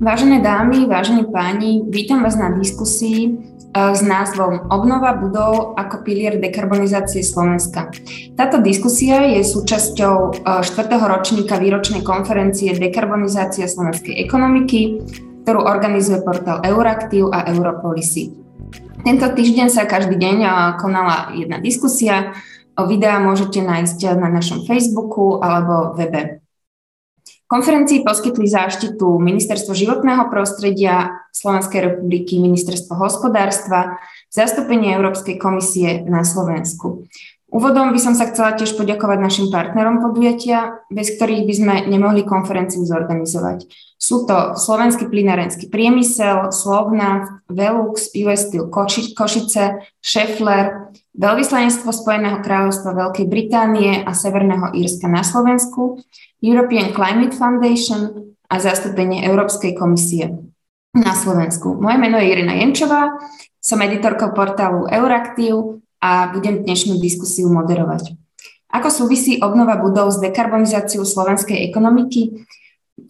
Vážené 0.00 0.40
dámy, 0.40 0.88
vážení 0.88 1.28
páni, 1.28 1.84
vítam 1.84 2.24
vás 2.24 2.32
na 2.32 2.48
diskusii 2.56 3.28
e, 3.28 3.30
s 3.92 4.00
názvom 4.00 4.72
Obnova 4.72 5.12
budov 5.12 5.76
ako 5.76 6.00
pilier 6.08 6.40
dekarbonizácie 6.40 7.20
Slovenska. 7.20 7.92
Táto 8.32 8.64
diskusia 8.64 9.28
je 9.28 9.44
súčasťou 9.44 10.40
4. 10.40 10.64
E, 10.64 10.96
ročníka 11.04 11.60
výročnej 11.60 12.00
konferencie 12.00 12.72
Dekarbonizácia 12.80 13.68
slovenskej 13.68 14.24
ekonomiky, 14.24 15.04
ktorú 15.44 15.68
organizuje 15.68 16.24
portál 16.24 16.64
Euraktiv 16.64 17.28
a 17.28 17.44
Europolicy. 17.52 18.32
Tento 19.04 19.28
týždeň 19.28 19.68
sa 19.68 19.84
každý 19.84 20.16
deň 20.16 20.36
e, 20.40 20.48
konala 20.80 21.36
jedna 21.36 21.60
diskusia. 21.60 22.32
Videá 22.72 23.20
môžete 23.20 23.60
nájsť 23.60 24.16
na 24.16 24.32
našom 24.32 24.64
Facebooku 24.64 25.44
alebo 25.44 25.92
webe. 25.92 26.39
Konferencii 27.50 28.06
poskytli 28.06 28.46
záštitu 28.46 29.18
Ministerstvo 29.18 29.74
životného 29.74 30.30
prostredia 30.30 31.26
Slovenskej 31.34 31.82
republiky, 31.82 32.38
Ministerstvo 32.38 32.94
hospodárstva, 32.94 33.98
zastúpenie 34.30 34.94
Európskej 34.94 35.34
komisie 35.34 36.06
na 36.06 36.22
Slovensku. 36.22 37.10
Úvodom 37.50 37.90
by 37.90 37.98
som 37.98 38.14
sa 38.14 38.30
chcela 38.30 38.54
tiež 38.54 38.78
poďakovať 38.78 39.18
našim 39.18 39.46
partnerom 39.50 39.98
podujatia, 39.98 40.86
bez 40.86 41.18
ktorých 41.18 41.44
by 41.50 41.54
sme 41.54 41.74
nemohli 41.90 42.22
konferenciu 42.22 42.86
zorganizovať. 42.86 43.66
Sú 43.98 44.22
to 44.22 44.54
Slovenský 44.54 45.10
plinárenský 45.10 45.66
priemysel, 45.66 46.54
Slovna, 46.54 47.42
Velux, 47.50 48.14
US 48.22 48.46
Steel 48.46 48.70
Košice, 48.70 49.82
Scheffler, 49.98 50.94
Veľvyslanectvo 51.10 51.90
Spojeného 51.90 52.38
kráľovstva 52.38 52.94
Veľkej 52.94 53.26
Británie 53.26 53.98
a 53.98 54.14
Severného 54.14 54.70
Írska 54.70 55.10
na 55.10 55.26
Slovensku, 55.26 55.98
European 56.38 56.94
Climate 56.94 57.34
Foundation 57.34 58.30
a 58.46 58.62
zastúpenie 58.62 59.26
Európskej 59.26 59.74
komisie 59.74 60.38
na 60.94 61.18
Slovensku. 61.18 61.74
Moje 61.74 61.98
meno 61.98 62.14
je 62.22 62.30
Irina 62.30 62.54
Jenčová, 62.62 63.18
som 63.58 63.82
editorkou 63.82 64.30
portálu 64.38 64.86
Euraktiv 64.86 65.82
a 66.00 66.32
budem 66.32 66.64
dnešnú 66.64 66.96
diskusiu 66.96 67.52
moderovať. 67.52 68.16
Ako 68.70 68.88
súvisí 68.88 69.38
obnova 69.42 69.76
budov 69.76 70.14
s 70.14 70.22
dekarbonizáciou 70.22 71.04
slovenskej 71.04 71.68
ekonomiky? 71.68 72.46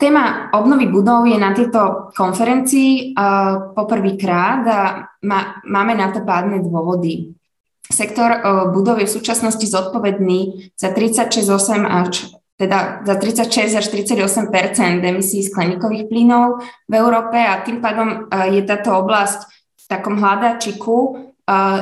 Téma 0.01 0.49
obnovy 0.55 0.89
budov 0.89 1.27
je 1.29 1.37
na 1.37 1.53
tejto 1.53 2.15
konferencii 2.15 3.13
uh, 3.13 3.75
poprvýkrát 3.75 4.63
a 4.65 4.81
má, 5.27 5.61
máme 5.67 5.93
na 5.99 6.15
to 6.15 6.25
pádne 6.25 6.65
dôvody. 6.65 7.37
Sektor 7.85 8.31
uh, 8.31 8.41
budov 8.73 9.03
je 9.03 9.11
v 9.11 9.15
súčasnosti 9.19 9.67
zodpovedný 9.67 10.73
za 10.79 10.95
36,8 10.95 11.85
až 11.85 12.41
teda 12.61 13.01
za 13.09 13.17
36 13.17 13.73
až 13.73 13.87
38% 13.89 15.01
emisí 15.01 15.41
skleníkových 15.41 16.13
plynov 16.13 16.61
v 16.85 16.93
Európe 16.93 17.41
a 17.41 17.65
tým 17.65 17.81
pádom 17.81 18.29
e, 18.29 18.61
je 18.61 18.63
táto 18.69 19.01
oblasť 19.01 19.49
v 19.81 19.85
takom 19.89 20.21
hľadačiku 20.21 20.97
e, 21.01 21.11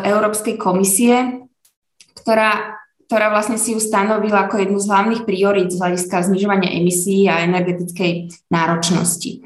Európskej 0.05 0.57
komisie, 0.57 1.45
ktorá, 2.25 2.81
ktorá 3.05 3.29
vlastne 3.29 3.61
si 3.61 3.77
ju 3.77 3.81
stanovila 3.81 4.49
ako 4.49 4.65
jednu 4.65 4.79
z 4.81 4.89
hlavných 4.89 5.23
priorít 5.29 5.73
z 5.73 5.81
hľadiska 5.81 6.25
znižovania 6.29 6.73
emisí 6.73 7.29
a 7.29 7.45
energetickej 7.45 8.33
náročnosti. 8.49 9.45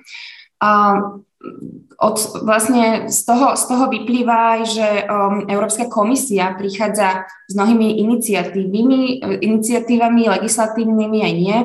Od, 2.02 2.16
vlastne 2.46 3.10
z 3.10 3.20
toho, 3.26 3.58
z 3.58 3.64
toho 3.66 3.90
vyplýva 3.90 4.58
aj, 4.58 4.60
že 4.66 4.88
um, 5.06 5.46
Európska 5.46 5.90
komisia 5.90 6.54
prichádza 6.54 7.26
s 7.50 7.54
mnohými 7.54 7.98
iniciatívami, 7.98 9.22
iniciatívami 9.42 10.30
legislatívnymi 10.38 11.18
aj 11.22 11.34
nie, 11.34 11.58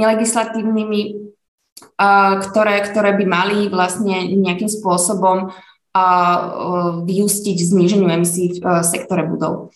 nelegislatívnymi, 0.00 1.00
ktoré, 2.40 2.76
ktoré 2.88 3.10
by 3.16 3.24
mali 3.28 3.58
vlastne 3.68 4.28
nejakým 4.32 4.70
spôsobom 4.70 5.52
uh, 5.94 7.04
vyústiť 7.04 7.56
zníženiu 7.56 8.08
emisí 8.10 8.58
v 8.58 8.64
uh, 8.64 8.84
sektore 8.84 9.24
budov. 9.24 9.72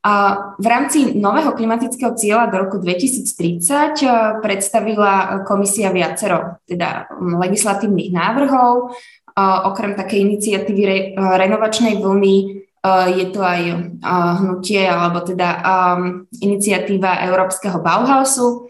A 0.00 0.12
v 0.56 0.64
rámci 0.64 1.12
nového 1.12 1.52
klimatického 1.52 2.16
cieľa 2.16 2.48
do 2.48 2.56
roku 2.64 2.80
2030 2.80 4.00
uh, 4.00 4.40
predstavila 4.40 5.44
komisia 5.44 5.92
viacero 5.92 6.60
teda 6.64 7.08
legislatívnych 7.20 8.08
návrhov, 8.08 8.96
Okrem 9.40 9.94
takej 9.96 10.18
iniciatívy 10.26 10.82
re, 10.84 10.98
renovačnej 11.16 12.02
vlny 12.02 12.66
je 13.14 13.26
to 13.28 13.40
aj 13.44 13.60
hnutie 14.40 14.82
alebo 14.88 15.20
teda 15.20 15.48
iniciatíva 16.40 17.28
Európskeho 17.28 17.78
Bauhausu. 17.80 18.68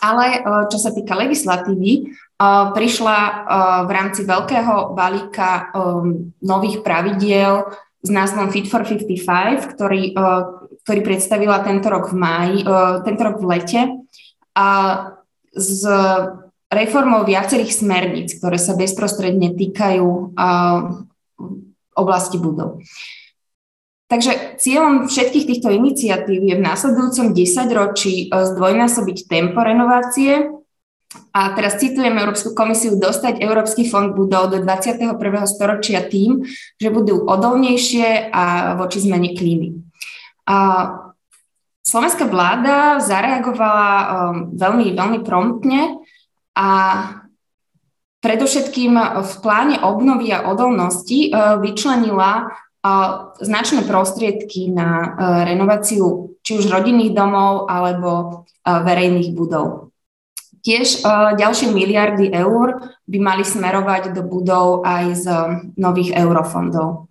Ale 0.00 0.44
čo 0.68 0.76
sa 0.80 0.92
týka 0.92 1.16
legislatívy, 1.16 2.12
prišla 2.38 3.18
v 3.88 3.90
rámci 3.90 4.28
veľkého 4.28 4.92
balíka 4.92 5.72
nových 6.44 6.84
pravidiel 6.84 7.64
s 8.04 8.08
názvom 8.12 8.52
Fit 8.52 8.68
for 8.68 8.84
55, 8.84 9.72
ktorý, 9.72 10.12
ktorý 10.84 11.00
predstavila 11.00 11.64
tento 11.64 11.88
rok 11.88 12.12
v 12.12 12.16
máji, 12.20 12.58
tento 13.08 13.22
rok 13.24 13.36
v 13.40 13.48
lete. 13.56 13.80
A 14.52 14.68
z 15.56 15.80
reformou 16.68 17.24
viacerých 17.24 17.72
smerníc, 17.72 18.36
ktoré 18.36 18.60
sa 18.60 18.76
bezprostredne 18.76 19.56
týkajú 19.56 20.36
oblasti 21.96 22.36
budov. 22.36 22.84
Takže 24.06 24.60
cieľom 24.62 25.10
všetkých 25.10 25.48
týchto 25.50 25.68
iniciatív 25.74 26.38
je 26.46 26.54
v 26.54 26.62
následujúcom 26.62 27.34
10 27.34 27.66
ročí 27.74 28.30
e, 28.30 28.38
zdvojnásobiť 28.54 29.26
tempo 29.26 29.58
renovácie 29.58 30.46
a 31.32 31.54
teraz 31.54 31.78
citujem 31.78 32.12
Európsku 32.12 32.52
komisiu 32.52 32.98
dostať 32.98 33.38
Európsky 33.40 33.86
fond 33.86 34.12
budov 34.12 34.50
do 34.52 34.58
21. 34.60 35.16
storočia 35.46 36.04
tým, 36.04 36.42
že 36.76 36.88
budú 36.90 37.24
odolnejšie 37.24 38.32
a 38.34 38.74
voči 38.74 39.00
zmene 39.00 39.32
klímy. 39.32 39.80
A 40.50 40.56
Slovenská 41.86 42.26
vláda 42.26 42.98
zareagovala 42.98 43.90
um, 43.94 44.06
veľmi, 44.58 44.98
veľmi 44.98 45.18
promptne 45.22 46.02
a 46.58 46.68
predovšetkým 48.26 48.92
v 49.22 49.32
pláne 49.38 49.78
obnovy 49.86 50.34
a 50.34 50.50
odolnosti 50.50 51.28
e, 51.28 51.30
vyčlenila 51.62 52.30
e, 52.34 52.44
značné 53.38 53.86
prostriedky 53.86 54.74
na 54.74 54.88
e, 54.90 55.06
renováciu 55.54 56.34
či 56.42 56.58
už 56.58 56.66
rodinných 56.66 57.14
domov 57.14 57.70
alebo 57.70 58.42
verejných 58.66 59.30
budov. 59.34 59.85
Tiež 60.66 61.06
ďalšie 61.38 61.70
miliardy 61.70 62.34
eur 62.34 62.98
by 63.06 63.18
mali 63.22 63.46
smerovať 63.46 64.10
do 64.10 64.26
budov 64.26 64.82
aj 64.82 65.04
z 65.14 65.26
nových 65.78 66.10
eurofondov. 66.18 67.06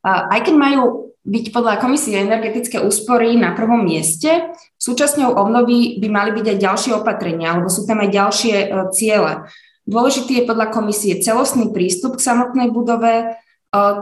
Aj 0.00 0.40
keď 0.40 0.54
majú 0.56 1.12
byť 1.22 1.44
podľa 1.54 1.78
Komisie 1.78 2.18
energetické 2.18 2.82
úspory 2.82 3.38
na 3.38 3.54
prvom 3.54 3.86
mieste. 3.86 4.50
Súčasňou 4.82 5.38
obnovy 5.38 6.02
by 6.02 6.08
mali 6.10 6.30
byť 6.34 6.46
aj 6.50 6.58
ďalšie 6.58 6.92
opatrenia, 6.98 7.54
alebo 7.54 7.70
sú 7.70 7.86
tam 7.86 8.02
aj 8.02 8.10
ďalšie 8.10 8.54
e, 8.58 8.66
ciele. 8.90 9.46
Dôležitý 9.86 10.42
je 10.42 10.48
podľa 10.50 10.74
komisie 10.74 11.22
celostný 11.22 11.70
prístup 11.70 12.18
k 12.18 12.26
samotnej 12.26 12.74
budove. 12.74 13.14
E, 13.14 13.24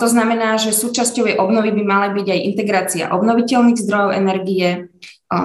to 0.00 0.06
znamená, 0.08 0.56
že 0.56 0.72
súčasťou 0.72 1.36
obnovy 1.36 1.76
by 1.76 1.82
mala 1.84 2.08
byť 2.16 2.24
aj 2.24 2.40
integrácia 2.48 3.12
obnoviteľných 3.12 3.76
zdrojov 3.76 4.16
energie. 4.16 4.88
E, 5.30 5.36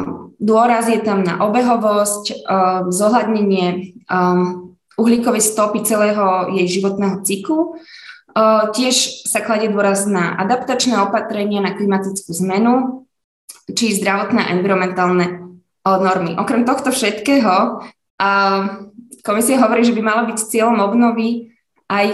dôraz 0.42 0.90
je 0.90 1.00
tam 1.00 1.22
na 1.24 1.40
obehovosť, 1.46 2.44
zohľadnenie 2.92 3.96
uhlíkovej 5.00 5.44
stopy 5.44 5.82
celého 5.88 6.52
jej 6.52 6.68
životného 6.68 7.24
cyklu 7.24 7.80
Tiež 8.76 9.24
sa 9.24 9.40
kladie 9.40 9.72
dôraz 9.72 10.04
na 10.12 10.36
adaptačné 10.36 11.00
opatrenia 11.00 11.64
na 11.64 11.72
klimatickú 11.72 12.36
zmenu, 12.36 13.08
či 13.72 13.96
zdravotné 13.96 14.44
a 14.44 14.52
environmentálne 14.52 15.56
normy. 15.88 16.36
Okrem 16.36 16.68
tohto 16.68 16.92
všetkého 16.92 17.80
komisia 19.24 19.58
hovorí, 19.64 19.88
že 19.88 19.96
by 19.96 20.02
malo 20.04 20.28
byť 20.28 20.52
cieľom 20.52 20.84
obnovy 20.84 21.56
aj 21.88 22.06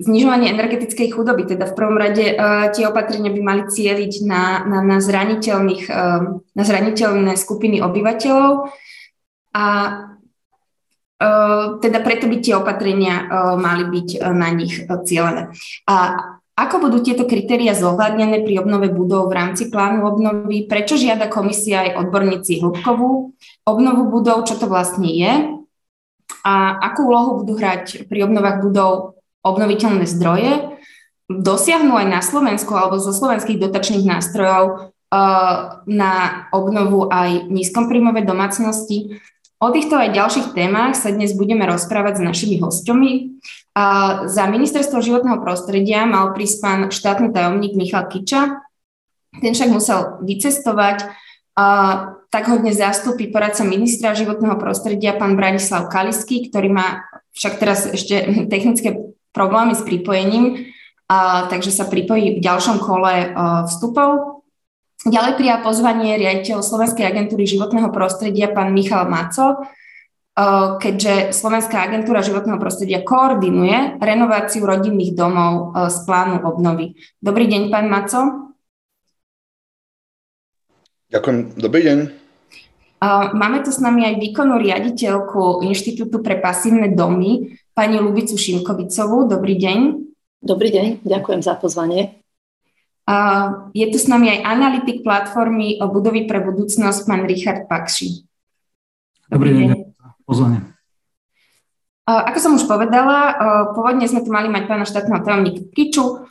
znižovanie 0.00 0.48
energetickej 0.56 1.12
chudoby. 1.12 1.44
Teda 1.44 1.68
v 1.68 1.76
prvom 1.76 2.00
rade 2.00 2.32
tie 2.72 2.84
opatrenia 2.88 3.28
by 3.28 3.40
mali 3.44 3.62
cieliť 3.68 4.24
na, 4.24 4.64
na, 4.64 4.78
na, 4.80 4.96
zraniteľných, 4.98 5.92
na 6.56 6.62
zraniteľné 6.64 7.36
skupiny 7.36 7.84
obyvateľov 7.84 8.72
a 9.52 9.66
teda 11.84 11.98
preto 12.00 12.32
by 12.32 12.36
tie 12.40 12.56
opatrenia 12.56 13.28
mali 13.60 13.84
byť 13.92 14.08
na 14.32 14.48
nich 14.56 14.80
cieľené. 14.88 15.52
A 15.84 15.96
ako 16.56 16.88
budú 16.88 17.04
tieto 17.04 17.24
kritéria 17.24 17.76
zohľadnené 17.76 18.44
pri 18.44 18.60
obnove 18.60 18.88
budov 18.92 19.28
v 19.28 19.36
rámci 19.36 19.68
plánu 19.68 20.04
obnovy? 20.04 20.64
Prečo 20.64 20.96
žiada 20.96 21.28
komisia 21.28 21.84
aj 21.88 22.08
odborníci 22.08 22.64
hĺbkovú 22.64 23.36
obnovu 23.68 24.02
budov? 24.12 24.48
Čo 24.48 24.64
to 24.64 24.66
vlastne 24.68 25.08
je? 25.08 25.60
A 26.40 26.80
akú 26.88 27.08
úlohu 27.08 27.44
budú 27.44 27.56
hrať 27.56 28.08
pri 28.08 28.24
obnovách 28.24 28.64
budov 28.64 29.19
obnoviteľné 29.42 30.04
zdroje? 30.06 30.80
Dosiahnu 31.30 31.94
aj 31.94 32.06
na 32.10 32.20
Slovensku 32.20 32.74
alebo 32.74 32.98
zo 32.98 33.14
slovenských 33.14 33.62
dotačných 33.62 34.06
nástrojov 34.06 34.92
na 35.90 36.12
obnovu 36.54 37.10
aj 37.10 37.50
nízkomprímové 37.50 38.22
domácnosti 38.22 39.18
O 39.60 39.68
týchto 39.68 39.92
aj 39.92 40.16
ďalších 40.16 40.56
témach 40.56 40.96
sa 40.96 41.12
dnes 41.12 41.36
budeme 41.36 41.68
rozprávať 41.68 42.16
s 42.16 42.24
našimi 42.24 42.56
hostiami. 42.64 43.44
Za 44.24 44.48
ministerstvo 44.48 45.04
životného 45.04 45.36
prostredia 45.44 46.08
mal 46.08 46.32
prísť 46.32 46.56
pán 46.64 46.80
štátny 46.88 47.28
tajomník 47.28 47.76
Michal 47.76 48.08
Kiča. 48.08 48.56
Ten 49.36 49.52
však 49.52 49.68
musel 49.68 50.16
vycestovať, 50.24 51.12
tak 52.32 52.42
ho 52.48 52.56
dnes 52.56 52.80
zastúpi 52.80 53.28
poradca 53.28 53.60
ministra 53.68 54.16
životného 54.16 54.56
prostredia 54.56 55.12
pán 55.12 55.36
Branislav 55.36 55.92
Kalisky, 55.92 56.48
ktorý 56.48 56.72
má 56.72 57.04
však 57.36 57.60
teraz 57.60 57.84
ešte 57.84 58.48
technické 58.48 59.12
problémy 59.30 59.78
s 59.78 59.82
pripojením, 59.86 60.70
takže 61.50 61.74
sa 61.74 61.86
pripojí 61.86 62.38
v 62.38 62.44
ďalšom 62.44 62.78
kole 62.82 63.34
vstupov. 63.66 64.40
Ďalej 65.00 65.40
prijal 65.40 65.64
pozvanie 65.64 66.20
riaditeľ 66.20 66.60
Slovenskej 66.60 67.08
agentúry 67.08 67.48
životného 67.48 67.88
prostredia 67.88 68.52
pán 68.52 68.76
Michal 68.76 69.08
Maco, 69.08 69.64
eh, 69.64 70.76
keďže 70.76 71.32
Slovenská 71.32 71.88
agentúra 71.88 72.20
životného 72.20 72.60
prostredia 72.60 73.00
koordinuje 73.00 73.96
renováciu 73.96 74.68
rodinných 74.68 75.16
domov 75.16 75.72
eh, 75.72 75.88
z 75.88 75.96
plánu 76.04 76.44
obnovy. 76.44 77.00
Dobrý 77.16 77.48
deň, 77.48 77.62
pán 77.72 77.88
Maco. 77.88 78.20
Ďakujem, 81.08 81.38
dobrý 81.56 81.82
deň. 81.82 81.98
Máme 83.32 83.64
tu 83.64 83.72
s 83.72 83.80
nami 83.80 84.04
aj 84.04 84.20
výkonnú 84.20 84.60
riaditeľku 84.60 85.64
Inštitútu 85.64 86.20
pre 86.20 86.36
pasívne 86.36 86.92
domy, 86.92 87.56
pani 87.80 87.96
Lubicu 87.96 88.36
Šimkovicovú. 88.36 89.24
Dobrý 89.24 89.56
deň. 89.56 90.04
Dobrý 90.44 90.68
deň, 90.68 91.00
ďakujem 91.00 91.40
za 91.40 91.56
pozvanie. 91.56 92.20
Je 93.72 93.86
tu 93.88 93.96
s 93.96 94.04
nami 94.04 94.36
aj 94.36 94.44
analytik 94.44 95.00
platformy 95.00 95.80
o 95.80 95.88
budovy 95.88 96.28
pre 96.28 96.44
budúcnosť, 96.44 97.08
pán 97.08 97.24
Richard 97.24 97.72
Pakši. 97.72 98.28
Dobrý 99.32 99.56
deň, 99.56 99.96
pozvanie. 100.28 100.60
Ako 102.04 102.36
som 102.36 102.52
už 102.60 102.68
povedala, 102.68 103.40
pôvodne 103.72 104.04
sme 104.04 104.20
tu 104.20 104.28
mali 104.28 104.52
mať 104.52 104.68
pána 104.68 104.84
štátneho 104.84 105.24
tajomníka 105.24 105.64
Kiču, 105.72 106.28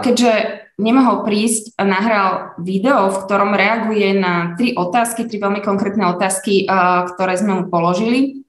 keďže 0.00 0.32
nemohol 0.80 1.20
prísť, 1.20 1.76
nahral 1.84 2.56
video, 2.64 3.12
v 3.12 3.28
ktorom 3.28 3.52
reaguje 3.52 4.16
na 4.16 4.56
tri 4.56 4.72
otázky, 4.72 5.28
tri 5.28 5.36
veľmi 5.36 5.60
konkrétne 5.60 6.08
otázky, 6.16 6.64
ktoré 7.12 7.36
sme 7.36 7.60
mu 7.60 7.64
položili. 7.68 8.47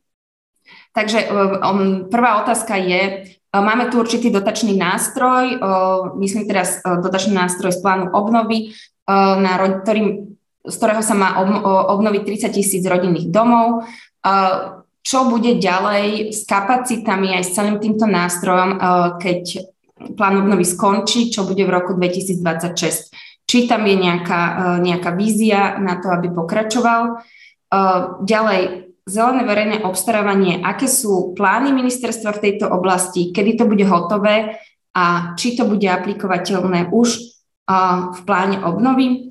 Takže 0.90 1.30
prvá 2.10 2.44
otázka 2.44 2.76
je, 2.76 3.30
Máme 3.50 3.90
tu 3.90 3.98
určitý 3.98 4.30
dotačný 4.30 4.78
nástroj, 4.78 5.58
myslím 6.22 6.46
teraz 6.46 6.86
dotačný 6.86 7.34
nástroj 7.34 7.74
z 7.74 7.82
plánu 7.82 8.14
obnovy, 8.14 8.78
na, 9.10 9.58
ktorým, 9.58 10.38
z 10.62 10.76
ktorého 10.78 11.02
sa 11.02 11.18
má 11.18 11.42
obnoviť 11.90 12.46
30 12.46 12.54
tisíc 12.54 12.86
rodinných 12.86 13.34
domov. 13.34 13.90
Čo 15.02 15.34
bude 15.34 15.58
ďalej 15.58 16.30
s 16.30 16.46
kapacitami 16.46 17.42
aj 17.42 17.44
s 17.50 17.58
celým 17.58 17.82
týmto 17.82 18.06
nástrojom, 18.06 18.78
keď 19.18 19.66
plán 20.14 20.46
obnovy 20.46 20.70
skončí, 20.70 21.34
čo 21.34 21.50
bude 21.50 21.66
v 21.66 21.74
roku 21.74 21.98
2026? 21.98 23.50
Či 23.50 23.66
tam 23.66 23.82
je 23.90 23.98
nejaká, 23.98 24.78
nejaká 24.78 25.10
vízia 25.18 25.82
na 25.82 25.98
to, 25.98 26.14
aby 26.14 26.30
pokračoval? 26.30 27.26
Ďalej, 28.22 28.89
zelené 29.10 29.42
verejné 29.44 29.78
obstarávanie, 29.82 30.62
aké 30.62 30.86
sú 30.86 31.34
plány 31.34 31.74
ministerstva 31.74 32.38
v 32.38 32.44
tejto 32.46 32.70
oblasti, 32.70 33.34
kedy 33.34 33.58
to 33.58 33.66
bude 33.66 33.84
hotové 33.90 34.62
a 34.94 35.34
či 35.34 35.58
to 35.58 35.66
bude 35.66 35.86
aplikovateľné 35.86 36.94
už 36.94 37.10
v 38.14 38.20
pláne 38.26 38.62
obnovy. 38.66 39.30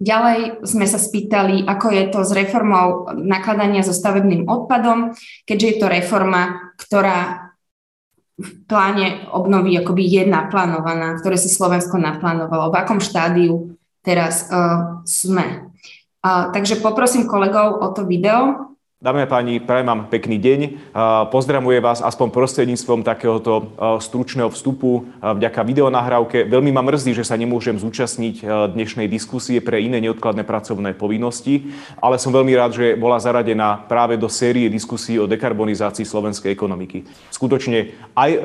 Ďalej 0.00 0.64
sme 0.64 0.88
sa 0.88 0.96
spýtali, 0.96 1.68
ako 1.68 1.86
je 1.92 2.04
to 2.08 2.20
s 2.24 2.32
reformou 2.32 3.12
nakladania 3.20 3.84
so 3.84 3.92
stavebným 3.92 4.48
odpadom, 4.48 5.12
keďže 5.44 5.66
je 5.66 5.76
to 5.76 5.86
reforma, 5.92 6.72
ktorá 6.80 7.52
v 8.40 8.48
pláne 8.64 9.28
obnovy 9.28 9.76
akoby 9.76 10.08
je 10.08 10.22
naplánovaná, 10.24 11.20
ktoré 11.20 11.36
si 11.36 11.52
Slovensko 11.52 12.00
naplánovalo, 12.00 12.72
v 12.72 12.80
akom 12.80 12.96
štádiu 12.96 13.76
teraz 14.00 14.48
uh, 14.48 15.04
sme. 15.04 15.68
Uh, 16.24 16.48
takže 16.48 16.80
poprosím 16.80 17.28
kolegov 17.28 17.84
o 17.84 17.92
to 17.92 18.08
video. 18.08 18.69
Dámy 19.00 19.24
a 19.24 19.32
páni, 19.32 19.64
prajem 19.64 19.88
vám 19.88 20.12
pekný 20.12 20.36
deň. 20.36 20.60
Pozdravujem 21.32 21.80
vás 21.80 22.04
aspoň 22.04 22.36
prostredníctvom 22.36 23.00
takéhoto 23.00 23.72
stručného 23.96 24.52
vstupu 24.52 25.08
vďaka 25.24 25.64
videonahrávke. 25.64 26.44
Veľmi 26.44 26.68
ma 26.68 26.84
mrzí, 26.84 27.16
že 27.16 27.24
sa 27.24 27.40
nemôžem 27.40 27.80
zúčastniť 27.80 28.44
dnešnej 28.76 29.08
diskusie 29.08 29.64
pre 29.64 29.80
iné 29.80 30.04
neodkladné 30.04 30.44
pracovné 30.44 30.92
povinnosti, 30.92 31.72
ale 31.96 32.20
som 32.20 32.28
veľmi 32.28 32.52
rád, 32.52 32.76
že 32.76 32.92
bola 32.92 33.16
zaradená 33.16 33.88
práve 33.88 34.20
do 34.20 34.28
série 34.28 34.68
diskusí 34.68 35.16
o 35.16 35.24
dekarbonizácii 35.24 36.04
slovenskej 36.04 36.52
ekonomiky. 36.52 37.08
Skutočne 37.32 37.96
aj 38.12 38.30
e, 38.36 38.40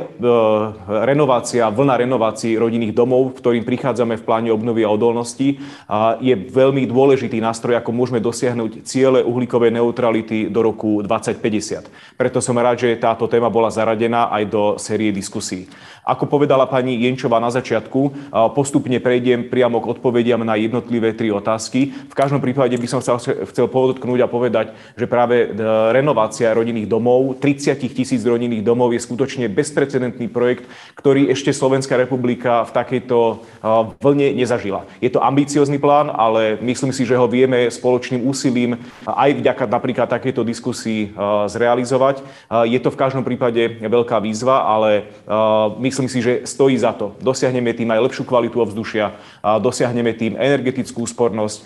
renovácia, 1.03 1.67
vlna 1.67 1.99
renovácií 2.07 2.55
rodinných 2.55 2.95
domov, 2.95 3.35
v 3.35 3.43
ktorým 3.43 3.67
prichádzame 3.67 4.15
v 4.15 4.23
pláne 4.23 4.55
obnovy 4.55 4.87
a 4.87 4.93
odolnosti, 4.95 5.59
je 6.23 6.35
veľmi 6.47 6.87
dôležitý 6.87 7.43
nástroj, 7.43 7.75
ako 7.75 7.91
môžeme 7.91 8.23
dosiahnuť 8.23 8.87
ciele 8.87 9.19
uhlíkovej 9.19 9.75
neutrality 9.75 10.44
do 10.49 10.59
roku 10.61 11.01
2050. 11.01 12.17
Preto 12.17 12.39
som 12.41 12.57
rád, 12.57 12.85
že 12.85 12.99
táto 12.99 13.29
téma 13.29 13.49
bola 13.51 13.71
zaradená 13.73 14.29
aj 14.31 14.43
do 14.49 14.63
série 14.81 15.11
diskusí. 15.11 15.69
Ako 16.05 16.29
povedala 16.29 16.69
pani 16.69 17.01
Jenčová 17.01 17.41
na 17.41 17.49
začiatku, 17.49 18.29
postupne 18.53 19.01
prejdem 19.01 19.49
priamo 19.49 19.81
k 19.81 19.89
odpovediam 19.89 20.45
na 20.45 20.53
jednotlivé 20.53 21.17
tri 21.17 21.33
otázky. 21.33 21.89
V 21.89 22.13
každom 22.13 22.37
prípade 22.37 22.77
by 22.77 22.85
som 22.85 23.01
chcel, 23.01 23.17
chcel 23.49 23.65
podotknúť 23.65 24.21
a 24.21 24.29
povedať, 24.29 24.77
že 24.93 25.09
práve 25.09 25.49
e, 25.49 25.57
renovácia 25.89 26.53
rodinných 26.53 26.85
domov, 26.85 27.41
30 27.41 27.81
tisíc 27.89 28.21
rodinných 28.21 28.61
domov 28.61 28.93
je 28.93 29.01
skutočne 29.01 29.49
bezprecedentný 29.49 30.29
projekt, 30.29 30.69
ktorý 30.93 31.33
ešte 31.33 31.49
Slovenská 31.49 31.97
republika 31.97 32.69
v 32.69 32.71
takejto 32.77 33.17
vlne 33.97 34.37
nezažila. 34.37 34.85
Je 35.01 35.09
to 35.09 35.25
ambiciózny 35.25 35.81
plán, 35.81 36.13
ale 36.13 36.61
myslím 36.61 36.93
si, 36.93 37.01
že 37.01 37.17
ho 37.17 37.25
vieme 37.25 37.65
spoločným 37.65 38.21
úsilím 38.29 38.77
aj 39.09 39.41
vďaka 39.41 39.63
napríklad 39.65 40.05
takejto 40.05 40.45
diskusii 40.45 41.17
zrealizovať. 41.49 42.21
Je 42.69 42.77
to 42.77 42.93
v 42.93 42.99
každom 42.99 43.25
prípade 43.25 43.81
veľká 43.81 44.21
výzva, 44.21 44.69
ale 44.69 45.09
my 45.81 45.89
myslím 45.95 46.11
si, 46.11 46.19
že 46.19 46.43
stojí 46.43 46.75
za 46.75 46.91
to. 46.91 47.15
Dosiahneme 47.23 47.71
tým 47.71 47.87
aj 47.87 48.03
lepšiu 48.11 48.27
kvalitu 48.27 48.59
ovzdušia, 48.59 49.15
dosiahneme 49.63 50.11
tým 50.11 50.35
energetickú 50.35 51.07
úspornosť 51.07 51.63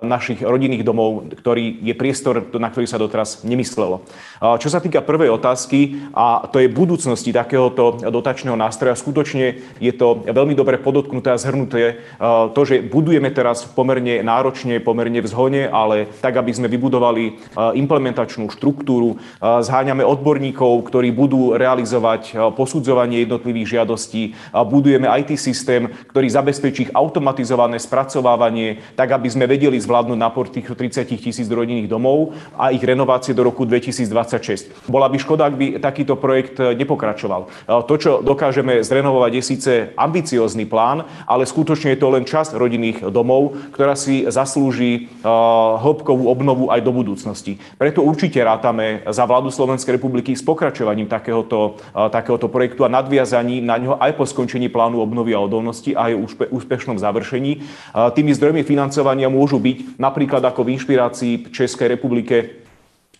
našich 0.00 0.40
rodinných 0.40 0.80
domov, 0.80 1.28
ktorý 1.36 1.84
je 1.84 1.92
priestor, 1.92 2.48
na 2.56 2.72
ktorý 2.72 2.88
sa 2.88 2.96
doteraz 2.96 3.44
nemyslelo. 3.44 4.00
Čo 4.40 4.72
sa 4.72 4.80
týka 4.80 5.04
prvej 5.04 5.36
otázky, 5.36 6.08
a 6.16 6.48
to 6.48 6.64
je 6.64 6.72
budúcnosti 6.72 7.28
takéhoto 7.28 8.00
dotačného 8.08 8.56
nástroja, 8.56 8.96
skutočne 8.96 9.60
je 9.76 9.92
to 9.92 10.24
veľmi 10.24 10.56
dobre 10.56 10.80
podotknuté 10.80 11.28
a 11.28 11.36
zhrnuté. 11.36 12.00
To, 12.24 12.60
že 12.64 12.80
budujeme 12.80 13.28
teraz 13.28 13.68
pomerne 13.68 14.24
náročne, 14.24 14.80
pomerne 14.80 15.20
v 15.20 15.28
ale 15.68 16.08
tak, 16.24 16.40
aby 16.40 16.56
sme 16.56 16.72
vybudovali 16.72 17.52
implementačnú 17.76 18.48
štruktúru, 18.48 19.20
zháňame 19.44 20.08
odborníkov, 20.08 20.88
ktorí 20.88 21.12
budú 21.12 21.52
realizovať 21.52 22.32
posudzovanie 22.54 23.26
jednotlivých 23.26 23.57
jednotlivých 23.58 23.74
žiadostí. 23.74 24.22
Budujeme 24.70 25.06
IT 25.18 25.34
systém, 25.38 25.90
ktorý 26.10 26.28
zabezpečí 26.30 26.80
ich 26.88 26.94
automatizované 26.94 27.78
spracovávanie, 27.82 28.78
tak 28.94 29.10
aby 29.10 29.28
sme 29.28 29.50
vedeli 29.50 29.78
zvládnuť 29.80 30.18
napor 30.18 30.46
tých 30.48 30.70
30 30.70 31.18
tisíc 31.18 31.48
rodinných 31.50 31.90
domov 31.90 32.34
a 32.54 32.70
ich 32.70 32.82
renovácie 32.82 33.34
do 33.34 33.42
roku 33.42 33.66
2026. 33.66 34.86
Bola 34.86 35.08
by 35.10 35.16
škoda, 35.18 35.48
ak 35.48 35.54
by 35.58 35.66
takýto 35.82 36.14
projekt 36.14 36.60
nepokračoval. 36.60 37.50
To, 37.66 37.94
čo 37.98 38.22
dokážeme 38.22 38.82
zrenovovať, 38.84 39.32
je 39.34 39.42
síce 39.42 39.72
ambiciózny 39.98 40.68
plán, 40.68 41.04
ale 41.26 41.48
skutočne 41.48 41.94
je 41.96 42.00
to 42.00 42.08
len 42.12 42.24
časť 42.28 42.54
rodinných 42.54 43.02
domov, 43.10 43.56
ktorá 43.74 43.98
si 43.98 44.28
zaslúži 44.28 45.08
hĺbkovú 45.82 46.28
obnovu 46.28 46.70
aj 46.70 46.80
do 46.84 46.92
budúcnosti. 46.92 47.58
Preto 47.80 48.04
určite 48.04 48.38
rátame 48.42 49.02
za 49.08 49.24
vládu 49.24 49.50
Slovenskej 49.50 49.96
republiky 49.96 50.36
s 50.36 50.44
pokračovaním 50.44 51.08
takéhoto, 51.08 51.80
takéhoto 52.12 52.46
projektu 52.50 52.84
a 52.84 52.92
nadviazaním 52.92 53.47
čakaní 53.48 53.64
na 53.64 53.80
ňo 53.80 53.96
aj 53.96 54.12
po 54.12 54.28
skončení 54.28 54.68
plánu 54.68 55.00
obnovy 55.00 55.32
a 55.32 55.40
odolnosti 55.40 55.96
a 55.96 56.12
úspe, 56.12 56.44
úspešnom 56.52 57.00
završení. 57.00 57.64
Tými 57.96 58.36
zdrojmi 58.36 58.60
financovania 58.60 59.32
môžu 59.32 59.56
byť 59.56 59.96
napríklad 59.96 60.44
ako 60.44 60.68
v 60.68 60.76
inšpirácii 60.76 61.32
Českej 61.48 61.96
republike 61.96 62.67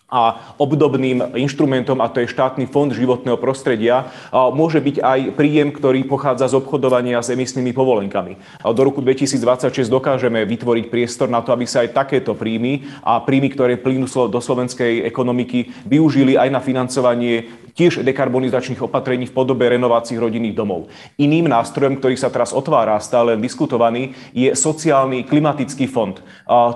a 0.09 0.57
obdobným 0.57 1.37
inštrumentom, 1.37 2.01
a 2.01 2.09
to 2.09 2.25
je 2.25 2.33
štátny 2.33 2.65
fond 2.65 2.89
životného 2.89 3.37
prostredia, 3.37 4.09
môže 4.33 4.81
byť 4.81 4.97
aj 5.05 5.21
príjem, 5.37 5.69
ktorý 5.69 6.09
pochádza 6.09 6.49
z 6.49 6.57
obchodovania 6.57 7.21
s 7.21 7.29
emisnými 7.29 7.77
povolenkami. 7.77 8.41
Do 8.65 8.83
roku 8.89 9.05
2026 9.05 9.85
dokážeme 9.93 10.49
vytvoriť 10.49 10.89
priestor 10.89 11.29
na 11.29 11.45
to, 11.45 11.53
aby 11.53 11.69
sa 11.69 11.85
aj 11.85 11.93
takéto 11.93 12.33
príjmy 12.33 12.89
a 13.05 13.21
príjmy, 13.21 13.53
ktoré 13.53 13.77
plynú 13.77 14.09
do 14.09 14.41
slovenskej 14.41 15.05
ekonomiky, 15.05 15.71
využili 15.85 16.41
aj 16.41 16.49
na 16.57 16.65
financovanie 16.65 17.69
tiež 17.79 18.03
dekarbonizačných 18.03 18.83
opatrení 18.83 19.31
v 19.31 19.37
podobe 19.37 19.63
renovácií 19.71 20.19
rodinných 20.19 20.57
domov. 20.57 20.91
Iným 21.15 21.47
nástrojom, 21.47 22.03
ktorý 22.03 22.19
sa 22.19 22.27
teraz 22.27 22.51
otvára, 22.51 22.99
stále 22.99 23.39
diskutovaný, 23.39 24.19
je 24.35 24.51
sociálny 24.51 25.23
klimatický 25.23 25.87
fond. 25.87 26.19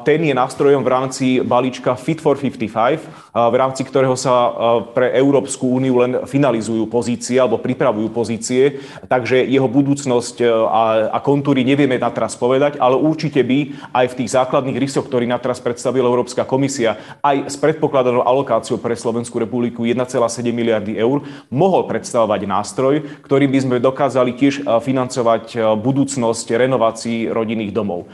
Ten 0.07 0.23
je 0.23 0.31
nástrojom 0.31 0.87
v 0.87 0.93
rámci 0.93 1.27
balíčka 1.43 1.99
Fit 1.99 2.23
for 2.23 2.39
55 2.39 3.22
v 3.33 3.57
rámci 3.57 3.81
ktorého 3.89 4.13
sa 4.13 4.53
pre 4.93 5.17
Európsku 5.17 5.65
úniu 5.65 6.05
len 6.05 6.29
finalizujú 6.29 6.85
pozície 6.85 7.41
alebo 7.41 7.57
pripravujú 7.57 8.13
pozície, 8.13 8.85
takže 9.09 9.49
jeho 9.49 9.65
budúcnosť 9.65 10.45
a, 10.69 11.09
a 11.09 11.19
kontúry 11.25 11.65
nevieme 11.65 11.97
na 11.97 12.13
teraz 12.13 12.37
povedať, 12.37 12.77
ale 12.77 13.01
určite 13.01 13.41
by 13.41 13.89
aj 13.89 14.07
v 14.13 14.17
tých 14.21 14.37
základných 14.37 14.77
rysoch, 14.77 15.09
ktorý 15.09 15.25
na 15.25 15.41
teraz 15.41 15.65
predstavila 15.65 16.13
Európska 16.13 16.45
komisia, 16.45 17.01
aj 17.25 17.49
s 17.49 17.57
predpokladanou 17.57 18.21
alokáciou 18.21 18.77
pre 18.77 18.93
Slovenskú 18.93 19.41
republiku 19.41 19.89
1,7 19.89 20.13
miliardy 20.53 21.01
eur, 21.01 21.25
mohol 21.49 21.89
predstavovať 21.89 22.41
nástroj, 22.45 22.95
ktorým 23.25 23.49
by 23.49 23.59
sme 23.65 23.77
dokázali 23.81 24.37
tiež 24.37 24.69
financovať 24.85 25.57
budúcnosť 25.81 26.47
renovácií 26.53 27.33
rodinných 27.33 27.73
domov. 27.73 28.13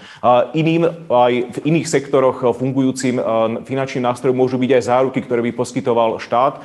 Iným 0.55 1.11
aj 1.11 1.33
v 1.59 1.59
iných 1.75 1.91
sektoroch 1.91 2.55
fungujúcim 2.55 3.19
finančným 3.67 4.07
nástrojom 4.07 4.39
môžu 4.39 4.63
byť 4.63 4.71
aj 4.79 4.83
záruky, 4.87 5.08
ktoré 5.11 5.41
by 5.41 5.53
poskytoval 5.57 6.21
štát 6.21 6.61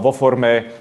vo 0.00 0.12
forme 0.16 0.72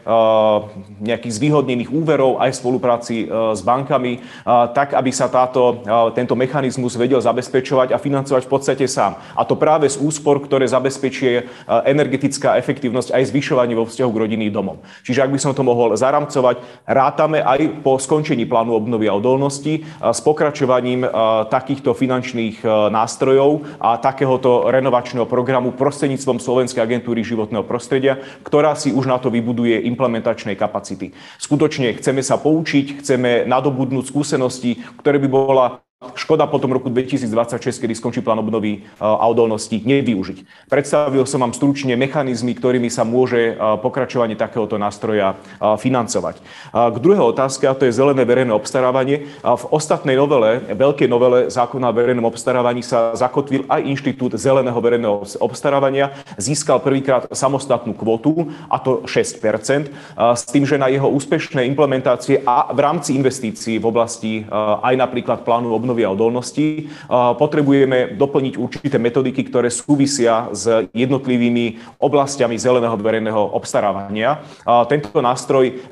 nejakých 1.04 1.34
zvýhodnených 1.36 1.92
úverov 1.92 2.40
aj 2.40 2.56
v 2.56 2.60
spolupráci 2.60 3.16
s 3.28 3.62
bankami, 3.66 4.24
tak 4.72 4.96
aby 4.96 5.12
sa 5.12 5.28
táto, 5.28 5.84
tento 6.16 6.38
mechanizmus 6.40 6.96
vedel 6.96 7.20
zabezpečovať 7.20 7.92
a 7.92 8.00
financovať 8.00 8.48
v 8.48 8.52
podstate 8.52 8.86
sám. 8.88 9.20
A 9.36 9.44
to 9.44 9.60
práve 9.60 9.90
z 9.92 10.00
úspor, 10.00 10.40
ktoré 10.40 10.70
zabezpečie 10.70 11.50
energetická 11.68 12.56
efektívnosť 12.62 13.12
aj 13.12 13.24
zvyšovanie 13.34 13.76
vo 13.76 13.90
vzťahu 13.90 14.12
k 14.14 14.22
rodinným 14.24 14.54
domom. 14.54 14.80
Čiže 15.04 15.26
ak 15.26 15.34
by 15.34 15.40
som 15.42 15.58
to 15.58 15.66
mohol 15.66 15.98
zaramcovať, 15.98 16.86
rátame 16.86 17.42
aj 17.42 17.82
po 17.82 17.98
skončení 17.98 18.46
plánu 18.46 18.78
obnovy 18.78 19.10
a 19.10 19.18
odolnosti 19.18 19.82
s 19.84 20.20
pokračovaním 20.22 21.04
takýchto 21.50 21.98
finančných 21.98 22.62
nástrojov 22.94 23.66
a 23.82 23.98
takéhoto 23.98 24.70
renovačného 24.70 25.26
programu 25.26 25.74
prostredníctvom 25.74 26.38
Slovenskej 26.38 26.85
agentúry 26.86 27.26
životného 27.26 27.66
prostredia, 27.66 28.22
ktorá 28.46 28.78
si 28.78 28.94
už 28.94 29.10
na 29.10 29.18
to 29.18 29.34
vybuduje 29.34 29.82
implementačné 29.90 30.54
kapacity. 30.54 31.12
Skutočne 31.42 31.98
chceme 31.98 32.22
sa 32.22 32.38
poučiť, 32.38 33.02
chceme 33.02 33.50
nadobudnúť 33.50 34.06
skúsenosti, 34.06 34.80
ktoré 35.02 35.18
by 35.18 35.28
bola 35.28 35.66
škoda 36.14 36.46
potom 36.46 36.70
roku 36.70 36.94
2026, 36.94 37.82
kedy 37.82 37.94
skončí 37.98 38.22
plán 38.22 38.38
obnovy 38.38 38.80
e, 38.80 39.00
a 39.02 39.26
odolnosti, 39.26 39.74
nevyužiť. 39.74 40.70
Predstavil 40.70 41.26
som 41.26 41.42
vám 41.42 41.58
stručne 41.58 41.98
mechanizmy, 41.98 42.54
ktorými 42.54 42.94
sa 42.94 43.02
môže 43.02 43.58
e, 43.58 43.80
pokračovanie 43.82 44.38
takéhoto 44.38 44.78
nástroja 44.78 45.34
e, 45.34 45.76
financovať. 45.80 46.38
K 46.76 46.98
druhej 47.00 47.32
otázke, 47.32 47.66
a 47.66 47.78
to 47.78 47.88
je 47.88 47.96
zelené 47.96 48.28
verejné 48.28 48.52
obstarávanie. 48.52 49.32
V 49.42 49.64
ostatnej 49.72 50.20
novele, 50.20 50.60
veľkej 50.76 51.08
novele 51.08 51.48
zákona 51.48 51.90
o 51.90 51.96
verejnom 51.96 52.28
obstarávaní 52.28 52.84
sa 52.84 53.16
zakotvil 53.16 53.64
aj 53.72 53.86
inštitút 53.86 54.36
zeleného 54.36 54.76
verejného 54.76 55.24
obstarávania. 55.40 56.12
Získal 56.36 56.84
prvýkrát 56.84 57.32
samostatnú 57.32 57.96
kvotu, 57.96 58.52
a 58.68 58.78
to 58.82 59.08
6% 59.08 59.88
s 60.18 60.44
tým, 60.52 60.68
že 60.68 60.82
na 60.82 60.92
jeho 60.92 61.08
úspešné 61.08 61.64
implementácie 61.72 62.44
a 62.44 62.74
v 62.74 62.80
rámci 62.84 63.16
investícií 63.16 63.80
v 63.80 63.86
oblasti 63.88 64.44
aj 64.84 64.96
napríklad 65.00 65.48
plánu 65.48 65.72
obnovy 65.72 65.95
obnovy 65.96 66.04
a 66.04 66.12
odolnosti, 66.12 66.92
potrebujeme 67.40 68.20
doplniť 68.20 68.54
určité 68.60 69.00
metodiky, 69.00 69.48
ktoré 69.48 69.72
súvisia 69.72 70.52
s 70.52 70.92
jednotlivými 70.92 71.80
oblastiami 72.04 72.60
zeleného 72.60 73.00
verejného 73.00 73.56
obstarávania. 73.56 74.44
Tento 74.92 75.24
nástroj 75.24 75.88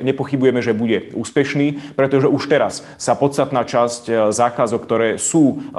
nepochybujeme, 0.00 0.60
že 0.64 0.72
bude 0.72 1.12
úspešný, 1.12 1.92
pretože 1.92 2.32
už 2.32 2.48
teraz 2.48 2.80
sa 2.96 3.12
podstatná 3.12 3.66
časť 3.66 4.02
e, 4.08 4.12
zákazov, 4.30 4.86
ktoré 4.86 5.18
sú 5.18 5.58
e, 5.58 5.76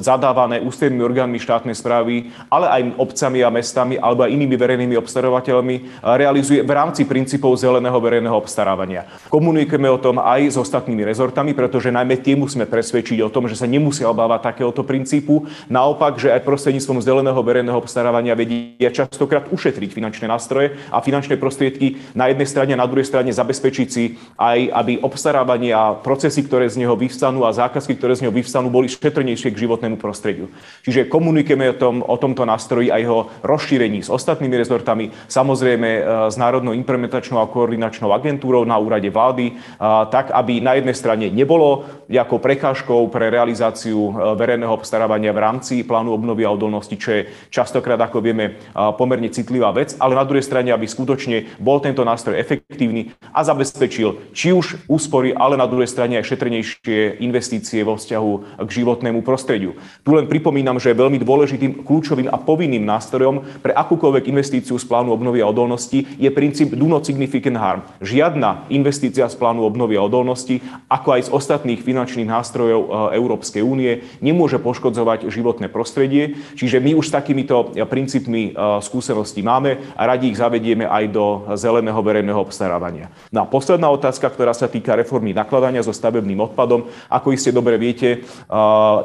zadávané 0.00 0.64
ústrednými 0.64 1.04
orgánmi 1.04 1.38
štátnej 1.38 1.76
správy, 1.76 2.32
ale 2.48 2.66
aj 2.66 2.82
obcami 2.96 3.44
a 3.44 3.52
mestami 3.52 3.94
alebo 4.00 4.24
aj 4.24 4.32
inými 4.32 4.56
verejnými 4.56 4.96
obstarovateľmi 4.98 5.76
e, 5.76 5.82
realizuje 6.16 6.64
v 6.64 6.72
rámci 6.72 7.04
princípov 7.04 7.60
zeleného 7.60 7.98
verejného 8.00 8.34
obstarávania. 8.34 9.04
Komunikujeme 9.28 9.88
o 9.92 10.00
tom 10.00 10.16
aj 10.18 10.40
s 10.48 10.56
ostatnými 10.56 11.04
rezortami, 11.04 11.52
pretože 11.52 11.92
najmä 11.92 12.16
tie 12.24 12.37
musíme 12.38 12.70
presvedčiť 12.70 13.18
o 13.26 13.32
tom, 13.32 13.50
že 13.50 13.58
sa 13.58 13.66
nemusia 13.66 14.06
obávať 14.06 14.54
takéhoto 14.54 14.86
princípu. 14.86 15.50
Naopak, 15.66 16.16
že 16.22 16.30
aj 16.30 16.46
prostredníctvom 16.46 17.02
zeleného 17.02 17.40
verejného 17.42 17.74
obstarávania 17.74 18.38
vedia 18.38 18.94
častokrát 18.94 19.50
ušetriť 19.50 19.90
finančné 19.90 20.30
nástroje 20.30 20.78
a 20.94 21.02
finančné 21.02 21.34
prostriedky 21.34 21.98
na 22.14 22.30
jednej 22.30 22.46
strane 22.46 22.72
a 22.72 22.80
na 22.80 22.86
druhej 22.86 23.10
strane 23.10 23.34
zabezpečiť 23.34 23.88
si 23.90 24.14
aj, 24.38 24.70
aby 24.70 25.02
obstarávanie 25.02 25.74
a 25.74 25.98
procesy, 25.98 26.46
ktoré 26.46 26.70
z 26.70 26.86
neho 26.86 26.94
vyvstanú 26.94 27.42
a 27.42 27.50
zákazky, 27.50 27.98
ktoré 27.98 28.14
z 28.14 28.24
neho 28.24 28.34
vyvstanú, 28.34 28.70
boli 28.70 28.86
šetrnejšie 28.86 29.50
k 29.50 29.60
životnému 29.66 29.98
prostrediu. 29.98 30.46
Čiže 30.86 31.10
komunikujeme 31.10 31.74
o, 31.74 31.76
tom, 31.76 32.00
o 32.06 32.16
tomto 32.16 32.46
nástroji 32.46 32.94
a 32.94 33.02
jeho 33.02 33.26
rozšírení 33.42 34.06
s 34.06 34.12
ostatnými 34.12 34.54
rezortami, 34.54 35.10
samozrejme 35.26 35.88
e, 35.88 36.00
s 36.30 36.36
Národnou 36.38 36.76
implementačnou 36.76 37.42
a 37.42 37.50
koordinačnou 37.50 38.14
agentúrou 38.14 38.62
na 38.62 38.78
úrade 38.78 39.10
vlády, 39.10 39.58
tak 40.12 40.30
aby 40.30 40.60
na 40.60 40.76
jednej 40.76 40.94
strane 40.94 41.26
nebolo 41.32 41.88
ako 42.28 42.44
prekážkou 42.44 43.08
pre 43.08 43.32
realizáciu 43.32 44.12
e, 44.12 44.36
verejného 44.36 44.68
obstarávania 44.68 45.32
v 45.32 45.40
rámci 45.40 45.80
plánu 45.80 46.12
obnovy 46.12 46.44
a 46.44 46.52
odolnosti, 46.52 46.92
čo 46.92 47.16
je 47.16 47.32
častokrát, 47.48 47.96
ako 47.96 48.20
vieme, 48.20 48.52
e, 48.52 48.82
pomerne 49.00 49.32
citlivá 49.32 49.72
vec, 49.72 49.96
ale 49.96 50.12
na 50.12 50.28
druhej 50.28 50.44
strane, 50.44 50.68
aby 50.68 50.84
skutočne 50.84 51.56
bol 51.56 51.80
tento 51.80 52.04
nástroj 52.04 52.36
efektívny 52.36 53.16
a 53.32 53.40
zabezpečil 53.40 54.36
či 54.36 54.52
už 54.52 54.84
úspory, 54.92 55.32
ale 55.32 55.56
na 55.56 55.64
druhej 55.64 55.88
strane 55.88 56.20
aj 56.20 56.28
šetrnejšie 56.28 57.24
investície 57.24 57.80
vo 57.80 57.96
vzťahu 57.96 58.60
k 58.60 58.70
životnému 58.76 59.24
prostrediu. 59.24 59.72
Tu 60.04 60.12
len 60.12 60.28
pripomínam, 60.28 60.76
že 60.76 60.92
veľmi 60.92 61.16
dôležitým, 61.24 61.80
kľúčovým 61.80 62.28
a 62.28 62.36
povinným 62.36 62.84
nástrojom 62.84 63.64
pre 63.64 63.72
akúkoľvek 63.72 64.28
investíciu 64.28 64.76
z 64.76 64.84
plánu 64.84 65.16
obnovy 65.16 65.40
a 65.40 65.48
odolnosti 65.48 66.04
je 66.04 66.28
princíp 66.28 66.76
do 66.76 66.84
not 66.84 67.08
significant 67.08 67.56
harm. 67.56 67.80
Žiadna 68.04 68.68
investícia 68.68 69.24
z 69.24 69.36
plánu 69.40 69.64
obnovy 69.64 69.96
a 69.96 70.04
odolnosti, 70.04 70.60
ako 70.92 71.08
aj 71.16 71.22
z 71.24 71.32
ostatných 71.38 71.80
finančných 71.80 72.17
nástrojov 72.24 72.82
eh, 72.82 72.90
Európskej 73.18 73.62
únie 73.62 74.06
nemôže 74.22 74.58
poškodzovať 74.58 75.30
životné 75.30 75.68
prostredie. 75.68 76.38
Čiže 76.56 76.82
my 76.82 76.96
už 76.98 77.10
s 77.10 77.14
takýmito 77.14 77.74
princípmi 77.74 78.42
eh, 78.50 78.78
skúseností 78.82 79.44
máme 79.44 79.94
a 79.94 80.02
radi 80.06 80.30
ich 80.32 80.40
zavedieme 80.40 80.86
aj 80.86 81.04
do 81.10 81.24
zeleného 81.54 82.00
verejného 82.00 82.40
obstarávania. 82.40 83.10
No 83.34 83.44
a 83.44 83.50
posledná 83.50 83.90
otázka, 83.92 84.30
ktorá 84.30 84.54
sa 84.54 84.70
týka 84.70 84.96
reformy 84.96 85.36
nakladania 85.36 85.84
so 85.84 85.92
stavebným 85.92 86.38
odpadom. 86.50 86.88
Ako 87.10 87.34
iste 87.34 87.50
dobre 87.50 87.76
viete, 87.80 88.24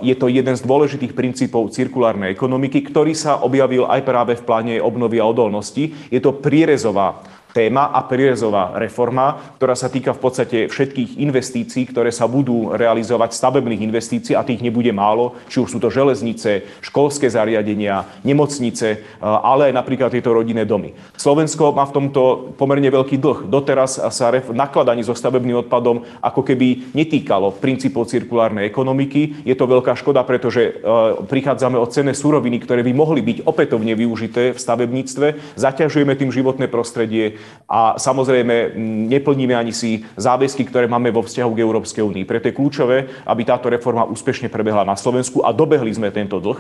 je 0.01 0.15
to 0.15 0.27
jeden 0.27 0.55
z 0.55 0.63
dôležitých 0.63 1.13
princípov 1.15 1.71
cirkulárnej 1.73 2.31
ekonomiky, 2.31 2.85
ktorý 2.85 3.17
sa 3.17 3.41
objavil 3.41 3.87
aj 3.87 4.01
práve 4.05 4.33
v 4.37 4.45
pláne 4.45 4.75
obnovy 4.79 5.17
a 5.19 5.25
odolnosti. 5.27 5.91
Je 6.11 6.19
to 6.19 6.35
prierezová 6.35 7.23
téma 7.53 7.93
a 7.93 8.01
prierezová 8.01 8.73
reforma, 8.81 9.53
ktorá 9.61 9.77
sa 9.77 9.87
týka 9.87 10.11
v 10.17 10.19
podstate 10.19 10.57
všetkých 10.67 11.21
investícií, 11.21 11.85
ktoré 11.85 12.09
sa 12.09 12.25
budú 12.25 12.73
realizovať, 12.73 13.37
stavebných 13.37 13.85
investícií 13.85 14.33
a 14.33 14.41
tých 14.41 14.65
nebude 14.65 14.89
málo, 14.89 15.37
či 15.47 15.61
už 15.61 15.69
sú 15.69 15.79
to 15.79 15.93
železnice, 15.93 16.65
školské 16.81 17.29
zariadenia, 17.29 18.09
nemocnice, 18.25 18.87
e, 18.89 18.97
ale 19.21 19.69
aj 19.69 19.73
napríklad 19.77 20.09
tieto 20.09 20.33
rodinné 20.33 20.65
domy. 20.65 20.97
Slovensko 21.13 21.71
má 21.77 21.85
v 21.85 21.95
tomto 22.01 22.21
pomerne 22.57 22.89
veľký 22.89 23.21
dlh. 23.21 23.39
Doteraz 23.47 24.01
sa 24.01 24.33
ref- 24.33 24.49
nakladanie 24.49 25.05
so 25.05 25.13
stavebným 25.13 25.69
odpadom 25.69 26.01
ako 26.25 26.41
keby 26.41 26.97
netýkalo 26.97 27.53
princípov 27.61 28.09
cirkulárnej 28.09 28.65
ekonomiky. 28.65 29.45
Je 29.45 29.53
to 29.53 29.69
veľká 29.69 29.93
škoda, 29.93 30.25
pretože 30.25 30.61
e, 30.65 30.71
prichádzame 31.29 31.77
od 31.77 31.93
cené 31.93 32.17
suroviny, 32.17 32.57
ktoré 32.65 32.81
by 32.81 32.93
mohli 32.97 33.21
byť 33.21 33.45
opätovne 33.45 33.93
využité 33.93 34.57
v 34.57 34.59
stavebníctve, 34.59 35.57
zaťažujeme 35.61 36.17
tým 36.17 36.33
životné 36.33 36.65
prostredie, 36.65 37.42
a 37.63 37.97
samozrejme 37.97 38.77
neplníme 39.09 39.57
ani 39.57 39.73
si 39.73 40.05
záväzky, 40.13 40.67
ktoré 40.69 40.85
máme 40.85 41.09
vo 41.09 41.25
vzťahu 41.25 41.51
k 41.57 41.63
Európskej 41.65 42.03
únii. 42.05 42.21
Preto 42.27 42.51
je 42.51 42.57
kľúčové, 42.57 43.09
aby 43.25 43.41
táto 43.41 43.65
reforma 43.71 44.05
úspešne 44.05 44.51
prebehla 44.51 44.85
na 44.85 44.93
Slovensku 44.93 45.41
a 45.41 45.49
dobehli 45.49 45.89
sme 45.89 46.13
tento 46.13 46.37
dlh. 46.37 46.59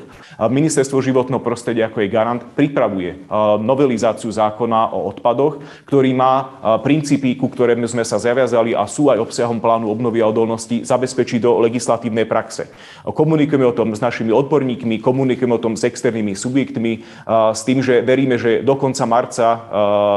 Ministerstvo 0.49 1.05
životného 1.05 1.37
prostredia 1.43 1.85
ako 1.91 2.01
je 2.01 2.09
garant 2.09 2.41
pripravuje 2.57 3.29
novelizáciu 3.61 4.33
zákona 4.33 4.89
o 4.95 5.05
odpadoch, 5.13 5.61
ktorý 5.85 6.17
má 6.17 6.49
princípy, 6.81 7.37
ku 7.37 7.45
ktorým 7.45 7.85
sme 7.85 8.01
sa 8.01 8.17
zaviazali 8.17 8.73
a 8.73 8.89
sú 8.89 9.13
aj 9.13 9.21
obsahom 9.21 9.61
plánu 9.61 9.93
obnovy 9.93 10.23
a 10.23 10.31
odolnosti 10.33 10.81
zabezpečiť 10.81 11.45
do 11.45 11.61
legislatívnej 11.61 12.25
praxe. 12.25 12.73
Komunikujeme 13.05 13.69
o 13.69 13.75
tom 13.75 13.93
s 13.93 14.01
našimi 14.01 14.33
odborníkmi, 14.33 14.97
komunikujeme 14.97 15.53
o 15.53 15.61
tom 15.61 15.77
s 15.77 15.85
externými 15.85 16.33
subjektmi, 16.33 17.05
s 17.53 17.61
tým, 17.61 17.85
že 17.85 18.01
veríme, 18.01 18.41
že 18.41 18.65
do 18.65 18.73
konca 18.73 19.05
marca 19.05 19.47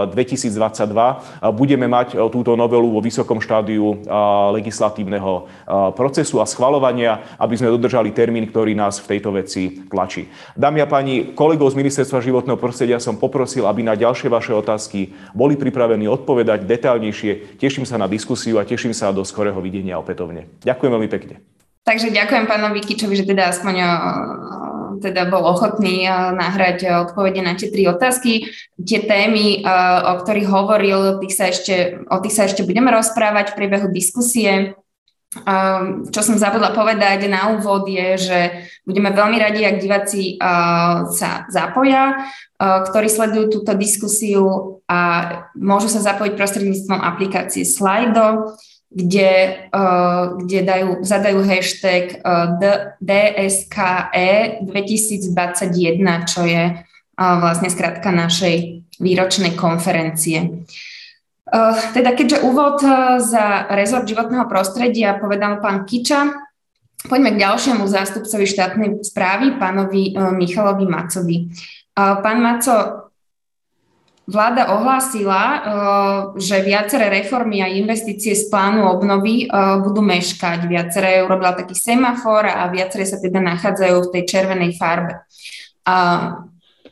2020 0.08 0.55
2022 0.56 1.52
budeme 1.52 1.86
mať 1.86 2.16
e, 2.16 2.25
túto 2.32 2.56
novelu 2.56 2.88
vo 2.88 3.04
vysokom 3.04 3.38
štádiu 3.38 3.94
e, 3.94 3.96
legislatívneho 4.56 5.32
e, 5.32 5.42
procesu 5.92 6.40
a 6.40 6.48
schvalovania, 6.48 7.36
aby 7.36 7.54
sme 7.60 7.72
dodržali 7.72 8.10
termín, 8.16 8.48
ktorý 8.48 8.72
nás 8.72 8.98
v 8.98 9.16
tejto 9.16 9.36
veci 9.36 9.84
tlačí. 9.86 10.26
Dámy 10.56 10.80
a 10.82 10.88
páni, 10.88 11.36
kolegov 11.36 11.70
z 11.70 11.78
Ministerstva 11.78 12.25
životného 12.25 12.56
prostredia 12.56 12.96
som 12.96 13.20
poprosil, 13.20 13.68
aby 13.68 13.84
na 13.84 13.94
ďalšie 13.94 14.32
vaše 14.32 14.56
otázky 14.56 15.12
boli 15.36 15.60
pripravení 15.60 16.08
odpovedať 16.08 16.64
detaľnejšie. 16.64 17.60
Teším 17.60 17.84
sa 17.84 18.00
na 18.00 18.08
diskusiu 18.08 18.56
a 18.56 18.66
teším 18.66 18.96
sa 18.96 19.12
do 19.12 19.22
skorého 19.22 19.60
videnia 19.60 20.00
opätovne. 20.00 20.48
Ďakujem 20.64 20.92
veľmi 20.92 21.10
pekne. 21.12 21.44
Takže 21.86 22.10
ďakujem 22.10 22.50
pánovi 22.50 22.82
Kičovi, 22.82 23.14
že 23.14 23.30
teda 23.30 23.54
aspoň 23.54 23.75
teda 25.02 25.28
bol 25.28 25.44
ochotný 25.44 26.08
nahrať 26.10 27.08
odpovede 27.08 27.40
na 27.40 27.56
tie 27.56 27.68
tri 27.70 27.86
otázky. 27.86 28.50
Tie 28.76 29.00
témy, 29.04 29.64
o 30.02 30.12
ktorých 30.22 30.48
hovoril, 30.48 31.18
tých 31.22 31.34
sa 31.34 31.48
ešte, 31.48 32.02
o 32.06 32.16
tých 32.20 32.34
sa 32.34 32.44
ešte 32.48 32.64
budeme 32.66 32.92
rozprávať 32.92 33.52
v 33.52 33.56
priebehu 33.58 33.88
diskusie. 33.92 34.78
Čo 36.08 36.20
som 36.24 36.40
zabudla 36.40 36.72
povedať 36.72 37.28
na 37.28 37.52
úvod 37.52 37.84
je, 37.90 38.16
že 38.16 38.40
budeme 38.88 39.12
veľmi 39.12 39.36
radi, 39.36 39.68
ak 39.68 39.82
diváci 39.82 40.40
sa 41.12 41.44
zapoja, 41.52 42.32
ktorí 42.56 43.10
sledujú 43.10 43.60
túto 43.60 43.76
diskusiu 43.76 44.80
a 44.88 45.00
môžu 45.52 45.92
sa 45.92 46.00
zapojiť 46.00 46.32
prostredníctvom 46.40 47.00
aplikácie 47.04 47.68
Slido 47.68 48.56
kde, 48.96 49.32
uh, 49.76 50.40
kde 50.40 50.64
dajú, 50.64 50.88
zadajú 51.04 51.44
hashtag 51.44 52.24
uh, 52.24 52.56
DSKE 52.96 54.64
2021, 54.64 56.00
čo 56.24 56.48
je 56.48 56.64
uh, 56.72 57.36
vlastne 57.36 57.68
skratka 57.68 58.08
našej 58.08 58.88
výročnej 58.96 59.52
konferencie. 59.52 60.64
Uh, 61.44 61.76
teda 61.92 62.16
keďže 62.16 62.40
úvod 62.40 62.80
za 63.20 63.68
rezort 63.68 64.08
životného 64.08 64.48
prostredia 64.48 65.20
povedal 65.20 65.60
pán 65.60 65.84
Kiča, 65.84 66.32
poďme 67.04 67.36
k 67.36 67.42
ďalšiemu 67.44 67.84
zástupcovi 67.84 68.48
štátnej 68.48 69.04
správy, 69.04 69.60
pánovi 69.60 70.16
uh, 70.16 70.32
Michalovi 70.32 70.88
Macovi. 70.88 71.52
Uh, 71.92 72.24
pán 72.24 72.40
Maco, 72.40 73.05
Vláda 74.26 74.75
ohlásila, 74.75 75.42
eh, 75.47 75.61
že 76.42 76.59
viaceré 76.66 77.06
reformy 77.06 77.62
a 77.62 77.71
investície 77.71 78.35
z 78.35 78.50
plánu 78.50 78.83
obnovy 78.90 79.47
eh, 79.47 79.49
budú 79.78 80.02
meškať. 80.02 80.66
Viaceré 80.66 81.23
urobila 81.23 81.54
taký 81.54 81.78
semafor 81.78 82.42
a 82.50 82.66
viaceré 82.66 83.06
sa 83.06 83.23
teda 83.23 83.38
nachádzajú 83.38 83.97
v 84.02 84.12
tej 84.18 84.23
červenej 84.26 84.75
farbe. 84.75 85.23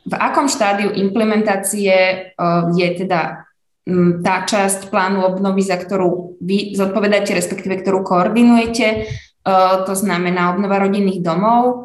V 0.05 0.13
akom 0.15 0.47
štádiu 0.47 0.95
implementácie 0.95 1.91
eh, 1.91 2.63
je 2.71 2.87
teda 3.03 3.43
hm, 3.83 4.23
tá 4.23 4.47
časť 4.47 4.87
plánu 4.87 5.27
obnovy, 5.27 5.59
za 5.59 5.75
ktorú 5.75 6.39
vy 6.39 6.71
zodpovedáte, 6.71 7.35
respektíve 7.35 7.83
ktorú 7.83 8.07
koordinujete, 8.07 9.11
to 9.85 9.93
znamená 9.93 10.57
obnova 10.57 10.81
rodinných 10.81 11.21
domov, 11.21 11.84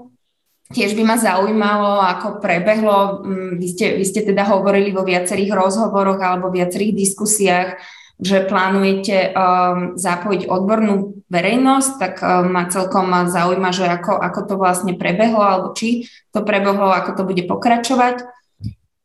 Tiež 0.71 0.95
by 0.95 1.03
ma 1.03 1.17
zaujímalo, 1.19 1.99
ako 1.99 2.39
prebehlo, 2.39 3.27
mm, 3.27 3.59
vy 3.59 3.67
ste, 3.67 3.87
vy 3.99 4.05
ste 4.07 4.23
teda 4.23 4.47
hovorili 4.47 4.95
vo 4.95 5.03
viacerých 5.03 5.51
rozhovoroch 5.51 6.23
alebo 6.23 6.47
viacerých 6.47 6.95
diskusiách, 6.95 7.83
že 8.21 8.47
plánujete 8.47 9.33
um, 9.33 9.99
zapojiť 9.99 10.47
odbornú 10.47 11.27
verejnosť, 11.27 11.91
tak 11.99 12.15
um, 12.23 12.55
ma 12.55 12.71
celkom 12.71 13.11
zaujíma, 13.11 13.75
že 13.75 13.89
ako, 13.91 14.15
ako 14.15 14.41
to 14.47 14.55
vlastne 14.61 14.95
prebehlo, 14.95 15.43
alebo 15.43 15.75
či 15.75 16.07
to 16.31 16.47
prebehlo, 16.47 16.93
ako 16.93 17.19
to 17.19 17.23
bude 17.27 17.43
pokračovať. 17.51 18.31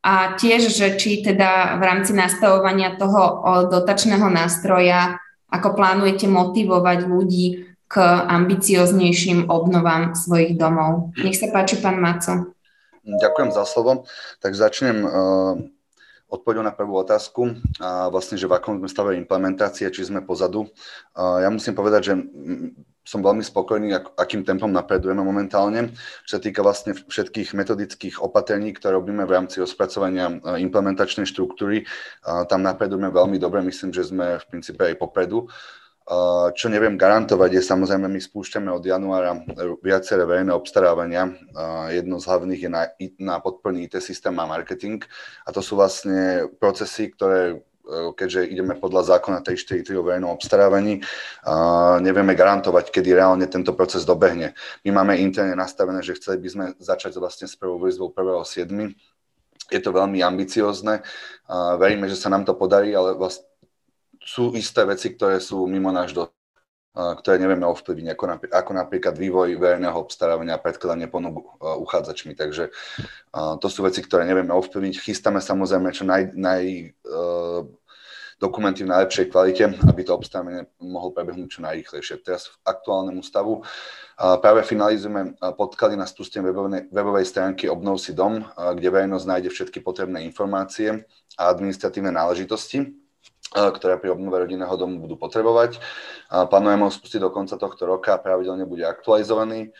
A 0.06 0.38
tiež, 0.38 0.70
že 0.70 0.94
či 0.94 1.18
teda 1.18 1.80
v 1.80 1.82
rámci 1.82 2.14
nastavovania 2.14 2.94
toho 2.94 3.42
dotačného 3.66 4.30
nástroja, 4.30 5.18
ako 5.50 5.74
plánujete 5.74 6.30
motivovať 6.30 7.10
ľudí 7.10 7.74
k 7.86 8.02
ambicioznejším 8.26 9.46
obnovám 9.46 10.18
svojich 10.18 10.58
domov. 10.58 11.14
Nech 11.22 11.38
sa 11.38 11.46
páči, 11.54 11.78
pán 11.78 12.02
Maco. 12.02 12.50
Ďakujem 13.06 13.50
za 13.54 13.62
slovo. 13.62 14.10
Tak 14.42 14.58
začnem 14.58 15.06
uh, 15.06 15.54
odpovedou 16.26 16.66
na 16.66 16.74
prvú 16.74 16.98
otázku, 16.98 17.54
a 17.78 18.10
vlastne, 18.10 18.34
že 18.34 18.50
v 18.50 18.58
akom 18.58 18.82
sme 18.82 18.90
stave 18.90 19.14
implementácie, 19.14 19.86
či 19.94 20.02
sme 20.02 20.26
pozadu. 20.26 20.66
Uh, 21.14 21.46
ja 21.46 21.48
musím 21.50 21.78
povedať, 21.78 22.02
že 22.10 22.14
som 23.06 23.22
veľmi 23.22 23.46
spokojný, 23.46 23.94
ak, 23.94 24.18
akým 24.18 24.42
tempom 24.42 24.66
napredujeme 24.66 25.22
momentálne, 25.22 25.94
čo 26.26 26.36
sa 26.36 26.40
týka 26.42 26.66
vlastne 26.66 26.90
všetkých 26.90 27.54
metodických 27.54 28.18
opatrení, 28.18 28.74
ktoré 28.74 28.98
robíme 28.98 29.22
v 29.22 29.30
rámci 29.30 29.62
rozpracovania 29.62 30.42
implementačnej 30.42 31.22
štruktúry. 31.22 31.86
Tam 32.50 32.66
napredujeme 32.66 33.06
veľmi 33.14 33.38
dobre, 33.38 33.62
myslím, 33.62 33.94
že 33.94 34.10
sme 34.10 34.42
v 34.42 34.44
princípe 34.50 34.82
aj 34.82 34.98
popredu. 34.98 35.46
Čo 36.54 36.70
neviem 36.70 36.94
garantovať 36.94 37.58
je 37.58 37.62
samozrejme, 37.66 38.06
my 38.06 38.20
spúšťame 38.22 38.70
od 38.70 38.86
januára 38.86 39.42
viaceré 39.82 40.22
verejné 40.22 40.54
obstarávania. 40.54 41.34
Jedno 41.90 42.22
z 42.22 42.30
hlavných 42.30 42.62
je 42.62 42.70
na, 42.70 42.82
na 43.18 43.36
podporný 43.42 43.90
IT 43.90 43.98
systém 43.98 44.30
a 44.38 44.46
marketing. 44.46 45.02
A 45.42 45.50
to 45.50 45.58
sú 45.58 45.74
vlastne 45.74 46.46
procesy, 46.62 47.10
ktoré 47.10 47.58
e, 47.58 48.14
keďže 48.14 48.46
ideme 48.46 48.78
podľa 48.78 49.18
zákona 49.18 49.42
343 49.42 49.98
o 49.98 50.06
verejnom 50.06 50.30
obstarávaní, 50.30 51.02
nevieme 51.98 52.38
garantovať, 52.38 52.94
kedy 52.94 53.10
reálne 53.10 53.50
tento 53.50 53.74
proces 53.74 54.06
dobehne. 54.06 54.54
My 54.86 55.02
máme 55.02 55.18
interne 55.18 55.58
nastavené, 55.58 56.06
že 56.06 56.14
chceli 56.22 56.38
by 56.38 56.48
sme 56.54 56.64
začať 56.78 57.18
vlastne 57.18 57.50
s 57.50 57.58
prvou 57.58 57.82
výzvou 57.82 58.14
1.7. 58.14 58.94
Je 59.74 59.80
to 59.82 59.90
veľmi 59.90 60.22
ambiciozne. 60.22 61.02
Veríme, 61.82 62.06
že 62.06 62.14
sa 62.14 62.30
nám 62.30 62.46
to 62.46 62.54
podarí, 62.54 62.94
ale 62.94 63.18
vlastne 63.18 63.50
sú 64.26 64.58
isté 64.58 64.82
veci, 64.82 65.14
ktoré 65.14 65.38
sú 65.38 65.70
mimo 65.70 65.94
náš 65.94 66.10
do 66.10 66.26
ktoré 66.96 67.36
nevieme 67.36 67.68
ovplyvniť, 67.68 68.08
ako, 68.16 68.24
napr- 68.24 68.52
ako 68.56 68.72
napríklad 68.72 69.20
vývoj 69.20 69.60
verejného 69.60 70.00
obstarávania 70.00 70.56
a 70.56 70.64
predkladanie 70.64 71.12
ponúk 71.12 71.60
uchádzačmi. 71.60 72.32
Takže 72.32 72.72
to 73.60 73.66
sú 73.68 73.84
veci, 73.84 74.00
ktoré 74.00 74.24
nevieme 74.24 74.56
ovplyvniť. 74.56 75.04
Chystáme 75.04 75.44
samozrejme 75.44 75.92
čo 75.92 76.08
naj, 76.08 76.32
naj 76.32 76.62
uh, 77.04 77.68
dokumenty 78.40 78.88
v 78.88 78.96
najlepšej 78.96 79.28
kvalite, 79.28 79.64
aby 79.76 80.00
to 80.08 80.16
obstarávanie 80.16 80.72
mohlo 80.80 81.12
prebehnúť 81.12 81.60
čo 81.60 81.60
najrýchlejšie. 81.68 82.24
Teraz 82.24 82.48
v 82.48 82.56
aktuálnemu 82.64 83.20
stavu 83.20 83.60
práve 84.16 84.64
finalizujeme 84.64 85.36
podklady 85.56 86.00
na 86.00 86.08
spustenie 86.08 86.48
webovej, 86.48 86.88
webovej 86.92 87.28
stránky 87.28 87.68
Obnov 87.68 88.00
si 88.00 88.16
dom, 88.16 88.40
kde 88.56 88.88
verejnosť 88.88 89.26
nájde 89.28 89.50
všetky 89.52 89.84
potrebné 89.84 90.24
informácie 90.24 91.04
a 91.36 91.42
administratívne 91.52 92.12
náležitosti 92.12 93.04
ktoré 93.52 94.00
pri 94.00 94.14
obnove 94.14 94.42
rodinného 94.42 94.74
domu 94.74 95.02
budú 95.02 95.14
potrebovať. 95.20 95.78
Plánujeme 96.30 96.82
ho 96.86 96.92
spustiť 96.92 97.20
do 97.22 97.30
konca 97.30 97.54
tohto 97.54 97.86
roka 97.86 98.16
a 98.16 98.22
pravidelne 98.22 98.66
bude 98.66 98.82
aktualizovaný. 98.82 99.70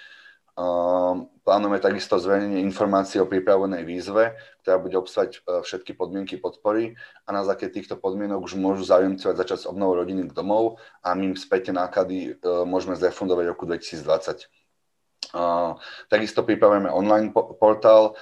Plánujeme 1.46 1.79
takisto 1.85 2.16
zverejnenie 2.16 2.64
informácií 2.64 3.20
o 3.20 3.29
pripravenej 3.29 3.85
výzve, 3.85 4.40
ktorá 4.64 4.81
bude 4.81 4.96
obsahovať 4.98 5.31
e, 5.31 5.38
všetky 5.62 5.94
podmienky 5.94 6.40
podpory 6.40 6.98
a 7.22 7.31
na 7.31 7.44
základe 7.46 7.76
týchto 7.76 7.94
podmienok 8.00 8.40
už 8.40 8.59
môžu 8.59 8.83
záujemcovať 8.83 9.37
začať 9.37 9.59
s 9.62 9.68
obnovou 9.70 10.00
rodinných 10.00 10.35
domov 10.35 10.83
a 11.07 11.14
my 11.14 11.31
im 11.31 11.37
späť 11.38 11.70
náklady 11.70 12.40
e, 12.40 12.50
môžeme 12.66 12.98
zrefundovať 12.98 13.44
v 13.46 13.52
roku 13.52 13.62
2020. 13.68 14.65
Takisto 16.06 16.46
pripravujeme 16.46 16.92
online 16.92 17.34
portál, 17.34 18.14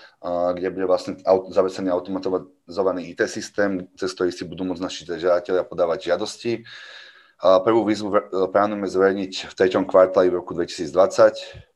kde 0.57 0.69
bude 0.73 0.87
vlastne 0.89 1.21
zavesený 1.53 1.93
automatizovaný 1.93 3.13
IT 3.13 3.29
systém, 3.29 3.85
cez 3.99 4.15
ktorý 4.17 4.31
si 4.33 4.49
budú 4.49 4.65
môcť 4.65 4.83
naši 4.83 5.05
žiadatelia 5.05 5.69
podávať 5.69 6.15
žiadosti. 6.15 6.65
Prvú 7.45 7.85
výzvu 7.85 8.09
plánujeme 8.49 8.89
zverejniť 8.89 9.33
v 9.51 9.55
treťom 9.59 9.85
kvartáli 9.85 10.33
v 10.33 10.41
roku 10.41 10.57
2020. 10.57 11.75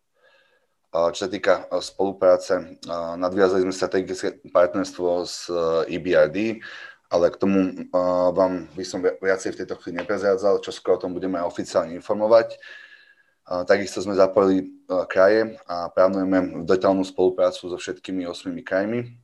Čo 0.89 1.21
sa 1.21 1.29
týka 1.29 1.69
spolupráce, 1.85 2.81
nadviazali 3.21 3.61
sme 3.69 3.77
strategické 3.77 4.41
partnerstvo 4.49 5.29
s 5.29 5.53
EBRD, 5.85 6.65
ale 7.13 7.29
k 7.29 7.37
tomu 7.37 7.89
vám 8.33 8.73
by 8.73 8.85
som 8.89 9.05
viacej 9.05 9.53
v 9.53 9.59
tejto 9.65 9.77
chvíli 9.77 10.01
neprezradzal, 10.01 10.65
čo 10.65 10.73
skoro 10.73 10.97
o 10.97 11.03
tom 11.05 11.13
budeme 11.13 11.37
oficiálne 11.45 11.93
informovať. 11.93 12.57
Takisto 13.49 14.05
sme 14.05 14.13
zapojili 14.13 14.69
kraje 15.09 15.57
a 15.65 15.89
plánujeme 15.89 16.69
detailnú 16.69 17.01
spoluprácu 17.01 17.73
so 17.73 17.77
všetkými 17.81 18.29
osmými 18.29 18.61
krajmi. 18.61 19.17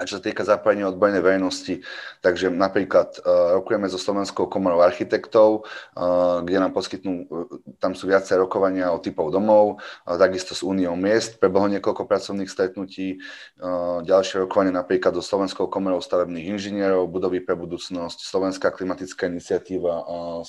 A 0.00 0.08
čo 0.08 0.16
sa 0.16 0.24
týka 0.24 0.48
zapojenia 0.48 0.88
odbornej 0.88 1.20
verejnosti, 1.20 1.84
takže 2.24 2.48
napríklad 2.48 3.20
uh, 3.20 3.60
rokujeme 3.60 3.84
so 3.84 4.00
Slovenskou 4.00 4.48
komorou 4.48 4.80
architektov, 4.80 5.68
uh, 5.92 6.40
kde 6.40 6.56
nám 6.56 6.72
poskytnú, 6.72 7.28
uh, 7.28 7.44
tam 7.76 7.92
sú 7.92 8.08
viacej 8.08 8.40
rokovania 8.40 8.88
o 8.96 9.02
typov 9.02 9.28
domov, 9.28 9.76
uh, 9.76 10.16
takisto 10.16 10.56
s 10.56 10.64
Úniou 10.64 10.96
miest, 10.96 11.36
prebehlo 11.36 11.68
niekoľko 11.76 12.08
pracovných 12.08 12.48
stretnutí, 12.48 13.20
uh, 13.60 14.00
ďalšie 14.00 14.40
rokovanie 14.48 14.72
napríklad 14.72 15.12
so 15.12 15.20
Slovenskou 15.20 15.68
komorou 15.68 16.00
stavebných 16.00 16.48
inžinierov, 16.56 17.12
budovy 17.12 17.44
pre 17.44 17.52
budúcnosť, 17.52 18.24
Slovenská 18.24 18.72
klimatická 18.72 19.28
iniciatíva 19.28 20.00
uh, 20.00 20.48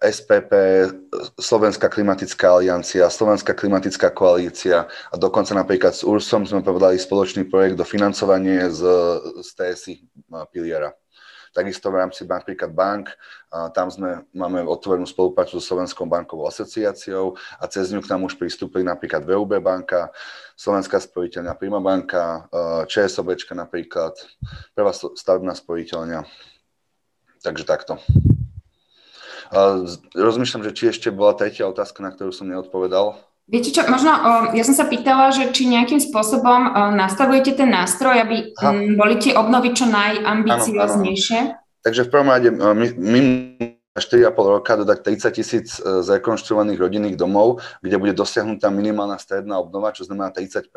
SPP, 0.00 0.52
Slovenská 1.36 1.92
klimatická 1.92 2.56
aliancia, 2.56 3.12
Slovenská 3.12 3.52
klimatická 3.52 4.08
koalícia 4.08 4.88
a 5.12 5.14
dokonca 5.20 5.52
napríklad 5.52 5.92
s 5.92 6.00
URSom 6.00 6.48
sme 6.48 6.64
povedali 6.64 6.96
spoločný 6.96 7.44
projekt 7.44 7.76
do 7.76 7.84
financovanie 7.84 8.72
z, 8.72 8.80
z 9.44 9.48
TSI 9.52 9.94
piliera. 10.48 10.96
Takisto 11.52 11.90
v 11.90 12.00
rámci 12.00 12.24
napríklad 12.24 12.70
bank, 12.70 13.10
tam 13.74 13.90
sme, 13.90 14.22
máme 14.30 14.62
otvorenú 14.64 15.02
spoluprácu 15.02 15.58
so 15.58 15.74
Slovenskou 15.74 16.06
bankovou 16.06 16.46
asociáciou 16.46 17.34
a 17.58 17.66
cez 17.66 17.90
ňu 17.90 17.98
k 18.00 18.08
nám 18.08 18.24
už 18.24 18.38
pristúpili 18.38 18.86
napríklad 18.86 19.26
VUB 19.26 19.58
banka, 19.58 20.14
Slovenská 20.54 21.02
spojiteľňa 21.02 21.58
Prima 21.58 21.82
banka, 21.82 22.46
ČSOBčka 22.86 23.58
napríklad, 23.58 24.14
prvá 24.72 24.94
stavebná 24.94 25.52
spojiteľňa. 25.58 26.22
Takže 27.42 27.64
takto. 27.66 27.98
Rozmýšľam, 30.14 30.62
že 30.62 30.72
či 30.74 30.84
ešte 30.94 31.08
bola 31.10 31.34
tretia 31.34 31.66
otázka, 31.66 32.00
na 32.00 32.14
ktorú 32.14 32.30
som 32.30 32.46
neodpovedal. 32.46 33.18
Viete 33.50 33.74
čo, 33.74 33.82
možno 33.90 34.14
ja 34.54 34.62
som 34.62 34.78
sa 34.78 34.86
pýtala, 34.86 35.34
že 35.34 35.50
či 35.50 35.66
nejakým 35.66 35.98
spôsobom 35.98 36.70
nastavujete 36.94 37.58
ten 37.58 37.66
nástroj, 37.66 38.22
aby 38.22 38.54
Aha. 38.54 38.94
boli 38.94 39.18
tie 39.18 39.34
obnovy 39.34 39.74
čo 39.74 39.90
najambicioznejšie? 39.90 41.58
Takže 41.82 42.06
v 42.06 42.10
prvom 42.14 42.30
rade 42.30 42.54
my, 42.54 42.86
my 42.94 43.20
4,5 43.98 44.38
roka 44.38 44.78
dodať 44.78 45.02
30 45.02 45.34
tisíc 45.34 45.66
e, 45.82 46.00
zrekonštruovaných 46.06 46.78
rodinných 46.78 47.16
domov, 47.18 47.58
kde 47.82 47.98
bude 47.98 48.14
dosiahnutá 48.14 48.70
minimálna 48.70 49.18
stredná 49.18 49.58
obnova, 49.58 49.90
čo 49.90 50.06
znamená 50.06 50.30
30% 50.30 50.70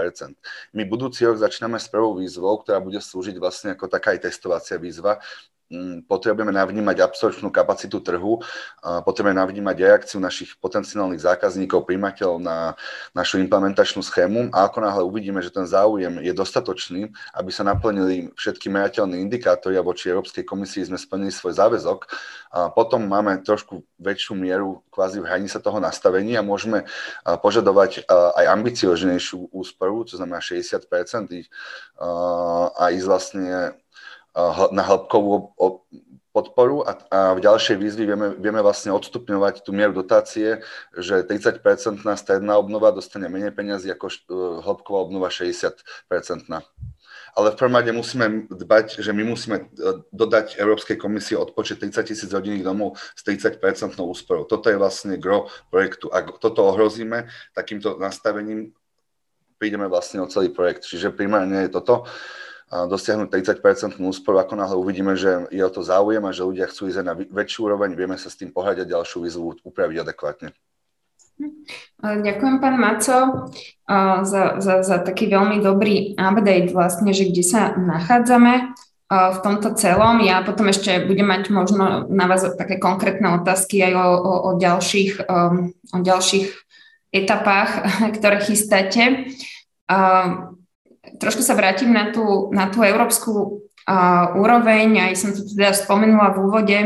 My 0.74 0.84
budúci 0.90 1.22
rok 1.30 1.38
začíname 1.38 1.78
s 1.78 1.86
prvou 1.94 2.18
výzvou, 2.18 2.58
ktorá 2.66 2.82
bude 2.82 2.98
slúžiť 2.98 3.38
vlastne 3.38 3.78
ako 3.78 3.86
taká 3.86 4.18
aj 4.18 4.26
testovacia 4.26 4.82
výzva, 4.82 5.22
potrebujeme 6.06 6.54
navnímať 6.54 7.02
absorpčnú 7.02 7.50
kapacitu 7.50 8.00
trhu, 8.00 8.40
potrebujeme 8.82 9.38
navnímať 9.38 9.76
reakciu 9.82 10.20
našich 10.22 10.56
potenciálnych 10.62 11.22
zákazníkov, 11.22 11.90
príjmateľov 11.90 12.38
na 12.42 12.78
našu 13.12 13.42
implementačnú 13.42 14.06
schému. 14.06 14.54
A 14.54 14.70
ako 14.70 14.78
náhle 14.86 15.04
uvidíme, 15.04 15.42
že 15.42 15.50
ten 15.50 15.66
záujem 15.66 16.22
je 16.22 16.34
dostatočný, 16.34 17.10
aby 17.34 17.50
sa 17.50 17.66
naplnili 17.66 18.30
všetky 18.38 18.70
merateľné 18.70 19.18
indikátory 19.20 19.76
a 19.76 19.86
voči 19.86 20.14
Európskej 20.14 20.46
komisii 20.46 20.90
sme 20.94 20.98
splnili 21.02 21.34
svoj 21.34 21.58
záväzok, 21.58 22.00
a 22.54 22.70
potom 22.70 23.10
máme 23.10 23.42
trošku 23.42 23.82
väčšiu 23.98 24.38
mieru 24.38 24.86
kvázi 24.94 25.18
v 25.18 25.26
hranice 25.26 25.58
toho 25.58 25.82
nastavenia. 25.82 26.38
A 26.38 26.46
môžeme 26.46 26.86
požadovať 27.26 28.06
aj 28.06 28.46
ambicioznejšiu 28.46 29.50
úsporu, 29.50 30.06
čo 30.06 30.22
znamená 30.22 30.38
60% 30.38 30.86
a 32.78 32.84
ísť 32.94 33.08
vlastne 33.10 33.74
na 34.74 34.82
hĺbkovú 34.82 35.54
podporu 36.34 36.82
a, 36.82 36.98
a 37.14 37.20
v 37.38 37.46
ďalšej 37.46 37.78
výzvy 37.78 38.04
vieme, 38.10 38.28
vieme 38.42 38.62
vlastne 38.66 38.90
odstupňovať 38.98 39.62
tú 39.62 39.70
mieru 39.70 39.94
dotácie, 39.94 40.66
že 40.98 41.22
30-percentná 41.22 42.18
stredná 42.18 42.58
obnova 42.58 42.90
dostane 42.90 43.30
menej 43.30 43.54
peniazy 43.54 43.94
ako 43.94 44.06
e, 44.10 44.14
hĺbková 44.66 45.00
obnova 45.06 45.30
60-percentná. 45.30 46.66
Ale 47.38 47.54
v 47.54 47.58
prvom 47.58 47.78
rade 47.78 47.94
musíme 47.94 48.50
dbať, 48.50 48.98
že 48.98 49.14
my 49.14 49.24
musíme 49.30 49.58
e, 49.62 49.66
dodať 50.10 50.58
Európskej 50.58 50.98
komisii 50.98 51.38
odpočet 51.38 51.86
30 51.86 52.02
tisíc 52.10 52.30
rodinných 52.34 52.66
domov 52.66 52.98
s 53.14 53.22
30-percentnou 53.22 54.10
úsporou. 54.10 54.50
Toto 54.50 54.74
je 54.74 54.82
vlastne 54.82 55.22
gro 55.22 55.54
projektu. 55.70 56.10
Ak 56.10 56.42
toto 56.42 56.66
ohrozíme 56.66 57.30
takýmto 57.54 58.02
nastavením, 58.02 58.74
prídeme 59.62 59.86
vlastne 59.86 60.26
o 60.26 60.28
celý 60.28 60.50
projekt. 60.50 60.90
Čiže 60.90 61.14
primárne 61.14 61.70
je 61.70 61.78
toto. 61.78 62.10
Uh, 62.10 62.44
dosiahnuť 62.74 63.30
30 63.30 64.02
úsporu, 64.02 64.42
ako 64.42 64.58
náhle 64.58 64.76
uvidíme, 64.78 65.14
že 65.14 65.46
je 65.54 65.62
o 65.62 65.70
to 65.70 65.86
záujem 65.86 66.24
a 66.26 66.34
že 66.34 66.48
ľudia 66.48 66.66
chcú 66.66 66.90
ísť 66.90 67.06
na 67.06 67.14
väčšiu 67.14 67.70
úroveň, 67.70 67.94
vieme 67.94 68.18
sa 68.18 68.34
s 68.34 68.40
tým 68.40 68.50
pohľať 68.50 68.84
a 68.84 68.90
ďalšiu 68.98 69.18
výzvu 69.22 69.62
upraviť 69.62 69.98
adekvátne. 70.02 70.50
Ďakujem, 72.04 72.56
pán 72.62 72.78
Maco, 72.78 73.50
za, 74.24 74.44
za, 74.62 74.76
za 74.86 74.98
taký 75.02 75.32
veľmi 75.32 75.64
dobrý 75.66 76.14
update 76.14 76.70
vlastne, 76.70 77.10
že 77.10 77.30
kde 77.32 77.44
sa 77.46 77.74
nachádzame 77.74 78.76
v 79.10 79.38
tomto 79.42 79.74
celom. 79.78 80.22
Ja 80.26 80.42
potom 80.42 80.70
ešte 80.70 81.06
budem 81.06 81.30
mať 81.30 81.54
možno 81.54 82.10
na 82.10 82.26
vás 82.26 82.46
také 82.58 82.82
konkrétne 82.82 83.38
otázky 83.42 83.82
aj 83.86 83.94
o, 83.94 84.08
o, 84.10 84.34
o, 84.34 84.50
ďalších, 84.58 85.26
um, 85.30 85.74
o 85.94 86.00
ďalších 86.02 86.48
etapách, 87.14 87.70
ktoré 88.18 88.42
chystáte 88.42 89.30
trošku 91.20 91.44
sa 91.44 91.58
vrátim 91.58 91.92
na 91.92 92.12
tú, 92.12 92.50
na 92.56 92.72
tú 92.72 92.84
európsku 92.84 93.64
uh, 93.88 94.36
úroveň, 94.40 95.12
aj 95.12 95.14
som 95.20 95.30
to 95.36 95.44
teda 95.44 95.76
spomenula 95.76 96.32
v 96.32 96.42
úvode, 96.44 96.80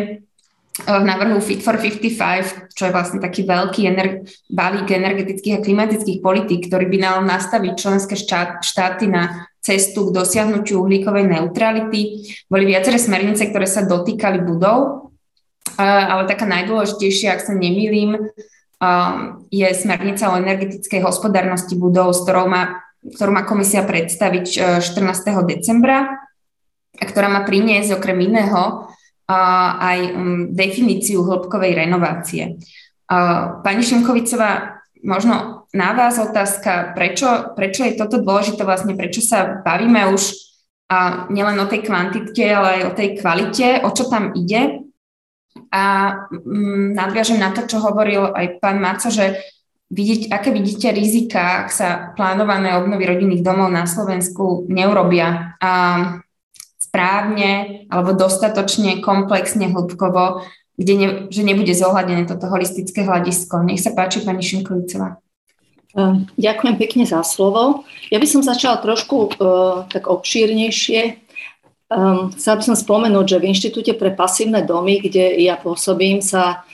v 0.78 1.04
návrhu 1.10 1.42
Fit 1.42 1.66
for 1.66 1.74
55, 1.74 2.70
čo 2.78 2.86
je 2.86 2.94
vlastne 2.94 3.18
taký 3.18 3.50
veľký 3.50 3.82
ener- 3.90 4.30
balík 4.46 4.94
energetických 4.94 5.58
a 5.58 5.64
klimatických 5.66 6.22
politík, 6.22 6.70
ktorý 6.70 6.86
by 6.86 6.98
mal 7.02 7.18
nastaviť 7.26 7.74
členské 7.74 8.14
štát, 8.14 8.62
štáty 8.62 9.10
na 9.10 9.50
cestu 9.58 10.10
k 10.10 10.14
dosiahnutiu 10.22 10.86
uhlíkovej 10.86 11.26
neutrality. 11.26 12.30
Boli 12.46 12.70
viaceré 12.70 13.02
smernice, 13.02 13.50
ktoré 13.50 13.66
sa 13.66 13.90
dotýkali 13.90 14.46
budov, 14.46 15.10
ale 15.82 16.30
taká 16.30 16.46
najdôležitejšia, 16.46 17.34
ak 17.34 17.42
sa 17.42 17.54
nemýlim, 17.58 18.30
je 19.50 19.68
smernica 19.74 20.30
o 20.30 20.38
energetickej 20.38 21.02
hospodárnosti 21.02 21.74
budov, 21.74 22.14
s 22.14 22.22
ktorou 22.22 22.54
má 22.54 22.86
ktorú 23.04 23.32
má 23.32 23.44
komisia 23.46 23.86
predstaviť 23.86 24.80
14. 24.82 24.88
E, 25.30 25.34
decembra 25.46 26.18
a 26.98 27.04
ktorá 27.04 27.30
má 27.30 27.46
priniesť 27.46 28.02
okrem 28.02 28.18
iného 28.26 28.90
aj 29.28 30.00
definíciu 30.56 31.20
hĺbkovej 31.28 31.76
renovácie. 31.76 32.64
Pani 33.60 33.84
Šimkovicová, 33.84 34.80
možno 35.04 35.68
na 35.76 35.92
vás 35.92 36.16
otázka, 36.16 36.96
prečo, 36.96 37.52
prečo 37.54 37.84
je 37.84 38.00
toto 38.00 38.24
dôležité 38.24 38.64
vlastne, 38.64 38.96
prečo 38.96 39.20
sa 39.20 39.60
bavíme 39.62 40.16
už 40.16 40.48
a 40.88 41.28
nielen 41.28 41.60
o 41.60 41.68
tej 41.68 41.84
kvantite, 41.84 42.48
ale 42.48 42.80
aj 42.80 42.82
o 42.88 42.96
tej 42.96 43.10
kvalite, 43.20 43.68
o 43.84 43.92
čo 43.92 44.08
tam 44.08 44.32
ide. 44.32 44.88
A 45.68 46.16
nadviažem 46.96 47.44
na 47.44 47.52
to, 47.52 47.68
čo 47.68 47.84
hovoril 47.84 48.32
aj 48.32 48.64
pán 48.64 48.80
Maco, 48.80 49.12
že 49.12 49.36
vidieť, 49.88 50.32
aké 50.32 50.52
vidíte 50.52 50.92
rizika, 50.92 51.64
ak 51.64 51.70
sa 51.72 52.12
plánované 52.14 52.76
obnovy 52.76 53.08
rodinných 53.08 53.44
domov 53.44 53.72
na 53.72 53.88
Slovensku 53.88 54.68
neurobia 54.68 55.56
a 55.64 55.74
správne 56.76 57.84
alebo 57.88 58.16
dostatočne 58.16 59.00
komplexne, 59.00 59.72
hĺbkovo, 59.72 60.44
kde 60.78 60.94
ne, 60.94 61.08
že 61.32 61.42
nebude 61.42 61.74
zohľadené 61.74 62.28
toto 62.30 62.52
holistické 62.52 63.04
hľadisko. 63.08 63.66
Nech 63.66 63.82
sa 63.82 63.96
páči, 63.96 64.22
pani 64.22 64.44
Šimkovicová. 64.44 65.18
Ďakujem 66.38 66.76
pekne 66.78 67.04
za 67.10 67.26
slovo. 67.26 67.88
Ja 68.14 68.22
by 68.22 68.28
som 68.30 68.46
začala 68.46 68.78
trošku 68.78 69.34
uh, 69.34 69.90
tak 69.90 70.06
obšírnejšie. 70.06 71.26
Um, 71.90 72.30
chcela 72.38 72.62
by 72.62 72.64
som 72.70 72.78
spomenúť, 72.78 73.26
že 73.26 73.40
v 73.42 73.48
Inštitúte 73.50 73.94
pre 73.98 74.14
pasívne 74.14 74.62
domy, 74.62 75.02
kde 75.02 75.42
ja 75.42 75.58
pôsobím, 75.58 76.22
sa 76.22 76.67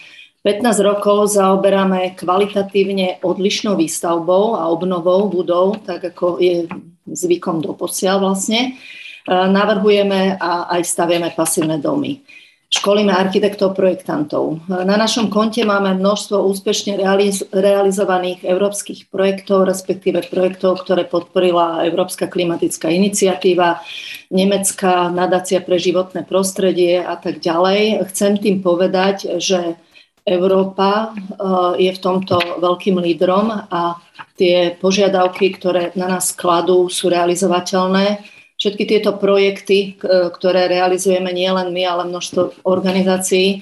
15 0.43 0.83
rokov 0.83 1.39
zaoberáme 1.39 2.19
kvalitatívne 2.19 3.23
odlišnou 3.23 3.79
výstavbou 3.79 4.59
a 4.59 4.67
obnovou 4.67 5.31
budov, 5.31 5.79
tak 5.87 6.03
ako 6.11 6.35
je 6.35 6.67
zvykom 7.07 7.63
doposiaľ 7.63 8.27
vlastne. 8.27 8.75
E, 9.23 9.31
navrhujeme 9.31 10.35
a 10.35 10.67
aj 10.75 10.83
staviame 10.83 11.31
pasívne 11.31 11.79
domy. 11.79 12.19
Školíme 12.67 13.15
architektov, 13.15 13.71
projektantov. 13.71 14.67
E, 14.67 14.83
na 14.83 14.99
našom 14.99 15.31
konte 15.31 15.63
máme 15.63 15.95
množstvo 15.95 16.43
úspešne 16.51 16.99
realiz- 16.99 17.47
realizovaných 17.47 18.43
európskych 18.43 19.07
projektov, 19.07 19.63
respektíve 19.63 20.27
projektov, 20.27 20.83
ktoré 20.83 21.07
podporila 21.07 21.87
Európska 21.87 22.27
klimatická 22.27 22.91
iniciatíva, 22.91 23.79
Nemecká 24.27 25.07
nadácia 25.07 25.63
pre 25.63 25.79
životné 25.79 26.27
prostredie 26.27 26.99
a 26.99 27.15
tak 27.15 27.39
ďalej. 27.39 28.11
Chcem 28.11 28.35
tým 28.43 28.59
povedať, 28.59 29.39
že 29.39 29.79
Európa 30.23 31.11
eh, 31.11 31.87
je 31.87 31.91
v 31.91 31.99
tomto 31.99 32.39
veľkým 32.63 32.97
lídrom 32.99 33.51
a 33.51 33.99
tie 34.39 34.73
požiadavky, 34.79 35.53
ktoré 35.59 35.93
na 35.93 36.17
nás 36.17 36.33
kladú, 36.33 36.89
sú 36.89 37.11
realizovateľné. 37.11 38.23
Všetky 38.53 38.85
tieto 38.87 39.17
projekty, 39.19 39.99
ktoré 40.07 40.71
realizujeme 40.71 41.35
nielen 41.35 41.75
my, 41.75 41.83
ale 41.83 42.03
množstvo 42.07 42.63
organizácií 42.63 43.59
eh, 43.59 43.61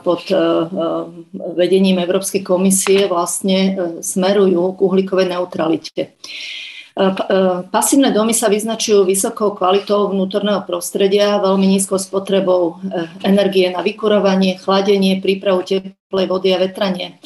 pod 0.00 0.30
vedením 1.58 1.98
Európskej 1.98 2.46
komisie 2.46 3.10
vlastne 3.10 3.74
smerujú 3.98 4.78
k 4.78 4.78
uhlíkovej 4.78 5.26
neutralite. 5.34 6.14
E, 6.98 7.04
e, 7.06 7.14
pasívne 7.70 8.10
domy 8.10 8.34
sa 8.34 8.50
vyznačujú 8.50 9.06
vysokou 9.06 9.54
kvalitou 9.54 10.10
vnútorného 10.10 10.66
prostredia, 10.66 11.38
veľmi 11.38 11.78
nízkou 11.78 11.94
spotrebou 11.94 12.82
e, 12.82 13.06
energie 13.22 13.70
na 13.70 13.86
vykurovanie, 13.86 14.58
chladenie, 14.58 15.22
prípravu 15.22 15.62
teplej 15.62 16.26
vody 16.26 16.50
a 16.50 16.58
vetranie. 16.58 17.22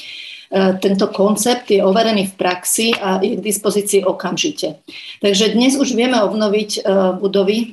Tento 0.53 1.09
koncept 1.09 1.73
je 1.73 1.81
overený 1.81 2.29
v 2.29 2.37
praxi 2.37 2.93
a 2.93 3.17
je 3.25 3.41
k 3.41 3.47
dispozícii 3.49 4.05
okamžite. 4.05 4.85
Takže 5.25 5.57
dnes 5.57 5.81
už 5.81 5.97
vieme 5.97 6.21
obnoviť 6.21 6.85
budovy 7.25 7.73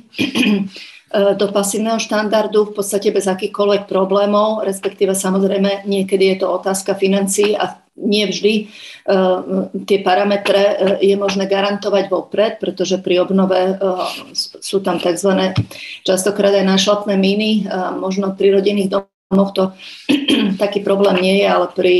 do 1.40 1.46
pasívneho 1.52 2.00
štandardu 2.00 2.72
v 2.72 2.80
podstate 2.80 3.12
bez 3.12 3.28
akýchkoľvek 3.28 3.84
problémov, 3.84 4.64
respektíve 4.64 5.12
samozrejme 5.12 5.84
niekedy 5.84 6.32
je 6.32 6.36
to 6.40 6.48
otázka 6.48 6.96
financií 6.96 7.52
a 7.52 7.84
nie 8.00 8.24
vždy 8.26 8.66
uh, 9.06 9.68
tie 9.84 10.00
parametre 10.00 10.64
uh, 10.64 10.76
je 10.98 11.14
možné 11.14 11.44
garantovať 11.46 12.08
vopred, 12.08 12.56
pretože 12.58 12.98
pri 12.98 13.22
obnove 13.22 13.76
uh, 13.76 14.08
sú 14.34 14.80
tam 14.80 14.96
tzv. 14.98 15.52
častokrát 16.02 16.56
aj 16.56 16.66
nášlapné 16.66 17.14
míny, 17.20 17.68
možno 18.00 18.32
pri 18.34 18.56
rodinných 18.56 18.90
domoch 18.90 19.52
to 19.54 19.76
taký 20.62 20.80
problém 20.80 21.20
nie 21.22 21.44
je, 21.44 21.46
ale 21.46 21.66
pri 21.70 21.96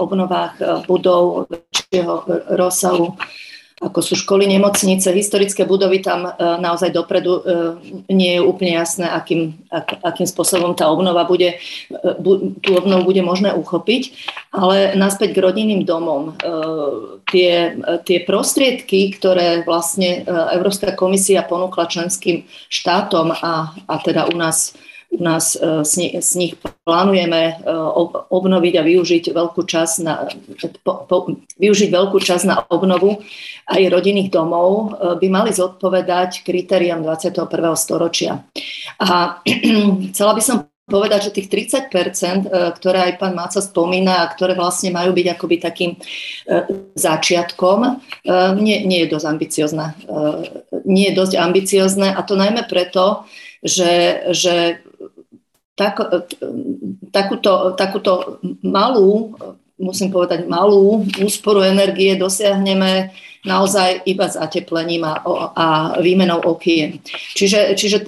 obnovách 0.00 0.86
budov 0.88 1.50
väčšieho 1.50 2.14
rozsahu 2.56 3.18
ako 3.80 4.04
sú 4.04 4.12
školy, 4.12 4.44
nemocnice, 4.44 5.08
historické 5.08 5.64
budovy, 5.64 6.04
tam 6.04 6.28
e, 6.28 6.32
naozaj 6.36 6.92
dopredu 6.92 7.32
e, 7.32 7.42
nie 8.12 8.36
je 8.36 8.44
úplne 8.44 8.76
jasné, 8.76 9.08
akým, 9.08 9.56
ak, 9.72 10.04
akým 10.04 10.28
spôsobom 10.28 10.76
tá 10.76 10.92
obnova 10.92 11.24
bude, 11.24 11.56
tú 12.60 12.70
obnovu 12.76 13.08
bude 13.08 13.24
možné 13.24 13.56
uchopiť. 13.56 14.12
Ale 14.52 14.92
naspäť 15.00 15.32
k 15.32 15.42
rodinným 15.46 15.86
domom. 15.86 16.34
Tie, 17.30 17.78
tie 18.02 18.18
prostriedky, 18.26 19.14
ktoré 19.14 19.62
vlastne 19.62 20.26
Európska 20.26 20.98
komisia 20.98 21.46
ponúkla 21.46 21.86
členským 21.86 22.44
štátom 22.66 23.30
a, 23.30 23.70
a 23.86 23.94
teda 24.02 24.26
u 24.26 24.34
nás 24.34 24.74
u 25.10 25.18
nás 25.22 25.58
z 25.58 26.32
nich 26.38 26.54
plánujeme 26.86 27.66
obnoviť 28.30 28.74
a 28.78 28.86
využiť 28.86 29.24
veľkú 29.34 29.62
časť 29.66 29.94
na, 30.06 30.30
po, 30.86 31.04
po, 31.04 31.16
využiť 31.58 31.90
veľkú 31.90 32.18
časť 32.22 32.44
na 32.46 32.56
obnovu 32.70 33.18
aj 33.70 33.82
rodinných 33.86 34.30
domov, 34.34 34.70
e, 34.70 35.16
by 35.22 35.26
mali 35.30 35.50
zodpovedať 35.54 36.42
kritériám 36.42 37.06
21. 37.06 37.46
storočia. 37.78 38.42
A 38.98 39.40
chcela 40.10 40.32
by 40.34 40.42
som 40.42 40.56
povedať, 40.90 41.30
že 41.30 41.34
tých 41.38 41.70
30%, 41.70 42.50
e, 42.50 42.74
ktoré 42.74 42.98
aj 43.10 43.22
pán 43.22 43.38
Máca 43.38 43.62
spomína 43.62 44.26
a 44.26 44.30
ktoré 44.34 44.58
vlastne 44.58 44.90
majú 44.90 45.14
byť 45.14 45.26
akoby 45.38 45.56
takým 45.62 45.94
e, 45.94 45.98
začiatkom, 46.98 48.02
nie, 48.58 48.82
nie 48.84 49.06
je 49.06 49.12
dosť 49.14 49.26
ambiciozne. 49.30 49.86
Nie 50.84 51.14
je 51.14 51.18
dosť 51.18 51.34
ambiciozne 51.38 52.08
a 52.10 52.20
to 52.26 52.34
najmä 52.34 52.66
preto, 52.66 53.24
že, 53.62 54.24
že 54.34 54.82
tak, 55.80 55.96
takúto, 57.08 57.72
takúto 57.72 58.36
malú, 58.60 59.32
musím 59.80 60.12
povedať 60.12 60.44
malú 60.44 61.08
úsporu 61.24 61.64
energie 61.64 62.20
dosiahneme 62.20 63.08
naozaj 63.40 64.04
iba 64.04 64.28
zateplením 64.28 65.00
a, 65.08 65.24
a 65.56 65.66
výmenou 65.96 66.44
okien. 66.44 67.00
Čiže, 67.32 67.72
čiže 67.72 67.98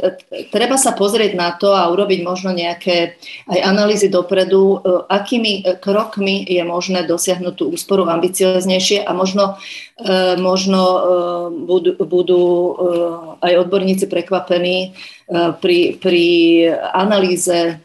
treba 0.52 0.76
sa 0.76 0.92
pozrieť 0.92 1.32
na 1.32 1.56
to 1.56 1.72
a 1.72 1.88
urobiť 1.88 2.20
možno 2.20 2.52
nejaké 2.52 3.16
aj 3.48 3.60
analýzy 3.64 4.12
dopredu, 4.12 4.76
e, 4.76 5.08
akými 5.08 5.80
krokmi 5.80 6.44
je 6.44 6.60
možné 6.68 7.08
dosiahnuť 7.08 7.54
tú 7.56 7.64
úsporu 7.72 8.04
ambicioznejšie 8.12 9.08
a 9.08 9.10
možno, 9.16 9.56
e, 9.96 10.36
možno 10.36 10.80
e, 10.84 11.00
budú, 11.64 11.90
budú 12.04 12.42
aj 13.40 13.52
odborníci 13.66 14.06
prekvapení 14.06 14.92
pri, 15.32 15.96
pri 15.96 16.26
analýze 16.92 17.80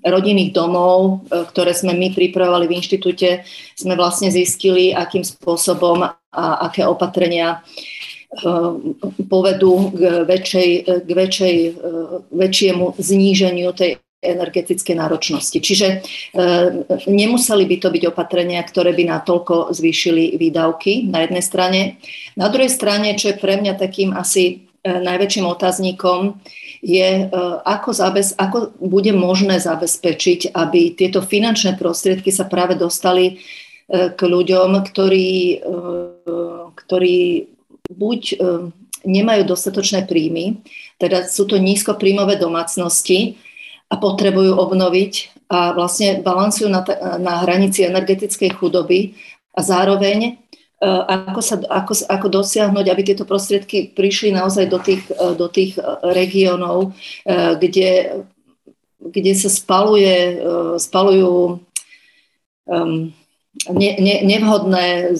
rodinných 0.00 0.54
domov, 0.56 1.26
ktoré 1.28 1.76
sme 1.76 1.92
my 1.92 2.16
pripravovali 2.16 2.64
v 2.64 2.76
inštitúte, 2.80 3.44
sme 3.76 3.94
vlastne 3.98 4.32
zistili, 4.32 4.96
akým 4.96 5.26
spôsobom 5.26 6.08
a 6.34 6.66
aké 6.66 6.82
opatrenia 6.82 7.62
povedú 9.30 9.94
k, 9.94 10.26
väčšej, 10.26 10.70
k 11.06 11.10
väčšej, 11.10 11.56
väčšiemu 12.34 12.98
zníženiu 12.98 13.70
tej 13.70 14.02
energetickej 14.24 14.96
náročnosti. 14.96 15.60
Čiže 15.60 15.86
e, 15.86 15.96
nemuseli 17.06 17.68
by 17.68 17.76
to 17.76 17.88
byť 17.92 18.02
opatrenia, 18.08 18.64
ktoré 18.64 18.96
by 18.96 19.04
natoľko 19.04 19.68
zvýšili 19.76 20.40
výdavky 20.40 21.12
na 21.12 21.28
jednej 21.28 21.44
strane. 21.44 21.80
Na 22.32 22.48
druhej 22.48 22.72
strane, 22.72 23.14
čo 23.20 23.30
je 23.30 23.38
pre 23.38 23.60
mňa 23.60 23.76
takým 23.76 24.16
asi 24.16 24.64
najväčším 24.84 25.48
otáznikom, 25.48 26.40
je, 26.84 27.32
ako, 27.64 27.96
zabez, 27.96 28.36
ako 28.36 28.76
bude 28.76 29.16
možné 29.16 29.56
zabezpečiť, 29.56 30.52
aby 30.52 30.92
tieto 30.92 31.24
finančné 31.24 31.80
prostriedky 31.80 32.28
sa 32.28 32.44
práve 32.44 32.76
dostali 32.76 33.40
k 33.90 34.20
ľuďom, 34.20 34.80
ktorí, 34.80 35.60
ktorí 36.72 37.18
buď 37.92 38.20
nemajú 39.04 39.42
dostatočné 39.44 40.08
príjmy, 40.08 40.64
teda 40.96 41.28
sú 41.28 41.44
to 41.44 41.60
nízkopríjmové 41.60 42.40
domácnosti, 42.40 43.36
a 43.92 43.94
potrebujú 44.00 44.56
obnoviť 44.58 45.12
a 45.52 45.76
vlastne 45.76 46.24
balansujú 46.24 46.66
na, 46.66 46.82
na 47.20 47.44
hranici 47.46 47.84
energetickej 47.84 48.56
chudoby 48.56 49.14
a 49.54 49.60
zároveň 49.60 50.18
e, 50.24 50.30
ako, 50.88 51.40
sa, 51.44 51.56
ako, 51.62 51.92
ako 52.08 52.26
dosiahnuť, 52.26 52.86
aby 52.90 53.02
tieto 53.04 53.22
prostriedky 53.28 53.94
prišli 53.94 54.32
naozaj 54.34 54.66
do 54.66 54.80
tých, 54.80 55.04
e, 55.12 55.36
do 55.36 55.46
tých 55.46 55.76
e, 55.78 55.82
regiónov, 56.10 56.96
kde, 57.60 58.24
kde 58.98 59.32
sa 59.36 59.50
spaluje, 59.52 60.40
spalujú 60.80 61.60
um, 62.66 63.12
ne, 63.70 63.90
ne, 63.98 64.14
nevhodné, 64.22 65.14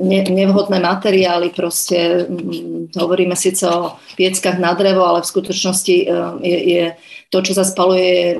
ne, 0.00 0.20
nevhodné 0.22 0.78
materiály, 0.80 1.50
proste 1.50 2.26
hm, 2.28 2.94
hovoríme 2.96 3.36
síce 3.36 3.68
o 3.68 3.98
pieckách 4.16 4.58
na 4.58 4.72
drevo, 4.72 5.04
ale 5.04 5.22
v 5.22 5.30
skutočnosti 5.30 5.96
je, 6.40 6.58
je 6.64 6.84
to, 7.28 7.38
čo 7.42 7.52
sa 7.52 7.64
spaluje, 7.66 8.08
je 8.08 8.30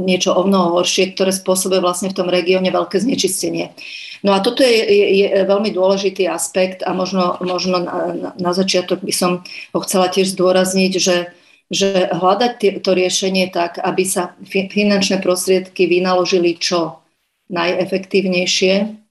niečo 0.00 0.32
o 0.32 0.42
mnoho 0.46 0.80
horšie, 0.80 1.12
ktoré 1.12 1.36
spôsobuje 1.36 1.84
vlastne 1.84 2.08
v 2.08 2.16
tom 2.16 2.28
regióne 2.32 2.72
veľké 2.72 2.96
znečistenie. 2.96 3.76
No 4.24 4.32
a 4.32 4.40
toto 4.40 4.64
je, 4.64 4.80
je, 4.80 5.06
je 5.20 5.28
veľmi 5.44 5.68
dôležitý 5.76 6.24
aspekt 6.24 6.80
a 6.80 6.96
možno, 6.96 7.36
možno 7.44 7.84
na, 7.84 8.32
na 8.40 8.52
začiatok 8.56 9.04
by 9.04 9.12
som 9.12 9.44
ho 9.76 9.80
chcela 9.84 10.08
tiež 10.08 10.32
zdôrazniť, 10.32 10.92
že, 10.96 11.36
že 11.68 12.08
hľadať 12.08 12.80
to 12.80 12.90
riešenie 12.96 13.52
tak, 13.52 13.76
aby 13.76 14.08
sa 14.08 14.32
finančné 14.48 15.20
prostriedky 15.20 15.84
vynaložili 15.84 16.56
čo 16.56 17.04
najefektívnejšie 17.48 19.06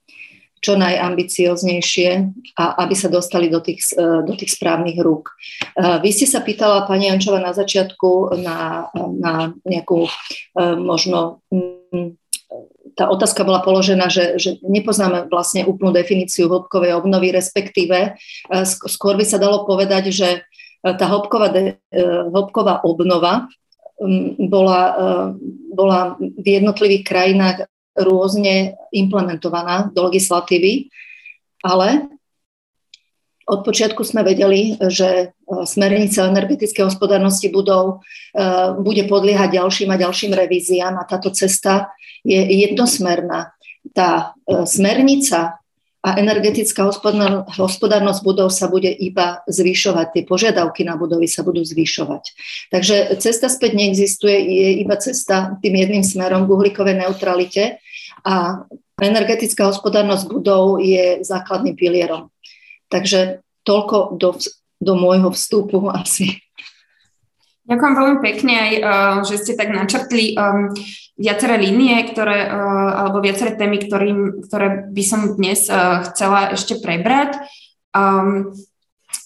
čo 0.66 0.74
najambicioznejšie 0.74 2.08
a 2.56 2.64
aby 2.82 2.94
sa 2.96 3.06
dostali 3.12 3.52
do 3.52 3.60
tých, 3.62 3.92
do 3.96 4.34
tých 4.34 4.56
správnych 4.56 4.98
rúk. 4.98 5.30
E, 5.30 6.02
vy 6.02 6.10
ste 6.10 6.26
sa 6.26 6.40
pýtala, 6.40 6.88
pani 6.88 7.06
Jančova, 7.06 7.38
na 7.38 7.52
začiatku 7.52 8.40
na, 8.40 8.90
na 8.96 9.52
nejakú 9.62 10.08
e, 10.08 10.12
možno 10.74 11.44
mm, 11.54 12.18
tá 12.96 13.12
otázka 13.12 13.44
bola 13.44 13.60
položená, 13.60 14.08
že, 14.08 14.40
že 14.40 14.56
nepoznáme 14.64 15.28
vlastne 15.28 15.68
úplnú 15.68 15.92
definíciu 15.92 16.48
hĺbkovej 16.48 16.96
obnovy, 16.96 17.30
respektíve 17.30 17.96
e, 18.02 18.10
skôr 18.66 19.14
by 19.14 19.22
sa 19.28 19.38
dalo 19.38 19.68
povedať, 19.68 20.10
že 20.10 20.28
tá 20.82 21.06
hĺbková, 21.10 21.50
hĺbková 22.32 22.82
obnova 22.82 23.46
mm, 24.02 24.50
bola, 24.50 24.82
bola 25.74 26.14
v 26.18 26.46
jednotlivých 26.46 27.02
krajinách 27.02 27.58
rôzne 27.96 28.76
implementovaná 28.92 29.88
do 29.90 30.06
legislatívy, 30.06 30.92
ale 31.64 32.16
od 33.46 33.62
počiatku 33.62 34.02
sme 34.02 34.26
vedeli, 34.26 34.74
že 34.90 35.08
e, 35.08 35.26
smernica 35.62 36.26
energetickej 36.26 36.90
hospodárnosti 36.90 37.46
budov 37.46 38.02
e, 38.34 38.44
bude 38.82 39.06
podliehať 39.06 39.62
ďalším 39.62 39.94
a 39.94 40.00
ďalším 40.02 40.34
revíziám 40.34 40.98
a 40.98 41.06
táto 41.06 41.30
cesta 41.30 41.94
je 42.26 42.42
jednosmerná. 42.42 43.54
Tá 43.94 44.34
e, 44.42 44.66
smernica 44.66 45.62
a 46.06 46.14
energetická 46.22 46.86
hospodárnosť 47.58 48.20
budov 48.22 48.54
sa 48.54 48.70
bude 48.70 48.86
iba 48.86 49.42
zvyšovať, 49.50 50.06
tie 50.14 50.22
požiadavky 50.22 50.86
na 50.86 50.94
budovy 50.94 51.26
sa 51.26 51.42
budú 51.42 51.66
zvyšovať. 51.66 52.30
Takže 52.70 53.18
cesta 53.18 53.50
späť 53.50 53.74
neexistuje, 53.74 54.38
je 54.38 54.68
iba 54.86 54.94
cesta 55.02 55.58
tým 55.58 55.74
jedným 55.74 56.06
smerom 56.06 56.46
k 56.46 56.54
uhlíkovej 56.54 57.02
neutralite 57.02 57.82
a 58.22 58.62
energetická 59.02 59.66
hospodárnosť 59.66 60.30
budov 60.30 60.78
je 60.78 61.26
základným 61.26 61.74
pilierom. 61.74 62.30
Takže 62.86 63.42
toľko 63.66 64.14
do, 64.14 64.38
do 64.78 64.94
môjho 64.94 65.34
vstupu 65.34 65.90
asi. 66.00 66.38
Ďakujem 67.66 67.94
veľmi 67.98 68.18
pekne 68.22 68.54
aj, 68.54 68.72
uh, 68.78 69.16
že 69.26 69.42
ste 69.42 69.58
tak 69.58 69.74
načrtli 69.74 70.38
um, 70.38 70.70
viaceré 71.18 71.58
línie, 71.58 71.98
ktoré, 72.14 72.46
uh, 72.46 72.90
alebo 73.02 73.18
viaceré 73.18 73.58
témy, 73.58 73.82
ktorým, 73.82 74.46
ktoré 74.46 74.86
by 74.86 75.02
som 75.02 75.34
dnes 75.34 75.66
chcela 76.10 76.54
ešte 76.54 76.78
prebrať. 76.78 77.42
Um, 77.90 78.54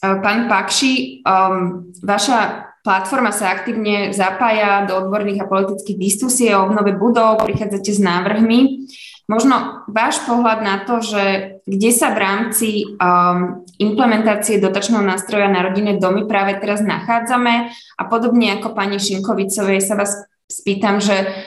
pán 0.00 0.48
Pakši, 0.48 1.20
um, 1.20 1.92
vaša 2.00 2.70
platforma 2.80 3.28
sa 3.28 3.52
aktívne 3.52 4.12
zapája 4.16 4.88
do 4.88 4.96
odborných 4.96 5.44
a 5.44 5.50
politických 5.50 6.00
diskusí 6.00 6.48
o 6.52 6.64
obnove 6.64 6.96
budov, 6.96 7.44
prichádzate 7.44 7.92
s 7.92 8.00
návrhmi. 8.00 8.88
Možno 9.30 9.86
váš 9.86 10.18
pohľad 10.26 10.58
na 10.66 10.82
to, 10.82 10.98
že 10.98 11.54
kde 11.62 11.90
sa 11.94 12.10
v 12.10 12.18
rámci 12.18 12.68
um, 12.82 13.62
implementácie 13.78 14.58
dotačného 14.58 15.06
nástroja 15.06 15.46
na 15.46 15.62
rodinné 15.62 16.02
domy 16.02 16.26
práve 16.26 16.58
teraz 16.58 16.82
nachádzame? 16.82 17.70
A 17.70 18.02
podobne 18.10 18.58
ako 18.58 18.74
pani 18.74 18.98
Šinkovicovej 18.98 19.86
sa 19.86 19.94
vás 19.94 20.18
spýtam, 20.50 20.98
že 20.98 21.46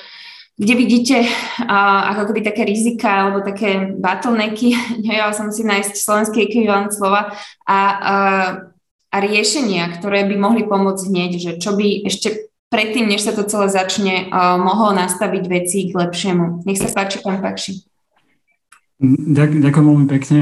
kde 0.56 0.74
vidíte 0.80 1.28
uh, 1.28 2.16
ako 2.16 2.32
keby 2.32 2.48
také 2.48 2.64
rizika 2.64 3.28
alebo 3.28 3.44
také 3.44 3.92
bottlenecky, 4.00 4.80
nevedela 5.04 5.36
som 5.36 5.52
si 5.52 5.68
nájsť 5.68 5.94
slovenský 6.00 6.40
ekvivalent 6.48 6.96
slova, 6.96 7.36
a, 7.68 7.80
uh, 8.00 8.50
a 9.12 9.16
riešenia, 9.20 9.92
ktoré 10.00 10.24
by 10.24 10.40
mohli 10.40 10.64
pomôcť 10.64 11.04
hneď, 11.12 11.32
že 11.36 11.52
čo 11.60 11.76
by 11.76 12.08
ešte 12.08 12.53
predtým, 12.74 13.06
než 13.06 13.22
sa 13.22 13.38
to 13.38 13.46
celé 13.46 13.70
začne, 13.70 14.34
uh, 14.34 14.58
mohol 14.58 14.98
nastaviť 14.98 15.44
veci 15.46 15.94
k 15.94 15.94
lepšiemu. 15.94 16.66
Nech 16.66 16.82
sa 16.82 16.90
páči, 16.90 17.22
pán 17.22 17.38
Pakši. 17.38 17.86
Ďakujem 19.04 19.84
veľmi 19.84 20.08
pekne. 20.08 20.40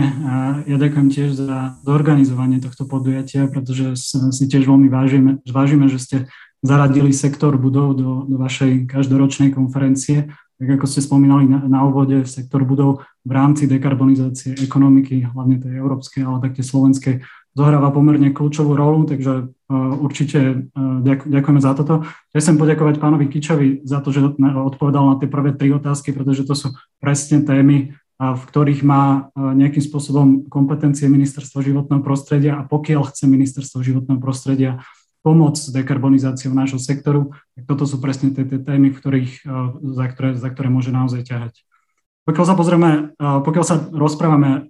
Ja 0.69 0.77
ďakujem 0.77 1.09
tiež 1.09 1.33
za 1.33 1.81
zorganizovanie 1.81 2.61
tohto 2.61 2.85
podujatia, 2.85 3.49
pretože 3.49 3.97
si 3.97 4.45
tiež 4.45 4.69
veľmi 4.69 4.85
vážime, 4.85 5.41
vážime 5.49 5.89
že 5.89 5.97
ste 5.97 6.17
zaradili 6.61 7.09
sektor 7.09 7.57
budov 7.57 7.97
do, 7.97 8.21
do 8.29 8.37
vašej 8.37 8.85
každoročnej 8.85 9.49
konferencie. 9.49 10.29
Tak 10.61 10.77
ako 10.77 10.85
ste 10.85 11.01
spomínali 11.01 11.49
na, 11.49 11.65
na 11.65 11.81
úvode, 11.89 12.21
sektor 12.29 12.61
budov 12.61 13.01
v 13.25 13.31
rámci 13.33 13.65
dekarbonizácie 13.65 14.53
ekonomiky, 14.61 15.25
hlavne 15.33 15.57
tej 15.57 15.81
európskej, 15.81 16.21
ale 16.21 16.45
taktiež 16.45 16.69
slovenskej, 16.69 17.25
zohráva 17.51 17.91
pomerne 17.91 18.31
kľúčovú 18.31 18.75
rolu, 18.75 19.03
takže 19.07 19.51
uh, 19.51 19.93
určite 19.99 20.71
ďak, 20.77 21.27
ďakujeme 21.27 21.61
za 21.63 21.71
toto. 21.75 22.07
Chcem 22.31 22.55
poďakovať 22.55 22.99
pánovi 22.99 23.27
Kičovi 23.27 23.83
za 23.83 23.99
to, 24.03 24.11
že 24.11 24.23
odpovedal 24.39 25.03
na 25.03 25.15
tie 25.19 25.27
prvé 25.27 25.55
tri 25.55 25.71
otázky, 25.71 26.11
pretože 26.15 26.43
to 26.47 26.55
sú 26.55 26.75
presne 26.99 27.43
témy, 27.43 27.95
v 28.21 28.43
ktorých 28.53 28.85
má 28.85 29.33
nejakým 29.33 29.81
spôsobom 29.81 30.45
kompetencie 30.45 31.09
Ministerstva 31.09 31.65
životného 31.65 32.05
prostredia 32.05 32.61
a 32.61 32.67
pokiaľ 32.69 33.09
chce 33.09 33.25
Ministerstvo 33.25 33.81
životného 33.81 34.21
prostredia 34.21 34.85
pomôcť 35.25 35.57
s 35.57 35.73
dekarbonizáciou 35.73 36.53
nášho 36.53 36.77
sektoru, 36.77 37.33
tak 37.57 37.65
toto 37.65 37.89
sú 37.89 37.97
presne 37.97 38.29
tie, 38.29 38.45
témy, 38.45 38.93
ktorých, 38.93 39.41
za, 39.81 40.05
ktoré, 40.13 40.37
za 40.37 40.49
ktoré 40.53 40.69
môže 40.69 40.93
naozaj 40.93 41.25
ťahať. 41.25 41.53
Pokiaľ 42.21 42.45
sa 42.45 42.53
pozrieme, 42.53 43.17
pokiaľ 43.17 43.65
sa 43.65 43.81
rozprávame 43.89 44.69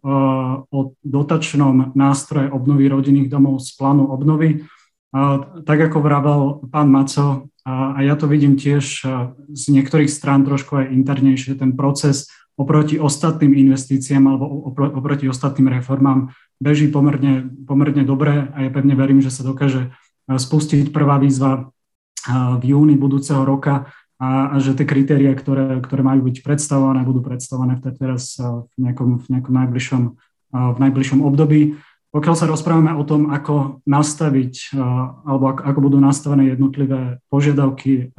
o 0.71 0.95
dotačnom 1.03 1.91
nástroje 1.99 2.47
obnovy 2.47 2.87
rodinných 2.87 3.27
domov 3.27 3.59
z 3.59 3.75
plánu 3.75 4.07
obnovy, 4.07 4.63
tak 5.67 5.79
ako 5.91 5.97
vravel 5.99 6.41
pán 6.71 6.87
Maco, 6.87 7.51
a 7.61 8.01
ja 8.01 8.17
to 8.17 8.25
vidím 8.25 8.57
tiež 8.57 9.05
z 9.51 9.63
niektorých 9.69 10.09
strán 10.09 10.41
trošku 10.47 10.81
aj 10.81 10.95
internejšie, 10.95 11.59
ten 11.59 11.77
proces 11.77 12.31
oproti 12.57 12.97
ostatným 12.97 13.53
investíciám 13.53 14.23
alebo 14.25 14.71
oproti 14.97 15.29
ostatným 15.29 15.69
reformám 15.69 16.33
beží 16.57 16.89
pomerne, 16.89 17.45
pomerne 17.67 18.01
dobre 18.01 18.49
a 18.53 18.57
ja 18.65 18.69
pevne 18.73 18.97
verím, 18.97 19.21
že 19.21 19.29
sa 19.29 19.45
dokáže 19.45 19.93
spustiť 20.25 20.89
prvá 20.89 21.19
výzva 21.21 21.69
v 22.31 22.63
júni 22.63 22.95
budúceho 22.97 23.41
roka 23.41 23.89
a, 24.21 24.53
a 24.53 24.55
že 24.61 24.77
tie 24.77 24.85
kritéria, 24.85 25.33
ktoré, 25.33 25.81
ktoré 25.81 26.05
majú 26.05 26.29
byť 26.29 26.45
predstavované, 26.45 27.01
budú 27.01 27.25
predstavované 27.25 27.81
teraz 27.97 28.37
eh, 28.37 28.45
v 28.45 28.75
nejakom, 28.77 29.17
v 29.17 29.27
nejakom 29.37 29.53
najbližšom, 29.65 30.03
v 30.51 30.77
najbližšom 30.77 31.19
období. 31.25 31.81
Pokiaľ 32.11 32.35
sa 32.35 32.45
rozprávame 32.45 32.91
o 32.91 33.07
tom, 33.07 33.31
ako 33.31 33.79
nastaviť 33.87 34.75
alebo 35.23 35.55
ako, 35.55 35.79
budú 35.79 35.95
nastavené 36.03 36.51
jednotlivé 36.51 37.23
požiadavky 37.31 38.11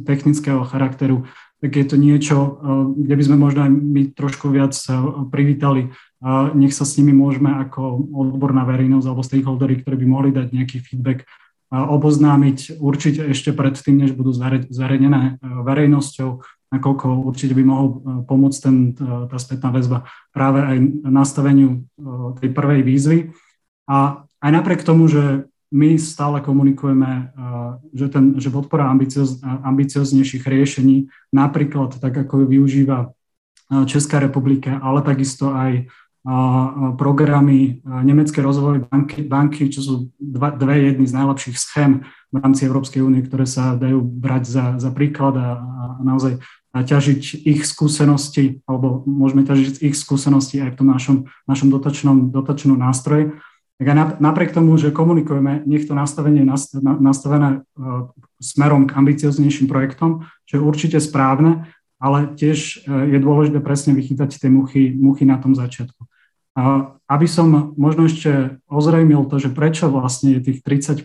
technického 0.00 0.64
charakteru, 0.64 1.28
tak 1.60 1.76
je 1.76 1.84
to 1.84 2.00
niečo, 2.00 2.56
kde 2.96 3.14
by 3.20 3.22
sme 3.28 3.36
možno 3.36 3.68
aj 3.68 3.70
my 3.76 4.02
trošku 4.16 4.48
viac 4.48 4.72
privítali. 5.28 5.92
Nech 6.56 6.72
sa 6.72 6.88
s 6.88 6.96
nimi 6.96 7.12
môžeme 7.12 7.52
ako 7.68 8.00
odborná 8.16 8.64
verejnosť 8.64 9.06
alebo 9.12 9.20
stakeholdery, 9.20 9.84
ktorí 9.84 9.96
by 10.00 10.06
mohli 10.08 10.30
dať 10.32 10.56
nejaký 10.56 10.80
feedback, 10.80 11.28
oboznámiť 11.70 12.78
určite 12.78 13.26
ešte 13.26 13.50
predtým, 13.50 13.98
než 13.98 14.14
budú 14.14 14.30
zverejnené 14.70 15.22
eh, 15.34 15.38
verejnosťou, 15.40 16.42
nakoľko 16.66 17.06
určite 17.26 17.54
by 17.54 17.62
mohol 17.62 17.86
pomôcť 18.26 18.58
ten, 18.58 18.76
tá 19.30 19.38
spätná 19.38 19.70
väzba 19.70 20.02
práve 20.34 20.66
aj 20.66 20.76
nastaveniu 21.06 21.86
tej 22.42 22.50
prvej 22.50 22.82
výzvy. 22.82 23.18
A 23.86 24.26
aj 24.42 24.50
napriek 24.50 24.82
tomu, 24.82 25.06
že 25.06 25.46
my 25.70 25.94
stále 25.94 26.42
komunikujeme, 26.42 27.30
že, 27.94 28.06
ten, 28.10 28.34
že 28.38 28.50
podpora 28.50 28.90
ambicioz, 28.90 29.42
ambicioznejších 29.42 30.42
riešení, 30.42 31.06
napríklad 31.30 32.02
tak, 32.02 32.26
ako 32.26 32.42
ju 32.42 32.46
využíva 32.58 33.14
Česká 33.86 34.22
republika, 34.22 34.78
ale 34.78 35.02
takisto 35.02 35.50
aj 35.50 35.90
programy 36.98 37.78
Nemeckej 37.86 38.42
rozvojovej 38.42 38.82
banky, 38.90 39.22
banky, 39.22 39.70
čo 39.70 39.80
sú 39.80 39.94
dva, 40.18 40.50
dve 40.50 40.90
jedny 40.90 41.06
z 41.06 41.14
najlepších 41.14 41.54
schém 41.54 42.02
v 42.34 42.36
rámci 42.42 42.66
Európskej 42.66 42.98
únie, 42.98 43.22
ktoré 43.22 43.46
sa 43.46 43.78
dajú 43.78 44.02
brať 44.02 44.42
za, 44.50 44.64
za 44.82 44.90
príklad 44.90 45.38
a, 45.38 45.62
a 45.62 45.82
naozaj 46.02 46.42
a 46.76 46.84
ťažiť 46.84 47.48
ich 47.48 47.64
skúsenosti, 47.64 48.60
alebo 48.68 49.00
môžeme 49.08 49.48
ťažiť 49.48 49.80
ich 49.80 49.96
skúsenosti 49.96 50.60
aj 50.60 50.76
v 50.76 50.78
tom 50.82 50.88
našom, 50.92 51.16
našom 51.48 51.72
dotačnom, 51.72 52.28
dotačnom 52.28 52.76
nástroji. 52.76 53.32
Tak 53.80 53.86
aj 53.88 53.96
napriek 54.20 54.52
tomu, 54.52 54.76
že 54.76 54.92
komunikujeme, 54.92 55.64
nech 55.64 55.88
to 55.88 55.96
nastavenie 55.96 56.44
je 56.44 56.48
nastavené 56.80 57.48
e, 57.48 57.58
smerom 58.40 58.88
k 58.88 58.96
ambicioznejším 58.96 59.68
projektom, 59.68 60.28
čo 60.44 60.60
je 60.60 60.64
určite 60.64 60.96
správne, 61.00 61.68
ale 62.00 62.32
tiež 62.36 62.88
e, 62.88 63.16
je 63.16 63.18
dôležité 63.20 63.60
presne 63.60 63.92
vychytať 63.96 64.36
tie 64.36 64.48
muchy, 64.52 64.96
muchy 64.96 65.24
na 65.28 65.40
tom 65.40 65.52
začiatku. 65.52 66.05
Aby 67.06 67.26
som 67.28 67.76
možno 67.76 68.08
ešte 68.08 68.58
ozrejmil 68.66 69.28
to, 69.28 69.36
že 69.36 69.52
prečo 69.52 69.92
vlastne 69.92 70.40
je 70.40 70.50
tých 70.50 70.64
30% 70.64 71.04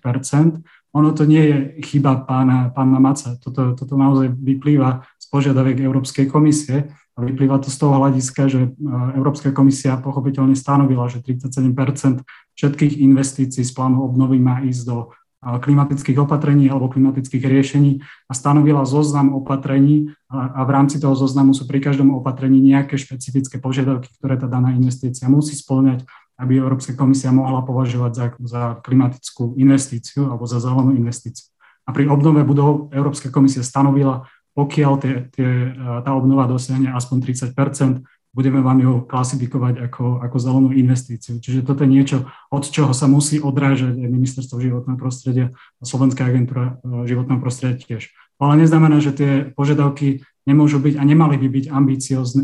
ono 0.92 1.16
to 1.16 1.24
nie 1.24 1.44
je 1.48 1.58
chyba 1.88 2.28
pána, 2.28 2.68
pána 2.76 3.00
Maca. 3.00 3.40
Toto, 3.40 3.76
toto 3.80 3.96
naozaj 3.96 4.36
vyplýva 4.36 5.08
z 5.16 5.26
požiadaviek 5.32 5.80
Európskej 5.80 6.28
komisie 6.28 6.92
a 7.16 7.20
vyplýva 7.24 7.64
to 7.64 7.72
z 7.72 7.78
toho 7.80 7.96
hľadiska, 7.96 8.52
že 8.52 8.60
e, 8.68 8.70
Európska 9.16 9.56
komisia 9.56 9.96
pochopiteľne 10.00 10.56
stanovila, 10.56 11.08
že 11.08 11.24
37% 11.24 12.28
všetkých 12.60 12.94
investícií 13.08 13.64
z 13.64 13.72
plánu 13.72 14.04
obnovy 14.04 14.44
má 14.44 14.60
ísť 14.68 14.84
do 14.84 14.98
klimatických 15.42 16.22
opatrení 16.22 16.70
alebo 16.70 16.86
klimatických 16.94 17.42
riešení 17.42 17.92
a 18.30 18.34
stanovila 18.38 18.86
zoznam 18.86 19.34
opatrení 19.34 20.14
a 20.30 20.62
v 20.62 20.70
rámci 20.70 21.02
toho 21.02 21.18
zoznamu 21.18 21.58
sú 21.58 21.66
pri 21.66 21.82
každom 21.82 22.14
opatrení 22.14 22.62
nejaké 22.62 22.94
špecifické 23.02 23.58
požiadavky, 23.58 24.14
ktoré 24.22 24.38
tá 24.38 24.46
daná 24.46 24.70
investícia 24.78 25.26
musí 25.26 25.58
splňať, 25.58 26.06
aby 26.38 26.62
Európska 26.62 26.94
komisia 26.94 27.34
mohla 27.34 27.66
považovať 27.66 28.12
za, 28.14 28.26
za 28.38 28.62
klimatickú 28.86 29.58
investíciu 29.58 30.30
alebo 30.30 30.46
za 30.46 30.62
zelenú 30.62 30.94
investíciu. 30.94 31.50
A 31.86 31.94
pri 31.94 32.06
obnove 32.06 32.46
budov 32.46 32.94
Európska 32.94 33.34
komisia 33.34 33.66
stanovila, 33.66 34.30
pokiaľ 34.54 34.94
tie, 35.02 35.14
tie, 35.34 35.74
tá 36.06 36.12
obnova 36.14 36.46
dosiahne 36.46 36.94
aspoň 36.94 37.18
30 37.34 37.58
budeme 38.32 38.63
vám 38.63 38.80
ju 38.80 38.94
klasifikovať 39.04 39.91
ako, 39.91 40.24
ako 40.24 40.38
zelenú 40.39 40.70
investíciu. 40.72 41.38
Čiže 41.44 41.67
toto 41.67 41.84
je 41.84 41.91
niečo, 41.91 42.17
od 42.48 42.63
čoho 42.63 42.96
sa 42.96 43.06
musí 43.12 43.44
odrážať 43.44 44.00
aj 44.00 44.08
Ministerstvo 44.08 44.63
životného 44.63 44.98
prostredia 44.98 45.52
a 45.52 45.84
Slovenská 45.84 46.32
agentúra 46.32 46.80
e, 46.80 47.08
životného 47.12 47.39
prostredia 47.44 47.80
tiež. 47.80 48.15
Ale 48.41 48.58
neznamená, 48.58 48.98
že 49.04 49.13
tie 49.13 49.32
požiadavky 49.54 50.26
nemôžu 50.50 50.82
byť 50.82 50.98
a 50.98 51.04
nemali 51.06 51.38
by 51.38 51.48
byť 51.54 51.65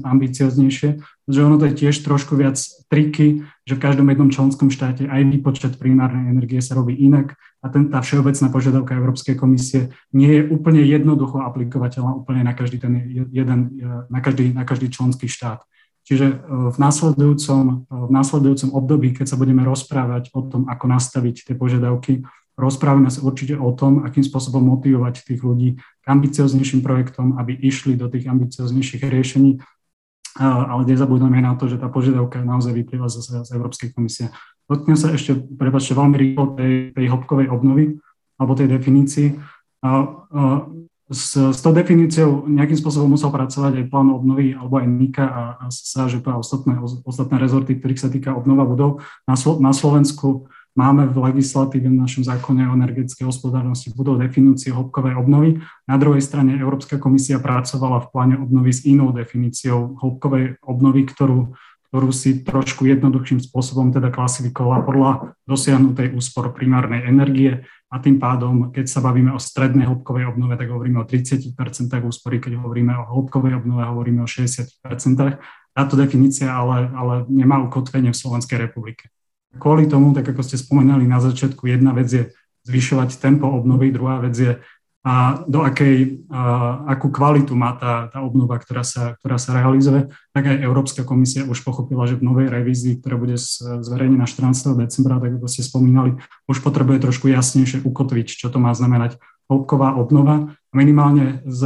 ambicioznejšie, 0.06 0.90
pretože 1.02 1.42
ono 1.42 1.58
to 1.58 1.66
je 1.66 1.78
tiež 1.82 1.96
trošku 2.06 2.38
viac 2.38 2.62
triky, 2.94 3.42
že 3.66 3.74
v 3.74 3.82
každom 3.82 4.06
jednom 4.06 4.30
členskom 4.30 4.70
štáte 4.70 5.10
aj 5.10 5.26
výpočet 5.26 5.74
primárnej 5.82 6.30
energie 6.30 6.62
sa 6.62 6.78
robí 6.78 6.94
inak 6.94 7.34
a 7.66 7.74
ten, 7.74 7.90
tá 7.90 8.06
všeobecná 8.06 8.48
požiadavka 8.54 8.94
Európskej 8.94 9.34
komisie 9.34 9.90
nie 10.14 10.30
je 10.30 10.42
úplne 10.54 10.86
jednoducho 10.86 11.42
aplikovateľná 11.42 12.14
úplne 12.14 12.46
na 12.46 12.54
každý 12.54 12.78
ten 12.78 12.94
jeden, 13.34 13.82
na 14.14 14.20
každý, 14.22 14.54
na 14.54 14.62
každý 14.62 14.94
členský 14.94 15.26
štát. 15.26 15.66
Čiže 16.08 16.28
e, 16.32 16.36
v 16.72 16.78
následujúcom, 16.80 17.64
e, 17.68 17.74
v 17.92 18.12
následujúcom 18.16 18.70
období, 18.72 19.12
keď 19.12 19.36
sa 19.36 19.36
budeme 19.36 19.68
rozprávať 19.68 20.32
o 20.32 20.40
tom, 20.48 20.64
ako 20.72 20.86
nastaviť 20.88 21.52
tie 21.52 21.56
požiadavky, 21.60 22.24
rozprávame 22.56 23.12
sa 23.12 23.20
určite 23.28 23.60
o 23.60 23.76
tom, 23.76 24.08
akým 24.08 24.24
spôsobom 24.24 24.64
motivovať 24.64 25.28
tých 25.28 25.44
ľudí 25.44 25.76
k 25.76 26.06
ambicioznejším 26.08 26.80
projektom, 26.80 27.36
aby 27.36 27.60
išli 27.60 28.00
do 28.00 28.08
tých 28.08 28.24
ambicioznejších 28.32 29.04
riešení, 29.04 29.60
e, 29.60 30.44
ale 30.48 30.88
nezabudneme 30.88 31.44
na 31.44 31.60
to, 31.60 31.68
že 31.68 31.76
tá 31.76 31.92
požiadavka 31.92 32.40
naozaj 32.40 32.72
vyplýva 32.72 33.12
z, 33.12 33.44
z 33.44 33.50
Európskej 33.52 33.92
komisie. 33.92 34.32
Dotknem 34.72 34.96
sa 34.96 35.12
ešte, 35.12 35.36
prepačte, 35.36 35.92
veľmi 35.92 36.16
rýchlo 36.16 36.56
tej, 36.56 36.96
tej 36.96 37.08
hopkovej 37.12 37.52
obnovy 37.52 38.00
alebo 38.40 38.56
tej 38.56 38.72
definícii 38.72 39.28
s, 41.08 41.40
s 41.40 41.60
tou 41.64 41.72
definíciou 41.72 42.44
nejakým 42.52 42.76
spôsobom 42.76 43.16
musel 43.16 43.32
pracovať 43.32 43.80
aj 43.80 43.86
plán 43.88 44.12
obnovy 44.12 44.52
alebo 44.52 44.76
aj 44.76 44.88
NIKA 44.92 45.26
a, 45.26 45.44
a 45.64 45.66
SAŽP 45.72 46.28
a 46.28 46.36
ostatné, 46.36 46.76
ostatné 47.08 47.40
rezorty, 47.40 47.80
ktorých 47.80 48.02
sa 48.02 48.12
týka 48.12 48.36
obnova 48.36 48.68
budov. 48.68 49.00
Na, 49.24 49.40
na 49.40 49.72
Slovensku 49.72 50.52
máme 50.76 51.08
v 51.10 51.18
legislatíve 51.32 51.88
v 51.90 51.98
našom 51.98 52.28
zákone 52.28 52.68
o 52.68 52.76
energetickej 52.76 53.24
hospodárnosti 53.24 53.90
budov 53.96 54.20
definície 54.20 54.70
hĺbkovej 54.70 55.16
obnovy. 55.16 55.64
Na 55.88 55.96
druhej 55.96 56.22
strane 56.22 56.60
Európska 56.60 57.00
komisia 57.00 57.40
pracovala 57.40 58.04
v 58.04 58.10
pláne 58.12 58.36
obnovy 58.38 58.76
s 58.76 58.84
inou 58.84 59.16
definíciou 59.16 59.96
hĺbkovej 59.98 60.60
obnovy, 60.62 61.08
ktorú 61.08 61.56
ktorú 61.88 62.12
si 62.12 62.44
trošku 62.44 62.84
jednoduchším 62.84 63.40
spôsobom 63.40 63.96
teda 63.96 64.12
klasifikovala 64.12 64.84
podľa 64.84 65.12
dosiahnutej 65.48 66.12
úspor 66.12 66.52
primárnej 66.52 67.08
energie 67.08 67.64
a 67.88 68.04
tým 68.04 68.20
pádom, 68.20 68.76
keď 68.76 68.86
sa 68.92 69.00
bavíme 69.00 69.32
o 69.32 69.40
strednej 69.40 69.88
hĺbkovej 69.88 70.28
obnove, 70.28 70.60
tak 70.60 70.68
hovoríme 70.68 71.00
o 71.00 71.08
30% 71.08 71.56
úspory, 72.04 72.44
keď 72.44 72.60
hovoríme 72.60 72.92
o 72.92 73.08
hĺbkovej 73.08 73.64
obnove, 73.64 73.88
hovoríme 73.88 74.20
o 74.20 74.28
60%. 74.28 74.84
Táto 75.72 75.94
definícia 75.96 76.52
ale, 76.52 76.92
ale 76.92 77.14
nemá 77.32 77.64
ukotvenie 77.64 78.12
v 78.12 78.20
Slovenskej 78.20 78.60
republike. 78.60 79.08
Kvôli 79.56 79.88
tomu, 79.88 80.12
tak 80.12 80.28
ako 80.28 80.44
ste 80.44 80.60
spomenuli 80.60 81.08
na 81.08 81.24
začiatku, 81.24 81.64
jedna 81.72 81.96
vec 81.96 82.12
je 82.12 82.24
zvyšovať 82.68 83.16
tempo 83.24 83.48
obnovy, 83.48 83.96
druhá 83.96 84.20
vec 84.20 84.36
je 84.36 84.60
a 85.08 85.40
do 85.48 85.64
akej, 85.64 86.28
a 86.28 86.84
akú 86.92 87.08
kvalitu 87.08 87.56
má 87.56 87.80
tá, 87.80 88.12
tá 88.12 88.20
obnova, 88.20 88.60
ktorá 88.60 88.84
sa, 88.84 89.16
ktorá 89.24 89.40
sa 89.40 89.56
realizuje, 89.56 90.12
tak 90.36 90.52
aj 90.52 90.60
Európska 90.60 91.08
komisia 91.08 91.48
už 91.48 91.64
pochopila, 91.64 92.04
že 92.12 92.20
v 92.20 92.28
novej 92.28 92.52
revízii, 92.52 93.00
ktorá 93.00 93.16
bude 93.16 93.40
zverejnená 93.64 94.28
14. 94.28 94.76
decembra, 94.76 95.24
tak 95.24 95.40
ako 95.40 95.48
ste 95.48 95.64
spomínali, 95.64 96.20
už 96.52 96.60
potrebuje 96.60 97.08
trošku 97.08 97.32
jasnejšie 97.32 97.88
ukotviť, 97.88 98.28
čo 98.36 98.52
to 98.52 98.60
má 98.60 98.76
znamenať 98.76 99.16
hĺbková 99.48 99.96
obnova. 99.96 100.52
Minimálne 100.76 101.40
z 101.48 101.62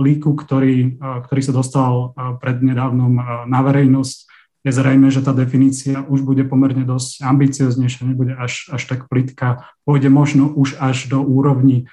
líku, 0.00 0.32
ktorý, 0.32 0.96
ktorý 0.96 1.40
sa 1.44 1.52
dostal 1.52 2.16
prednedávnom 2.40 3.44
na 3.44 3.60
verejnosť, 3.60 4.16
je 4.64 4.72
zrejme, 4.72 5.12
že 5.12 5.20
tá 5.20 5.36
definícia 5.36 6.00
už 6.08 6.24
bude 6.24 6.42
pomerne 6.48 6.82
dosť 6.82 7.22
ambicioznejšia, 7.22 8.08
nebude 8.08 8.34
až, 8.34 8.72
až 8.72 8.82
tak 8.88 9.06
plitká, 9.06 9.68
pôjde 9.84 10.08
možno 10.08 10.48
už 10.48 10.80
až 10.80 11.12
do 11.12 11.20
úrovni 11.20 11.86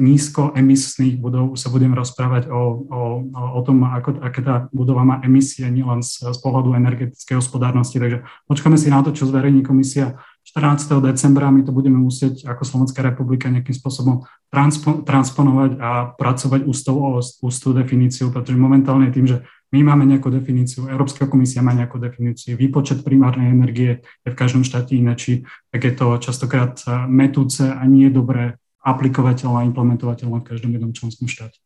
nízkoemisných 0.00 1.20
budov 1.20 1.60
sa 1.60 1.68
budem 1.68 1.92
rozprávať 1.92 2.48
o, 2.48 2.88
o, 2.88 3.00
o 3.28 3.60
tom, 3.60 3.84
ako, 3.84 4.24
aké 4.24 4.40
tá 4.40 4.72
budova 4.72 5.04
má 5.04 5.20
emisie, 5.20 5.68
nielen 5.68 6.00
z, 6.00 6.24
z 6.32 6.38
pohľadu 6.40 6.72
energetickej 6.72 7.36
hospodárnosti. 7.36 8.00
Takže 8.00 8.24
počkáme 8.48 8.80
si 8.80 8.88
na 8.88 9.04
to, 9.04 9.12
čo 9.12 9.28
zverejní 9.28 9.60
komisia 9.60 10.16
14. 10.48 11.04
decembra. 11.04 11.52
My 11.52 11.68
to 11.68 11.72
budeme 11.76 12.00
musieť 12.00 12.48
ako 12.48 12.64
Slovenská 12.64 13.04
republika 13.04 13.52
nejakým 13.52 13.76
spôsobom 13.76 14.24
transpo, 14.48 15.04
transponovať 15.04 15.76
a 15.76 15.90
pracovať 16.16 16.64
ústou 16.64 17.20
ústou 17.44 17.76
definíciu, 17.76 18.32
pretože 18.32 18.56
momentálne 18.56 19.12
tým, 19.12 19.28
že 19.28 19.44
my 19.72 19.84
máme 19.84 20.04
nejakú 20.04 20.28
definíciu, 20.28 20.88
Európska 20.88 21.28
komisia 21.28 21.64
má 21.64 21.72
nejakú 21.72 21.96
definíciu, 21.96 22.60
výpočet 22.60 23.00
primárnej 23.04 23.52
energie 23.52 24.04
je 24.24 24.28
v 24.32 24.36
každom 24.36 24.64
štáte 24.64 24.92
inačí, 24.92 25.48
tak 25.72 25.80
je 25.88 25.92
to 25.96 26.20
častokrát 26.20 26.76
metúce 27.08 27.64
a 27.64 27.80
nie 27.88 28.08
je 28.08 28.16
dobré 28.16 28.60
aplikovateľná 28.82 29.62
a 29.62 29.68
implementovateľná 29.70 30.42
v 30.42 30.48
každom 30.50 30.74
jednom 30.74 30.90
členskom 30.90 31.30
štáte. 31.30 31.58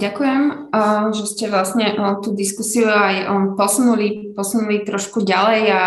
Ďakujem, 0.00 0.72
že 1.12 1.24
ste 1.28 1.52
vlastne 1.52 1.92
tú 2.24 2.32
diskusiu 2.32 2.88
aj 2.88 3.28
posunuli, 3.60 4.32
posunuli 4.32 4.88
trošku 4.88 5.20
ďalej 5.20 5.62
a 5.68 5.82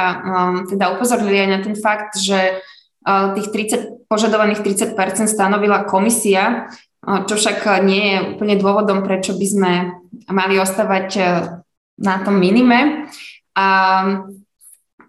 teda 0.70 0.94
upozornili 0.94 1.42
aj 1.42 1.50
na 1.50 1.60
ten 1.66 1.74
fakt, 1.74 2.22
že 2.22 2.62
tých 3.34 3.50
30, 3.50 4.06
požadovaných 4.06 4.62
30% 4.62 5.26
stanovila 5.26 5.90
komisia, 5.90 6.70
čo 7.02 7.34
však 7.34 7.82
nie 7.82 8.14
je 8.14 8.38
úplne 8.38 8.62
dôvodom, 8.62 9.02
prečo 9.02 9.34
by 9.34 9.48
sme 9.50 9.72
mali 10.30 10.62
ostávať 10.62 11.10
na 11.98 12.22
tom 12.22 12.38
minime. 12.38 13.10
A 13.58 13.66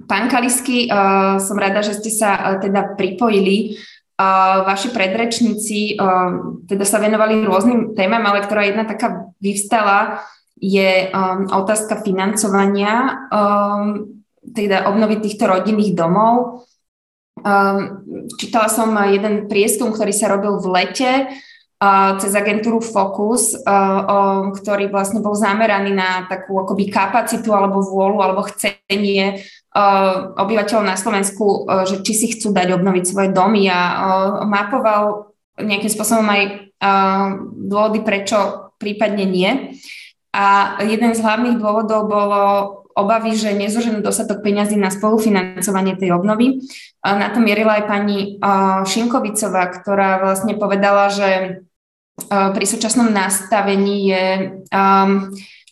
Pán 0.05 0.28
Kalisky, 0.28 0.88
uh, 0.88 1.40
som 1.40 1.57
rada, 1.57 1.80
že 1.80 1.96
ste 1.96 2.11
sa 2.12 2.36
uh, 2.36 2.57
teda 2.61 2.96
pripojili. 2.96 3.78
Uh, 4.14 4.62
vaši 4.62 4.94
predrečníci 4.94 5.98
uh, 5.98 6.62
teda 6.70 6.86
sa 6.86 7.02
venovali 7.02 7.42
rôznym 7.42 7.98
témam, 7.98 8.22
ale 8.22 8.46
ktorá 8.46 8.62
jedna 8.62 8.86
taká 8.86 9.34
vyvstala, 9.42 10.22
je 10.55 11.11
um, 11.11 11.50
otázka 11.50 12.07
financovania 12.07 13.26
um, 13.28 14.07
teda 14.55 14.86
obnovy 14.86 15.18
týchto 15.18 15.50
rodinných 15.50 15.98
domov. 15.98 16.62
Um, 17.42 18.07
čítala 18.38 18.70
som 18.70 18.94
jeden 19.11 19.50
prieskum, 19.50 19.90
ktorý 19.90 20.14
sa 20.14 20.30
robil 20.30 20.62
v 20.62 20.66
lete 20.70 21.12
uh, 21.82 22.14
cez 22.22 22.30
agentúru 22.38 22.78
Focus, 22.78 23.59
uh, 23.66 23.66
um, 23.66 24.55
ktorý 24.55 24.94
vlastne 24.94 25.18
bol 25.18 25.34
zameraný 25.34 25.90
na 25.90 26.30
takú 26.30 26.55
akoby 26.62 26.86
kapacitu 26.86 27.50
alebo 27.50 27.82
vôľu 27.82 28.22
alebo 28.22 28.46
chcenie 28.46 29.42
Eh, 29.42 29.63
obyvateľov 30.39 30.85
na 30.87 30.95
Slovensku, 30.95 31.66
eh, 31.66 31.85
že 31.85 31.97
či 32.07 32.12
si 32.14 32.27
chcú 32.31 32.55
dať 32.55 32.79
obnoviť 32.79 33.05
svoje 33.05 33.29
domy 33.35 33.66
a 33.66 33.81
eh, 33.83 33.97
mapoval 34.47 35.35
nejakým 35.55 35.91
spôsobom 35.91 36.27
aj 36.27 36.43
dôvody, 37.64 38.05
prečo 38.05 38.68
prípadne 38.77 39.25
nie. 39.25 39.72
A 40.35 40.77
jeden 40.85 41.16
z 41.16 41.22
hlavných 41.22 41.57
dôvodov 41.57 42.11
bolo 42.11 42.43
obavy, 42.93 43.33
že 43.39 43.57
nezoženú 43.57 44.05
dostatok 44.05 44.45
peňazí 44.45 44.77
na 44.77 44.93
spolufinancovanie 44.93 45.97
tej 45.97 46.12
obnovy. 46.12 46.61
Na 47.01 47.33
to 47.33 47.41
mierila 47.41 47.81
aj 47.81 47.85
pani 47.89 48.37
Šinkovicová, 48.85 49.72
ktorá 49.81 50.20
vlastne 50.20 50.59
povedala, 50.59 51.09
že 51.09 51.62
pri 52.29 52.66
súčasnom 52.68 53.09
nastavení 53.09 54.11
je 54.11 54.27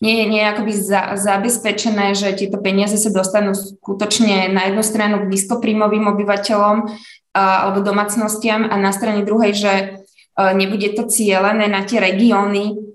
nie 0.02 0.14
je 0.18 0.26
nie 0.26 0.42
akoby 0.42 0.74
za, 0.74 1.14
zabezpečené, 1.14 2.18
že 2.18 2.34
tieto 2.34 2.58
peniaze 2.58 2.98
sa 2.98 3.14
dostanú 3.14 3.54
skutočne 3.54 4.50
na 4.50 4.66
jednu 4.66 4.82
stranu 4.82 5.22
k 5.22 5.30
nízkopríjmovým 5.30 6.10
obyvateľom 6.10 6.76
uh, 6.84 6.90
alebo 7.38 7.86
domácnostiam 7.86 8.66
a 8.66 8.74
na 8.74 8.90
strane 8.90 9.22
druhej, 9.22 9.54
že 9.54 9.72
uh, 10.02 10.50
nebude 10.52 10.90
to 10.98 11.06
cielené 11.06 11.70
na 11.70 11.86
tie 11.86 12.02
regióny, 12.02 12.92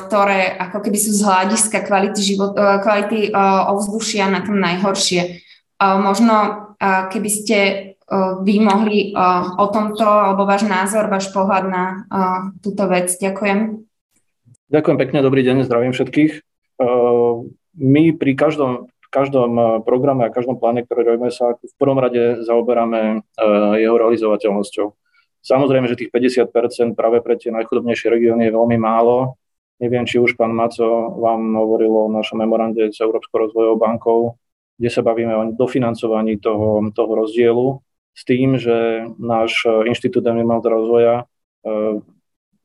ktoré 0.00 0.56
ako 0.56 0.80
keby 0.80 0.96
sú 0.96 1.12
z 1.12 1.28
hľadiska 1.28 1.84
kvality, 1.84 2.24
život, 2.24 2.56
kvality 2.56 3.36
ovzdušia 3.68 4.32
na 4.32 4.40
tom 4.40 4.56
najhoršie. 4.56 5.44
Možno 5.76 6.34
keby 6.80 7.28
ste 7.28 7.58
vy 8.40 8.54
mohli 8.64 9.12
o 9.60 9.66
tomto, 9.68 10.08
alebo 10.08 10.48
váš 10.48 10.64
názor, 10.64 11.12
váš 11.12 11.28
pohľad 11.36 11.68
na 11.68 11.84
túto 12.64 12.88
vec. 12.88 13.12
Ďakujem. 13.12 13.85
Ďakujem 14.66 14.98
pekne, 14.98 15.22
dobrý 15.22 15.46
deň, 15.46 15.62
zdravím 15.62 15.94
všetkých. 15.94 16.42
Uh, 16.82 17.46
my 17.78 18.10
pri 18.18 18.34
každom, 18.34 18.90
každom 19.14 19.50
uh, 19.54 19.66
programe 19.78 20.26
a 20.26 20.34
každom 20.34 20.58
pláne, 20.58 20.82
ktorý 20.82 21.14
robíme, 21.14 21.30
sa 21.30 21.54
v 21.54 21.74
prvom 21.78 22.02
rade 22.02 22.42
zaoberáme 22.42 23.22
uh, 23.22 23.78
jeho 23.78 23.94
realizovateľnosťou. 23.94 24.86
Samozrejme, 25.46 25.86
že 25.86 25.94
tých 25.94 26.10
50% 26.10 26.98
práve 26.98 27.22
pre 27.22 27.38
tie 27.38 27.54
najchudobnejšie 27.54 28.10
regióny 28.10 28.50
je 28.50 28.56
veľmi 28.58 28.74
málo. 28.74 29.38
Neviem, 29.78 30.02
či 30.02 30.18
už 30.18 30.34
pán 30.34 30.50
Maco 30.50 31.14
vám 31.14 31.46
hovoril 31.54 32.10
o 32.10 32.10
našom 32.10 32.42
memorande 32.42 32.90
s 32.90 32.98
Európskou 32.98 33.46
rozvojovou 33.46 33.78
bankou, 33.78 34.34
kde 34.82 34.90
sa 34.90 35.06
bavíme 35.06 35.30
o 35.30 35.42
dofinancovaní 35.54 36.42
toho, 36.42 36.82
toho 36.90 37.12
rozdielu 37.14 37.78
s 38.18 38.22
tým, 38.26 38.58
že 38.58 39.06
náš 39.14 39.62
Inštitút 39.62 40.26
environmentálneho 40.26 40.74
rozvoja 40.74 41.14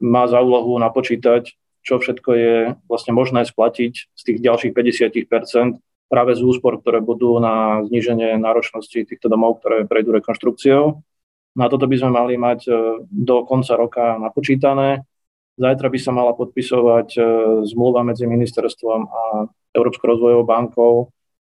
má 0.02 0.24
za 0.26 0.42
úlohu 0.42 0.82
napočítať 0.82 1.61
čo 1.82 1.98
všetko 1.98 2.30
je 2.38 2.56
vlastne 2.86 3.14
možné 3.14 3.46
splatiť 3.46 3.94
z 4.14 4.22
tých 4.22 4.38
ďalších 4.42 4.74
50% 4.74 5.82
práve 6.12 6.36
z 6.36 6.42
úspor, 6.44 6.78
ktoré 6.78 7.00
budú 7.00 7.40
na 7.40 7.82
zníženie 7.88 8.36
náročnosti 8.36 9.08
týchto 9.08 9.32
domov, 9.32 9.64
ktoré 9.64 9.88
prejdú 9.88 10.12
rekonštrukciou. 10.20 11.00
Na 11.56 11.68
toto 11.72 11.88
by 11.88 11.96
sme 11.96 12.12
mali 12.12 12.36
mať 12.36 12.60
e, 12.68 12.72
do 13.08 13.48
konca 13.48 13.76
roka 13.80 14.20
napočítané. 14.20 15.08
Zajtra 15.56 15.88
by 15.88 16.00
sa 16.00 16.12
mala 16.12 16.36
podpisovať 16.36 17.10
e, 17.16 17.22
zmluva 17.72 18.04
medzi 18.04 18.28
ministerstvom 18.28 19.00
a 19.08 19.22
Európskou 19.72 20.12
rozvojovou 20.16 20.44
bankou 20.48 20.94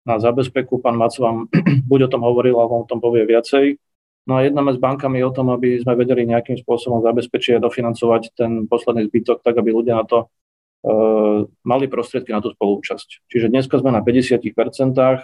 na 0.05 0.17
zabezpeku. 0.17 0.81
Pán 0.81 0.97
Mac 0.97 1.13
vám 1.17 1.49
buď 1.89 2.09
o 2.09 2.11
tom 2.17 2.21
hovoril, 2.25 2.57
alebo 2.57 2.85
o 2.85 2.89
tom 2.89 3.01
povie 3.01 3.25
viacej. 3.25 3.77
No 4.25 4.41
a 4.41 4.41
jedna 4.41 4.65
s 4.65 4.81
bankami 4.81 5.21
o 5.21 5.29
tom, 5.29 5.53
aby 5.53 5.77
sme 5.77 5.93
vedeli 5.93 6.25
nejakým 6.25 6.57
spôsobom 6.57 7.05
zabezpečiť 7.05 7.57
a 7.57 7.63
dofinancovať 7.63 8.33
ten 8.33 8.65
posledný 8.65 9.05
zbytok, 9.13 9.45
tak 9.45 9.53
aby 9.61 9.69
ľudia 9.69 10.01
na 10.01 10.05
to 10.05 10.17
uh, 10.25 11.45
mali 11.61 11.85
prostriedky 11.85 12.33
na 12.33 12.41
tú 12.41 12.49
spolúčasť. 12.49 13.29
Čiže 13.29 13.53
dneska 13.53 13.77
sme 13.77 13.93
na 13.93 14.01
50%, 14.01 14.41
uh, 14.41 15.21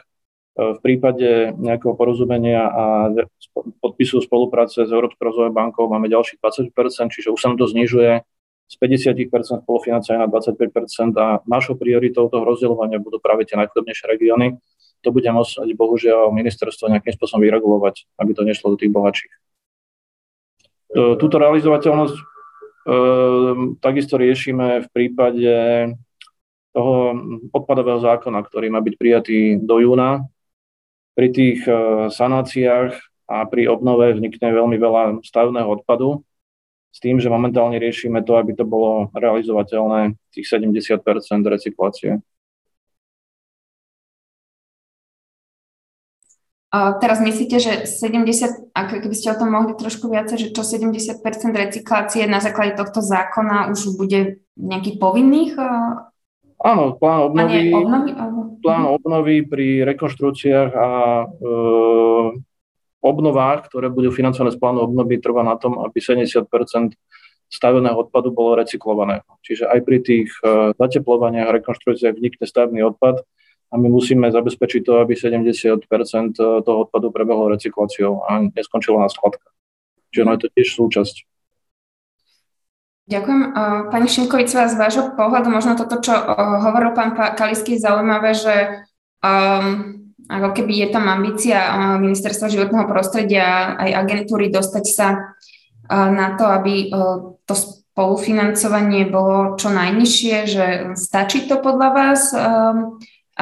v 0.53 0.79
prípade 0.85 1.57
nejakého 1.57 1.97
porozumenia 1.97 2.69
a 2.69 2.83
podpisu 3.81 4.21
spolupráce 4.21 4.85
s 4.85 4.91
Európskou 4.93 5.33
rozvojovou 5.33 5.57
bankou 5.57 5.89
máme 5.89 6.05
ďalších 6.05 6.37
20%, 6.37 7.09
čiže 7.09 7.33
už 7.33 7.41
sa 7.41 7.49
nám 7.49 7.57
to 7.57 7.65
znižuje 7.73 8.21
z 8.71 8.75
50% 8.79 9.67
spolufinancovania 9.67 10.23
na 10.23 10.31
25% 10.31 11.11
a 11.19 11.43
našou 11.43 11.75
prioritou 11.75 12.31
toho 12.31 12.47
rozdeľovania 12.47 13.03
budú 13.03 13.19
práve 13.19 13.43
tie 13.43 13.59
najchudobnejšie 13.59 14.05
regióny, 14.07 14.55
to 15.01 15.09
bude 15.09 15.25
môcť 15.25 15.65
bohužiaľ 15.73 16.29
ministerstvo 16.33 16.89
nejakým 16.89 17.13
spôsobom 17.17 17.41
vyregulovať, 17.41 18.05
aby 18.21 18.31
to 18.37 18.45
nešlo 18.45 18.73
do 18.73 18.77
tých 18.77 18.93
bohatších. 18.93 19.33
E, 19.33 19.39
túto 21.17 21.35
realizovateľnosť 21.41 22.15
e, 22.17 22.23
takisto 23.81 24.15
riešime 24.21 24.85
v 24.85 24.87
prípade 24.93 25.53
toho 26.71 26.95
odpadového 27.51 27.99
zákona, 27.99 28.39
ktorý 28.47 28.71
má 28.71 28.79
byť 28.79 28.95
prijatý 28.95 29.39
do 29.59 29.81
júna. 29.81 30.29
Pri 31.11 31.27
tých 31.33 31.67
e, 31.67 31.73
sanáciách 32.07 32.95
a 33.27 33.43
pri 33.47 33.67
obnove 33.67 34.15
vznikne 34.15 34.51
veľmi 34.51 34.77
veľa 34.79 35.03
stavného 35.23 35.67
odpadu, 35.67 36.23
s 36.91 36.99
tým, 36.99 37.23
že 37.23 37.31
momentálne 37.31 37.79
riešime 37.79 38.19
to, 38.27 38.35
aby 38.35 38.51
to 38.51 38.67
bolo 38.67 39.07
realizovateľné 39.15 40.19
tých 40.35 40.47
70% 40.51 40.99
recyklácie. 41.47 42.19
Teraz 46.71 47.19
myslíte, 47.19 47.59
že 47.59 47.73
70, 47.83 48.71
ak 48.71 49.03
keby 49.03 49.15
ste 49.15 49.35
o 49.35 49.39
tom 49.39 49.51
mohli 49.51 49.75
trošku 49.75 50.07
viacej, 50.07 50.37
že 50.39 50.47
čo 50.55 50.63
70% 50.63 51.19
recyklácie 51.51 52.23
na 52.31 52.39
základe 52.39 52.79
tohto 52.79 53.03
zákona 53.03 53.67
už 53.75 53.99
bude 53.99 54.39
nejakých 54.55 54.97
povinných? 54.97 55.59
Áno, 56.61 56.95
plán 56.95 57.27
obnovy, 57.27 57.75
obnovy, 57.75 58.11
plán 58.63 58.85
obnovy 58.87 59.35
pri 59.43 59.81
rekonštrukciách 59.83 60.71
a 60.71 60.87
e, 61.25 61.55
obnovách, 63.01 63.67
ktoré 63.67 63.89
budú 63.89 64.13
financované 64.13 64.53
z 64.53 64.61
plánu 64.61 64.85
obnovy, 64.85 65.17
trvá 65.17 65.41
na 65.41 65.57
tom, 65.57 65.81
aby 65.81 65.97
70% 65.97 66.45
staveného 67.51 67.97
odpadu 68.07 68.31
bolo 68.31 68.55
recyklované. 68.55 69.27
Čiže 69.43 69.67
aj 69.67 69.79
pri 69.83 69.97
tých 69.99 70.31
uh, 70.39 70.71
zateplovaniach 70.79 71.51
a 71.51 71.55
rekonštrukciách 71.59 72.15
vznikne 72.15 72.45
stavebný 72.47 72.81
odpad 72.95 73.27
a 73.71 73.73
my 73.79 73.87
musíme 73.87 74.27
zabezpečiť 74.27 74.81
to, 74.83 74.99
aby 74.99 75.15
70% 75.15 75.87
toho 76.35 76.77
odpadu 76.83 77.07
prebehlo 77.09 77.47
recykláciou 77.47 78.27
a 78.27 78.43
neskončilo 78.51 78.99
na 78.99 79.07
skladkách. 79.07 79.55
Čiže 80.11 80.23
no 80.27 80.31
je 80.35 80.39
to 80.43 80.47
tiež 80.51 80.67
súčasť. 80.75 81.15
Ďakujem. 83.07 83.41
Pani 83.91 84.07
Šimkovicová, 84.07 84.71
z 84.71 84.75
vášho 84.75 85.05
pohľadu 85.15 85.47
možno 85.51 85.79
toto, 85.79 86.03
čo 86.03 86.13
hovoril 86.63 86.95
pán 86.95 87.15
Kalisky, 87.15 87.79
zaujímavé, 87.79 88.31
že 88.35 88.55
um, 89.23 90.01
ako 90.31 90.49
keby 90.55 90.73
je 90.85 90.87
tam 90.91 91.11
ambícia 91.11 91.59
Ministerstva 91.99 92.47
životného 92.51 92.87
prostredia 92.87 93.75
aj 93.79 94.07
agentúry 94.07 94.47
dostať 94.47 94.85
sa 94.87 95.35
na 95.91 96.39
to, 96.39 96.47
aby 96.47 96.87
to 97.43 97.53
spolufinancovanie 97.55 99.11
bolo 99.11 99.59
čo 99.59 99.67
najnižšie, 99.75 100.35
že 100.47 100.65
stačí 100.95 101.51
to 101.51 101.59
podľa 101.59 101.89
vás, 101.91 102.21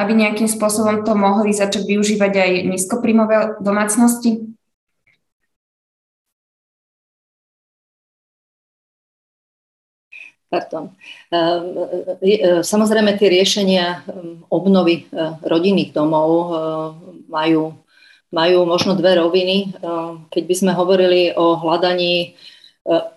aby 0.00 0.12
nejakým 0.16 0.48
spôsobom 0.48 1.04
to 1.04 1.12
mohli 1.12 1.52
začať 1.52 1.84
využívať 1.84 2.32
aj 2.32 2.50
nízkoprímové 2.72 3.60
domácnosti? 3.60 4.50
Pardon. 10.50 10.90
Ehm, 11.30 11.78
e, 12.26 12.32
e, 12.34 12.62
samozrejme, 12.66 13.14
tie 13.14 13.30
riešenia 13.30 14.02
ehm, 14.02 14.42
obnovy 14.50 15.06
e, 15.06 15.30
rodinných 15.46 15.94
domov 15.94 16.50
majú, 17.30 17.78
majú 18.34 18.58
možno 18.66 18.98
dve 18.98 19.14
roviny. 19.22 19.70
Ehm, 19.78 20.26
keď 20.26 20.42
by 20.50 20.54
sme 20.58 20.72
hovorili 20.74 21.30
o 21.38 21.54
hľadaní 21.54 22.34
E, 22.34 22.59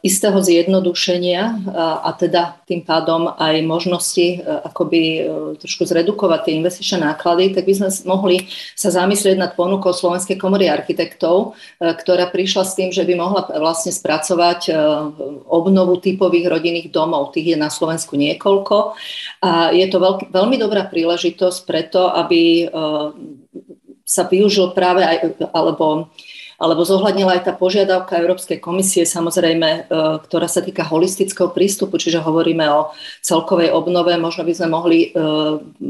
istého 0.04 0.44
zjednodušenia 0.44 1.72
a, 1.72 2.12
teda 2.20 2.60
tým 2.68 2.84
pádom 2.84 3.32
aj 3.32 3.64
možnosti 3.64 4.44
e, 4.44 4.44
akoby 4.44 5.02
e, 5.02 5.22
trošku 5.56 5.88
zredukovať 5.88 6.40
tie 6.44 6.54
investičné 6.60 7.00
náklady, 7.00 7.56
tak 7.56 7.64
by 7.64 7.74
sme 7.80 7.90
mohli 8.04 8.52
sa 8.76 8.92
zamyslieť 8.92 9.40
nad 9.40 9.56
ponukou 9.56 9.96
Slovenskej 9.96 10.36
komory 10.36 10.68
architektov, 10.68 11.56
ktorá 11.80 12.28
prišla 12.28 12.64
s 12.68 12.76
tým, 12.76 12.92
že 12.92 13.08
by 13.08 13.16
mohla 13.16 13.48
vlastne 13.56 13.96
spracovať 13.96 14.68
obnovu 15.48 15.96
typových 15.96 16.52
rodinných 16.52 16.92
domov. 16.92 17.32
Tých 17.32 17.56
je 17.56 17.58
na 17.58 17.72
Slovensku 17.72 18.20
niekoľko 18.20 19.00
a 19.48 19.72
je 19.72 19.86
to 19.88 19.98
veľk, 19.98 20.20
veľmi 20.28 20.60
dobrá 20.60 20.84
príležitosť 20.92 21.60
preto, 21.64 22.12
aby 22.12 22.68
sa 24.04 24.28
využil 24.28 24.76
práve 24.76 25.08
aj, 25.08 25.40
alebo 25.56 26.12
alebo 26.64 26.88
zohľadnila 26.88 27.36
aj 27.36 27.42
tá 27.44 27.52
požiadavka 27.52 28.16
Európskej 28.24 28.64
komisie, 28.64 29.04
samozrejme, 29.04 29.68
e, 29.68 29.80
ktorá 30.24 30.48
sa 30.48 30.64
týka 30.64 30.88
holistického 30.88 31.52
prístupu, 31.52 32.00
čiže 32.00 32.24
hovoríme 32.24 32.64
o 32.72 32.96
celkovej 33.20 33.76
obnove, 33.76 34.16
možno 34.16 34.48
by 34.48 34.54
sme 34.56 34.72
mohli 34.72 35.12
e, 35.12 35.20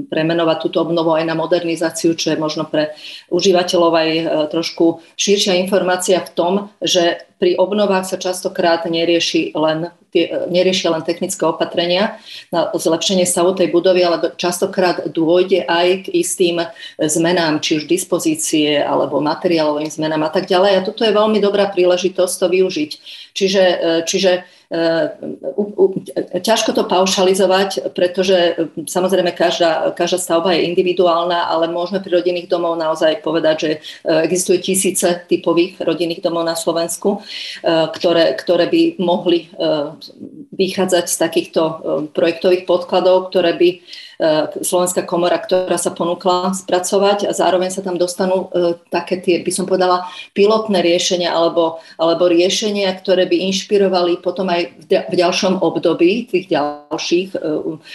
premenovať 0.09 0.57
túto 0.65 0.81
obnovu 0.81 1.13
aj 1.13 1.29
na 1.29 1.37
modernizáciu, 1.37 2.17
čo 2.17 2.33
je 2.33 2.41
možno 2.41 2.65
pre 2.65 2.97
užívateľov 3.29 3.91
aj 3.93 4.09
e, 4.09 4.23
trošku 4.49 5.05
širšia 5.13 5.61
informácia 5.61 6.17
v 6.25 6.33
tom, 6.33 6.53
že 6.81 7.21
pri 7.43 7.59
obnovách 7.59 8.07
sa 8.07 8.15
častokrát 8.15 8.87
nerieši 8.87 9.51
len, 9.51 9.91
tie, 10.15 10.47
neriešia 10.47 10.95
len 10.95 11.03
technické 11.03 11.43
opatrenia 11.43 12.15
na 12.55 12.71
zlepšenie 12.71 13.27
stavu 13.27 13.51
tej 13.51 13.67
budovy, 13.67 13.99
ale 13.99 14.31
častokrát 14.39 15.11
dôjde 15.11 15.67
aj 15.67 16.07
k 16.07 16.23
istým 16.23 16.63
zmenám, 16.95 17.59
či 17.59 17.83
už 17.83 17.91
dispozície 17.91 18.79
alebo 18.79 19.19
materiálovým 19.19 19.91
zmenám 19.91 20.23
a 20.23 20.31
tak 20.31 20.47
ďalej. 20.47 20.71
A 20.71 20.85
toto 20.87 21.03
je 21.03 21.11
veľmi 21.11 21.43
dobrá 21.43 21.67
príležitosť 21.67 22.33
to 22.39 22.47
využiť. 22.47 22.91
Čiže, 23.35 23.63
čiže 24.07 24.31
E, 24.62 24.62
ťažko 26.41 26.73
to 26.73 26.83
paušalizovať, 26.89 27.93
pretože 27.93 28.33
e, 28.33 28.51
samozrejme 28.89 29.29
každá, 29.37 29.93
každá 29.93 30.17
stavba 30.17 30.57
je 30.57 30.65
individuálna, 30.73 31.45
ale 31.45 31.69
môžeme 31.69 32.01
pri 32.01 32.17
rodinných 32.17 32.49
domov 32.49 32.81
naozaj 32.81 33.21
povedať, 33.21 33.55
že 33.59 33.71
e, 33.71 33.79
existuje 34.25 34.65
tisíce 34.65 35.05
typových 35.29 35.77
rodinných 35.85 36.25
domov 36.25 36.49
na 36.49 36.57
Slovensku, 36.57 37.21
ktoré, 37.63 38.33
ktoré 38.35 38.65
by 38.67 38.81
mohli 38.99 39.49
vychádzať 40.53 41.05
z 41.09 41.15
takýchto 41.17 41.61
projektových 42.13 42.65
podkladov, 42.65 43.29
ktoré 43.29 43.55
by 43.57 43.69
Slovenská 44.63 45.03
komora, 45.03 45.41
ktorá 45.41 45.75
sa 45.75 45.91
ponúkla 45.91 46.53
spracovať 46.55 47.27
a 47.27 47.31
zároveň 47.35 47.73
sa 47.73 47.81
tam 47.83 47.99
dostanú 47.99 48.47
také 48.87 49.19
tie, 49.19 49.41
by 49.41 49.51
som 49.51 49.65
povedala, 49.65 50.07
pilotné 50.31 50.79
riešenia 50.79 51.33
alebo, 51.33 51.81
alebo 51.97 52.29
riešenia, 52.29 52.93
ktoré 52.93 53.27
by 53.27 53.49
inšpirovali 53.51 54.21
potom 54.23 54.47
aj 54.47 54.62
v 54.89 55.13
ďalšom 55.15 55.59
období 55.63 56.27
tých 56.29 56.51
ďalších 56.51 57.29
e, 57.33 57.37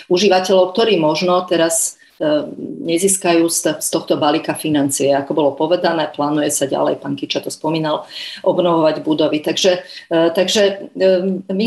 užívateľov, 0.09 0.75
ktorí 0.75 0.99
možno 0.99 1.45
teraz 1.47 2.01
nezískajú 2.83 3.47
z 3.51 3.89
tohto 3.89 4.19
balíka 4.19 4.55
financie. 4.59 5.15
Ako 5.15 5.35
bolo 5.35 5.51
povedané, 5.55 6.11
plánuje 6.11 6.51
sa 6.51 6.67
ďalej, 6.67 6.99
pán 6.99 7.15
Kiča 7.15 7.43
to 7.43 7.51
spomínal, 7.51 8.05
obnovovať 8.43 9.03
budovy. 9.07 9.39
Takže, 9.43 9.87
takže 10.11 10.91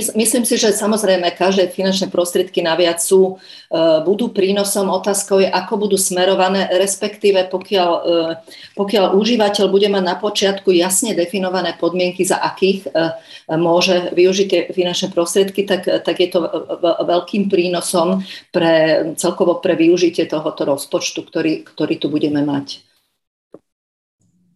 myslím 0.06 0.44
si, 0.44 0.56
že 0.60 0.76
samozrejme 0.76 1.32
každé 1.36 1.72
finančné 1.72 2.12
prostriedky 2.12 2.60
naviac 2.60 3.00
sú 3.00 3.40
Eh, 3.72 4.04
budú 4.04 4.36
prínosom. 4.36 4.92
Otázkou 4.92 5.40
je, 5.40 5.48
ako 5.48 5.88
budú 5.88 5.96
smerované, 5.96 6.68
respektíve 6.76 7.48
pokiaľ, 7.48 7.92
eh, 8.04 8.32
pokiaľ 8.76 9.16
užívateľ 9.16 9.72
bude 9.72 9.88
mať 9.88 10.04
na 10.04 10.20
počiatku 10.20 10.76
jasne 10.76 11.16
definované 11.16 11.80
podmienky, 11.80 12.28
za 12.28 12.36
akých 12.44 12.92
eh, 12.92 13.16
môže 13.56 14.12
využiť 14.12 14.48
tie 14.52 14.62
finančné 14.76 15.16
prostriedky, 15.16 15.64
tak, 15.64 15.88
tak 15.88 16.16
je 16.20 16.30
to 16.36 16.44
veľkým 16.84 17.48
prínosom 17.48 18.28
pre, 18.52 19.08
celkovo 19.16 19.64
pre 19.64 19.80
využitie 19.80 20.28
tohoto 20.42 20.66
rozpočtu, 20.66 21.22
ktorý, 21.22 21.62
ktorý 21.62 22.02
tu 22.02 22.10
budeme 22.10 22.42
mať. 22.42 22.82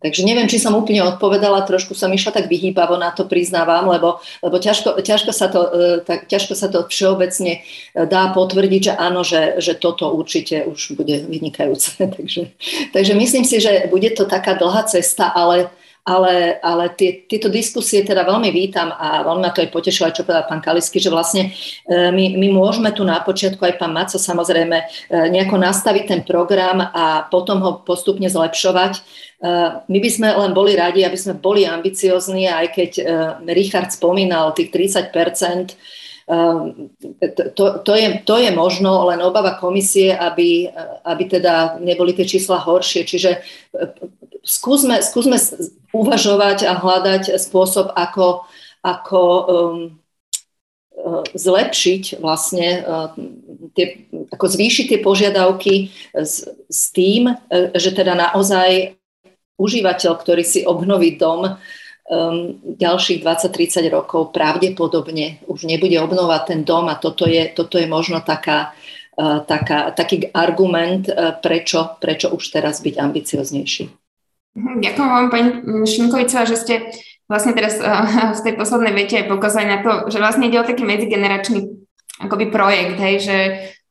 Takže 0.01 0.21
neviem, 0.21 0.45
či 0.45 0.61
som 0.61 0.77
úplne 0.77 1.01
odpovedala, 1.01 1.65
trošku 1.65 1.97
som 1.97 2.13
išla 2.13 2.29
tak 2.29 2.45
vyhýbavo 2.45 2.93
na 2.93 3.09
to, 3.09 3.25
priznávam, 3.25 3.89
lebo, 3.89 4.21
lebo 4.43 4.57
ťažko, 4.61 5.01
ťažko, 5.01 5.31
sa 5.33 5.49
to, 5.49 5.61
e, 5.65 5.81
tak, 6.05 6.29
ťažko 6.29 6.53
sa 6.53 6.69
to 6.69 6.85
všeobecne 6.85 7.57
e, 7.57 7.59
dá 8.05 8.29
potvrdiť, 8.29 8.81
že 8.91 8.93
áno, 8.93 9.25
že, 9.25 9.57
že 9.57 9.73
toto 9.73 10.13
určite 10.13 10.67
už 10.69 10.93
bude 10.93 11.25
vynikajúce. 11.25 11.97
takže, 12.21 12.53
takže 12.93 13.13
myslím 13.17 13.45
si, 13.49 13.57
že 13.57 13.89
bude 13.89 14.13
to 14.13 14.29
taká 14.29 14.53
dlhá 14.53 14.85
cesta, 14.85 15.31
ale 15.33 15.73
ale, 16.05 16.61
ale 16.61 16.93
tie, 16.93 17.25
tieto 17.25 17.49
diskusie 17.49 18.05
teda 18.05 18.21
veľmi 18.21 18.53
vítam 18.53 18.93
a 18.93 19.25
veľmi 19.25 19.41
ma 19.41 19.49
to 19.49 19.65
aj 19.65 19.73
potešilo, 19.73 20.13
čo 20.13 20.21
povedal 20.21 20.45
pán 20.45 20.61
Kalisky, 20.61 21.01
že 21.01 21.09
vlastne 21.09 21.49
e, 21.49 22.13
my, 22.13 22.37
my 22.37 22.47
môžeme 22.53 22.93
tu 22.93 23.01
na 23.01 23.17
počiatku, 23.25 23.57
aj 23.65 23.81
pán 23.81 23.89
Maco 23.89 24.21
samozrejme, 24.21 24.77
e, 24.77 24.85
nejako 25.33 25.57
nastaviť 25.57 26.03
ten 26.05 26.21
program 26.21 26.77
a 26.77 27.25
potom 27.25 27.57
ho 27.65 27.81
postupne 27.81 28.29
zlepšovať. 28.29 28.93
E, 28.93 29.01
my 29.81 29.97
by 29.97 30.09
sme 30.13 30.29
len 30.29 30.53
boli 30.53 30.77
radi, 30.77 31.01
aby 31.01 31.17
sme 31.17 31.41
boli 31.41 31.65
ambiciozní, 31.65 32.53
aj 32.53 32.67
keď 32.69 32.91
Richard 33.49 33.89
spomínal 33.89 34.53
tých 34.53 34.69
30 34.69 35.09
to, 37.53 37.65
to, 37.85 37.93
je, 37.93 38.07
to 38.25 38.35
je 38.41 38.49
možno 38.49 39.05
len 39.13 39.21
obava 39.21 39.61
komisie, 39.61 40.09
aby, 40.09 40.65
aby 41.05 41.23
teda 41.29 41.77
neboli 41.77 42.17
tie 42.17 42.25
čísla 42.25 42.57
horšie. 42.65 43.05
Čiže 43.05 43.45
skúsme, 44.45 45.01
skúsme 45.01 45.41
uvažovať 45.91 46.69
a 46.69 46.77
hľadať 46.77 47.41
spôsob, 47.41 47.91
ako, 47.97 48.45
ako 48.85 49.21
um, 49.21 49.45
uh, 50.93 51.23
zlepšiť 51.33 52.21
vlastne 52.21 52.85
uh, 52.85 53.09
tie, 53.73 54.05
ako 54.29 54.45
zvýšiť 54.45 54.85
tie 54.93 54.99
požiadavky 55.01 55.89
s, 56.13 56.45
s 56.69 56.81
tým, 56.93 57.33
uh, 57.33 57.73
že 57.73 57.91
teda 57.91 58.13
naozaj 58.13 58.93
užívateľ, 59.57 60.11
ktorý 60.19 60.43
si 60.45 60.61
obnoví 60.67 61.17
dom 61.17 61.57
um, 61.57 61.57
ďalších 62.61 63.25
20-30 63.25 63.89
rokov, 63.89 64.35
pravdepodobne 64.35 65.41
už 65.49 65.65
nebude 65.65 65.97
obnovať 65.97 66.41
ten 66.53 66.61
dom 66.61 66.91
a 66.91 66.99
toto 66.99 67.25
je, 67.25 67.49
toto 67.49 67.81
je 67.81 67.87
možno 67.89 68.21
taká, 68.21 68.77
uh, 69.17 69.41
taká, 69.41 69.89
taký 69.95 70.29
argument, 70.35 71.09
uh, 71.09 71.33
prečo, 71.39 71.97
prečo 71.97 72.29
už 72.29 72.51
teraz 72.51 72.83
byť 72.83 72.99
ambicioznejší. 72.99 74.04
Mhm, 74.55 74.79
ďakujem 74.79 75.09
vám, 75.11 75.27
pani 75.27 75.49
Šimkovica, 75.83 76.47
že 76.47 76.55
ste 76.55 76.75
vlastne 77.27 77.51
teraz 77.51 77.75
uh, 77.75 78.31
v 78.31 78.39
tej 78.39 78.53
poslednej 78.55 78.95
vete 78.95 79.19
aj 79.19 79.27
pokazali 79.27 79.67
na 79.67 79.83
to, 79.83 80.07
že 80.07 80.23
vlastne 80.23 80.47
ide 80.47 80.63
o 80.63 80.67
taký 80.67 80.87
medzigeneračný 80.87 81.75
akoby 82.23 82.47
projekt, 82.47 82.95
hej, 82.95 83.15
že 83.19 83.37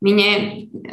my 0.00 0.10
ne, 0.16 0.30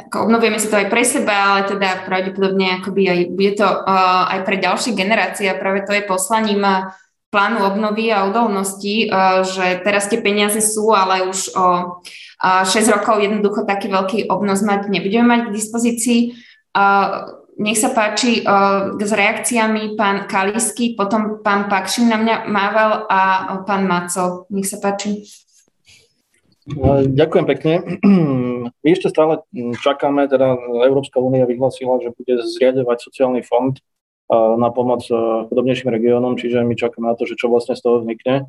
ako 0.08 0.28
obnovujeme 0.28 0.60
si 0.60 0.68
to 0.68 0.76
aj 0.76 0.92
pre 0.92 1.00
seba, 1.00 1.56
ale 1.56 1.60
teda 1.72 2.04
pravdepodobne 2.04 2.84
akoby 2.84 3.02
aj 3.08 3.20
bude 3.32 3.52
to 3.56 3.64
uh, 3.64 4.28
aj 4.28 4.44
pre 4.44 4.60
ďalšie 4.60 4.92
generácie 4.92 5.48
a 5.48 5.56
práve 5.56 5.88
to 5.88 5.96
je 5.96 6.04
poslaním 6.04 6.60
uh, 6.60 6.92
plánu 7.32 7.64
obnovy 7.64 8.12
a 8.12 8.28
odolnosti, 8.28 9.08
uh, 9.08 9.40
že 9.40 9.80
teraz 9.80 10.12
tie 10.12 10.20
peniaze 10.20 10.60
sú, 10.60 10.92
ale 10.92 11.24
už 11.24 11.56
o 11.56 11.96
uh, 12.04 12.64
6 12.68 12.76
rokov 12.92 13.24
jednoducho 13.24 13.64
taký 13.64 13.88
veľký 13.88 14.28
obnos 14.28 14.60
mať 14.60 14.92
nebudeme 14.92 15.24
mať 15.24 15.40
k 15.48 15.56
dispozícii. 15.56 16.20
Uh, 16.76 17.41
nech 17.58 17.78
sa 17.78 17.92
páči 17.92 18.40
s 18.96 19.12
reakciami 19.12 19.98
pán 19.98 20.24
Kalisky, 20.24 20.96
potom 20.96 21.44
pán 21.44 21.68
Pakšin 21.68 22.08
na 22.08 22.16
mňa 22.16 22.36
mával 22.48 23.04
a 23.06 23.20
pán 23.68 23.84
Maco. 23.84 24.48
Nech 24.48 24.68
sa 24.68 24.80
páči. 24.80 25.24
Ďakujem 27.12 27.46
pekne. 27.46 27.74
My 28.82 28.88
ešte 28.88 29.10
stále 29.10 29.42
čakáme, 29.82 30.30
teda 30.30 30.54
Európska 30.86 31.18
únia 31.18 31.42
vyhlasila, 31.42 31.98
že 31.98 32.14
bude 32.14 32.38
zriadovať 32.38 32.98
sociálny 33.02 33.42
fond 33.42 33.74
na 34.32 34.70
pomoc 34.72 35.04
chudobnejším 35.50 35.92
regiónom, 35.92 36.40
čiže 36.40 36.64
my 36.64 36.72
čakáme 36.72 37.12
na 37.12 37.16
to, 37.18 37.28
že 37.28 37.36
čo 37.36 37.52
vlastne 37.52 37.76
z 37.76 37.84
toho 37.84 38.00
vznikne. 38.00 38.48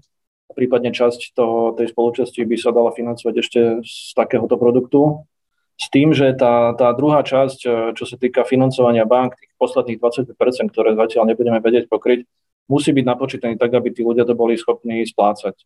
Prípadne 0.54 0.96
časť 0.96 1.36
toho, 1.36 1.76
tej 1.76 1.92
spoločnosti 1.92 2.40
by 2.40 2.56
sa 2.56 2.72
dala 2.72 2.96
financovať 2.96 3.36
ešte 3.42 3.60
z 3.84 4.14
takéhoto 4.16 4.56
produktu. 4.56 5.28
S 5.74 5.90
tým, 5.90 6.14
že 6.14 6.38
tá, 6.38 6.78
tá 6.78 6.94
druhá 6.94 7.26
časť, 7.26 7.60
čo 7.98 8.04
sa 8.06 8.16
týka 8.16 8.46
financovania 8.46 9.10
bank, 9.10 9.36
tých 9.36 9.54
posledných 9.58 9.98
25%, 9.98 10.70
ktoré 10.70 10.94
zatiaľ 10.94 11.34
nebudeme 11.34 11.58
vedieť 11.58 11.90
pokryť, 11.90 12.30
musí 12.70 12.94
byť 12.94 13.06
napočítaný 13.06 13.54
tak, 13.58 13.74
aby 13.74 13.90
tí 13.90 14.06
ľudia 14.06 14.24
to 14.24 14.38
boli 14.38 14.56
schopní 14.56 15.04
splácať. 15.04 15.58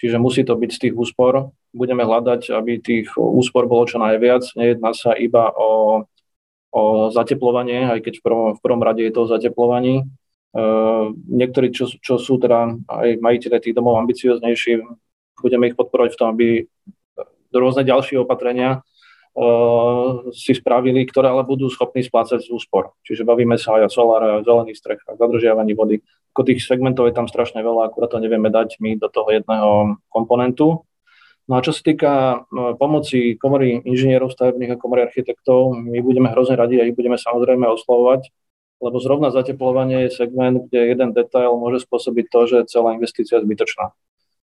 Čiže 0.00 0.16
musí 0.16 0.48
to 0.48 0.56
byť 0.56 0.70
z 0.72 0.80
tých 0.88 0.94
úspor. 0.96 1.52
Budeme 1.76 2.08
hľadať, 2.08 2.56
aby 2.56 2.80
tých 2.80 3.12
úspor 3.20 3.68
bolo 3.68 3.84
čo 3.84 4.00
najviac. 4.00 4.48
Nejedná 4.56 4.96
sa 4.96 5.12
iba 5.12 5.52
o, 5.52 6.02
o 6.72 6.82
zateplovanie, 7.12 7.84
aj 7.84 8.00
keď 8.08 8.14
v 8.16 8.22
prvom, 8.24 8.48
v 8.56 8.60
prvom 8.64 8.80
rade 8.80 9.04
je 9.04 9.12
to 9.12 9.28
o 9.28 9.30
zateplovaní. 9.30 10.08
Uh, 10.50 11.14
niektorí, 11.30 11.70
čo, 11.70 11.86
čo 12.00 12.18
sú 12.18 12.40
teda 12.40 12.74
aj 12.90 13.22
majiteľe 13.22 13.60
tých 13.60 13.76
domov 13.76 14.02
ambicioznejší, 14.02 14.82
budeme 15.38 15.70
ich 15.70 15.78
podporovať 15.78 16.10
v 16.16 16.18
tom, 16.18 16.28
aby 16.34 16.48
rôzne 17.54 17.86
ďalšie 17.86 18.18
opatrenia 18.18 18.82
si 20.34 20.52
spravili, 20.58 21.06
ktoré 21.06 21.30
ale 21.30 21.46
budú 21.46 21.70
schopní 21.70 22.02
splácať 22.02 22.44
z 22.44 22.50
úspor. 22.50 22.98
Čiže 23.06 23.22
bavíme 23.22 23.54
sa 23.56 23.78
aj 23.78 23.86
o 23.86 23.90
soláre, 23.90 24.28
o 24.38 24.44
zelených 24.44 24.82
strechách, 24.82 25.16
zadržiavaní 25.16 25.72
vody 25.78 26.02
ako 26.30 26.46
tých 26.46 26.62
segmentov 26.62 27.10
je 27.10 27.14
tam 27.18 27.26
strašne 27.26 27.58
veľa, 27.58 27.90
akurát 27.90 28.14
to 28.14 28.22
nevieme 28.22 28.54
dať 28.54 28.78
my 28.78 28.94
do 28.96 29.10
toho 29.10 29.34
jedného 29.34 29.98
komponentu. 30.06 30.86
No 31.50 31.58
a 31.58 31.64
čo 31.66 31.74
sa 31.74 31.82
týka 31.82 32.12
no, 32.54 32.78
pomoci 32.78 33.34
komory 33.34 33.82
inžinierov 33.82 34.30
stavebných 34.30 34.78
a 34.78 34.80
komory 34.80 35.10
architektov, 35.10 35.74
my 35.74 35.98
budeme 35.98 36.30
hrozne 36.30 36.54
radi 36.54 36.78
a 36.78 36.86
ich 36.86 36.94
budeme 36.94 37.18
samozrejme 37.18 37.66
oslovovať, 37.66 38.30
lebo 38.78 38.96
zrovna 39.02 39.34
zateplovanie 39.34 40.06
je 40.06 40.22
segment, 40.22 40.70
kde 40.70 40.94
jeden 40.94 41.10
detail 41.10 41.58
môže 41.58 41.82
spôsobiť 41.82 42.24
to, 42.30 42.40
že 42.46 42.70
celá 42.70 42.94
investícia 42.94 43.42
je 43.42 43.44
zbytočná. 43.44 43.90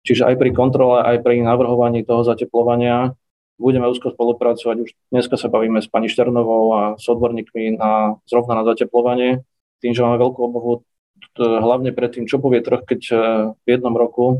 Čiže 0.08 0.32
aj 0.32 0.34
pri 0.40 0.50
kontrole, 0.56 1.04
aj 1.04 1.20
pri 1.20 1.44
navrhovaní 1.44 2.08
toho 2.08 2.24
zateplovania 2.24 3.12
budeme 3.58 3.86
úzko 3.86 4.10
spolupracovať. 4.10 4.76
Už 4.82 4.90
dneska 5.14 5.38
sa 5.38 5.48
bavíme 5.50 5.78
s 5.78 5.88
pani 5.90 6.10
Šternovou 6.10 6.64
a 6.74 6.82
s 6.98 7.06
odborníkmi 7.06 7.78
na, 7.78 8.18
zrovna 8.26 8.62
na 8.62 8.64
zateplovanie. 8.66 9.46
Tým, 9.82 9.92
že 9.94 10.02
máme 10.02 10.18
veľkú 10.18 10.40
obohu 10.40 10.82
hlavne 11.38 11.90
pred 11.90 12.10
tým, 12.14 12.26
čo 12.30 12.38
povie 12.38 12.62
trh, 12.62 12.82
keď 12.86 13.00
e, 13.10 13.14
v 13.58 13.66
jednom 13.66 13.94
roku 13.94 14.26
e, 14.30 14.36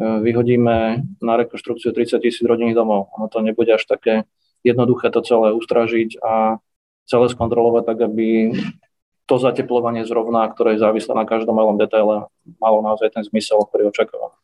vyhodíme 0.00 0.76
na 1.24 1.34
rekonštrukciu 1.40 1.92
30 1.94 2.20
tisíc 2.20 2.44
rodinných 2.44 2.76
domov. 2.76 3.08
Ono 3.16 3.32
to 3.32 3.40
nebude 3.40 3.72
až 3.72 3.84
také 3.88 4.28
jednoduché 4.66 5.08
to 5.08 5.24
celé 5.24 5.54
ustražiť 5.54 6.20
a 6.20 6.60
celé 7.08 7.26
skontrolovať 7.32 7.82
tak, 7.88 7.98
aby 8.04 8.52
to 9.28 9.36
zateplovanie 9.36 10.08
zrovna, 10.08 10.48
ktoré 10.48 10.76
je 10.76 10.84
závislé 10.84 11.12
na 11.12 11.28
každom 11.28 11.52
malom 11.56 11.76
detaile, 11.76 12.32
malo 12.60 12.78
naozaj 12.80 13.12
ten 13.12 13.24
zmysel, 13.24 13.60
ktorý 13.64 13.92
očakávame. 13.92 14.36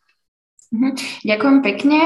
Mhm. 0.75 0.99
Ďakujem 1.23 1.59
pekne 1.63 2.01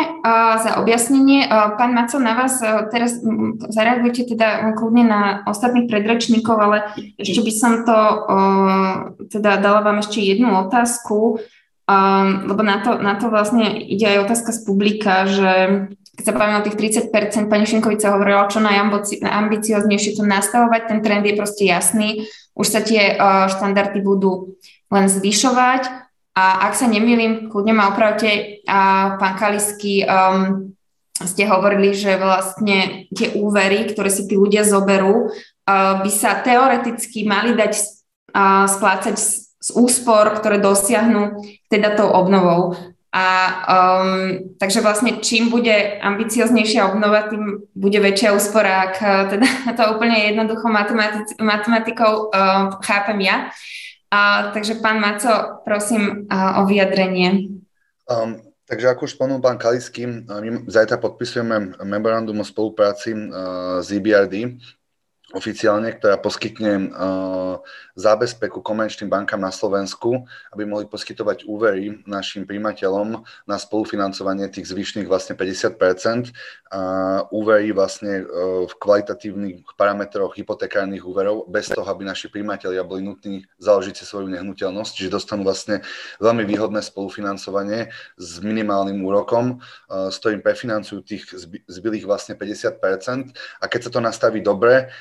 za 0.60 0.76
objasnenie. 0.76 1.48
Pán 1.48 1.96
Maco, 1.96 2.20
na 2.20 2.36
vás 2.36 2.60
uh, 2.60 2.84
teraz 2.92 3.16
zareagujte 3.72 4.28
teda 4.28 4.76
kľudne 4.76 5.08
na 5.08 5.20
ostatných 5.48 5.88
predrečníkov, 5.88 6.56
ale 6.60 6.78
ešte 7.16 7.40
by 7.40 7.52
som 7.56 7.72
to, 7.88 7.98
teda 9.32 9.56
dala 9.56 9.80
vám 9.80 10.04
ešte 10.04 10.20
jednu 10.20 10.52
otázku, 10.68 11.40
lebo 12.44 12.60
na 12.60 12.84
to, 12.84 13.00
na 13.00 13.16
to 13.16 13.32
vlastne 13.32 13.80
ide 13.80 14.04
aj 14.04 14.28
otázka 14.28 14.52
z 14.52 14.60
publika, 14.68 15.24
že 15.24 15.52
keď 16.20 16.24
sa 16.28 16.36
bavíme 16.36 16.60
o 16.60 16.66
tých 16.66 17.08
30%, 17.08 17.48
pani 17.48 17.64
Šinkovica 17.64 18.12
hovorila, 18.12 18.52
čo 18.52 18.60
najambicioznejšie 18.60 20.18
to 20.18 20.28
nastavovať, 20.28 20.92
ten 20.92 21.00
trend 21.00 21.24
je 21.24 21.38
proste 21.38 21.64
jasný, 21.64 22.28
už 22.52 22.66
sa 22.68 22.84
tie 22.84 23.16
štandardy 23.48 24.04
budú 24.04 24.58
len 24.92 25.06
zvyšovať. 25.08 26.07
A 26.38 26.70
ak 26.70 26.78
sa 26.78 26.86
nemýlim, 26.86 27.50
kľudne 27.50 27.74
ma 27.74 27.90
opravte, 27.90 28.62
a 28.62 29.14
pán 29.18 29.34
Kalisky, 29.34 30.06
um, 30.06 30.70
ste 31.18 31.50
hovorili, 31.50 31.98
že 31.98 32.14
vlastne 32.14 33.10
tie 33.10 33.34
úvery, 33.34 33.90
ktoré 33.90 34.06
si 34.06 34.30
tí 34.30 34.38
ľudia 34.38 34.62
zoberú, 34.62 35.26
uh, 35.26 35.98
by 35.98 36.10
sa 36.14 36.38
teoreticky 36.38 37.26
mali 37.26 37.58
dať 37.58 37.74
uh, 37.74 38.70
splácať 38.70 39.18
z, 39.18 39.50
z 39.58 39.68
úspor, 39.74 40.30
ktoré 40.38 40.62
dosiahnu 40.62 41.42
teda 41.66 41.98
tou 41.98 42.06
obnovou. 42.06 42.78
A 43.10 43.26
um, 43.66 44.54
takže 44.62 44.78
vlastne 44.78 45.18
čím 45.18 45.50
bude 45.50 45.98
ambicioznejšia 45.98 46.92
obnova, 46.92 47.26
tým 47.26 47.66
bude 47.74 47.98
väčšia 47.98 48.30
úspora, 48.36 48.92
ak 48.92 48.94
uh, 49.02 49.10
teda 49.32 49.48
to 49.80 49.82
úplne 49.90 50.14
jednoducho 50.22 50.70
matematikou 51.42 52.30
uh, 52.30 52.78
chápem 52.78 53.26
ja. 53.26 53.50
A, 54.08 54.50
takže 54.56 54.80
pán 54.80 55.00
Maco, 55.00 55.60
prosím 55.64 56.24
a, 56.32 56.62
o 56.62 56.66
vyjadrenie. 56.66 57.52
Um, 58.08 58.40
takže 58.64 58.88
ako 58.88 59.04
už 59.04 59.16
spomenul 59.16 59.40
pán 59.44 59.60
Kalisky, 59.60 60.04
my 60.04 60.64
zajtra 60.68 60.96
podpisujeme 60.96 61.76
memorandum 61.84 62.40
o 62.40 62.44
spolupráci 62.44 63.12
uh, 63.12 63.80
z 63.84 64.00
EBRD, 64.00 64.60
oficiálne, 65.36 65.92
ktorá 65.92 66.16
poskytne 66.16 66.88
uh, 66.88 67.60
zábezpeku 67.98 68.62
komerčným 68.62 69.10
bankám 69.10 69.42
na 69.42 69.50
Slovensku, 69.50 70.24
aby 70.54 70.62
mohli 70.62 70.86
poskytovať 70.86 71.50
úvery 71.50 72.00
našim 72.06 72.46
príjimateľom 72.46 73.26
na 73.44 73.56
spolufinancovanie 73.58 74.46
tých 74.48 74.70
zvyšných 74.70 75.10
vlastne 75.10 75.34
50% 75.34 76.30
a 76.70 76.80
úvery 77.34 77.74
vlastne 77.74 78.22
v 78.68 78.72
kvalitatívnych 78.78 79.66
parametroch 79.74 80.38
hypotekárnych 80.38 81.02
úverov, 81.02 81.50
bez 81.50 81.72
toho, 81.72 81.84
aby 81.90 82.06
naši 82.06 82.30
príjimateľia 82.30 82.86
boli 82.86 83.02
nutní 83.02 83.42
založiť 83.58 83.94
si 83.98 84.04
svoju 84.06 84.30
nehnuteľnosť, 84.30 84.92
čiže 84.94 85.10
dostanú 85.10 85.42
vlastne 85.42 85.82
veľmi 86.22 86.46
výhodné 86.46 86.78
spolufinancovanie 86.84 87.90
s 88.14 88.38
minimálnym 88.38 89.02
úrokom, 89.02 89.58
s 89.90 90.16
ktorým 90.22 90.44
prefinancujú 90.44 91.00
tých 91.02 91.24
zbylých 91.66 92.06
vlastne 92.06 92.38
50% 92.38 93.34
a 93.58 93.64
keď 93.66 93.80
sa 93.88 93.90
to 93.90 94.00
nastaví 94.00 94.38
dobre, 94.38 94.92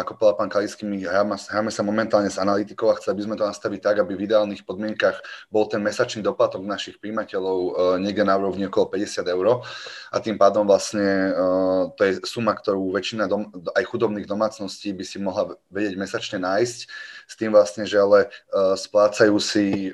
ako 0.00 0.16
povedal 0.16 0.36
pán 0.38 0.50
Kalisky, 0.52 0.84
my 0.84 1.00
hráme, 1.02 1.36
sa 1.72 1.82
momentálne 1.82 2.28
s 2.28 2.38
analytikou 2.40 2.88
a 2.92 2.98
chceli 2.98 3.20
by 3.20 3.22
sme 3.26 3.36
to 3.36 3.44
nastaviť 3.44 3.80
tak, 3.80 3.96
aby 4.02 4.16
v 4.16 4.24
ideálnych 4.28 4.62
podmienkach 4.62 5.20
bol 5.48 5.66
ten 5.66 5.80
mesačný 5.80 6.20
doplatok 6.20 6.64
našich 6.64 7.00
príjmateľov 7.02 7.58
uh, 7.58 7.72
niekde 8.00 8.22
na 8.24 8.36
úrovni 8.36 8.68
okolo 8.68 8.92
50 8.94 9.26
eur. 9.26 9.66
A 10.12 10.16
tým 10.22 10.36
pádom 10.36 10.64
vlastne 10.68 11.32
uh, 11.32 11.82
to 11.94 12.02
je 12.04 12.12
suma, 12.24 12.54
ktorú 12.54 12.92
väčšina 12.94 13.26
dom, 13.26 13.48
aj 13.72 13.84
chudobných 13.86 14.28
domácností 14.28 14.92
by 14.94 15.04
si 15.04 15.18
mohla 15.18 15.56
vedieť 15.72 15.94
mesačne 15.98 16.38
nájsť 16.42 16.78
s 17.26 17.34
tým 17.34 17.50
vlastne, 17.50 17.84
že 17.84 17.98
ale 17.98 18.30
uh, 18.30 18.78
splácajú 18.78 19.36
si 19.42 19.90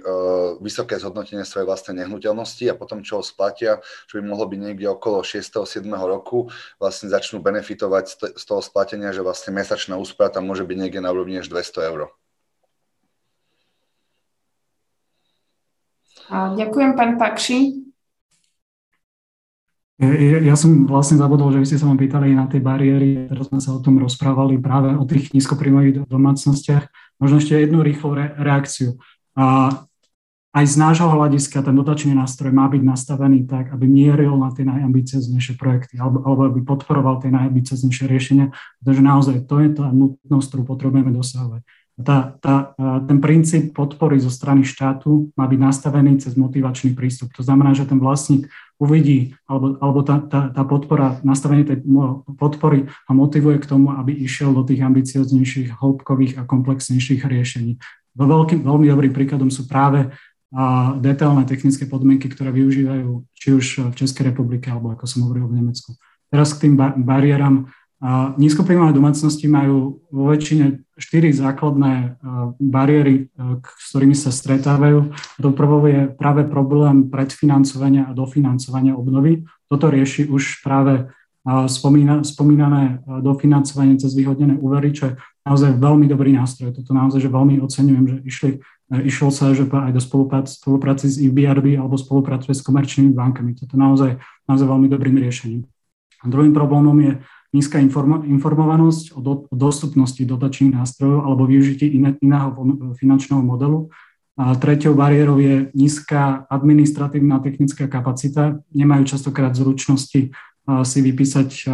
vysoké 0.61 1.01
zhodnotenie 1.01 1.43
svojej 1.43 1.67
vlastnej 1.67 2.05
nehnuteľnosti 2.05 2.65
a 2.69 2.79
potom, 2.79 3.01
čo 3.01 3.21
ho 3.21 3.25
splatia, 3.25 3.81
čo 4.07 4.21
by 4.21 4.23
mohlo 4.29 4.47
byť 4.47 4.61
niekde 4.61 4.87
okolo 4.93 5.25
6. 5.25 5.65
7. 5.65 5.89
roku, 5.89 6.53
vlastne 6.77 7.09
začnú 7.09 7.41
benefitovať 7.41 8.37
z 8.37 8.45
toho 8.45 8.61
splatenia, 8.61 9.11
že 9.11 9.25
vlastne 9.25 9.57
mesačná 9.57 9.97
úspora 9.97 10.29
tam 10.29 10.47
môže 10.49 10.63
byť 10.63 10.77
niekde 10.77 11.01
na 11.01 11.11
úrovni 11.11 11.41
až 11.41 11.49
200 11.49 11.91
eur. 11.91 12.13
ďakujem, 16.33 16.97
pán 16.97 17.21
Pakši. 17.21 17.83
Ja, 20.03 20.43
ja 20.43 20.57
som 20.59 20.89
vlastne 20.91 21.15
zabudol, 21.15 21.55
že 21.55 21.61
vy 21.63 21.67
ste 21.69 21.79
sa 21.79 21.87
ma 21.87 21.95
pýtali 21.95 22.35
na 22.35 22.51
tie 22.51 22.59
bariéry, 22.59 23.31
teraz 23.31 23.47
sme 23.53 23.63
sa 23.63 23.71
o 23.71 23.79
tom 23.79 24.03
rozprávali 24.03 24.59
práve 24.59 24.91
o 24.99 25.05
tých 25.07 25.31
nízkoprímových 25.31 26.11
domácnostiach. 26.11 26.91
Možno 27.23 27.39
ešte 27.39 27.55
jednu 27.55 27.87
rýchlu 27.87 28.19
re- 28.19 28.35
reakciu. 28.35 28.99
A 29.39 29.71
aj 30.53 30.65
z 30.69 30.77
nášho 30.77 31.09
hľadiska 31.09 31.65
ten 31.65 31.73
dotačný 31.73 32.13
nástroj 32.13 32.53
má 32.53 32.69
byť 32.69 32.83
nastavený 32.85 33.49
tak, 33.49 33.73
aby 33.73 33.89
mieril 33.89 34.37
na 34.37 34.53
tie 34.53 34.69
najambicioznejšie 34.69 35.57
projekty 35.57 35.97
alebo, 35.97 36.21
alebo 36.27 36.51
aby 36.51 36.61
podporoval 36.61 37.25
tie 37.25 37.33
najambicioznejšie 37.33 38.05
riešenia, 38.05 38.53
pretože 38.83 39.01
naozaj 39.01 39.37
to 39.49 39.65
je 39.65 39.69
tá 39.73 39.89
nutnosť, 39.89 40.47
ktorú 40.53 40.63
potrebujeme 40.67 41.09
dosahovať 41.15 41.65
tá, 42.01 42.37
tá, 42.41 42.73
ten 43.05 43.21
princíp 43.21 43.77
podpory 43.77 44.17
zo 44.17 44.33
strany 44.33 44.65
štátu 44.65 45.29
má 45.37 45.45
byť 45.45 45.61
nastavený 45.61 46.25
cez 46.25 46.35
motivačný 46.41 46.97
prístup. 46.97 47.33
To 47.37 47.45
znamená, 47.45 47.77
že 47.77 47.85
ten 47.85 48.01
vlastník 48.01 48.49
uvidí, 48.81 49.37
alebo, 49.45 49.77
alebo 49.79 50.01
tá, 50.01 50.19
tá, 50.25 50.49
tá 50.49 50.63
podpora, 50.65 51.21
nastavenie 51.23 51.69
tej 51.69 51.85
podpory 52.41 52.89
a 53.07 53.11
motivuje 53.13 53.61
k 53.61 53.69
tomu, 53.69 53.93
aby 53.93 54.17
išiel 54.17 54.57
do 54.57 54.65
tých 54.65 54.81
ambicioznejších, 54.83 55.79
hĺbkových 55.79 56.41
a 56.41 56.49
komplexnejších 56.49 57.23
riešení. 57.29 57.77
Veľkým, 58.17 58.65
veľmi 58.65 58.87
dobrým 58.89 59.13
príkladom 59.13 59.53
sú 59.53 59.69
práve 59.69 60.09
a 60.53 60.93
detailné 61.01 61.49
technické 61.49 61.89
podmienky, 61.89 62.29
ktoré 62.29 62.53
využívajú 62.53 63.25
či 63.33 63.49
už 63.57 63.67
v 63.89 63.95
Českej 63.97 64.37
republike, 64.37 64.69
alebo 64.69 64.93
ako 64.93 65.09
som 65.09 65.25
hovoril 65.25 65.49
v 65.49 65.65
Nemecku. 65.65 65.97
Teraz 66.29 66.53
k 66.53 66.69
tým 66.69 66.77
bariéram 66.77 67.73
Nízkopríjmové 68.35 68.91
domácnosti 68.99 69.47
majú 69.47 70.03
vo 70.11 70.25
väčšine 70.35 70.83
štyri 70.99 71.31
základné 71.31 72.19
bariéry, 72.59 73.31
s 73.63 73.95
ktorými 73.95 74.19
sa 74.19 74.35
stretávajú. 74.35 75.15
To 75.39 75.55
prvou 75.55 75.87
je 75.87 76.11
práve 76.11 76.43
problém 76.51 77.07
predfinancovania 77.07 78.11
a 78.11 78.17
dofinancovania 78.17 78.99
obnovy. 78.99 79.47
Toto 79.71 79.87
rieši 79.87 80.27
už 80.27 80.67
práve 80.67 81.15
spomína, 81.47 82.27
spomínané 82.27 83.07
dofinancovanie 83.23 83.95
cez 84.03 84.19
vyhodnené 84.19 84.59
úvery, 84.59 84.91
čo 84.91 85.15
je 85.15 85.23
naozaj 85.47 85.79
veľmi 85.79 86.11
dobrý 86.11 86.35
nástroj. 86.35 86.75
Toto 86.75 86.91
naozaj 86.95 87.23
že 87.23 87.31
veľmi 87.31 87.63
oceňujem, 87.63 88.05
že 88.07 88.17
išli, 88.27 88.51
išlo 89.07 89.31
sa 89.31 89.55
že 89.55 89.63
aj 89.71 89.95
do 89.95 90.03
spolupráci, 90.03 90.59
spolupráci 90.59 91.07
s 91.07 91.23
IBRD 91.23 91.79
alebo 91.79 91.95
spolupracuje 91.95 92.55
s 92.55 92.67
komerčnými 92.67 93.15
bankami. 93.15 93.55
Toto 93.55 93.79
naozaj, 93.79 94.19
naozaj 94.51 94.67
veľmi 94.67 94.91
dobrým 94.91 95.23
riešením. 95.23 95.63
A 96.23 96.31
druhým 96.31 96.55
problémom 96.55 96.95
je 96.99 97.23
nízka 97.53 97.79
informo- 97.79 98.25
informovanosť 98.25 99.13
o, 99.13 99.21
do, 99.21 99.33
o 99.49 99.55
dostupnosti 99.55 100.21
dotačných 100.25 100.73
nástrojov 100.73 101.29
alebo 101.29 101.45
využití 101.45 101.87
iné, 101.93 102.17
iného 102.25 102.57
finančného 102.97 103.45
modelu. 103.45 103.93
A 104.41 104.57
treťou 104.57 104.97
bariérou 104.97 105.37
je 105.37 105.69
nízka 105.77 106.49
administratívna 106.49 107.37
a 107.37 107.45
technická 107.45 107.85
kapacita. 107.85 108.65
Nemajú 108.73 109.05
častokrát 109.05 109.53
zručnosti 109.53 110.33
si 110.63 110.99
vypísať 111.05 111.69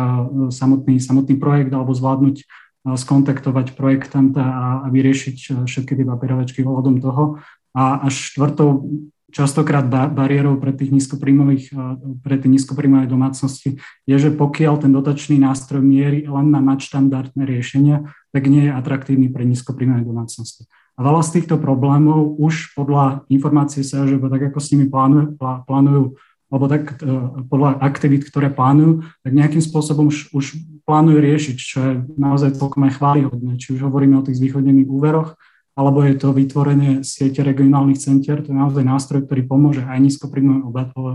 samotný, 0.51 0.99
samotný 0.99 1.39
projekt 1.39 1.71
alebo 1.71 1.95
zvládnuť 1.95 2.43
skontaktovať 2.89 3.79
projektanta 3.79 4.43
a, 4.43 4.67
vyriešiť 4.91 5.69
všetky 5.71 5.93
tie 5.93 6.07
papierovečky 6.09 6.67
ohľadom 6.67 6.99
toho. 6.99 7.39
A 7.79 8.03
až 8.11 8.35
štvrtou 8.35 8.91
častokrát 9.29 9.85
bariérou 9.89 10.57
pre 10.57 10.73
tých 10.73 10.89
nízkopríjmových, 10.89 11.77
pre 12.25 12.37
tie 12.41 12.49
nízkopríjmové 12.49 13.05
domácnosti 13.05 13.77
je, 14.09 14.17
že 14.17 14.33
pokiaľ 14.33 14.75
ten 14.81 14.93
dotačný 14.93 15.37
nástroj 15.37 15.85
mierí 15.85 16.25
len 16.25 16.49
na 16.49 16.65
nadštandardné 16.65 17.45
riešenia, 17.45 18.09
tak 18.33 18.49
nie 18.49 18.69
je 18.69 18.73
atraktívny 18.73 19.29
pre 19.29 19.45
nízkopríjmové 19.45 20.05
domácnosti. 20.05 20.65
A 20.99 21.07
veľa 21.07 21.23
z 21.23 21.41
týchto 21.41 21.61
problémov 21.63 22.35
už 22.43 22.75
podľa 22.75 23.23
informácie 23.31 23.87
sa, 23.87 24.03
že 24.09 24.19
tak 24.19 24.51
ako 24.51 24.59
s 24.59 24.75
nimi 24.75 24.91
plánujú, 24.91 25.39
plánujú 25.39 26.19
alebo 26.49 26.65
tak 26.65 26.97
e, 26.99 27.13
podľa 27.45 27.77
aktivít, 27.85 28.25
ktoré 28.25 28.49
plánujú, 28.49 29.05
tak 29.21 29.33
nejakým 29.37 29.61
spôsobom 29.61 30.09
už, 30.09 30.33
už 30.33 30.57
plánujú 30.89 31.21
riešiť, 31.21 31.57
čo 31.61 31.79
je 31.85 31.93
naozaj 32.17 32.57
celkom 32.57 32.89
aj 32.89 32.97
chválihodné. 32.97 33.61
Či 33.61 33.77
už 33.77 33.85
hovoríme 33.85 34.17
o 34.17 34.25
tých 34.25 34.41
zvýhodnených 34.41 34.89
úveroch, 34.89 35.37
alebo 35.79 36.03
je 36.03 36.19
to 36.19 36.35
vytvorenie 36.35 37.07
siete 37.07 37.47
regionálnych 37.47 38.03
centier, 38.03 38.43
to 38.43 38.51
je 38.51 38.59
naozaj 38.59 38.83
nástroj, 38.83 39.31
ktorý 39.31 39.47
pomôže 39.47 39.87
aj 39.87 40.03
nízkopríjmovým 40.03 40.67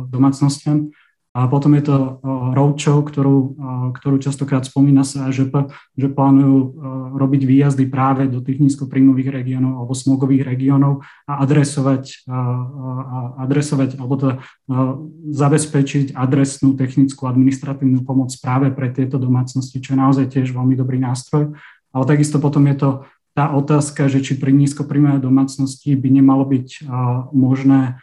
domácnostiam. 0.07 0.87
A 1.33 1.49
potom 1.49 1.73
je 1.73 1.81
to 1.81 2.21
roadshow, 2.53 3.01
ktorú, 3.01 3.57
ktorú 3.97 4.21
častokrát 4.21 4.69
spomína 4.69 5.01
sa 5.01 5.33
že, 5.33 5.49
že 5.97 6.07
plánujú 6.13 6.77
robiť 7.17 7.41
výjazdy 7.49 7.89
práve 7.89 8.29
do 8.29 8.37
tých 8.37 8.61
nízkopríjmových 8.61 9.41
regiónov 9.41 9.81
alebo 9.81 9.97
smogových 9.97 10.45
regiónov 10.45 11.01
a 11.25 11.41
adresovať, 11.41 12.29
a 12.29 13.41
adresovať 13.49 13.97
alebo 13.97 14.13
to 14.13 14.27
zabezpečiť 15.33 16.13
adresnú 16.13 16.77
technickú 16.77 17.25
administratívnu 17.25 18.05
pomoc 18.05 18.29
práve 18.37 18.69
pre 18.69 18.93
tieto 18.93 19.17
domácnosti, 19.17 19.81
čo 19.81 19.97
je 19.97 20.01
naozaj 20.05 20.29
tiež 20.29 20.53
veľmi 20.53 20.77
dobrý 20.77 21.01
nástroj. 21.01 21.49
Ale 21.97 22.05
takisto 22.05 22.37
potom 22.37 22.69
je 22.69 22.77
to 22.77 22.89
tá 23.33 23.49
otázka, 23.49 24.05
že 24.09 24.21
či 24.21 24.37
pri 24.37 24.53
nízkopríjmovej 24.53 25.21
domácnosti 25.25 25.97
by 25.97 26.09
nemalo 26.09 26.45
byť 26.45 26.85
možné 27.33 27.97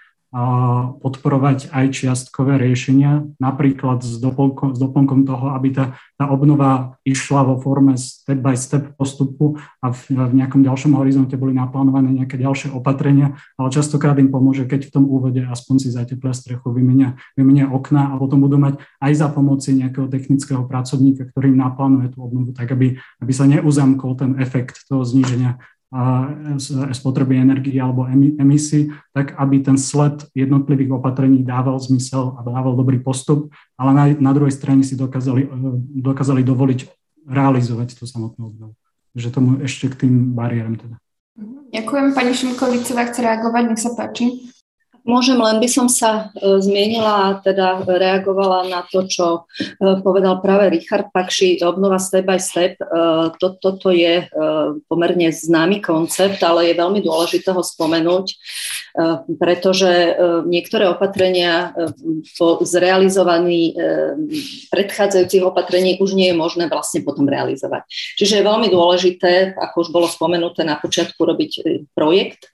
podporovať 1.03 1.75
aj 1.75 1.87
čiastkové 1.91 2.55
riešenia, 2.55 3.27
napríklad 3.43 3.99
s 4.07 4.15
doplnkom, 4.23 4.75
s 4.75 4.79
doplnkom 4.79 5.27
toho, 5.27 5.51
aby 5.59 5.75
tá, 5.75 5.99
tá 6.15 6.31
obnova 6.31 7.03
išla 7.03 7.43
vo 7.51 7.59
forme 7.59 7.99
step 7.99 8.39
by 8.39 8.55
step 8.55 8.95
postupu 8.95 9.59
a 9.83 9.91
v, 9.91 9.99
v 10.15 10.33
nejakom 10.39 10.63
ďalšom 10.63 10.95
horizonte 10.95 11.35
boli 11.35 11.51
naplánované 11.51 12.15
nejaké 12.15 12.39
ďalšie 12.39 12.71
opatrenia, 12.71 13.35
ale 13.59 13.75
častokrát 13.75 14.15
im 14.23 14.31
pomôže, 14.31 14.71
keď 14.71 14.87
v 14.87 14.95
tom 14.95 15.05
úvode 15.11 15.43
aspoň 15.43 15.77
si 15.83 15.89
zateplia 15.91 16.31
strechu, 16.31 16.71
vymenia, 16.71 17.19
vymenia 17.35 17.67
okna 17.67 18.15
a 18.15 18.19
potom 18.21 18.39
budú 18.39 18.55
mať 18.55 18.79
aj 19.03 19.13
za 19.19 19.29
pomoci 19.35 19.75
nejakého 19.83 20.07
technického 20.07 20.63
pracovníka, 20.63 21.27
ktorý 21.27 21.51
im 21.51 21.59
naplánuje 21.59 22.15
tú 22.15 22.23
obnovu, 22.23 22.55
tak 22.55 22.71
aby, 22.71 23.03
aby 23.19 23.33
sa 23.35 23.51
neuzamkol 23.51 24.15
ten 24.15 24.39
efekt 24.39 24.87
toho 24.87 25.03
zníženia 25.03 25.59
spotreby 26.95 27.43
energie 27.43 27.83
alebo 27.83 28.07
emisí, 28.39 28.95
tak 29.11 29.35
aby 29.35 29.59
ten 29.59 29.75
sled 29.75 30.23
jednotlivých 30.39 31.03
opatrení 31.03 31.43
dával 31.43 31.83
zmysel 31.83 32.39
a 32.39 32.47
dával 32.47 32.79
dobrý 32.79 33.03
postup, 33.03 33.51
ale 33.75 33.91
na, 33.91 34.05
na 34.15 34.31
druhej 34.31 34.55
strane 34.55 34.87
si 34.87 34.95
dokázali, 34.95 35.51
dokázali 35.99 36.47
dovoliť 36.47 36.81
realizovať 37.27 37.99
tú 37.99 38.07
samotnú 38.07 38.55
obnovu. 38.55 38.75
Takže 39.19 39.29
tomu 39.35 39.59
ešte 39.67 39.91
k 39.91 40.07
tým 40.07 40.15
bariéram 40.31 40.79
teda. 40.79 40.97
Ďakujem. 41.75 42.07
Pani 42.15 42.33
Šimkovicová 42.35 43.11
chce 43.11 43.21
reagovať, 43.27 43.63
nech 43.67 43.83
sa 43.83 43.91
páči. 43.95 44.51
Môžem, 45.01 45.41
len 45.41 45.57
by 45.65 45.69
som 45.69 45.89
sa 45.89 46.29
e, 46.37 46.61
zmienila 46.61 47.13
a 47.13 47.29
teda 47.41 47.89
reagovala 47.89 48.69
na 48.69 48.85
to, 48.85 49.09
čo 49.09 49.27
e, 49.33 49.41
povedal 50.05 50.45
práve 50.45 50.69
Richard 50.69 51.09
Pakši, 51.09 51.65
obnova 51.65 51.97
step 51.97 52.29
by 52.29 52.37
step. 52.37 52.77
E, 52.77 52.85
toto 53.41 53.89
je 53.89 54.29
pomerne 54.89 55.29
známy 55.33 55.81
koncept, 55.81 56.43
ale 56.45 56.71
je 56.71 56.81
veľmi 56.81 57.01
dôležité 57.01 57.53
ho 57.55 57.63
spomenúť, 57.63 58.27
pretože 59.39 60.17
niektoré 60.47 60.91
opatrenia 60.91 61.73
po 62.37 62.61
zrealizovaní 62.63 63.75
predchádzajúcich 64.69 65.45
opatrení 65.45 65.97
už 65.99 66.15
nie 66.15 66.31
je 66.31 66.37
možné 66.37 66.65
vlastne 66.69 67.01
potom 67.03 67.27
realizovať. 67.27 67.87
Čiže 68.19 68.41
je 68.41 68.49
veľmi 68.49 68.69
dôležité, 68.69 69.57
ako 69.57 69.77
už 69.87 69.89
bolo 69.95 70.07
spomenuté 70.11 70.63
na 70.67 70.77
počiatku, 70.77 71.19
robiť 71.23 71.53
projekt, 71.97 72.51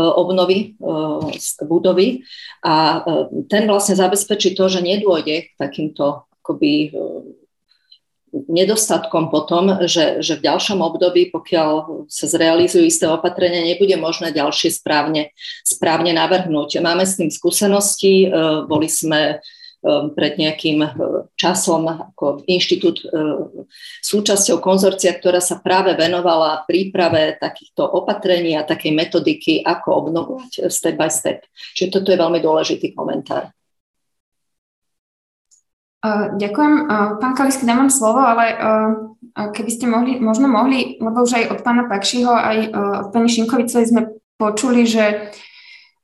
obnovy 0.00 0.76
e, 0.76 1.64
budovy 1.64 2.24
a 2.64 2.74
e, 2.74 3.44
ten 3.48 3.68
vlastne 3.68 3.96
zabezpečí 3.98 4.56
to, 4.56 4.68
že 4.68 4.80
nedôjde 4.80 5.52
k 5.52 5.54
takýmto 5.60 6.24
akoby 6.42 6.90
nedostatkom 8.32 9.28
potom, 9.28 9.84
že, 9.84 10.24
že 10.24 10.40
v 10.40 10.44
ďalšom 10.48 10.80
období, 10.80 11.28
pokiaľ 11.28 12.08
sa 12.08 12.24
zrealizujú 12.24 12.88
isté 12.88 13.04
opatrenia, 13.04 13.60
nebude 13.60 13.92
možné 14.00 14.32
ďalšie 14.32 14.72
správne, 14.72 15.36
správne 15.62 16.16
navrhnúť. 16.16 16.80
Máme 16.80 17.04
s 17.04 17.20
tým 17.20 17.28
skúsenosti, 17.28 18.32
boli 18.64 18.88
sme 18.88 19.44
pred 20.14 20.38
nejakým 20.38 20.78
uh, 20.78 21.26
časom 21.34 21.90
ako 21.90 22.46
inštitút 22.46 23.02
uh, 23.02 23.66
súčasťou 23.98 24.62
konzorcia, 24.62 25.10
ktorá 25.18 25.42
sa 25.42 25.58
práve 25.58 25.98
venovala 25.98 26.62
príprave 26.70 27.34
takýchto 27.34 27.82
opatrení 27.82 28.54
a 28.54 28.62
takej 28.62 28.94
metodiky, 28.94 29.58
ako 29.66 30.06
obnovovať 30.06 30.70
step 30.70 30.94
by 30.94 31.10
step. 31.10 31.42
Čiže 31.74 31.98
toto 31.98 32.14
je 32.14 32.22
veľmi 32.22 32.38
dôležitý 32.38 32.94
komentár. 32.94 33.50
Ďakujem. 36.38 36.74
Pán 37.22 37.34
Kalisky, 37.38 37.62
dám 37.62 37.86
vám 37.86 37.92
slovo, 37.94 38.18
ale 38.18 38.58
keby 39.54 39.70
ste 39.70 39.86
mohli, 39.86 40.18
možno 40.18 40.50
mohli, 40.50 40.98
lebo 40.98 41.22
už 41.22 41.38
aj 41.38 41.44
od 41.54 41.60
pána 41.62 41.86
Pakšiho, 41.86 42.32
aj 42.34 42.58
od 42.74 43.08
pani 43.14 43.30
Šinkovicovej 43.30 43.86
sme 43.86 44.02
počuli, 44.34 44.82
že 44.82 45.30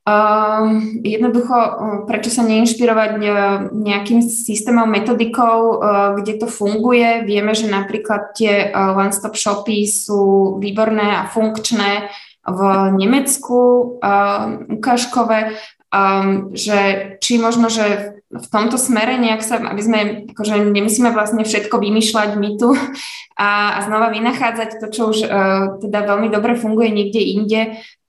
Uh, 0.09 0.81
jednoducho, 1.05 1.53
uh, 1.53 1.71
prečo 2.09 2.33
sa 2.33 2.41
neinšpirovať 2.41 3.11
uh, 3.21 3.29
nejakým 3.77 4.25
systémom, 4.25 4.89
metodikou, 4.89 5.77
uh, 5.77 6.17
kde 6.17 6.41
to 6.41 6.47
funguje. 6.49 7.29
Vieme, 7.29 7.53
že 7.53 7.69
napríklad 7.69 8.33
tie 8.33 8.73
one-stop 8.73 9.37
shopy 9.37 9.85
sú 9.85 10.57
výborné 10.65 11.13
a 11.13 11.29
funkčné 11.29 12.09
v 12.49 12.61
Nemecku, 12.97 13.61
uh, 14.01 14.65
ukážkové, 14.73 15.53
um, 15.93 16.57
že 16.57 17.13
či 17.21 17.37
možno, 17.37 17.69
že 17.69 18.17
v 18.29 18.47
tomto 18.49 18.81
smere 18.81 19.21
nejak 19.21 19.45
sa, 19.45 19.61
aby 19.61 19.83
sme, 19.85 19.99
akože 20.33 20.73
nemusíme 20.73 21.13
vlastne 21.13 21.45
všetko 21.45 21.81
vymýšľať 21.81 22.31
my 22.37 22.51
tu 22.57 22.73
a, 23.37 23.77
a 23.77 23.79
znova 23.85 24.09
vynachádzať 24.09 24.81
to, 24.81 24.87
čo 24.89 25.03
už 25.13 25.19
uh, 25.29 25.81
teda 25.85 26.09
veľmi 26.09 26.33
dobre 26.33 26.57
funguje 26.57 26.89
niekde 26.93 27.21
inde, 27.21 27.61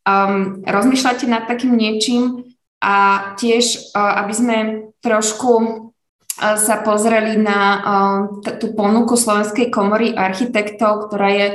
um, 0.04 0.62
rozmýšľate 0.64 1.26
nad 1.28 1.48
takým 1.50 1.76
niečím 1.76 2.46
a 2.80 3.32
tiež, 3.36 3.96
uh, 3.96 4.24
aby 4.24 4.34
sme 4.34 4.58
trošku 5.04 5.52
uh, 5.60 6.56
sa 6.56 6.76
pozreli 6.84 7.40
na 7.40 7.60
uh, 7.60 8.18
t- 8.44 8.56
tú 8.60 8.72
ponuku 8.76 9.16
Slovenskej 9.20 9.72
komory 9.72 10.16
architektov, 10.16 11.08
ktorá 11.10 11.30
je 11.32 11.48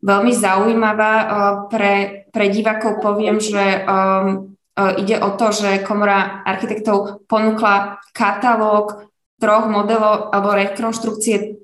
veľmi 0.00 0.32
zaujímavá. 0.32 1.12
Uh, 1.14 1.28
pre, 1.68 2.26
pre 2.32 2.48
divákov 2.48 3.04
poviem, 3.04 3.40
že 3.40 3.84
um, 3.84 4.56
uh, 4.76 4.92
ide 4.96 5.20
o 5.20 5.36
to, 5.36 5.52
že 5.52 5.84
komora 5.84 6.44
architektov 6.44 7.24
ponúkla 7.28 8.00
katalóg 8.16 9.10
troch 9.40 9.66
modelov 9.68 10.36
alebo 10.36 10.52
rekonštrukcie 10.52 11.60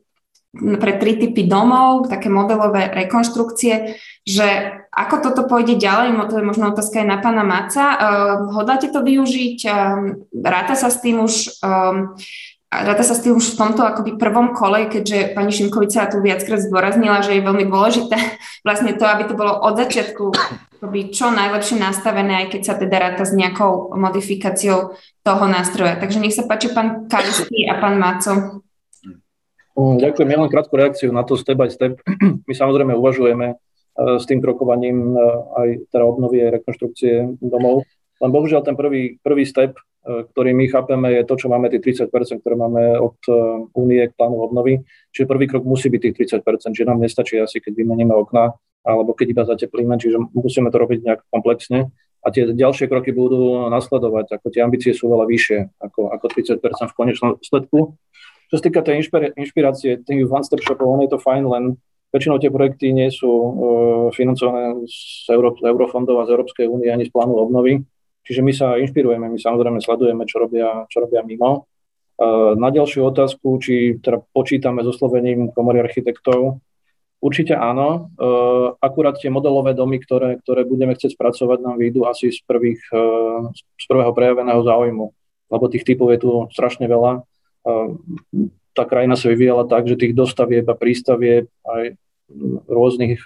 pre 0.57 0.93
tri 0.97 1.21
typy 1.21 1.45
domov, 1.45 2.09
také 2.09 2.33
modelové 2.33 2.89
rekonštrukcie, 2.93 3.97
že 4.27 4.49
ako 4.91 5.17
toto 5.23 5.43
pôjde 5.45 5.77
ďalej, 5.77 6.17
to 6.33 6.41
je 6.41 6.49
možno 6.49 6.73
otázka 6.73 7.05
aj 7.05 7.09
na 7.09 7.19
pána 7.21 7.45
Maca. 7.45 7.85
Uh, 7.85 7.99
hodláte 8.57 8.89
to 8.89 9.05
využiť? 9.05 9.59
Um, 9.69 10.27
ráta 10.33 10.75
sa 10.75 10.89
s 10.89 10.99
tým 11.05 11.23
už? 11.23 11.61
Um, 11.61 12.17
ráta 12.73 13.07
sa 13.07 13.15
s 13.15 13.23
tým 13.23 13.39
už 13.39 13.55
v 13.55 13.59
tomto 13.61 13.87
akoby 13.87 14.19
prvom 14.19 14.57
kole, 14.57 14.91
keďže 14.91 15.37
pani 15.37 15.55
Šimkovica 15.55 16.11
tu 16.11 16.19
viackrát 16.19 16.59
zdôraznila, 16.59 17.23
že 17.23 17.39
je 17.39 17.47
veľmi 17.47 17.65
dôležité 17.69 18.17
vlastne 18.67 18.97
to, 18.97 19.05
aby 19.07 19.29
to 19.29 19.39
bolo 19.39 19.55
od 19.63 19.79
začiatku 19.79 20.33
akoby 20.77 21.09
čo 21.11 21.33
najlepšie 21.33 21.81
nastavené, 21.81 22.45
aj 22.45 22.47
keď 22.53 22.63
sa 22.63 22.75
teda 22.77 22.97
ráta 23.01 23.25
s 23.25 23.33
nejakou 23.33 23.97
modifikáciou 23.97 24.93
toho 25.25 25.45
nástroja. 25.49 25.97
Takže 25.97 26.21
nech 26.21 26.37
sa 26.37 26.45
páči 26.45 26.71
pán 26.71 27.09
Kajský 27.09 27.65
a 27.67 27.81
pán 27.81 27.97
Maco. 27.97 28.63
Mm, 29.77 30.01
ďakujem. 30.01 30.29
Ja 30.33 30.39
len 30.41 30.49
krátku 30.49 30.75
reakciu 30.75 31.13
na 31.13 31.21
to 31.21 31.37
step 31.37 31.61
by 31.61 31.69
step. 31.69 32.01
My 32.49 32.55
samozrejme 32.57 32.97
uvažujeme 32.97 33.47
eh, 33.53 34.17
s 34.17 34.25
tým 34.25 34.41
krokovaním 34.41 35.13
eh, 35.13 35.21
aj 35.61 35.69
teda 35.93 36.05
obnovy 36.09 36.41
aj 36.49 36.51
rekonštrukcie 36.61 37.37
domov. 37.45 37.85
Len 38.17 38.33
bohužiaľ 38.33 38.65
ten 38.65 38.81
prvý, 38.81 39.21
prvý 39.21 39.45
step, 39.45 39.77
e, 39.77 40.25
ktorý 40.33 40.57
my 40.57 40.73
chápeme, 40.73 41.13
je 41.13 41.29
to, 41.29 41.37
čo 41.37 41.53
máme 41.53 41.69
tých 41.69 42.01
30%, 42.01 42.41
ktoré 42.41 42.57
máme 42.57 42.97
od 42.97 43.21
únie 43.77 44.09
k 44.09 44.17
plánu 44.17 44.41
obnovy. 44.41 44.81
Čiže 45.13 45.29
prvý 45.29 45.45
krok 45.45 45.69
musí 45.69 45.93
byť 45.93 46.01
tých 46.01 46.41
30%, 46.41 46.73
že 46.73 46.89
nám 46.89 46.97
nestačí 46.97 47.37
asi, 47.37 47.61
keď 47.61 47.77
vymeníme 47.77 48.17
okna, 48.17 48.57
alebo 48.89 49.13
keď 49.13 49.37
iba 49.37 49.45
zateplíme, 49.45 50.01
čiže 50.01 50.17
musíme 50.33 50.73
to 50.73 50.81
robiť 50.81 51.05
nejak 51.05 51.21
komplexne. 51.29 51.93
A 52.25 52.33
tie 52.33 52.49
ďalšie 52.49 52.89
kroky 52.89 53.13
budú 53.13 53.69
nasledovať, 53.69 54.41
ako 54.41 54.47
tie 54.49 54.65
ambície 54.65 54.97
sú 54.97 55.13
veľa 55.13 55.29
vyššie 55.29 55.79
ako, 55.79 56.11
ako 56.11 56.27
30% 56.33 56.91
v 56.91 56.97
konečnom 56.97 57.31
sledku. 57.39 58.01
Čo 58.51 58.55
sa 58.59 58.63
týka 58.63 58.81
tej 58.87 59.03
inšpirácie, 59.35 60.03
tých 60.07 60.27
one-step 60.27 60.63
shopov, 60.63 60.87
on 60.87 61.03
je 61.03 61.11
to 61.11 61.19
fajn, 61.19 61.45
len 61.51 61.65
väčšinou 62.15 62.39
tie 62.39 62.55
projekty 62.55 62.95
nie 62.95 63.11
sú 63.11 63.29
uh, 63.29 63.53
financované 64.15 64.87
z, 64.87 65.29
Euró- 65.35 65.59
z 65.59 65.67
eurofondov 65.67 66.23
a 66.23 66.27
z 66.27 66.33
Európskej 66.39 66.67
únie 66.71 66.89
ani 66.89 67.07
z 67.07 67.13
plánu 67.13 67.35
obnovy. 67.37 67.83
Čiže 68.27 68.43
my 68.43 68.53
sa 68.55 68.75
inšpirujeme, 68.75 69.31
my 69.31 69.39
samozrejme 69.39 69.79
sledujeme, 69.79 70.27
čo 70.27 70.43
robia, 70.43 70.83
čo 70.91 70.99
robia 70.99 71.23
mimo. 71.23 71.71
Na 72.59 72.75
ďalšiu 72.75 73.07
otázku, 73.13 73.63
či 73.63 74.03
teda 74.03 74.19
počítame 74.35 74.83
so 74.83 74.91
slovením 74.91 75.55
komory 75.55 75.79
architektov, 75.79 76.59
určite 77.23 77.55
áno. 77.55 78.11
Akurát 78.83 79.21
tie 79.23 79.31
modelové 79.31 79.79
domy, 79.79 80.03
ktoré, 80.03 80.43
ktoré 80.43 80.67
budeme 80.67 80.99
chcieť 80.99 81.15
spracovať, 81.15 81.59
nám 81.63 81.77
vyjdú 81.79 82.03
asi 82.09 82.35
z, 82.35 82.43
prvých, 82.43 82.83
z 83.55 83.85
prvého 83.87 84.11
prejaveného 84.11 84.65
záujmu, 84.65 85.07
lebo 85.53 85.65
tých 85.71 85.87
typov 85.87 86.11
je 86.11 86.19
tu 86.19 86.31
strašne 86.51 86.89
veľa. 86.91 87.23
Tá 88.77 88.83
krajina 88.87 89.19
sa 89.19 89.27
vyvíjala 89.33 89.67
tak, 89.67 89.91
že 89.91 89.99
tých 89.99 90.15
dostavieb 90.15 90.69
a 90.71 90.79
prístavieb 90.79 91.51
aj 91.67 91.99
rôznych 92.71 93.19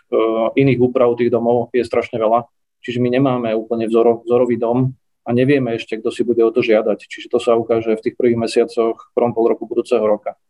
iných 0.56 0.80
úprav 0.80 1.12
tých 1.16 1.28
domov 1.28 1.68
je 1.76 1.84
strašne 1.84 2.16
veľa 2.16 2.48
Čiže 2.80 2.98
my 3.00 3.08
nemáme 3.12 3.48
úplne 3.52 3.84
vzoro, 3.84 4.24
vzorový 4.24 4.56
dom 4.56 4.96
a 5.24 5.30
nevieme 5.36 5.76
ešte, 5.76 6.00
kto 6.00 6.08
si 6.08 6.24
bude 6.24 6.40
o 6.40 6.50
to 6.50 6.64
žiadať. 6.64 6.98
Čiže 7.04 7.28
to 7.28 7.38
sa 7.38 7.56
ukáže 7.56 7.92
v 7.92 8.04
tých 8.08 8.16
prvých 8.16 8.40
mesiacoch, 8.40 8.96
v 8.96 9.12
prvom 9.12 9.36
pol 9.36 9.52
roku 9.52 9.68
budúceho 9.68 10.00
roka. 10.00 10.40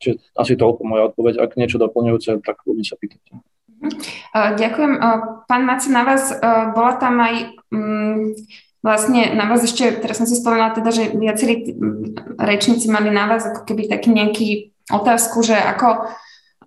Čiže 0.00 0.20
asi 0.36 0.56
toľko 0.56 0.80
moja 0.84 1.08
odpoveď. 1.12 1.40
Ak 1.40 1.56
niečo 1.56 1.80
doplňujúce, 1.80 2.40
tak 2.44 2.60
ľudí 2.68 2.84
sa 2.84 3.00
pýtate. 3.00 3.32
Ďakujem. 4.32 4.92
Pán 5.48 5.62
Maci, 5.64 5.88
na 5.88 6.04
vás 6.04 6.36
bola 6.76 7.00
tam 7.00 7.16
aj 7.16 7.34
um, 7.72 8.36
vlastne 8.80 9.36
na 9.36 9.48
vás 9.48 9.64
ešte, 9.64 10.00
teraz 10.00 10.20
som 10.20 10.26
si 10.28 10.36
spomenula 10.36 10.76
teda, 10.76 10.90
že 10.92 11.12
viacerí 11.12 11.76
rečníci 12.36 12.88
mali 12.88 13.12
na 13.12 13.28
vás 13.28 13.44
ako 13.44 13.64
keby 13.68 13.88
taký 13.88 14.08
nejaký 14.12 14.48
otázku, 14.90 15.44
že 15.44 15.56
ako 15.56 16.10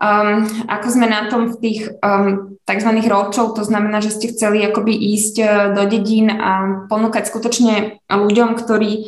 Um, 0.03 0.43
ako 0.68 0.88
sme 0.89 1.07
na 1.07 1.32
tom 1.32 1.53
v 1.53 1.59
tých 1.64 1.82
um, 2.03 2.59
tzv. 2.68 2.91
roadshov, 3.07 3.55
to 3.55 3.64
znamená, 3.64 4.03
že 4.03 4.11
ste 4.11 4.36
chceli 4.36 4.59
akoby 4.66 4.91
ísť 4.91 5.36
uh, 5.39 5.49
do 5.72 5.88
dedín 5.88 6.28
a 6.28 6.84
ponúkať 6.91 7.32
skutočne 7.32 8.03
ľuďom, 8.11 8.59
ktorí 8.59 9.07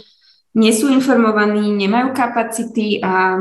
nie 0.55 0.71
sú 0.71 0.87
informovaní, 0.87 1.67
nemajú 1.67 2.15
kapacity 2.15 3.03
a 3.03 3.35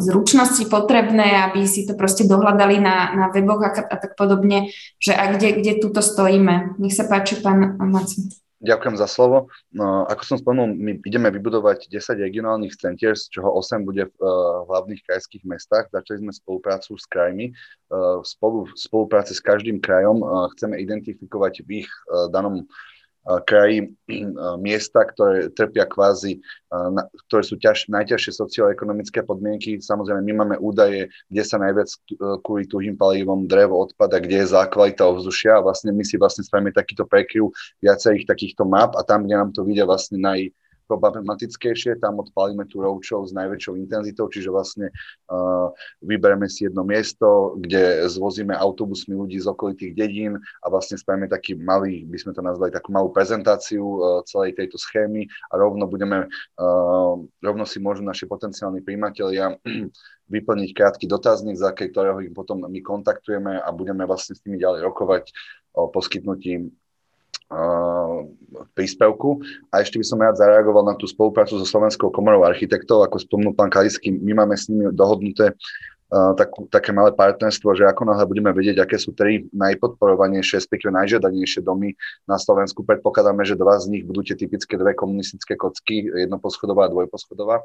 zručnosti 0.00 0.64
potrebné, 0.64 1.44
aby 1.44 1.68
si 1.68 1.84
to 1.84 1.92
proste 1.92 2.24
dohľadali 2.24 2.80
na, 2.80 3.12
na 3.12 3.26
weboch 3.28 3.68
a, 3.68 3.84
a 3.84 3.96
tak 4.00 4.16
podobne, 4.16 4.72
že 4.96 5.12
a 5.12 5.28
kde, 5.36 5.60
kde 5.60 5.72
tuto 5.76 6.00
stojíme. 6.00 6.80
Nech 6.80 6.96
sa 6.96 7.04
páči, 7.04 7.44
pán 7.44 7.76
Macu. 7.76 8.47
Ďakujem 8.58 8.98
za 8.98 9.06
slovo. 9.06 9.46
No, 9.70 10.02
ako 10.10 10.22
som 10.26 10.36
spomenul, 10.42 10.74
my 10.74 10.98
ideme 11.06 11.30
vybudovať 11.30 11.86
10 11.94 12.18
regionálnych 12.26 12.74
centier, 12.74 13.14
z 13.14 13.30
čoho 13.30 13.54
8 13.54 13.86
bude 13.86 14.10
v 14.10 14.14
uh, 14.18 14.66
hlavných 14.66 14.98
krajských 15.06 15.46
mestách. 15.46 15.86
Začali 15.94 16.26
sme 16.26 16.34
spoluprácu 16.34 16.98
s 16.98 17.06
krajmi. 17.06 17.54
Uh, 17.86 18.18
spolu, 18.26 18.66
v 18.66 18.74
spolupráci 18.74 19.38
s 19.38 19.42
každým 19.46 19.78
krajom 19.78 20.26
uh, 20.26 20.50
chceme 20.58 20.74
identifikovať 20.74 21.62
v 21.70 21.86
ich 21.86 21.90
danom 22.34 22.66
kraji 23.44 23.92
miesta, 24.66 25.04
ktoré 25.04 25.52
trpia 25.52 25.84
kvázi, 25.84 26.40
ktoré 27.28 27.42
sú 27.44 27.60
ťaž, 27.60 27.92
najťažšie 27.92 28.32
socioekonomické 28.40 29.24
podmienky. 29.24 29.80
Samozrejme, 29.80 30.24
my 30.24 30.32
máme 30.44 30.56
údaje, 30.60 31.12
kde 31.28 31.42
sa 31.44 31.60
najviac 31.60 31.88
kvôli 32.44 32.64
tuhým 32.64 32.96
palívom 32.96 33.44
drevo 33.44 33.84
odpada, 33.84 34.20
kde 34.20 34.44
je 34.44 34.52
zákvalita 34.52 35.04
ovzdušia 35.04 35.60
a 35.60 35.64
vlastne 35.64 35.92
my 35.92 36.04
si 36.04 36.16
vlastne 36.16 36.44
spravíme 36.44 36.72
takýto 36.72 37.04
prekryv 37.04 37.52
viacerých 37.84 38.28
takýchto 38.28 38.64
map 38.64 38.96
a 38.96 39.04
tam, 39.04 39.28
kde 39.28 39.34
nám 39.36 39.50
to 39.52 39.64
vidia 39.64 39.84
vlastne 39.84 40.20
naj, 40.20 40.48
problematickejšie, 40.88 42.00
tam 42.00 42.24
odpalíme 42.24 42.64
tú 42.66 42.80
roadshow 42.80 43.22
s 43.28 43.36
najväčšou 43.36 43.76
intenzitou, 43.76 44.26
čiže 44.32 44.48
vlastne 44.48 44.88
uh, 45.28 45.68
vybereme 46.00 46.48
si 46.48 46.64
jedno 46.64 46.82
miesto, 46.82 47.54
kde 47.60 48.08
zvozíme 48.08 48.56
autobusmi 48.56 49.12
ľudí 49.12 49.36
z 49.38 49.52
okolitých 49.52 49.92
dedín 49.92 50.40
a 50.64 50.66
vlastne 50.72 50.96
spravíme 50.96 51.28
taký 51.28 51.54
malý, 51.60 52.08
by 52.08 52.18
sme 52.18 52.32
to 52.32 52.40
nazvali 52.40 52.72
takú 52.72 52.90
malú 52.90 53.12
prezentáciu 53.12 53.84
uh, 53.84 54.00
celej 54.24 54.56
tejto 54.56 54.80
schémy 54.80 55.28
a 55.52 55.60
rovno 55.60 55.84
budeme, 55.84 56.26
uh, 56.56 57.14
rovno 57.44 57.64
si 57.68 57.78
môžu 57.78 58.00
naši 58.00 58.24
potenciálni 58.24 58.80
príjmatelia 58.80 59.54
vyplniť 60.32 60.70
krátky 60.72 61.04
dotazník, 61.04 61.60
za 61.60 61.76
ktorého 61.76 62.24
ich 62.24 62.32
potom 62.32 62.64
my 62.64 62.80
kontaktujeme 62.80 63.60
a 63.60 63.68
budeme 63.72 64.08
vlastne 64.08 64.36
s 64.36 64.42
nimi 64.48 64.56
ďalej 64.56 64.84
rokovať 64.88 65.24
o 65.76 65.92
poskytnutí 65.92 66.72
príspevku. 68.76 69.40
A 69.72 69.80
ešte 69.80 69.96
by 69.96 70.04
som 70.04 70.20
rád 70.20 70.36
zareagoval 70.36 70.84
na 70.84 70.94
tú 70.96 71.08
spoluprácu 71.08 71.56
so 71.56 71.66
Slovenskou 71.66 72.12
komorou 72.12 72.44
architektov. 72.44 73.04
Ako 73.04 73.20
spomnul 73.20 73.56
pán 73.56 73.72
Kalisky, 73.72 74.12
my 74.12 74.44
máme 74.44 74.54
s 74.54 74.68
nimi 74.68 74.88
dohodnuté 74.92 75.56
tak, 76.08 76.48
také 76.72 76.90
malé 76.96 77.12
partnerstvo, 77.12 77.76
že 77.76 77.84
ako 77.84 78.08
náhle 78.08 78.24
budeme 78.24 78.48
vedieť, 78.56 78.80
aké 78.80 78.96
sú 78.96 79.12
tri 79.12 79.44
najpodporovanejšie, 79.52 80.56
respektíve 80.56 80.92
najžiadanejšie 80.96 81.60
domy 81.60 81.92
na 82.24 82.40
Slovensku, 82.40 82.80
predpokladáme, 82.80 83.44
že 83.44 83.60
dva 83.60 83.76
z 83.76 83.92
nich 83.92 84.04
budú 84.08 84.24
tie 84.24 84.32
typické 84.32 84.80
dve 84.80 84.96
komunistické 84.96 85.52
kocky, 85.58 86.08
jednoposchodová 86.08 86.88
a 86.88 86.92
dvojposchodová, 86.92 87.60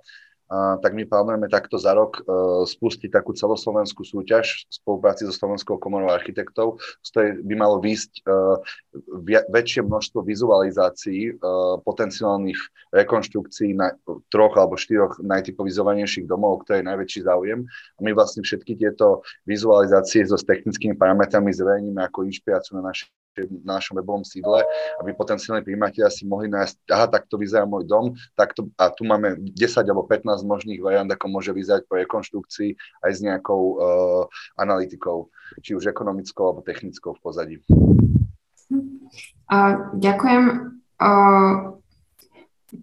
a, 0.52 0.78
tak 0.84 0.92
my 0.92 1.08
plánujeme 1.08 1.48
takto 1.48 1.80
za 1.80 1.96
rok 1.96 2.20
uh, 2.20 2.68
spustiť 2.68 3.10
takú 3.16 3.32
celoslovenskú 3.32 4.04
súťaž 4.04 4.68
v 4.68 4.72
spolupráci 4.76 5.24
so 5.24 5.32
Slovenskou 5.32 5.80
komorou 5.80 6.12
architektov, 6.12 6.84
z 7.00 7.08
ktorej 7.16 7.32
by 7.48 7.54
malo 7.56 7.80
výsť 7.80 8.28
uh, 8.28 8.60
väčšie 9.50 9.88
množstvo 9.88 10.20
vizualizácií 10.20 11.34
uh, 11.34 11.80
potenciálnych 11.82 12.60
rekonštrukcií 12.92 13.72
na 13.78 13.96
troch 14.30 14.54
alebo 14.60 14.76
štyroch 14.76 15.24
najtypovizovanejších 15.24 16.28
domov, 16.28 16.68
ktoré 16.68 16.84
je 16.84 16.90
najväčší 16.92 17.20
záujem. 17.24 17.60
A 17.98 18.00
my 18.04 18.12
vlastne 18.14 18.33
vlastne 18.34 18.50
všetky 18.50 18.82
tieto 18.82 19.22
vizualizácie 19.46 20.26
so 20.26 20.34
s 20.34 20.42
technickými 20.50 20.98
parametrami 20.98 21.54
zverejníme 21.54 22.02
ako 22.02 22.26
inšpiráciu 22.26 22.82
na 22.82 22.90
naše 22.90 23.14
na 23.66 23.82
našom 23.82 23.98
webovom 23.98 24.22
sídle, 24.22 24.62
aby 25.02 25.10
potenciálne 25.18 25.66
príjmatelia 25.66 26.06
si 26.14 26.22
mohli 26.22 26.54
nájsť, 26.54 26.86
aha, 26.86 27.10
takto 27.10 27.42
vyzerá 27.42 27.66
môj 27.66 27.90
dom, 27.90 28.14
takto, 28.38 28.70
a 28.78 28.94
tu 28.94 29.10
máme 29.10 29.42
10 29.58 29.90
alebo 29.90 30.06
15 30.06 30.46
možných 30.46 30.78
variant, 30.78 31.10
ako 31.10 31.34
môže 31.34 31.50
vyzerať 31.50 31.90
po 31.90 31.98
rekonštrukcii 31.98 32.78
aj 33.02 33.10
s 33.10 33.20
nejakou 33.26 33.62
uh, 33.74 34.24
analytikou, 34.54 35.34
či 35.66 35.74
už 35.74 35.90
ekonomickou 35.90 36.46
alebo 36.46 36.62
technickou 36.62 37.18
v 37.18 37.22
pozadí. 37.26 37.58
Uh, 39.50 39.98
ďakujem. 39.98 40.44
Uh, 41.02 41.82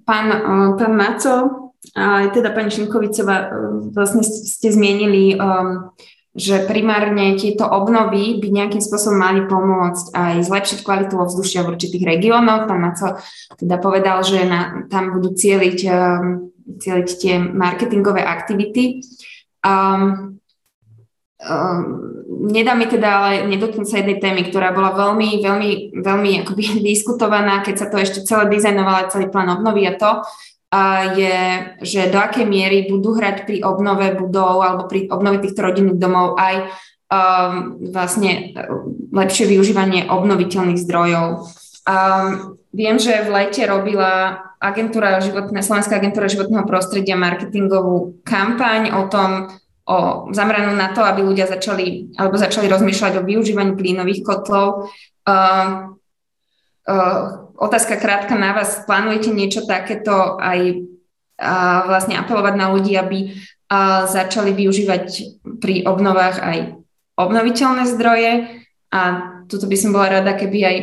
pán, 0.03 0.27
uh, 0.35 0.75
pán 0.75 0.93
Maco, 0.99 1.60
aj 1.97 2.37
teda 2.37 2.53
pani 2.53 2.71
Šimkovicová, 2.71 3.37
e, 3.41 3.47
vlastne 3.91 4.23
ste 4.23 4.69
zmienili, 4.69 5.35
um, 5.41 5.91
že 6.31 6.63
primárne 6.69 7.35
tieto 7.35 7.67
obnovy 7.67 8.39
by 8.39 8.49
nejakým 8.55 8.79
spôsobom 8.79 9.19
mali 9.19 9.43
pomôcť 9.51 10.15
aj 10.15 10.35
zlepšiť 10.47 10.79
kvalitu 10.87 11.19
ovzdušia 11.19 11.67
v 11.67 11.75
určitých 11.75 12.05
regiónoch. 12.07 12.71
Pán 12.71 12.79
Maco 12.79 13.19
teda 13.59 13.83
povedal, 13.83 14.23
že 14.23 14.47
na, 14.47 14.87
tam 14.87 15.11
budú 15.11 15.35
cieliť, 15.35 15.79
um, 15.91 16.55
cieliť 16.79 17.09
tie 17.19 17.35
marketingové 17.43 18.23
aktivity. 18.23 19.03
Um, 19.67 20.39
um, 21.43 21.83
nedá 22.47 22.79
mi 22.79 22.87
teda 22.87 23.09
ale 23.11 23.31
nedotknúť 23.51 23.87
sa 23.89 23.99
jednej 24.01 24.23
témy, 24.23 24.49
ktorá 24.49 24.71
bola 24.71 24.95
veľmi, 24.95 25.43
veľmi, 25.43 25.71
veľmi 25.99 26.31
akoby 26.47 26.79
diskutovaná, 26.95 27.67
keď 27.67 27.75
sa 27.75 27.87
to 27.91 27.99
ešte 27.99 28.23
celé 28.23 28.47
dizajnovala, 28.53 29.11
celý 29.11 29.27
plán 29.33 29.51
obnovy 29.51 29.91
a 29.91 29.99
to, 29.99 30.23
je, 31.19 31.39
že 31.83 32.15
do 32.15 32.19
akej 32.23 32.47
miery 32.47 32.87
budú 32.87 33.19
hrať 33.19 33.43
pri 33.43 33.59
obnove 33.67 34.15
budov 34.15 34.63
alebo 34.63 34.87
pri 34.87 35.11
obnove 35.11 35.43
týchto 35.43 35.67
rodinných 35.67 35.99
domov 35.99 36.39
aj 36.39 36.71
um, 37.11 37.83
vlastne 37.91 38.55
lepšie 39.11 39.51
využívanie 39.51 40.07
obnoviteľných 40.07 40.79
zdrojov. 40.79 41.27
Um, 41.91 42.55
viem, 42.71 43.03
že 43.03 43.27
v 43.27 43.35
lete 43.35 43.67
robila 43.67 44.47
agentúra 44.63 45.19
životné, 45.19 45.59
Slovenská 45.59 45.99
agentúra 45.99 46.31
životného 46.31 46.63
prostredia 46.63 47.19
marketingovú 47.19 48.23
kampaň 48.23 48.95
o 48.95 49.11
tom, 49.11 49.51
o 49.91 50.31
zameranú 50.31 50.79
na 50.79 50.95
to, 50.95 51.03
aby 51.03 51.27
ľudia 51.27 51.51
začali, 51.51 52.15
alebo 52.15 52.39
začali 52.39 52.71
rozmýšľať 52.71 53.19
o 53.19 53.27
využívaní 53.27 53.75
plynových 53.75 54.23
kotlov. 54.23 54.87
Uh, 55.27 55.99
uh, 56.87 57.50
otázka 57.61 58.01
krátka 58.01 58.35
na 58.41 58.57
vás. 58.57 58.89
Plánujete 58.89 59.29
niečo 59.31 59.69
takéto 59.69 60.41
aj 60.41 60.81
uh, 60.81 61.79
vlastne 61.85 62.17
apelovať 62.17 62.55
na 62.57 62.73
ľudí, 62.73 62.97
aby 62.97 63.37
uh, 63.37 64.09
začali 64.09 64.57
využívať 64.57 65.05
pri 65.61 65.85
obnovách 65.85 66.41
aj 66.41 66.59
obnoviteľné 67.21 67.85
zdroje 67.85 68.33
a 68.91 69.01
tuto 69.51 69.67
by 69.67 69.77
som 69.79 69.91
bola 69.91 70.23
rada, 70.23 70.35
keby 70.39 70.59
aj 70.63 70.77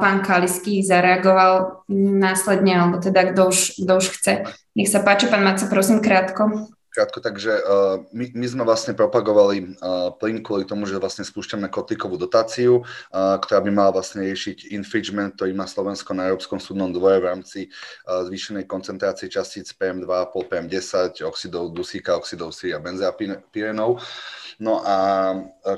pán 0.00 0.24
Kalisky 0.24 0.80
zareagoval 0.80 1.84
následne, 1.92 2.72
alebo 2.76 2.96
teda 3.00 3.32
kto 3.32 3.52
už, 3.52 3.58
kto 3.84 3.92
už 4.00 4.06
chce. 4.16 4.32
Nech 4.72 4.88
sa 4.88 5.04
páči, 5.04 5.28
pán 5.28 5.44
Maco, 5.44 5.68
prosím, 5.68 6.00
krátko. 6.00 6.72
Krátko, 6.88 7.20
takže 7.20 7.52
uh, 7.52 8.00
my, 8.16 8.32
my 8.32 8.46
sme 8.48 8.62
vlastne 8.64 8.96
propagovali 8.96 9.76
uh, 9.78 10.08
plyn 10.16 10.40
kvôli 10.40 10.64
tomu, 10.64 10.88
že 10.88 10.96
vlastne 10.96 11.20
spúšťame 11.20 11.68
kotlíkovú 11.68 12.16
dotáciu, 12.16 12.80
uh, 12.80 13.36
ktorá 13.38 13.60
by 13.60 13.70
mala 13.70 13.92
vlastne 14.00 14.24
riešiť 14.24 14.72
infringement, 14.72 15.36
ktorý 15.36 15.52
má 15.52 15.68
Slovensko 15.68 16.16
na 16.16 16.32
Európskom 16.32 16.56
súdnom 16.56 16.88
dvoje 16.88 17.20
v 17.20 17.28
rámci 17.28 17.60
uh, 17.68 18.24
zvýšenej 18.24 18.64
koncentrácie 18.64 19.28
častíc 19.28 19.68
PM2, 19.76 20.08
PM10, 20.32 21.20
oxidov 21.28 21.76
dusíka, 21.76 22.16
oxidov 22.16 22.56
síry 22.56 22.72
a 22.72 22.80
benzapírenov. 22.80 24.00
No 24.58 24.82
a 24.82 24.96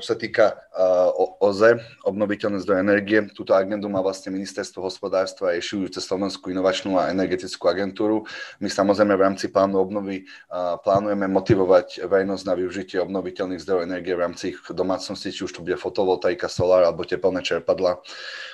čo 0.01 0.07
sa 0.13 0.17
týka 0.17 0.57
uh, 0.73 1.13
OZE, 1.37 1.77
obnoviteľné 2.01 2.65
zdroje 2.65 2.81
energie, 2.81 3.21
túto 3.29 3.53
agendu 3.53 3.85
má 3.85 4.01
vlastne 4.01 4.33
Ministerstvo 4.33 4.81
hospodárstva 4.81 5.53
a 5.53 5.61
cez 5.61 6.01
Slovenskú 6.01 6.49
inovačnú 6.49 6.97
a 6.97 7.13
energetickú 7.13 7.69
agentúru. 7.69 8.25
My 8.57 8.73
samozrejme 8.73 9.13
v 9.13 9.21
rámci 9.21 9.53
plánu 9.53 9.77
obnovy 9.77 10.25
uh, 10.25 10.81
plánujeme 10.81 11.29
motivovať 11.29 12.09
verejnosť 12.09 12.43
na 12.49 12.53
využitie 12.57 12.97
obnoviteľných 13.05 13.61
zdrojov 13.61 13.85
energie 13.85 14.17
v 14.17 14.23
rámci 14.25 14.43
ich 14.57 14.59
domácnosti, 14.73 15.29
či 15.29 15.45
už 15.45 15.53
to 15.53 15.61
bude 15.61 15.77
fotovoltaika, 15.77 16.49
solár 16.49 16.81
alebo 16.81 17.05
teplné 17.05 17.45
čerpadla. 17.45 18.01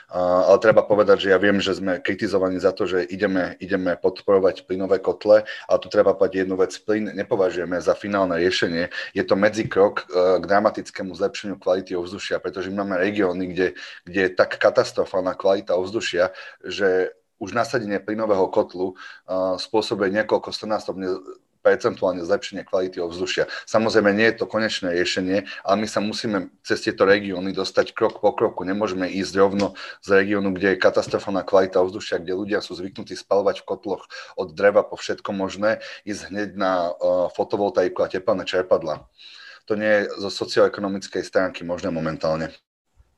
Ale 0.07 0.55
treba 0.63 0.87
povedať, 0.87 1.27
že 1.27 1.31
ja 1.35 1.39
viem, 1.39 1.59
že 1.59 1.75
sme 1.75 1.99
kritizovaní 1.99 2.63
za 2.63 2.71
to, 2.71 2.87
že 2.87 3.03
ideme, 3.11 3.59
ideme 3.59 3.99
podporovať 3.99 4.63
plynové 4.63 5.03
kotle, 5.03 5.43
ale 5.43 5.77
tu 5.83 5.91
treba 5.91 6.15
povedať 6.15 6.47
jednu 6.47 6.55
vec. 6.55 6.71
Plyn 6.79 7.11
nepovažujeme 7.11 7.75
za 7.83 7.91
finálne 7.91 8.39
riešenie. 8.39 8.87
Je 9.11 9.23
to 9.27 9.35
medzikrok 9.35 10.07
k 10.07 10.43
dramatickému 10.47 11.11
zlepšeniu 11.11 11.59
kvality 11.59 11.91
ovzdušia, 11.99 12.39
pretože 12.39 12.71
máme 12.71 12.95
regióny, 12.95 13.51
kde, 13.51 13.67
kde 14.07 14.19
je 14.27 14.31
tak 14.31 14.55
katastrofálna 14.55 15.35
kvalita 15.35 15.75
ovzdušia, 15.75 16.31
že 16.63 17.11
už 17.37 17.53
nasadenie 17.53 18.01
plynového 18.01 18.49
kotlu 18.49 18.97
uh, 18.97 19.61
spôsobuje 19.61 20.09
niekoľko 20.09 20.49
stonásobne 20.49 21.21
percentuálne 21.67 22.23
zlepšenie 22.23 22.63
kvality 22.63 23.03
ovzdušia. 23.03 23.51
Samozrejme, 23.67 24.15
nie 24.15 24.31
je 24.31 24.39
to 24.39 24.45
konečné 24.47 24.95
riešenie, 24.95 25.43
ale 25.67 25.75
my 25.83 25.87
sa 25.91 25.99
musíme 25.99 26.47
cez 26.63 26.79
tieto 26.79 27.03
regióny 27.03 27.51
dostať 27.51 27.91
krok 27.91 28.23
po 28.23 28.31
kroku. 28.31 28.63
Nemôžeme 28.63 29.11
ísť 29.11 29.33
rovno 29.35 29.75
z 29.99 30.23
regiónu, 30.23 30.55
kde 30.55 30.73
je 30.73 30.83
katastrofálna 30.83 31.43
kvalita 31.43 31.83
ovzdušia, 31.83 32.23
kde 32.23 32.39
ľudia 32.39 32.59
sú 32.63 32.79
zvyknutí 32.79 33.19
spalovať 33.19 33.61
v 33.61 33.67
kotloch 33.67 34.07
od 34.39 34.55
dreva 34.55 34.87
po 34.87 34.95
všetko 34.95 35.35
možné, 35.35 35.83
ísť 36.07 36.31
hneď 36.31 36.49
na 36.55 36.95
uh, 36.95 37.27
fotovoltaiku 37.35 38.07
a 38.07 38.07
teplné 38.07 38.47
čerpadla 38.47 39.03
to 39.67 39.75
nie 39.75 40.07
je 40.07 40.23
zo 40.23 40.31
socioekonomickej 40.31 41.27
stránky 41.27 41.67
možné 41.67 41.91
momentálne. 41.91 42.55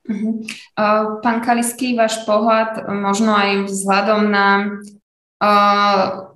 Uh-huh. 0.02 0.42
Uh, 0.74 1.22
pán 1.22 1.46
Kalisky, 1.46 1.94
váš 1.94 2.26
pohľad 2.26 2.90
možno 2.90 3.30
aj 3.30 3.70
vzhľadom 3.70 4.20
na 4.34 4.46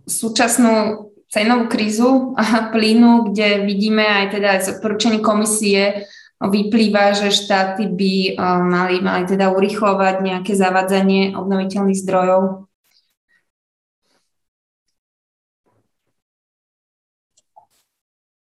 súčasnú 0.08 1.12
cenovú 1.35 1.66
krízu 1.66 2.39
plynu, 2.74 3.35
kde 3.35 3.66
vidíme 3.66 4.07
aj 4.07 4.39
teda 4.39 4.51
z 4.62 4.78
odporúčaní 4.78 5.18
komisie 5.18 6.07
vyplýva, 6.39 7.16
že 7.16 7.35
štáty 7.35 7.91
by 7.91 8.14
uh, 8.37 8.61
mali, 8.62 9.01
mali 9.01 9.24
teda 9.26 9.51
urychlovať 9.51 10.22
nejaké 10.22 10.53
zavádzanie 10.55 11.35
obnoviteľných 11.35 11.99
zdrojov. 11.99 12.68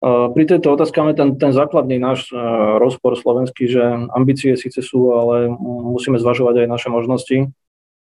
Pri 0.08 0.44
tejto 0.46 0.78
otázke 0.78 1.02
máme 1.02 1.18
ten, 1.18 1.36
ten 1.42 1.50
základný 1.52 1.98
náš 1.98 2.30
e, 2.30 2.38
rozpor 2.78 3.18
slovenský, 3.18 3.66
že 3.66 3.82
ambície 4.14 4.54
síce 4.54 4.78
sú, 4.86 5.10
ale 5.18 5.50
musíme 5.58 6.22
zvažovať 6.22 6.64
aj 6.64 6.68
naše 6.70 6.90
možnosti. 6.94 7.38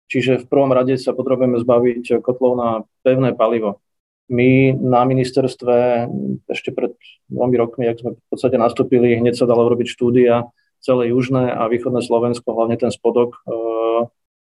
Čiže 0.08 0.42
v 0.42 0.46
prvom 0.48 0.72
rade 0.72 0.96
sa 0.96 1.12
potrebujeme 1.12 1.60
zbaviť 1.60 2.24
kotlov 2.24 2.56
na 2.56 2.70
pevné 3.04 3.36
palivo. 3.36 3.83
My 4.32 4.72
na 4.72 5.04
ministerstve 5.04 6.08
ešte 6.48 6.72
pred 6.72 6.96
dvomi 7.28 7.56
rokmi, 7.60 7.84
ak 7.92 8.00
sme 8.00 8.12
v 8.16 8.28
podstate 8.32 8.56
nastúpili, 8.56 9.20
hneď 9.20 9.36
sa 9.36 9.50
dalo 9.50 9.68
robiť 9.68 9.88
štúdia 9.88 10.48
celé 10.80 11.12
južné 11.12 11.52
a 11.52 11.68
východné 11.68 12.04
Slovensko, 12.04 12.56
hlavne 12.56 12.76
ten 12.76 12.92
spodok, 12.92 13.40
e, 13.44 13.52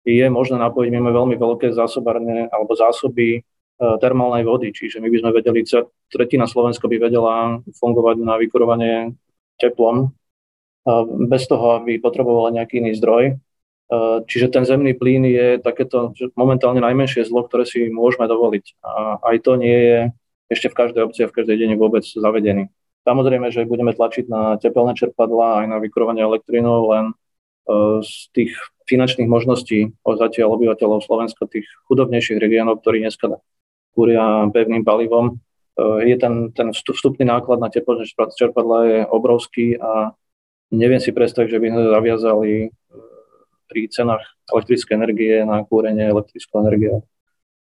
je 0.07 0.27
možné 0.31 0.59
napojiť. 0.59 0.91
My 0.91 1.11
veľmi 1.11 1.35
veľké 1.39 1.75
zásobárne 1.75 2.51
alebo 2.51 2.75
zásoby 2.79 3.47
E, 3.77 4.01
termálnej 4.01 4.41
vody, 4.49 4.73
čiže 4.73 5.05
my 5.05 5.13
by 5.13 5.19
sme 5.21 5.31
vedeli, 5.37 5.61
tretina 6.09 6.49
Slovenska 6.49 6.89
by 6.89 6.97
vedela 6.97 7.61
fungovať 7.77 8.17
na 8.25 8.41
vykurovanie 8.41 9.13
teplom, 9.61 9.97
e, 10.01 10.09
bez 11.29 11.45
toho, 11.45 11.85
aby 11.85 12.01
potrebovala 12.01 12.57
nejaký 12.57 12.81
iný 12.81 12.97
zdroj. 12.97 13.37
E, 13.87 14.25
čiže 14.27 14.51
ten 14.51 14.65
zemný 14.67 14.95
plyn 14.95 15.27
je 15.27 15.47
takéto 15.63 16.15
momentálne 16.35 16.83
najmenšie 16.83 17.27
zlo, 17.27 17.47
ktoré 17.47 17.65
si 17.65 17.87
môžeme 17.91 18.27
dovoliť. 18.27 18.65
A 18.83 19.23
aj 19.23 19.37
to 19.47 19.53
nie 19.57 19.79
je 19.79 19.99
ešte 20.51 20.71
v 20.71 20.79
každej 20.79 21.03
obci 21.07 21.21
a 21.27 21.31
v 21.31 21.37
každej 21.37 21.57
dene 21.59 21.77
vôbec 21.79 22.07
zavedený. 22.07 22.71
Samozrejme, 23.07 23.55
že 23.55 23.67
budeme 23.67 23.95
tlačiť 23.95 24.27
na 24.27 24.59
tepelné 24.59 24.99
čerpadla 24.99 25.63
aj 25.63 25.67
na 25.71 25.77
vykurovanie 25.79 26.27
elektrinov, 26.27 26.91
len 26.91 27.05
z 28.03 28.31
tých 28.31 28.55
finančných 28.87 29.27
možností 29.27 29.91
zatiaľ 30.07 30.55
obyvateľov 30.55 31.03
Slovenska, 31.03 31.51
tých 31.51 31.67
chudobnejších 31.91 32.39
regiónov, 32.39 32.79
ktorí 32.83 33.03
dneska 33.03 33.43
kúria 33.95 34.47
pevným 34.55 34.87
palivom. 34.87 35.43
Eh, 35.77 36.15
je 36.15 36.17
ten, 36.17 36.53
ten 36.53 36.69
vstupný 36.73 37.27
náklad 37.27 37.61
na 37.61 37.69
teplné 37.69 38.07
čerpadla 38.09 38.79
je 38.87 38.99
obrovský 39.09 39.77
a 39.77 40.15
neviem 40.73 41.03
si 41.03 41.11
predstaviť, 41.13 41.49
že 41.53 41.61
by 41.61 41.67
sme 41.73 41.83
zaviazali 41.91 42.53
eh, 42.65 42.71
pri 43.67 43.91
cenách 43.91 44.25
elektrické 44.49 44.95
energie 44.95 45.43
na 45.43 45.63
kúrenie 45.67 46.07
elektrickou 46.07 46.63
energiou. 46.63 47.05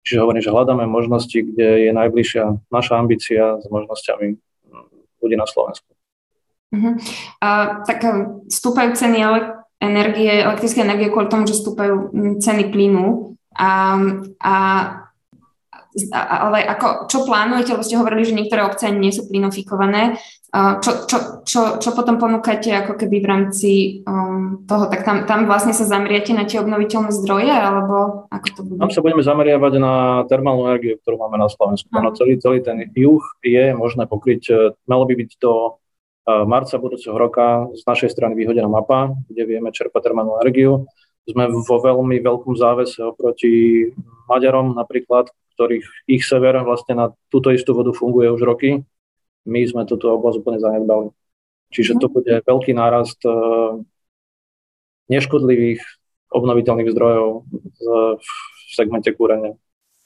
Čiže 0.02 0.22
hovorím, 0.22 0.42
že 0.42 0.50
hľadáme 0.50 0.84
možnosti, 0.90 1.38
kde 1.38 1.86
je 1.86 1.90
najbližšia 1.94 2.44
naša 2.74 2.98
ambícia 2.98 3.62
s 3.62 3.66
možnosťami 3.70 4.26
hm, 4.34 4.86
ľudí 5.22 5.36
na 5.38 5.46
Slovensku. 5.46 5.86
Uh-huh. 6.72 6.94
A, 7.38 7.80
tak 7.86 8.02
eh, 8.02 8.42
stúpajú 8.50 8.98
ceny 8.98 9.22
energie, 9.82 10.32
elektrické 10.42 10.82
energie 10.82 11.12
kvôli 11.12 11.30
tomu, 11.30 11.46
že 11.46 11.58
stúpajú 11.58 12.10
hm, 12.10 12.34
ceny 12.42 12.74
plynu 12.74 13.38
a, 13.54 13.98
a 14.42 14.54
ale 16.12 16.64
ako, 16.64 17.06
čo 17.08 17.28
plánujete, 17.28 17.76
lebo 17.76 17.84
ste 17.84 18.00
hovorili, 18.00 18.24
že 18.24 18.36
niektoré 18.36 18.64
obce 18.64 18.88
nie 18.88 19.12
sú 19.12 19.28
plinofikované, 19.28 20.16
čo, 20.52 21.08
čo, 21.08 21.16
čo, 21.48 21.60
čo 21.80 21.90
potom 21.96 22.20
ponúkate 22.20 22.68
ako 22.76 23.00
keby 23.00 23.24
v 23.24 23.26
rámci 23.26 23.72
um, 24.04 24.68
toho, 24.68 24.84
tak 24.92 25.00
tam, 25.00 25.24
tam 25.24 25.48
vlastne 25.48 25.72
sa 25.72 25.88
zameriate 25.88 26.36
na 26.36 26.44
tie 26.44 26.60
obnoviteľné 26.60 27.08
zdroje, 27.08 27.48
alebo 27.48 28.28
ako 28.28 28.46
to 28.52 28.60
bude? 28.68 28.76
Tam 28.84 28.92
sa 28.92 29.00
budeme 29.00 29.24
zameriavať 29.24 29.72
na 29.80 29.94
termálnu 30.28 30.68
energiu, 30.68 31.00
ktorú 31.00 31.16
máme 31.24 31.40
na 31.40 31.48
Slovensku. 31.48 31.88
No, 31.96 32.12
celý, 32.12 32.36
celý 32.36 32.60
ten 32.60 32.84
juh 32.92 33.24
je 33.40 33.72
možné 33.72 34.04
pokryť, 34.04 34.42
e, 34.52 34.76
malo 34.84 35.08
by 35.08 35.24
byť 35.24 35.30
do 35.40 35.52
e, 35.56 35.70
marca 36.44 36.76
budúceho 36.76 37.16
roka 37.16 37.72
z 37.72 37.88
našej 37.88 38.12
strany 38.12 38.36
vyhodená 38.36 38.68
mapa, 38.68 39.16
kde 39.32 39.48
vieme 39.48 39.72
čerpať 39.72 40.04
termálnu 40.04 40.36
energiu. 40.36 40.84
Sme 41.24 41.48
vo 41.48 41.80
veľmi 41.80 42.20
veľkom 42.20 42.60
závese 42.60 43.00
oproti 43.00 43.88
Maďarom 44.28 44.76
napríklad, 44.76 45.32
ktorých 45.62 46.10
ich 46.10 46.26
sever 46.26 46.58
vlastne 46.66 46.98
na 46.98 47.06
túto 47.30 47.54
istú 47.54 47.70
vodu 47.78 47.94
funguje 47.94 48.34
už 48.34 48.42
roky. 48.42 48.82
My 49.46 49.62
sme 49.62 49.86
túto 49.86 50.10
oblasť 50.10 50.42
úplne 50.42 50.58
zanedbali. 50.58 51.14
Čiže 51.70 52.02
to 52.02 52.10
bude 52.10 52.42
veľký 52.42 52.74
nárast 52.74 53.22
e, 53.22 53.30
neškodlivých 55.06 55.78
obnoviteľných 56.34 56.90
zdrojov 56.90 57.46
v 58.18 58.28
segmente 58.74 59.14
kúrenia. 59.14 59.54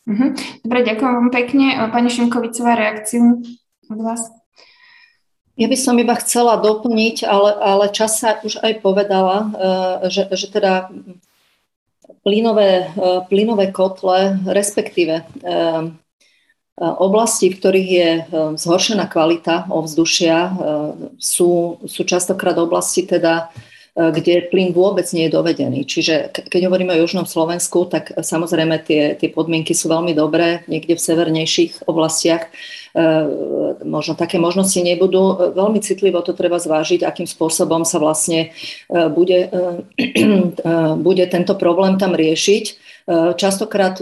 Mhm. 0.05 0.61
Dobre, 0.63 0.79
ďakujem 0.85 1.13
vám 1.17 1.31
pekne. 1.33 1.67
Pani 1.89 2.13
Šimkovicová, 2.13 2.77
reakciu 2.77 3.41
od 3.89 4.01
vás? 4.05 4.29
Ja 5.57 5.73
by 5.73 5.77
som 5.81 5.97
iba 5.97 6.13
chcela 6.21 6.61
doplniť, 6.61 7.25
ale, 7.25 7.51
ale 7.57 7.85
čas 7.89 8.21
sa 8.21 8.37
už 8.45 8.61
aj 8.61 8.85
povedala, 8.85 9.37
e, 9.41 9.49
že, 10.13 10.29
že 10.37 10.53
teda 10.53 10.93
plynové, 12.23 12.71
e, 12.79 12.87
plynové 13.29 13.73
kotle, 13.73 14.39
respektíve 14.47 15.15
e, 15.15 15.25
e, 15.47 15.55
oblasti, 16.81 17.51
v 17.51 17.59
ktorých 17.59 17.91
je 17.91 18.11
zhoršená 18.59 19.07
kvalita 19.07 19.71
ovzdušia, 19.71 20.39
sú, 21.17 21.81
sú 21.87 22.03
častokrát 22.05 22.59
oblasti 22.59 23.07
teda 23.07 23.49
kde 23.97 24.53
plyn 24.53 24.77
vôbec 24.77 25.09
nie 25.17 25.25
je 25.25 25.33
dovedený. 25.33 25.89
Čiže 25.89 26.29
keď 26.53 26.69
hovoríme 26.69 26.93
o 26.93 27.01
južnom 27.01 27.25
Slovensku, 27.25 27.89
tak 27.89 28.13
samozrejme 28.13 28.85
tie, 28.85 29.17
tie 29.17 29.33
podmienky 29.33 29.73
sú 29.73 29.89
veľmi 29.89 30.13
dobré, 30.13 30.69
niekde 30.69 31.01
v 31.01 31.01
severnejších 31.01 31.89
oblastiach 31.89 32.53
možno 33.85 34.17
také 34.17 34.41
možnosti 34.41 34.81
nebudú. 34.81 35.53
Veľmi 35.53 35.85
citlivo 35.85 36.25
to 36.25 36.33
treba 36.33 36.57
zvážiť, 36.57 37.05
akým 37.05 37.29
spôsobom 37.29 37.85
sa 37.85 38.01
vlastne 38.01 38.57
bude, 38.89 39.53
bude 41.07 41.25
tento 41.29 41.55
problém 41.61 42.01
tam 42.01 42.17
riešiť. 42.17 42.65
Častokrát 43.37 44.01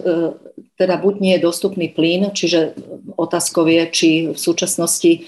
teda 0.78 0.94
buď 0.96 1.14
nie 1.20 1.32
je 1.36 1.44
dostupný 1.44 1.90
plyn, 1.90 2.32
čiže 2.32 2.78
otázkou 3.18 3.66
je, 3.66 3.82
či 3.90 4.08
v 4.32 4.38
súčasnosti 4.38 5.26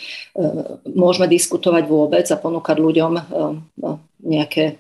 môžeme 0.86 1.26
diskutovať 1.26 1.84
vôbec 1.90 2.26
a 2.30 2.40
ponúkať 2.40 2.76
ľuďom 2.78 3.12
nejaké 4.22 4.78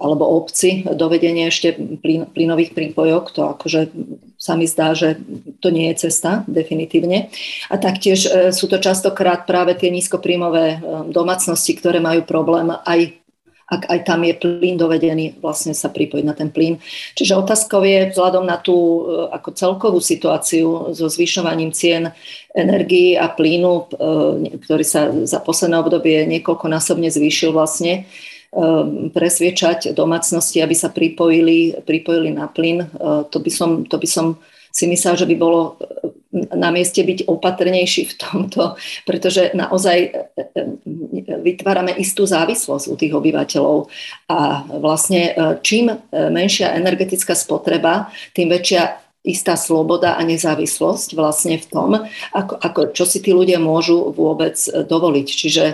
alebo 0.00 0.24
obci 0.32 0.86
dovedenie 0.86 1.52
ešte 1.52 1.76
plyn, 1.76 2.24
plynových 2.32 2.72
prípojok, 2.72 3.24
to 3.36 3.42
akože 3.52 3.92
sa 4.40 4.56
mi 4.56 4.64
zdá, 4.64 4.96
že 4.96 5.20
to 5.60 5.68
nie 5.68 5.92
je 5.92 6.08
cesta, 6.08 6.48
definitívne. 6.48 7.28
A 7.68 7.76
taktiež 7.76 8.24
e, 8.24 8.56
sú 8.56 8.72
to 8.72 8.80
častokrát 8.80 9.44
práve 9.44 9.76
tie 9.76 9.92
nízkopríjmové 9.92 10.66
e, 10.72 10.78
domácnosti, 11.12 11.76
ktoré 11.76 12.00
majú 12.00 12.24
problém 12.24 12.72
aj 12.72 13.20
ak 13.70 13.86
aj 13.86 14.00
tam 14.02 14.26
je 14.26 14.34
plyn 14.34 14.74
dovedený, 14.74 15.38
vlastne 15.38 15.78
sa 15.78 15.94
pripojiť 15.94 16.26
na 16.26 16.34
ten 16.34 16.50
plyn. 16.50 16.82
Čiže 17.14 17.38
otázkou 17.38 17.86
je 17.86 18.10
vzhľadom 18.10 18.42
na 18.42 18.58
tú 18.58 18.74
e, 18.74 19.30
ako 19.30 19.54
celkovú 19.54 20.02
situáciu 20.02 20.90
so 20.90 21.06
zvyšovaním 21.06 21.70
cien 21.70 22.10
energii 22.50 23.14
a 23.14 23.30
plynu, 23.30 23.94
ktorý 24.58 24.82
sa 24.82 25.14
za 25.22 25.38
posledné 25.38 25.78
obdobie 25.78 26.26
niekoľkonásobne 26.26 27.14
zvýšil 27.14 27.54
vlastne, 27.54 28.10
presviečať 29.14 29.94
domácnosti, 29.94 30.58
aby 30.58 30.74
sa 30.74 30.90
pripojili, 30.90 31.86
pripojili 31.86 32.34
na 32.34 32.50
plyn. 32.50 32.82
Ehm, 32.82 33.24
to 33.30 33.38
by, 33.38 33.50
som, 33.50 33.70
to 33.86 33.94
by 33.94 34.08
som 34.10 34.26
si 34.70 34.86
myslel, 34.90 35.14
že 35.18 35.26
by 35.30 35.34
bolo 35.38 35.78
ehm, 35.78 36.50
na 36.58 36.74
mieste 36.74 37.02
byť 37.02 37.30
opatrnejší 37.30 38.02
v 38.10 38.14
tomto, 38.18 38.74
pretože 39.06 39.54
naozaj 39.54 40.14
vytvárame 41.42 41.94
istú 41.98 42.26
závislosť 42.26 42.86
u 42.90 42.94
tých 42.94 43.14
obyvateľov 43.14 43.90
a 44.30 44.62
vlastne 44.78 45.34
čím 45.62 45.90
menšia 46.14 46.78
energetická 46.78 47.34
spotreba, 47.34 48.14
tým 48.30 48.46
väčšia 48.46 49.10
istá 49.20 49.52
sloboda 49.52 50.16
a 50.16 50.24
nezávislosť 50.24 51.12
vlastne 51.12 51.60
v 51.60 51.66
tom, 51.68 51.90
ako, 52.32 52.54
ako, 52.56 52.80
čo 52.96 53.04
si 53.04 53.20
tí 53.20 53.36
ľudia 53.36 53.60
môžu 53.60 54.16
vôbec 54.16 54.56
e, 54.64 54.80
dovoliť. 54.80 55.28
Čiže 55.28 55.64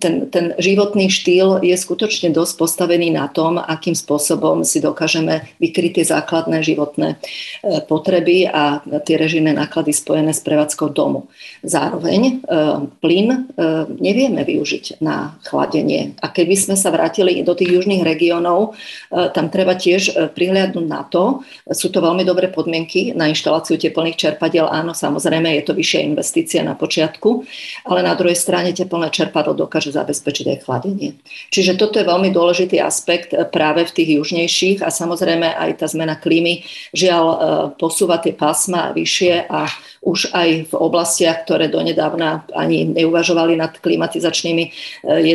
ten, 0.00 0.14
ten 0.28 0.44
životný 0.60 1.08
štýl 1.08 1.64
je 1.64 1.72
skutočne 1.72 2.28
dosť 2.30 2.54
postavený 2.60 3.08
na 3.10 3.26
tom, 3.26 3.56
akým 3.56 3.96
spôsobom 3.96 4.62
si 4.68 4.84
dokážeme 4.84 5.48
vykryť 5.56 5.90
tie 5.96 6.04
základné 6.06 6.60
životné 6.60 7.16
uh, 7.16 7.80
potreby 7.88 8.46
a 8.46 8.84
tie 9.08 9.16
režijné 9.16 9.56
náklady 9.56 9.96
spojené 9.96 10.36
s 10.36 10.44
prevádzkou 10.44 10.92
domu. 10.92 11.26
Zároveň 11.64 12.44
uh, 12.44 12.84
plyn 13.00 13.28
uh, 13.32 13.88
nevieme 13.98 14.44
využiť 14.44 15.00
na 15.00 15.34
chladenie. 15.48 16.14
A 16.20 16.28
keby 16.28 16.54
sme 16.54 16.76
sa 16.76 16.92
vrátili 16.92 17.40
do 17.40 17.56
tých 17.56 17.80
južných 17.80 18.04
regiónov, 18.04 18.76
tam 19.10 19.48
treba 19.48 19.74
tiež 19.74 20.32
prihliadnúť 20.36 20.86
na 20.86 21.02
to, 21.06 21.42
sú 21.72 21.88
to 21.90 21.98
veľmi 21.98 22.22
dobré 22.22 22.52
podmienky 22.52 23.16
na 23.16 23.26
inštaláciu 23.30 23.80
teplných 23.80 24.18
čerpadiel. 24.18 24.68
Áno, 24.68 24.92
samozrejme, 24.92 25.50
je 25.56 25.64
to 25.64 25.72
vyššia 25.72 26.00
investícia 26.06 26.60
na 26.60 26.76
počiatku, 26.76 27.42
ale 27.88 28.04
na 28.04 28.14
druhej 28.14 28.36
strane 28.36 28.76
teplné 28.76 29.08
čerpadlo 29.10 29.29
dokáže 29.30 29.94
zabezpečiť 29.94 30.46
aj 30.50 30.58
chladenie. 30.66 31.16
Čiže 31.54 31.78
toto 31.78 32.02
je 32.02 32.06
veľmi 32.06 32.34
dôležitý 32.34 32.82
aspekt 32.82 33.32
práve 33.54 33.86
v 33.86 33.94
tých 33.94 34.10
južnejších 34.20 34.78
a 34.82 34.90
samozrejme 34.90 35.46
aj 35.46 35.80
tá 35.80 35.86
zmena 35.86 36.18
klímy 36.18 36.66
žiaľ 36.92 37.24
e, 37.24 37.36
posúva 37.78 38.18
tie 38.18 38.34
pásma 38.34 38.90
vyššie 38.92 39.46
a 39.46 39.70
už 40.00 40.32
aj 40.32 40.72
v 40.72 40.74
oblastiach, 40.74 41.44
ktoré 41.44 41.68
donedávna 41.68 42.48
ani 42.56 42.88
neuvažovali 42.88 43.56
nad 43.56 43.76
klimatizačnými 43.76 44.64
e, 44.64 44.70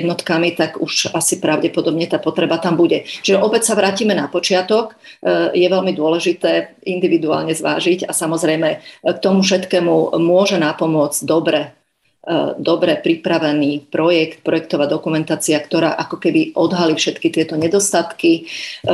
jednotkami, 0.01 0.57
tak 0.57 0.81
už 0.81 1.13
asi 1.13 1.37
pravdepodobne 1.37 2.09
tá 2.09 2.17
potreba 2.17 2.57
tam 2.57 2.73
bude. 2.73 3.05
Čiže 3.05 3.41
opäť 3.41 3.69
sa 3.69 3.77
vrátime 3.77 4.17
na 4.17 4.25
počiatok. 4.25 4.93
E, 5.21 5.53
je 5.53 5.67
veľmi 5.69 5.93
dôležité 5.93 6.81
individuálne 6.81 7.53
zvážiť 7.53 8.09
a 8.09 8.11
samozrejme 8.11 8.69
k 9.05 9.17
tomu 9.21 9.45
všetkému 9.45 10.17
môže 10.17 10.57
napomôcť 10.57 11.21
dobre 11.23 11.77
E, 11.84 11.84
dobre 12.57 12.97
pripravený 12.97 13.93
projekt, 13.93 14.41
projektová 14.41 14.89
dokumentácia, 14.89 15.61
ktorá 15.61 15.93
ako 15.93 16.17
keby 16.17 16.57
odhalí 16.57 16.97
všetky 16.97 17.29
tieto 17.29 17.53
nedostatky, 17.53 18.41
e, 18.41 18.93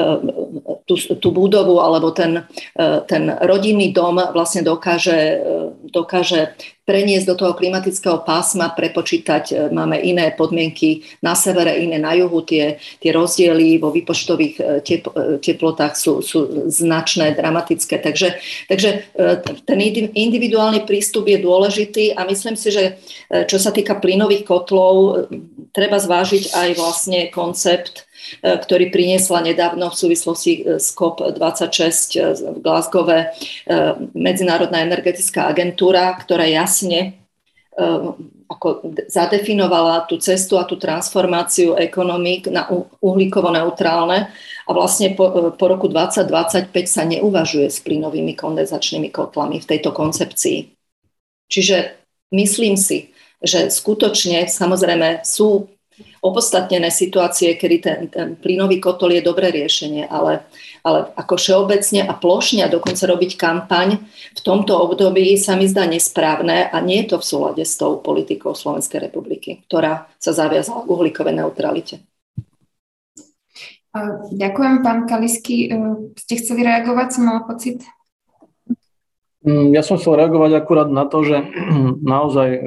tú, 0.92 1.00
tú 1.18 1.32
budovu 1.32 1.80
alebo 1.80 2.12
ten, 2.12 2.44
e, 2.76 2.84
ten 3.08 3.32
rodinný 3.48 3.96
dom 3.96 4.20
vlastne 4.36 4.60
dokáže, 4.68 5.40
dokáže 5.88 6.52
preniesť 6.92 7.26
do 7.30 7.36
toho 7.40 7.54
klimatického 7.56 8.26
pásma, 8.28 8.76
prepočítať, 8.76 9.44
e, 9.48 9.54
máme 9.72 9.96
iné 10.04 10.36
podmienky 10.36 11.08
na 11.24 11.38
severe, 11.38 11.80
iné 11.80 12.02
na 12.02 12.12
juhu, 12.18 12.44
tie, 12.44 12.82
tie 13.00 13.16
rozdiely 13.16 13.80
vo 13.80 13.96
výpočtových 13.96 14.56
e, 14.60 14.62
tep, 14.84 15.08
e, 15.14 15.40
teplotách 15.40 15.96
sú, 15.96 16.20
sú 16.20 16.68
značné, 16.68 17.38
dramatické. 17.38 18.02
Takže, 18.02 18.36
takže 18.68 18.90
ten 19.64 19.80
individuálny 20.12 20.84
prístup 20.84 21.30
je 21.30 21.40
dôležitý 21.40 22.18
a 22.18 22.26
myslím 22.28 22.58
si, 22.58 22.74
že 22.74 22.98
čo 23.48 23.58
sa 23.62 23.70
týka 23.72 24.00
plynových 24.02 24.44
kotlov, 24.48 25.28
treba 25.72 26.02
zvážiť 26.02 26.52
aj 26.52 26.70
vlastne 26.76 27.20
koncept 27.30 28.11
ktorý 28.42 28.94
priniesla 28.94 29.42
nedávno 29.42 29.90
v 29.92 30.00
súvislosti 30.00 30.80
s 30.80 30.94
COP26 30.94 32.22
v 32.54 32.58
Glasgow 32.62 33.08
Medzinárodná 34.14 34.84
energetická 34.86 35.50
agentúra, 35.50 36.16
ktorá 36.18 36.46
jasne 36.46 37.22
ako 38.52 38.92
zadefinovala 39.08 40.04
tú 40.12 40.20
cestu 40.20 40.60
a 40.60 40.68
tú 40.68 40.76
transformáciu 40.76 41.80
ekonomík 41.80 42.52
na 42.52 42.68
uhlíkovo 43.00 43.48
neutrálne 43.48 44.28
a 44.68 44.70
vlastne 44.76 45.16
po, 45.16 45.56
po 45.56 45.66
roku 45.72 45.88
2025 45.88 46.68
sa 46.84 47.08
neuvažuje 47.08 47.72
s 47.72 47.80
plynovými 47.80 48.36
kondenzačnými 48.36 49.08
kotlami 49.08 49.64
v 49.64 49.70
tejto 49.72 49.96
koncepcii. 49.96 50.68
Čiže 51.48 51.96
myslím 52.36 52.76
si, 52.76 53.16
že 53.40 53.72
skutočne 53.72 54.52
samozrejme 54.52 55.24
sú 55.24 55.72
opodstatnené 56.22 56.94
situácie, 56.94 57.58
kedy 57.58 57.78
ten, 57.82 58.00
ten 58.08 58.28
plynový 58.38 58.78
kotol 58.78 59.16
je 59.18 59.26
dobré 59.26 59.50
riešenie, 59.50 60.06
ale, 60.06 60.46
ale 60.82 61.10
ako 61.18 61.38
všeobecne 61.38 62.06
a 62.06 62.14
plošne 62.14 62.66
a 62.66 62.72
dokonca 62.72 63.04
robiť 63.06 63.32
kampaň 63.38 63.98
v 64.32 64.42
tomto 64.42 64.78
období 64.80 65.36
sa 65.36 65.60
mi 65.60 65.68
zdá 65.68 65.84
nesprávne 65.84 66.72
a 66.72 66.78
nie 66.80 67.04
je 67.04 67.16
to 67.16 67.18
v 67.20 67.28
súlade 67.28 67.64
s 67.68 67.76
tou 67.76 68.00
politikou 68.00 68.56
Slovenskej 68.56 69.12
republiky, 69.12 69.66
ktorá 69.68 70.08
sa 70.22 70.32
zaviazala 70.32 70.88
k 70.88 70.92
uhlíkovej 70.92 71.36
neutralite. 71.36 71.96
Ďakujem, 74.32 74.76
pán 74.88 75.04
Kalisky. 75.04 75.68
E, 75.68 75.76
ste 76.16 76.40
chceli 76.40 76.64
reagovať, 76.64 77.08
som 77.12 77.28
mala 77.28 77.44
pocit? 77.44 77.84
Mm, 79.44 79.76
ja 79.76 79.84
som 79.84 80.00
chcel 80.00 80.16
reagovať 80.16 80.64
akurát 80.64 80.88
na 80.88 81.04
to, 81.04 81.28
že 81.28 81.44
naozaj 82.16 82.50
e, 82.56 82.60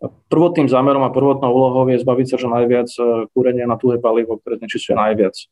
Prvotným 0.00 0.64
zámerom 0.64 1.04
a 1.04 1.12
prvotnou 1.12 1.52
úlohou 1.52 1.84
je 1.92 2.00
zbaviť 2.00 2.26
sa 2.32 2.36
čo 2.40 2.48
najviac 2.48 2.88
e, 2.96 3.28
kúrenia 3.36 3.68
na 3.68 3.76
tuhé 3.76 4.00
palivo, 4.00 4.40
ktoré 4.40 4.56
znečistuje 4.56 4.96
najviac. 4.96 5.36
E, 5.36 5.44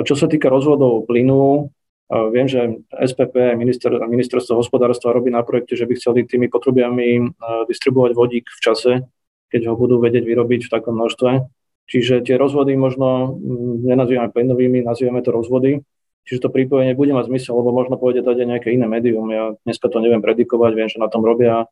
čo 0.00 0.16
sa 0.16 0.32
týka 0.32 0.48
rozvodov 0.48 1.04
plynu, 1.04 1.68
e, 2.08 2.16
viem, 2.32 2.48
že 2.48 2.80
SPP, 2.88 3.52
minister, 3.60 3.92
ministerstvo 3.92 4.56
hospodárstva 4.56 5.12
robí 5.12 5.28
na 5.28 5.44
projekte, 5.44 5.76
že 5.76 5.84
by 5.84 5.92
chceli 6.00 6.24
tými 6.24 6.48
potrubiami 6.48 7.36
distribuovať 7.68 8.12
vodík 8.16 8.48
v 8.48 8.60
čase, 8.64 8.92
keď 9.52 9.60
ho 9.68 9.74
budú 9.76 10.00
vedieť 10.00 10.24
vyrobiť 10.24 10.64
v 10.64 10.72
takom 10.72 10.96
množstve. 10.96 11.44
Čiže 11.84 12.24
tie 12.24 12.40
rozvody 12.40 12.72
možno 12.80 13.36
mm, 13.36 13.84
nenazývame 13.92 14.32
plynovými, 14.32 14.80
nazývame 14.88 15.20
to 15.20 15.36
rozvody. 15.36 15.84
Čiže 16.24 16.46
to 16.46 16.54
pripojenie 16.54 16.96
bude 16.96 17.12
mať 17.12 17.28
zmysel, 17.28 17.60
lebo 17.60 17.76
možno 17.76 18.00
pôjde 18.00 18.24
dať 18.24 18.40
aj 18.40 18.48
nejaké 18.56 18.68
iné 18.72 18.86
médium. 18.88 19.28
Ja 19.28 19.52
dneska 19.68 19.92
to 19.92 20.00
neviem 20.00 20.24
predikovať, 20.24 20.72
viem, 20.78 20.88
že 20.88 21.02
na 21.02 21.12
tom 21.12 21.26
robia 21.26 21.68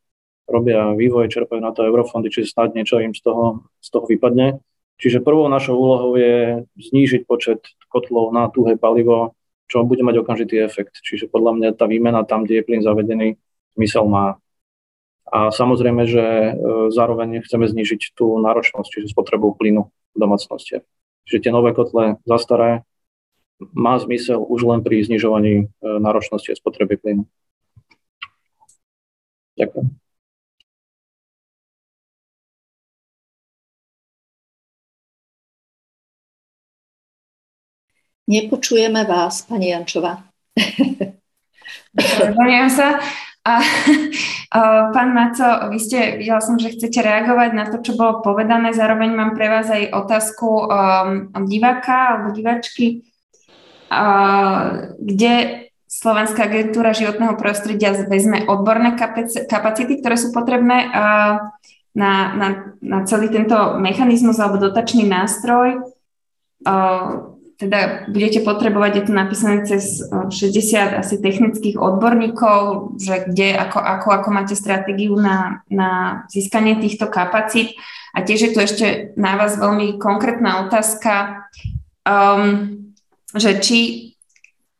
robia 0.48 0.96
vývoj, 0.96 1.28
čerpajú 1.28 1.60
na 1.60 1.76
to 1.76 1.84
eurofondy, 1.84 2.32
čiže 2.32 2.56
snad 2.56 2.72
niečo 2.72 2.98
im 2.98 3.12
z 3.12 3.20
toho, 3.20 3.68
z 3.78 3.88
toho 3.92 4.08
vypadne. 4.08 4.58
Čiže 4.98 5.22
prvou 5.22 5.46
našou 5.46 5.78
úlohou 5.78 6.18
je 6.18 6.66
znížiť 6.74 7.22
počet 7.28 7.62
kotlov 7.86 8.34
na 8.34 8.50
tuhé 8.50 8.74
palivo, 8.74 9.38
čo 9.70 9.86
bude 9.86 10.02
mať 10.02 10.24
okamžitý 10.24 10.58
efekt. 10.64 10.98
Čiže 11.04 11.30
podľa 11.30 11.52
mňa 11.54 11.68
tá 11.78 11.86
výmena 11.86 12.24
tam, 12.26 12.42
kde 12.42 12.58
je 12.58 12.66
plyn 12.66 12.82
zavedený, 12.82 13.38
zmysel 13.78 14.08
má. 14.10 14.42
A 15.28 15.52
samozrejme, 15.52 16.08
že 16.08 16.24
e, 16.24 16.52
zároveň 16.88 17.44
chceme 17.44 17.68
znížiť 17.68 18.16
tú 18.16 18.40
náročnosť, 18.40 18.88
čiže 18.88 19.12
spotrebu 19.12 19.54
plynu 19.54 19.92
v 19.92 20.16
domácnosti. 20.16 20.80
Čiže 21.28 21.42
tie 21.44 21.52
nové 21.52 21.76
kotle 21.76 22.16
zastaré 22.24 22.88
má 23.76 24.00
zmysel 24.00 24.40
už 24.40 24.64
len 24.64 24.80
pri 24.80 25.04
znižovaní 25.04 25.54
e, 25.54 25.64
náročnosti 25.84 26.48
a 26.48 26.56
spotreby 26.56 26.96
plynu. 26.96 27.28
Ďakujem. 29.60 30.07
Nepočujeme 38.28 39.08
vás, 39.08 39.40
pani 39.48 39.72
Jančová. 39.72 40.20
Zaujímam 42.36 42.68
sa. 42.68 43.00
A, 43.40 43.56
a, 44.52 44.60
pán 44.92 45.16
Maco, 45.16 45.72
vy 45.72 45.80
ste, 45.80 46.20
videla 46.20 46.44
som, 46.44 46.60
že 46.60 46.76
chcete 46.76 47.00
reagovať 47.00 47.50
na 47.56 47.64
to, 47.72 47.80
čo 47.80 47.96
bolo 47.96 48.20
povedané. 48.20 48.76
Zároveň 48.76 49.16
mám 49.16 49.32
pre 49.32 49.48
vás 49.48 49.72
aj 49.72 49.96
otázku 49.96 50.44
um, 50.44 50.68
diváka 51.48 52.12
alebo 52.12 52.36
diváčky, 52.36 53.08
uh, 53.88 54.92
kde 55.00 55.64
Slovenská 55.88 56.52
agentúra 56.52 56.92
životného 56.92 57.32
prostredia 57.40 57.96
vezme 57.96 58.44
odborné 58.44 58.92
kapacity, 59.48 60.04
ktoré 60.04 60.20
sú 60.20 60.36
potrebné 60.36 60.92
uh, 60.92 61.48
na, 61.96 62.12
na, 62.36 62.48
na 62.84 62.98
celý 63.08 63.32
tento 63.32 63.80
mechanizmus 63.80 64.36
alebo 64.36 64.60
dotačný 64.60 65.08
nástroj. 65.08 65.80
Uh, 66.68 67.37
teda 67.58 68.06
budete 68.06 68.46
potrebovať, 68.46 68.92
je 68.94 69.04
to 69.10 69.12
napísané 69.12 69.66
cez 69.66 69.98
60 70.06 70.94
asi 70.94 71.18
technických 71.18 71.74
odborníkov, 71.74 72.94
že 73.02 73.26
kde, 73.26 73.58
ako, 73.58 73.82
ako, 73.82 74.08
ako 74.14 74.28
máte 74.30 74.54
stratégiu 74.54 75.18
na, 75.18 75.66
na 75.66 76.22
získanie 76.30 76.78
týchto 76.78 77.10
kapacít. 77.10 77.74
A 78.14 78.22
tiež 78.22 78.40
je 78.40 78.50
tu 78.54 78.58
ešte 78.62 78.86
na 79.18 79.34
vás 79.34 79.58
veľmi 79.58 79.98
konkrétna 79.98 80.70
otázka, 80.70 81.50
um, 82.06 82.78
že 83.34 83.58
či, 83.58 83.78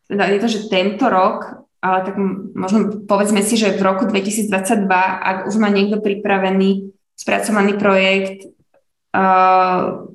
teda 0.07 0.31
je 0.31 0.39
to, 0.39 0.49
že 0.49 0.71
tento 0.71 1.11
rok, 1.11 1.67
ale 1.83 1.99
tak 2.07 2.15
možno 2.55 3.03
povedzme 3.11 3.43
si, 3.43 3.59
že 3.59 3.75
v 3.75 3.83
roku 3.83 4.07
2022, 4.07 4.87
ak 5.19 5.51
už 5.51 5.55
má 5.59 5.67
niekto 5.67 5.99
pripravený, 5.99 6.95
spracovaný 7.19 7.75
projekt, 7.75 8.47
uh, 9.19 10.07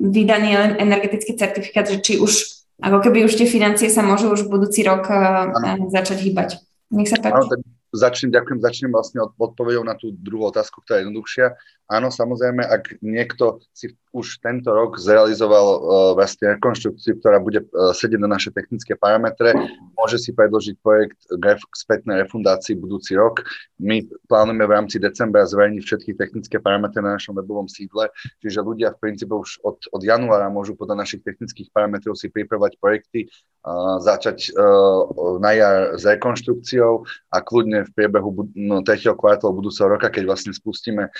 vydaný 0.00 0.80
energetický 0.80 1.36
certifikát, 1.36 1.84
že 1.84 2.00
či 2.00 2.16
už, 2.16 2.64
ako 2.80 3.04
keby 3.04 3.28
už 3.28 3.36
tie 3.36 3.44
financie 3.44 3.92
sa 3.92 4.00
môžu 4.00 4.32
už 4.32 4.48
budúci 4.48 4.80
rok 4.80 5.12
ano. 5.12 5.92
začať 5.92 6.18
hýbať. 6.24 6.48
Nech 6.90 7.12
sa 7.12 7.20
páči. 7.20 7.36
Ano, 7.36 7.46
tak 7.46 7.60
začnem, 7.92 8.30
ďakujem, 8.30 8.58
začnem 8.62 8.90
vlastne 8.90 9.18
od, 9.22 9.34
odpovedou 9.34 9.82
na 9.82 9.98
tú 9.98 10.14
druhú 10.14 10.50
otázku, 10.50 10.82
ktorá 10.82 11.02
je 11.02 11.02
jednoduchšia. 11.06 11.46
Áno, 11.90 12.08
samozrejme, 12.08 12.62
ak 12.62 13.02
niekto 13.02 13.62
si 13.74 13.94
už 14.10 14.42
tento 14.42 14.74
rok 14.74 14.98
zrealizoval 14.98 15.66
uh, 15.66 15.78
vlastne 16.18 16.58
rekonštrukciu, 16.58 17.22
ktorá 17.22 17.38
bude 17.38 17.62
uh, 17.62 17.94
sedieť 17.94 18.18
na 18.18 18.26
naše 18.26 18.50
technické 18.50 18.98
parametre. 18.98 19.54
Môže 19.94 20.18
si 20.18 20.34
predložiť 20.34 20.74
projekt 20.82 21.18
k 21.30 21.74
spätnej 21.78 22.26
refundácii 22.26 22.74
budúci 22.74 23.14
rok. 23.14 23.46
My 23.78 24.02
plánujeme 24.26 24.66
v 24.66 24.74
rámci 24.74 24.96
decembra 24.98 25.46
zverejniť 25.46 25.82
všetky 25.86 26.10
technické 26.18 26.58
parametre 26.58 26.98
na 26.98 27.14
našom 27.14 27.38
webovom 27.38 27.70
sídle, 27.70 28.10
čiže 28.42 28.66
ľudia 28.66 28.92
v 28.98 29.00
princípe 29.10 29.30
už 29.30 29.62
od, 29.62 29.78
od 29.94 30.02
januára 30.02 30.50
môžu 30.50 30.74
podľa 30.74 31.06
našich 31.06 31.22
technických 31.22 31.70
parametrov 31.70 32.18
si 32.18 32.26
pripravať 32.34 32.82
projekty, 32.82 33.30
uh, 33.62 34.02
začať 34.02 34.50
uh, 34.58 35.38
na 35.38 35.50
jar 35.54 35.76
s 35.94 36.02
rekonštrukciou 36.02 37.06
a 37.30 37.36
kľudne 37.38 37.86
v 37.86 37.90
priebehu 37.94 38.50
no, 38.58 38.82
3. 38.82 39.06
kvartálu 39.14 39.54
budúceho 39.54 39.86
roka, 39.86 40.10
keď 40.10 40.26
vlastne 40.26 40.50
spustíme 40.50 41.14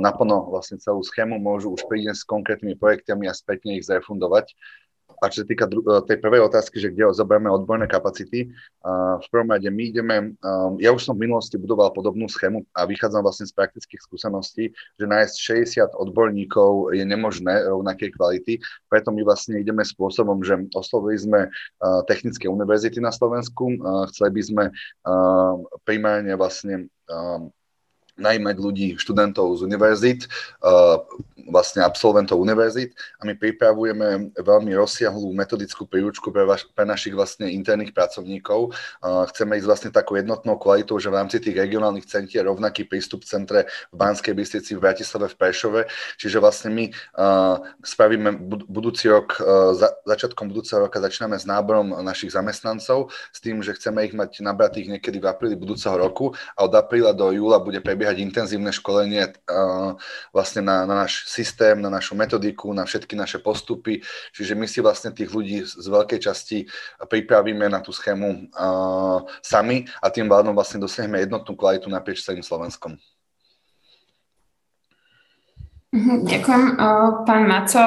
naplno 0.00 0.48
vlastne 0.48 0.80
celú 0.80 1.04
schému, 1.04 1.36
môžu 1.36 1.76
už 1.76 1.84
prísť 1.84 2.24
s 2.24 2.24
konkrétnymi 2.24 2.80
projektami 2.80 3.28
a 3.28 3.36
spätne 3.36 3.76
ich 3.76 3.84
zrefundovať. 3.84 4.56
A 5.20 5.28
čo 5.28 5.44
sa 5.44 5.46
týka 5.46 5.68
e, 5.68 5.76
tej 6.08 6.16
prvej 6.16 6.48
otázky, 6.48 6.80
že 6.80 6.88
kde 6.88 7.12
zoberieme 7.12 7.52
odborné 7.52 7.84
kapacity, 7.84 8.48
uh, 8.80 9.20
v 9.20 9.26
prvom 9.28 9.52
rade 9.52 9.68
my 9.68 9.84
ideme, 9.92 10.16
um, 10.40 10.80
ja 10.80 10.94
už 10.96 11.04
som 11.04 11.12
v 11.12 11.28
minulosti 11.28 11.60
budoval 11.60 11.92
podobnú 11.92 12.24
schému 12.24 12.64
a 12.72 12.88
vychádzam 12.88 13.20
vlastne 13.20 13.44
z 13.44 13.52
praktických 13.52 14.00
skúseností, 14.00 14.72
že 14.96 15.04
nájsť 15.04 15.34
60 15.92 16.00
odborníkov 16.00 16.96
je 16.96 17.04
nemožné 17.04 17.68
rovnakej 17.68 18.16
kvality, 18.16 18.52
preto 18.88 19.12
my 19.12 19.20
vlastne 19.20 19.60
ideme 19.60 19.84
spôsobom, 19.84 20.40
že 20.40 20.56
oslovili 20.72 21.20
sme 21.20 21.40
technické 22.08 22.48
univerzity 22.48 23.02
na 23.02 23.12
Slovensku, 23.12 23.76
chceli 24.14 24.30
by 24.32 24.42
sme 24.42 24.64
primárne 25.84 26.32
vlastne 26.38 26.88
najmať 28.20 28.56
ľudí, 28.60 28.88
študentov 29.00 29.58
z 29.58 29.66
univerzít, 29.66 30.28
vlastne 31.50 31.82
absolventov 31.82 32.38
univerzít 32.38 32.94
a 33.18 33.26
my 33.26 33.34
pripravujeme 33.34 34.36
veľmi 34.38 34.72
rozsiahlú 34.76 35.34
metodickú 35.34 35.88
príručku 35.88 36.30
pre, 36.30 36.46
vaš, 36.46 36.68
pre 36.70 36.86
našich 36.86 37.16
vlastne 37.16 37.50
interných 37.50 37.90
pracovníkov. 37.96 38.70
Chceme 39.02 39.58
ísť 39.58 39.66
vlastne 39.66 39.90
takou 39.90 40.14
jednotnou 40.20 40.60
kvalitou, 40.60 41.00
že 41.02 41.10
v 41.10 41.18
rámci 41.18 41.42
tých 41.42 41.58
regionálnych 41.58 42.06
centier 42.06 42.46
rovnaký 42.46 42.86
prístup 42.86 43.26
v 43.26 43.30
centre 43.34 43.60
v 43.90 43.96
Banskej 43.96 44.36
Bystrici, 44.36 44.76
v 44.76 44.84
Bratislave, 44.84 45.26
v 45.32 45.36
Prešove. 45.40 45.80
Čiže 46.20 46.38
vlastne 46.38 46.70
my 46.70 46.84
spravíme 47.82 48.36
budúci 48.68 49.10
rok, 49.10 49.40
za, 49.74 49.90
začiatkom 50.06 50.46
budúceho 50.54 50.86
roka 50.86 51.02
začíname 51.02 51.40
s 51.40 51.48
náborom 51.48 51.98
našich 52.04 52.30
zamestnancov 52.30 53.10
s 53.32 53.38
tým, 53.42 53.64
že 53.64 53.74
chceme 53.74 54.06
ich 54.06 54.14
mať 54.14 54.44
nabratých 54.44 54.98
niekedy 54.98 55.18
v 55.18 55.26
apríli 55.26 55.56
budúceho 55.58 55.96
roku 55.96 56.36
a 56.54 56.68
od 56.68 56.72
apríla 56.76 57.10
do 57.16 57.32
júla 57.32 57.58
bude 57.58 57.80
prebiehať 57.82 58.09
prebiehať 58.10 58.26
intenzívne 58.26 58.74
školenie 58.74 59.30
vlastne 60.34 60.66
na, 60.66 60.82
na 60.82 61.06
náš 61.06 61.30
systém, 61.30 61.78
na 61.78 61.86
našu 61.86 62.18
metodiku, 62.18 62.74
na 62.74 62.82
všetky 62.82 63.14
naše 63.14 63.38
postupy. 63.38 64.02
Čiže 64.34 64.58
my 64.58 64.66
si 64.66 64.82
vlastne 64.82 65.14
tých 65.14 65.30
ľudí 65.30 65.62
z 65.62 65.86
veľkej 65.86 66.18
časti 66.18 66.66
pripravíme 66.98 67.70
na 67.70 67.78
tú 67.78 67.94
schému 67.94 68.50
sami 69.38 69.86
a 70.02 70.10
tým 70.10 70.26
pádom 70.26 70.50
vlastne 70.58 70.82
dosiahneme 70.82 71.22
jednotnú 71.22 71.54
kvalitu 71.54 71.86
naprieč 71.86 72.26
celým 72.26 72.42
Slovenskom. 72.42 72.98
Mhm, 75.94 76.26
ďakujem, 76.26 76.64
pán 77.26 77.42
Maco. 77.46 77.84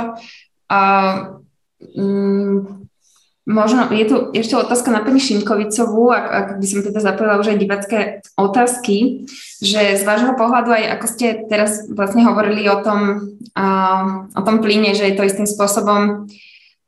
Možno 3.44 3.92
je 3.92 4.08
tu 4.08 4.16
ešte 4.32 4.56
otázka 4.56 4.88
na 4.88 5.04
pani 5.04 5.20
Šimkovicovú, 5.20 6.16
ak, 6.16 6.26
ak 6.32 6.48
by 6.64 6.66
som 6.68 6.80
teda 6.80 7.00
zapojila 7.04 7.44
už 7.44 7.52
aj 7.52 7.60
divacké 7.60 8.00
otázky, 8.40 9.28
že 9.60 10.00
z 10.00 10.04
vášho 10.08 10.40
pohľadu 10.40 10.72
aj 10.72 10.84
ako 10.96 11.06
ste 11.12 11.28
teraz 11.52 11.84
vlastne 11.92 12.24
hovorili 12.24 12.64
o 12.72 12.80
tom, 12.80 13.36
uh, 13.52 14.32
o 14.32 14.42
tom 14.48 14.64
plyne, 14.64 14.96
že 14.96 15.12
je 15.12 15.16
to 15.20 15.28
istým 15.28 15.44
spôsobom 15.44 16.32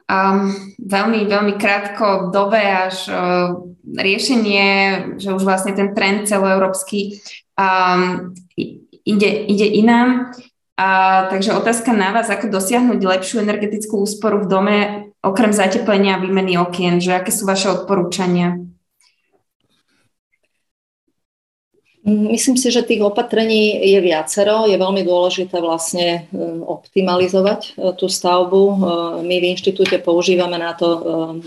um, 0.07 0.47
veľmi, 0.79 1.27
veľmi 1.27 1.53
krátko 1.59 2.31
dobe 2.31 2.63
až 2.63 3.11
uh, 3.11 3.59
riešenie, 3.91 4.67
že 5.19 5.35
už 5.35 5.43
vlastne 5.43 5.75
ten 5.75 5.91
trend 5.91 6.23
celoeurópsky 6.23 7.19
um, 7.59 8.31
ide, 9.03 9.29
ide 9.43 9.67
inám. 9.75 10.31
A, 10.75 10.87
takže 11.31 11.55
otázka 11.55 11.95
na 11.95 12.11
vás, 12.11 12.27
ako 12.27 12.51
dosiahnuť 12.51 12.99
lepšiu 12.99 13.39
energetickú 13.39 14.03
úsporu 14.03 14.43
v 14.43 14.49
dome, 14.51 14.77
okrem 15.23 15.55
zateplenia 15.55 16.19
a 16.19 16.21
výmeny 16.21 16.59
okien, 16.59 16.99
že 16.99 17.15
aké 17.15 17.31
sú 17.31 17.47
vaše 17.47 17.71
odporúčania? 17.71 18.59
Myslím 22.05 22.53
si, 22.53 22.69
že 22.69 22.85
tých 22.85 23.01
opatrení 23.01 23.81
je 23.81 23.97
viacero. 23.97 24.69
Je 24.69 24.77
veľmi 24.77 25.01
dôležité 25.01 25.57
vlastne 25.57 26.29
e, 26.29 26.37
optimalizovať 26.61 27.73
e, 27.73 27.97
tú 27.97 28.05
stavbu. 28.05 28.61
E, 28.61 28.77
my 29.25 29.35
v 29.41 29.49
inštitúte 29.57 29.97
používame 30.05 30.61
na 30.61 30.77
to 30.77 30.85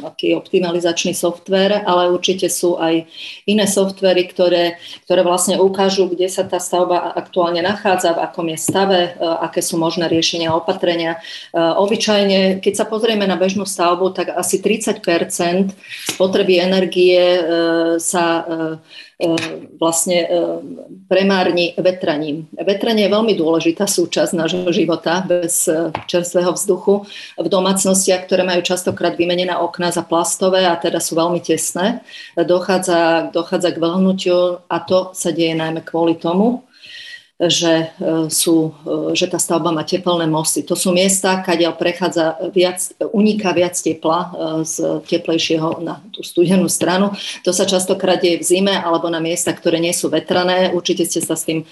aký 0.02 0.34
optimalizačný 0.34 1.14
software, 1.14 1.86
ale 1.86 2.10
určite 2.10 2.50
sú 2.50 2.74
aj 2.74 3.06
iné 3.46 3.70
softvery, 3.70 4.26
ktoré, 4.26 4.82
ktoré 5.06 5.22
vlastne 5.22 5.62
ukážu, 5.62 6.10
kde 6.10 6.26
sa 6.26 6.42
tá 6.42 6.58
stavba 6.58 7.14
aktuálne 7.14 7.62
nachádza, 7.62 8.18
v 8.18 8.22
akom 8.26 8.50
je 8.50 8.58
stave, 8.58 9.14
aké 9.22 9.62
sú 9.62 9.78
možné 9.78 10.10
riešenia 10.10 10.50
opatrenia. 10.50 11.22
Obyčajne, 11.54 12.58
keď 12.58 12.74
sa 12.82 12.84
pozrieme 12.88 13.30
na 13.30 13.38
bežnú 13.38 13.62
stavbu, 13.62 14.10
tak 14.10 14.34
asi 14.34 14.58
30% 14.58 15.70
spotreby 16.18 16.58
energie 16.58 17.22
sa 18.02 18.44
vlastne 19.82 20.18
e, 20.22 20.26
premárni 21.10 21.74
vetraním. 21.74 22.46
Vetranie 22.54 23.10
je 23.10 23.14
veľmi 23.18 23.34
dôležitá 23.34 23.90
súčasť 23.90 24.30
nášho 24.30 24.70
života 24.70 25.26
bez 25.26 25.66
e, 25.66 25.90
čerstvého 26.06 26.54
vzduchu. 26.54 27.02
V 27.34 27.48
domácnostiach, 27.50 28.30
ktoré 28.30 28.46
majú 28.46 28.62
častokrát 28.62 29.18
vymenené 29.18 29.58
okná 29.58 29.90
za 29.90 30.06
plastové 30.06 30.70
a 30.70 30.78
teda 30.78 31.02
sú 31.02 31.18
veľmi 31.18 31.42
tesné, 31.42 32.06
dochádza, 32.38 33.34
dochádza 33.34 33.74
k 33.74 33.82
vlhnutiu 33.82 34.62
a 34.70 34.76
to 34.86 35.10
sa 35.18 35.34
deje 35.34 35.58
najmä 35.58 35.82
kvôli 35.82 36.14
tomu, 36.14 36.62
že, 37.38 37.94
sú, 38.34 38.74
že 39.14 39.30
tá 39.30 39.38
stavba 39.38 39.70
má 39.70 39.86
teplné 39.86 40.26
mosty. 40.26 40.66
To 40.66 40.74
sú 40.74 40.90
miesta, 40.90 41.38
kde 41.38 41.70
prechádza 41.70 42.34
viac, 42.50 42.82
uniká 43.14 43.54
viac 43.54 43.78
tepla 43.78 44.34
z 44.66 45.06
teplejšieho 45.06 45.78
na 45.78 46.02
tú 46.10 46.26
studenú 46.26 46.66
stranu. 46.66 47.14
To 47.46 47.54
sa 47.54 47.62
častokrát 47.62 48.18
deje 48.18 48.42
v 48.42 48.48
zime 48.58 48.74
alebo 48.74 49.06
na 49.06 49.22
miestach, 49.22 49.54
ktoré 49.62 49.78
nie 49.78 49.94
sú 49.94 50.10
vetrané. 50.10 50.74
Určite 50.74 51.06
ste 51.06 51.22
sa 51.22 51.38
s 51.38 51.46
tým 51.46 51.62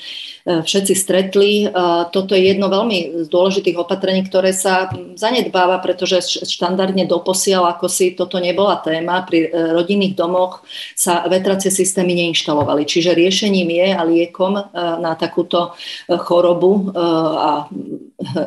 všetci 0.47 0.95
stretli. 0.95 1.67
Toto 2.15 2.39
je 2.39 2.55
jedno 2.55 2.71
veľmi 2.71 3.27
z 3.27 3.29
dôležitých 3.29 3.83
opatrení, 3.83 4.23
ktoré 4.23 4.55
sa 4.55 4.87
zanedbáva, 5.19 5.83
pretože 5.83 6.47
štandardne 6.47 7.03
doposiaľ, 7.11 7.75
ako 7.75 7.91
si 7.91 8.15
toto 8.15 8.39
nebola 8.39 8.79
téma, 8.79 9.27
pri 9.27 9.51
rodinných 9.51 10.15
domoch 10.15 10.63
sa 10.95 11.27
vetracie 11.27 11.75
systémy 11.75 12.15
neinštalovali. 12.15 12.87
Čiže 12.87 13.19
riešením 13.19 13.75
je 13.75 13.89
a 13.91 14.03
liekom 14.07 14.55
na 15.03 15.19
takúto 15.19 15.75
chorobu 16.07 16.95
a 16.95 17.67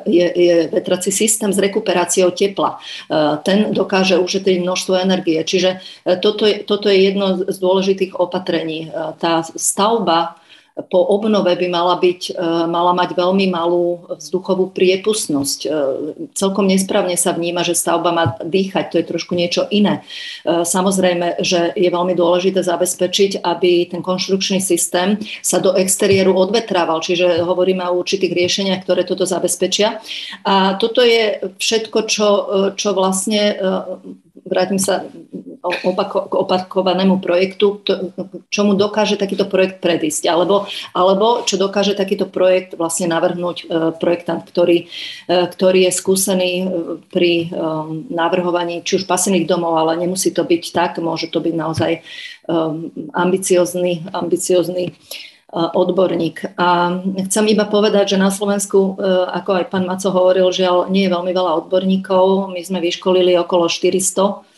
je, 0.07 0.23
je 0.23 0.55
vetrací 0.71 1.11
systém 1.11 1.51
s 1.51 1.59
rekuperáciou 1.59 2.31
tepla. 2.31 2.79
Ten 3.43 3.75
dokáže 3.75 4.15
ušetriť 4.15 4.63
množstvo 4.63 4.95
energie. 5.03 5.43
Čiže 5.43 5.83
toto 6.23 6.47
je, 6.47 6.63
toto 6.63 6.87
je 6.87 7.11
jedno 7.11 7.43
z 7.43 7.57
dôležitých 7.59 8.15
opatrení. 8.15 8.87
Tá 9.19 9.43
stavba 9.43 10.38
po 10.87 10.99
obnove 11.11 11.51
by 11.51 11.67
mala, 11.67 11.99
byť, 11.99 12.21
e, 12.31 12.43
mala 12.71 12.95
mať 12.95 13.11
veľmi 13.17 13.51
malú 13.51 14.07
vzduchovú 14.07 14.71
priepustnosť. 14.71 15.59
E, 15.65 15.69
celkom 16.37 16.69
nesprávne 16.69 17.19
sa 17.19 17.35
vníma, 17.35 17.67
že 17.67 17.75
stavba 17.75 18.15
má 18.15 18.25
dýchať, 18.39 18.93
to 18.93 18.97
je 19.03 19.09
trošku 19.09 19.35
niečo 19.35 19.67
iné. 19.73 20.05
E, 20.47 20.63
samozrejme, 20.63 21.43
že 21.43 21.75
je 21.75 21.89
veľmi 21.91 22.15
dôležité 22.15 22.63
zabezpečiť, 22.63 23.43
aby 23.43 23.91
ten 23.91 23.99
konštrukčný 23.99 24.63
systém 24.63 25.19
sa 25.43 25.59
do 25.59 25.75
exteriéru 25.75 26.31
odvetrával, 26.31 27.03
čiže 27.03 27.43
hovoríme 27.43 27.83
o 27.89 27.99
určitých 27.99 28.31
riešeniach, 28.31 28.87
ktoré 28.87 29.03
toto 29.03 29.27
zabezpečia. 29.27 29.99
A 30.47 30.79
toto 30.79 31.03
je 31.03 31.43
všetko, 31.59 31.99
čo, 32.07 32.27
čo 32.79 32.89
vlastne 32.95 33.57
vrátim 34.45 34.79
sa 34.79 35.05
opako, 35.63 36.23
opakovanému 36.31 37.19
projektu, 37.19 37.83
čomu 38.47 38.79
dokáže 38.79 39.19
takýto 39.19 39.43
projekt 39.43 39.83
predísť, 39.83 40.31
alebo, 40.31 40.63
alebo 40.95 41.43
čo 41.43 41.59
dokáže 41.59 41.99
takýto 41.99 42.27
projekt 42.31 42.79
vlastne 42.79 43.11
navrhnúť 43.11 43.57
e, 43.59 43.65
projektant, 43.99 44.43
ktorý, 44.47 44.87
e, 45.27 45.35
ktorý 45.51 45.89
je 45.89 45.91
skúsený 45.91 46.51
e, 46.63 46.65
pri 47.11 47.51
navrhovaní 48.09 48.81
či 48.83 48.99
už 49.01 49.09
pasívnych 49.09 49.47
domov, 49.47 49.75
ale 49.75 49.99
nemusí 49.99 50.31
to 50.31 50.47
byť 50.47 50.63
tak, 50.71 50.91
môže 51.03 51.31
to 51.31 51.39
byť 51.43 51.55
naozaj 51.55 51.91
ambiciozný, 53.13 54.09
ambiciozný 54.09 54.97
odborník. 55.53 56.57
A 56.57 56.97
chcem 57.29 57.45
iba 57.49 57.65
povedať, 57.65 58.15
že 58.15 58.21
na 58.21 58.29
Slovensku, 58.33 58.97
ako 59.29 59.49
aj 59.61 59.65
pán 59.69 59.85
Maco 59.85 60.09
hovoril, 60.09 60.49
žiaľ, 60.49 60.89
nie 60.89 61.05
je 61.05 61.13
veľmi 61.13 61.29
veľa 61.33 61.65
odborníkov. 61.65 62.53
My 62.53 62.61
sme 62.61 62.81
vyškolili 62.81 63.37
okolo 63.37 63.69
400 63.69 64.48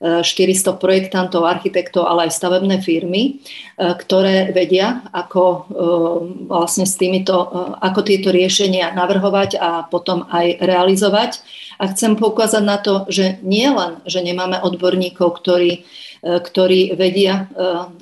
400 0.00 0.80
projektantov, 0.80 1.44
architektov, 1.44 2.08
ale 2.08 2.26
aj 2.26 2.32
stavebné 2.32 2.80
firmy, 2.80 3.22
e, 3.22 3.32
ktoré 3.76 4.48
vedia, 4.48 5.04
ako 5.12 5.44
e, 5.44 5.60
vlastne 6.48 6.88
s 6.88 6.96
týmito, 6.96 7.36
e, 7.36 7.46
ako 7.84 8.00
tieto 8.00 8.32
riešenia 8.32 8.96
navrhovať 8.96 9.60
a 9.60 9.84
potom 9.84 10.24
aj 10.32 10.56
realizovať. 10.64 11.44
A 11.76 11.92
chcem 11.92 12.16
poukázať 12.16 12.64
na 12.64 12.80
to, 12.80 13.04
že 13.12 13.44
nie 13.44 13.68
len, 13.68 14.00
že 14.08 14.24
nemáme 14.24 14.56
odborníkov, 14.64 15.36
ktorí 15.40 15.84
ktorí 16.20 17.00
vedia 17.00 17.48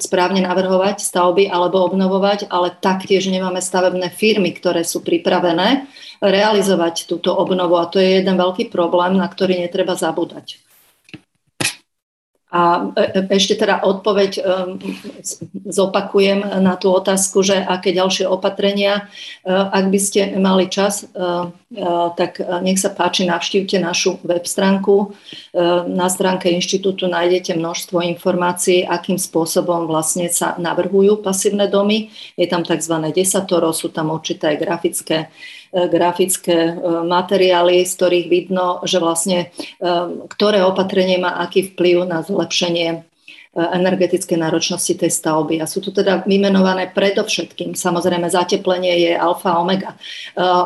správne 0.02 0.42
navrhovať 0.42 0.98
stavby 0.98 1.46
alebo 1.46 1.86
obnovovať, 1.86 2.50
ale 2.50 2.74
taktiež 2.74 3.30
nemáme 3.30 3.62
stavebné 3.62 4.10
firmy, 4.10 4.50
ktoré 4.58 4.82
sú 4.82 5.06
pripravené 5.06 5.86
realizovať 6.18 7.06
túto 7.06 7.30
obnovu. 7.30 7.78
A 7.78 7.86
to 7.86 8.02
je 8.02 8.18
jeden 8.18 8.34
veľký 8.34 8.74
problém, 8.74 9.14
na 9.14 9.30
ktorý 9.30 9.62
netreba 9.62 9.94
zabúdať. 9.94 10.67
A 12.48 12.88
e, 12.96 13.02
e, 13.02 13.20
ešte 13.36 13.60
teda 13.60 13.84
odpoveď 13.84 14.30
um, 14.40 14.80
zopakujem 15.68 16.40
na 16.64 16.80
tú 16.80 16.88
otázku, 16.96 17.44
že 17.44 17.60
aké 17.60 17.92
ďalšie 17.92 18.24
opatrenia. 18.24 19.12
Ak 19.44 19.92
by 19.92 20.00
ste 20.00 20.32
mali 20.40 20.72
čas, 20.72 21.04
tak 22.16 22.40
nech 22.64 22.80
sa 22.80 22.88
páči, 22.88 23.28
navštívte 23.28 23.76
našu 23.76 24.16
web 24.24 24.48
stránku. 24.48 25.12
Na 25.92 26.08
stránke 26.08 26.48
inštitútu 26.48 27.04
nájdete 27.04 27.52
množstvo 27.52 28.00
informácií, 28.16 28.88
akým 28.88 29.20
spôsobom 29.20 29.84
vlastne 29.84 30.32
sa 30.32 30.56
navrhujú 30.56 31.20
pasívne 31.20 31.68
domy. 31.68 32.08
Je 32.40 32.48
tam 32.48 32.64
tzv. 32.64 33.12
desatoro, 33.12 33.76
sú 33.76 33.92
tam 33.92 34.08
určité 34.08 34.56
grafické 34.56 35.28
E, 35.28 35.57
grafické 35.72 36.72
e, 36.72 36.74
materiály, 37.04 37.84
z 37.84 37.92
ktorých 37.96 38.26
vidno, 38.28 38.80
že 38.84 39.00
vlastne 39.00 39.38
e, 39.48 39.90
ktoré 40.28 40.64
opatrenie 40.64 41.16
má 41.16 41.40
aký 41.40 41.72
vplyv 41.72 42.08
na 42.08 42.20
zlepšenie 42.24 43.07
energetické 43.56 44.36
náročnosti 44.36 44.92
tej 44.94 45.10
stavby. 45.10 45.58
A 45.58 45.66
sú 45.66 45.80
tu 45.80 45.90
teda 45.90 46.22
vymenované 46.28 46.92
predovšetkým, 46.92 47.74
samozrejme 47.74 48.28
zateplenie 48.28 49.08
je 49.08 49.12
alfa 49.16 49.56
omega, 49.58 49.96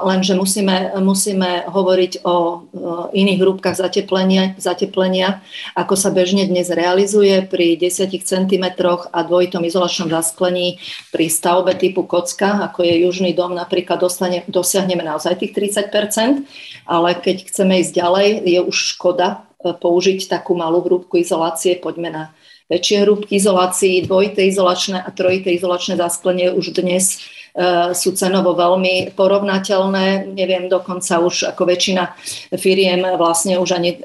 lenže 0.05 0.35
musíme, 0.35 0.93
musíme 1.01 1.67
hovoriť 1.71 2.13
o 2.27 2.67
iných 3.15 3.39
hrúbkach 3.41 3.79
zateplenia, 3.79 4.59
zateplenia, 4.59 5.41
ako 5.79 5.95
sa 5.95 6.11
bežne 6.11 6.45
dnes 6.45 6.69
realizuje 6.69 7.47
pri 7.47 7.79
10 7.79 8.13
cm 8.13 8.65
a 9.09 9.19
dvojitom 9.25 9.63
izolačnom 9.63 10.11
zasklení 10.11 10.83
pri 11.15 11.31
stavbe 11.31 11.79
typu 11.79 12.05
kocka, 12.05 12.67
ako 12.67 12.85
je 12.85 13.07
južný 13.07 13.33
dom, 13.33 13.55
napríklad 13.57 14.03
dostane, 14.03 14.45
dosiahneme 14.51 15.07
naozaj 15.07 15.39
tých 15.39 15.55
30% 15.55 16.45
ale 16.87 17.15
keď 17.15 17.47
chceme 17.47 17.79
ísť 17.83 17.93
ďalej, 17.95 18.29
je 18.43 18.61
už 18.63 18.77
škoda 18.97 19.47
použiť 19.63 20.27
takú 20.27 20.59
malú 20.59 20.83
hrúbku 20.83 21.23
izolácie, 21.23 21.79
poďme 21.79 22.11
na 22.11 22.25
väčšie 22.73 23.05
hrúbky 23.05 23.37
izolácií, 23.37 24.09
dvojité 24.09 24.49
izolačné 24.49 25.05
a 25.05 25.13
trojité 25.13 25.53
izolačné 25.53 26.01
zasklenie 26.01 26.49
už 26.57 26.73
dnes 26.73 27.21
e, 27.53 27.93
sú 27.93 28.17
cenovo 28.17 28.57
veľmi 28.57 29.13
porovnateľné. 29.13 30.33
Neviem, 30.33 30.73
dokonca 30.73 31.21
už 31.21 31.53
ako 31.53 31.69
väčšina 31.69 32.17
firiem 32.57 33.05
vlastne 33.21 33.61
už 33.61 33.77
ani 33.77 33.91
e, 33.93 33.99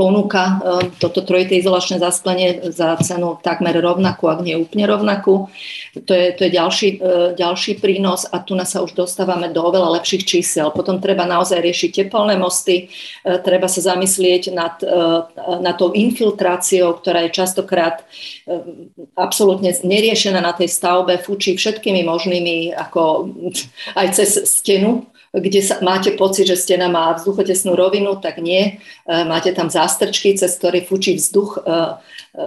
ponúka 0.00 0.42
e, 0.48 0.52
toto 0.96 1.20
trojité 1.20 1.60
izolačné 1.60 2.00
zasklenie 2.00 2.72
za 2.72 2.96
cenu 3.04 3.36
takmer 3.44 3.76
rovnakú, 3.76 4.32
ak 4.32 4.40
nie 4.40 4.56
úplne 4.56 4.88
rovnakú. 4.88 5.52
To 5.92 6.12
je, 6.16 6.32
to 6.32 6.48
je 6.48 6.50
ďalší, 6.56 6.88
e, 6.96 7.36
ďalší 7.36 7.84
prínos 7.84 8.24
a 8.32 8.40
tu 8.40 8.56
sa 8.64 8.80
už 8.80 8.96
dostávame 8.96 9.52
do 9.52 9.60
oveľa 9.60 10.00
lepších 10.00 10.24
čísel. 10.24 10.72
Potom 10.72 11.04
treba 11.04 11.28
naozaj 11.28 11.60
riešiť 11.60 11.90
teplné 12.08 12.40
mosty, 12.40 12.88
e, 12.88 13.36
treba 13.44 13.68
sa 13.68 13.92
zamyslieť 13.92 14.56
nad, 14.56 14.80
nad 15.60 15.76
tou 15.76 15.92
infiltráciou, 15.92 16.96
ktorá 16.96 17.28
je 17.28 17.36
častokrát 17.36 18.06
absolútne 19.18 19.74
neriešená 19.74 20.40
na 20.40 20.56
tej 20.56 20.70
stavbe, 20.70 21.20
fučí 21.20 21.58
všetkými 21.58 22.06
možnými, 22.06 22.72
ako 22.72 23.28
aj 23.98 24.06
cez 24.16 24.30
stenu, 24.46 25.10
kde 25.30 25.62
sa, 25.62 25.78
máte 25.78 26.10
pocit, 26.18 26.50
že 26.50 26.58
stena 26.58 26.90
má 26.90 27.14
vzduchotesnú 27.14 27.78
rovinu, 27.78 28.18
tak 28.18 28.42
nie. 28.42 28.82
Máte 29.06 29.54
tam 29.54 29.70
zástrčky, 29.90 30.38
cez 30.38 30.54
ktoré 30.54 30.86
fučí 30.86 31.18
vzduch 31.18 31.58
e, 31.58 31.62
e, 31.66 32.42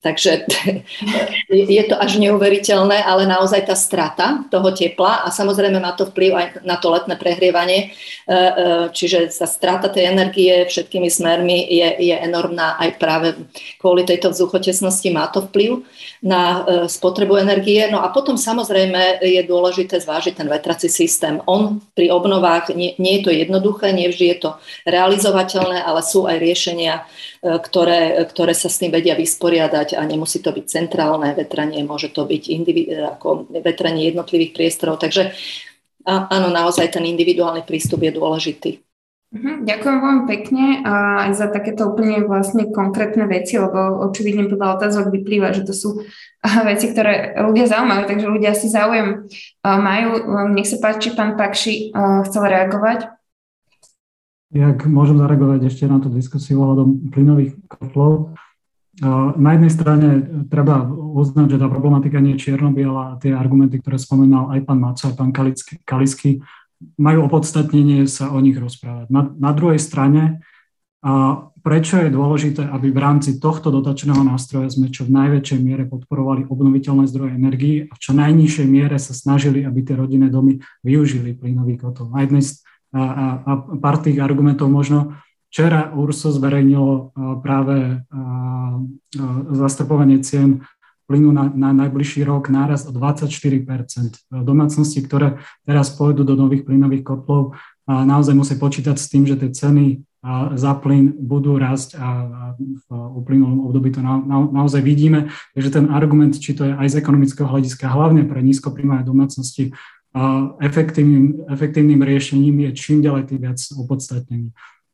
Takže 0.00 0.48
je 1.52 1.82
to 1.84 1.94
až 2.00 2.16
neuveriteľné, 2.16 3.04
ale 3.04 3.28
naozaj 3.28 3.68
tá 3.68 3.76
strata 3.76 4.48
toho 4.48 4.72
tepla 4.72 5.24
a 5.24 5.28
samozrejme 5.28 5.76
má 5.76 5.92
to 5.92 6.08
vplyv 6.08 6.32
aj 6.32 6.46
na 6.64 6.80
to 6.80 6.88
letné 6.88 7.20
prehrievanie, 7.20 7.92
čiže 8.96 9.28
tá 9.28 9.44
strata 9.44 9.92
tej 9.92 10.08
energie 10.08 10.64
všetkými 10.64 11.12
smermi 11.12 11.68
je, 11.68 11.88
je 12.00 12.16
enormná 12.16 12.80
aj 12.80 12.90
práve 12.96 13.36
kvôli 13.76 14.08
tejto 14.08 14.32
vzduchotesnosti 14.32 15.08
má 15.12 15.28
to 15.28 15.44
vplyv 15.52 15.84
na 16.22 16.42
e, 16.42 16.88
spotrebu 16.88 17.36
energie. 17.40 17.88
No 17.88 18.04
a 18.04 18.12
potom 18.12 18.36
samozrejme 18.36 19.24
je 19.24 19.40
dôležité 19.44 20.00
zvážiť 20.00 20.36
ten 20.36 20.48
vetrací 20.48 20.92
systém. 20.92 21.40
On 21.48 21.80
pri 21.96 22.12
obnovách, 22.12 22.76
nie, 22.76 22.92
nie 23.00 23.20
je 23.20 23.22
to 23.24 23.30
jednoduché, 23.32 23.92
nie 23.96 24.08
vždy 24.12 24.26
je 24.36 24.38
to 24.44 24.50
realizovateľné, 24.84 25.80
ale 25.80 26.00
sú 26.04 26.28
aj 26.28 26.36
riešenia, 26.36 26.94
e, 27.00 27.04
ktoré, 27.40 28.20
ktoré 28.28 28.52
sa 28.52 28.68
s 28.68 28.76
tým 28.76 28.92
vedia 28.92 29.16
vysporiadať 29.16 29.96
a 29.96 30.04
nemusí 30.04 30.44
to 30.44 30.52
byť 30.52 30.64
centrálne 30.68 31.32
vetranie, 31.32 31.80
môže 31.80 32.12
to 32.12 32.28
byť 32.28 32.42
individu- 32.52 33.08
ako 33.16 33.48
vetranie 33.64 34.12
jednotlivých 34.12 34.52
priestorov. 34.52 35.00
Takže 35.00 35.32
áno, 36.04 36.52
naozaj 36.52 36.92
ten 36.92 37.08
individuálny 37.08 37.64
prístup 37.64 38.04
je 38.04 38.12
dôležitý. 38.12 38.70
Uh-huh, 39.30 39.62
ďakujem 39.62 39.98
veľmi 40.02 40.24
pekne 40.26 40.64
a 40.82 41.22
aj 41.30 41.38
za 41.38 41.46
takéto 41.54 41.94
úplne 41.94 42.26
vlastne 42.26 42.66
konkrétne 42.66 43.30
veci, 43.30 43.62
lebo 43.62 44.02
očividne 44.10 44.50
podľa 44.50 44.74
otázok 44.74 45.14
vyplýva, 45.14 45.54
že 45.54 45.62
to 45.62 45.70
sú 45.70 45.88
veci, 46.68 46.90
ktoré 46.92 47.38
ľudia 47.38 47.70
zaujímajú, 47.70 48.02
takže 48.10 48.26
ľudia 48.26 48.52
si 48.52 48.66
záujem 48.68 49.30
majú. 49.62 50.10
Nech 50.50 50.68
sa 50.68 50.82
páči, 50.82 51.14
pán 51.14 51.38
Pakši 51.38 51.94
chcel 52.26 52.42
reagovať. 52.42 53.19
Jak 54.50 54.82
môžem 54.90 55.14
zareagovať 55.18 55.70
ešte 55.70 55.86
na 55.86 56.02
tú 56.02 56.10
diskusiu 56.10 56.58
ohľadom 56.62 57.14
plynových 57.14 57.54
kotlov. 57.70 58.34
Na 59.38 59.50
jednej 59.54 59.72
strane 59.72 60.08
treba 60.50 60.84
uznať, 60.90 61.54
že 61.54 61.60
tá 61.62 61.70
problematika 61.70 62.18
nie 62.18 62.34
je 62.34 62.50
čierno-biela 62.50 63.14
a 63.14 63.18
tie 63.22 63.30
argumenty, 63.30 63.78
ktoré 63.78 63.96
spomínal 63.96 64.50
aj 64.50 64.66
pán 64.66 64.82
Maco, 64.82 65.06
aj 65.06 65.16
pán 65.16 65.30
Kalisky, 65.86 66.42
majú 66.98 67.30
opodstatnenie 67.30 68.04
sa 68.10 68.34
o 68.34 68.38
nich 68.42 68.58
rozprávať. 68.58 69.06
Na, 69.08 69.30
na 69.38 69.50
druhej 69.54 69.78
strane 69.78 70.42
A 71.00 71.48
prečo 71.64 71.96
je 71.96 72.12
dôležité, 72.12 72.60
aby 72.60 72.92
v 72.92 73.00
rámci 73.00 73.40
tohto 73.40 73.72
dotačného 73.72 74.20
nástroja 74.20 74.68
sme 74.68 74.92
čo 74.92 75.08
v 75.08 75.16
najväčšej 75.16 75.58
miere 75.64 75.88
podporovali 75.88 76.44
obnoviteľné 76.44 77.08
zdroje 77.08 77.32
energii 77.40 77.88
a 77.88 77.92
v 77.96 78.02
čo 78.04 78.12
najnižšej 78.12 78.66
miere 78.68 79.00
sa 79.00 79.16
snažili, 79.16 79.64
aby 79.64 79.80
tie 79.80 79.96
rodinné 79.96 80.28
domy 80.28 80.60
využili 80.84 81.32
plynový 81.32 81.80
kotol. 81.80 82.12
A, 82.12 82.20
jednej 82.20 82.44
z, 82.44 82.60
a, 82.90 83.02
a, 83.02 83.26
a 83.46 83.52
pár 83.78 84.02
tých 84.02 84.18
argumentov 84.18 84.70
možno. 84.70 85.18
Včera 85.50 85.90
URSO 85.90 86.30
zverejnilo 86.30 87.10
práve 87.42 88.06
zastrpovanie 89.50 90.22
cien 90.22 90.62
plynu 91.10 91.34
na, 91.34 91.50
na 91.50 91.74
najbližší 91.74 92.22
rok 92.22 92.54
náraz 92.54 92.86
o 92.86 92.94
24% 92.94 93.66
Domácnosti, 94.30 95.02
ktoré 95.02 95.42
teraz 95.66 95.90
pôjdu 95.90 96.22
do 96.22 96.38
nových 96.38 96.62
plynových 96.62 97.02
kotlov, 97.02 97.58
naozaj 97.90 98.38
musia 98.38 98.54
počítať 98.54 98.94
s 98.94 99.10
tým, 99.10 99.26
že 99.26 99.34
tie 99.34 99.50
ceny 99.50 100.06
za 100.54 100.76
plyn 100.78 101.16
budú 101.16 101.56
rásť 101.56 101.96
a 101.96 102.08
v 102.60 102.86
uplynulom 102.92 103.66
období 103.66 103.90
to 103.90 104.04
na, 104.04 104.20
na, 104.20 104.44
naozaj 104.44 104.84
vidíme. 104.84 105.32
Takže 105.56 105.70
ten 105.80 105.86
argument, 105.88 106.36
či 106.36 106.52
to 106.52 106.68
je 106.68 106.76
aj 106.76 106.92
z 106.92 106.98
ekonomického 107.00 107.48
hľadiska, 107.48 107.88
hlavne 107.88 108.28
pre 108.28 108.44
nízkopríjmové 108.44 109.02
domácnosti, 109.02 109.72
efektívnym, 110.60 111.46
efektívnym 111.46 112.02
riešením 112.02 112.66
je 112.66 112.70
čím 112.74 112.98
ďalej 113.02 113.30
tým 113.30 113.40
viac 113.46 113.60
opodstatnený. 113.78 114.50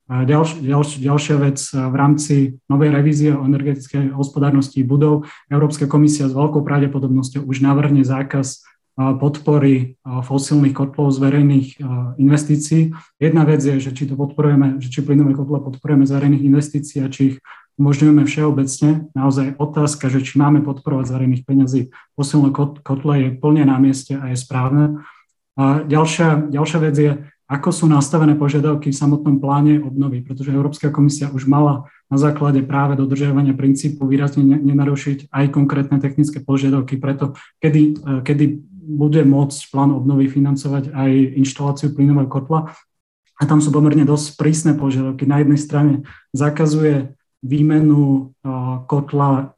Ďalš, 0.07 0.63
ďalš, 0.63 0.89
ďalšia 1.03 1.37
vec, 1.43 1.59
v 1.75 1.95
rámci 1.99 2.35
novej 2.71 2.95
revízie 2.95 3.35
o 3.35 3.43
energetickej 3.43 4.15
hospodárnosti 4.15 4.87
budov 4.87 5.27
Európska 5.51 5.91
komisia 5.91 6.31
s 6.31 6.37
veľkou 6.37 6.63
pravdepodobnosťou 6.63 7.43
už 7.43 7.59
navrhne 7.59 8.07
zákaz 8.07 8.63
podpory 8.97 10.01
fosílnych 10.07 10.73
kotlov 10.73 11.11
z 11.11 11.19
verejných 11.21 11.69
investícií. 12.23 12.95
Jedna 13.19 13.45
vec 13.45 13.61
je, 13.61 13.83
že 13.83 13.91
či 13.93 14.07
to 14.09 14.15
podporujeme, 14.15 14.79
že 14.79 14.95
či 14.95 15.03
plynové 15.03 15.35
kotle 15.35 15.59
podporujeme 15.61 16.07
z 16.07 16.15
verejných 16.17 16.45
investícií 16.55 17.03
a 17.03 17.11
či 17.11 17.35
ich 17.35 17.37
umožňujeme 17.77 18.25
všeobecne. 18.25 19.13
Naozaj 19.13 19.61
otázka, 19.61 20.09
že 20.09 20.25
či 20.25 20.41
máme 20.41 20.65
podporovať 20.65 21.05
z 21.09 21.15
verejných 21.15 21.45
peniazí 21.45 21.81
fosílne 22.17 22.53
kotle 22.83 23.15
je 23.21 23.29
plne 23.37 23.65
na 23.69 23.77
mieste 23.77 24.17
a 24.17 24.33
je 24.33 24.37
správne. 24.37 25.05
A 25.57 25.85
ďalšia, 25.85 26.53
ďalšia 26.53 26.79
vec 26.85 26.97
je, 26.97 27.13
ako 27.47 27.71
sú 27.71 27.85
nastavené 27.87 28.35
požiadavky 28.35 28.91
v 28.91 28.99
samotnom 28.99 29.39
pláne 29.39 29.79
obnovy, 29.79 30.21
pretože 30.21 30.51
Európska 30.51 30.91
komisia 30.91 31.31
už 31.31 31.47
mala 31.47 31.87
na 32.11 32.19
základe 32.19 32.59
práve 32.67 32.99
dodržiavania 32.99 33.55
princípu 33.55 34.03
výrazne 34.03 34.43
nenarušiť 34.43 35.31
aj 35.31 35.45
konkrétne 35.55 36.03
technické 36.03 36.43
požiadavky, 36.43 36.99
preto 36.99 37.39
kedy, 37.63 38.03
kedy 38.27 38.45
bude 38.87 39.23
môcť 39.27 39.61
plán 39.71 39.95
obnovy 39.95 40.27
financovať 40.31 40.91
aj 40.91 41.11
inštaláciu 41.39 41.95
plynového 41.95 42.31
kotla. 42.31 42.71
A 43.37 43.45
tam 43.45 43.61
sú 43.61 43.69
pomerne 43.69 44.09
dosť 44.09 44.41
prísne 44.41 44.73
požiadavky. 44.73 45.29
Na 45.29 45.45
jednej 45.45 45.61
strane 45.61 45.93
zakazuje 46.33 47.15
výmenu 47.47 48.35
kotla, 48.91 49.55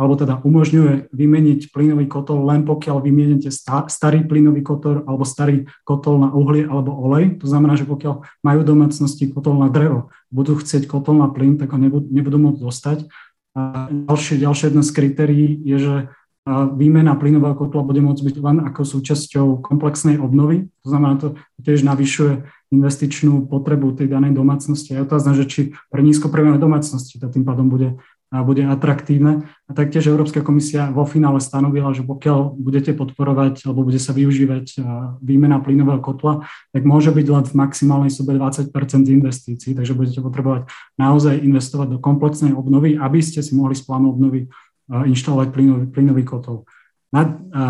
alebo 0.00 0.14
teda 0.16 0.40
umožňuje 0.40 1.12
vymeniť 1.12 1.68
plynový 1.68 2.08
kotol 2.08 2.48
len 2.48 2.64
pokiaľ 2.64 3.04
vymienite 3.04 3.52
starý 3.52 4.24
plynový 4.24 4.64
kotol 4.64 5.04
alebo 5.04 5.28
starý 5.28 5.68
kotol 5.84 6.24
na 6.24 6.32
uhlie 6.32 6.64
alebo 6.64 6.96
olej. 6.96 7.36
To 7.44 7.46
znamená, 7.46 7.76
že 7.76 7.84
pokiaľ 7.84 8.24
majú 8.40 8.60
domácnosti 8.64 9.28
kotol 9.28 9.60
na 9.60 9.68
drevo, 9.68 10.08
budú 10.32 10.56
chcieť 10.56 10.88
kotol 10.88 11.20
na 11.20 11.28
plyn, 11.28 11.60
tak 11.60 11.76
ho 11.76 11.78
nebudú, 11.78 12.08
nebudú 12.08 12.40
môcť 12.40 12.60
dostať. 12.64 12.98
A 13.56 13.88
ďalšie, 13.88 14.40
ďalšie 14.40 14.64
jedno 14.72 14.82
z 14.84 14.90
kritérií 14.92 15.48
je, 15.64 15.76
že 15.80 15.94
výmena 16.46 17.18
plynového 17.18 17.58
kotla 17.58 17.82
bude 17.82 17.98
môcť 17.98 18.22
byť 18.22 18.36
len 18.38 18.62
ako 18.62 18.86
súčasťou 18.86 19.66
komplexnej 19.66 20.22
obnovy. 20.22 20.70
To 20.86 20.88
znamená, 20.94 21.18
to 21.18 21.28
tiež 21.58 21.82
navyšuje 21.82 22.46
investičnú 22.70 23.50
potrebu 23.50 23.94
tej 23.98 24.06
danej 24.06 24.34
domácnosti. 24.34 24.94
Je 24.94 25.02
otázne, 25.02 25.34
že 25.34 25.44
či 25.50 25.60
pre 25.90 26.06
nízkopríjmové 26.06 26.62
domácnosti 26.62 27.18
to 27.18 27.26
tým 27.30 27.42
pádom 27.42 27.66
bude, 27.66 27.98
bude 28.30 28.62
atraktívne. 28.66 29.46
A 29.66 29.74
taktiež 29.74 30.10
Európska 30.10 30.42
komisia 30.42 30.90
vo 30.90 31.06
finále 31.06 31.38
stanovila, 31.42 31.94
že 31.94 32.06
pokiaľ 32.06 32.58
budete 32.58 32.94
podporovať 32.94 33.66
alebo 33.66 33.86
bude 33.86 33.98
sa 33.98 34.14
využívať 34.14 34.82
výmena 35.22 35.62
plynového 35.62 35.98
kotla, 36.02 36.46
tak 36.70 36.82
môže 36.86 37.10
byť 37.14 37.26
len 37.26 37.44
v 37.46 37.54
maximálnej 37.54 38.10
sobe 38.10 38.38
20% 38.38 38.70
investícií, 39.10 39.74
takže 39.74 39.94
budete 39.94 40.22
potrebovať 40.22 40.70
naozaj 40.98 41.42
investovať 41.42 41.98
do 41.98 41.98
komplexnej 41.98 42.54
obnovy, 42.54 42.98
aby 42.98 43.18
ste 43.18 43.42
si 43.42 43.54
mohli 43.54 43.78
z 43.78 43.82
plánu 43.86 44.14
obnovy 44.14 44.50
inštalovať 44.90 45.48
plynový, 45.50 45.84
plynový 45.90 46.22
kotol. 46.22 46.66
Na, 47.10 47.22
a, 47.22 47.64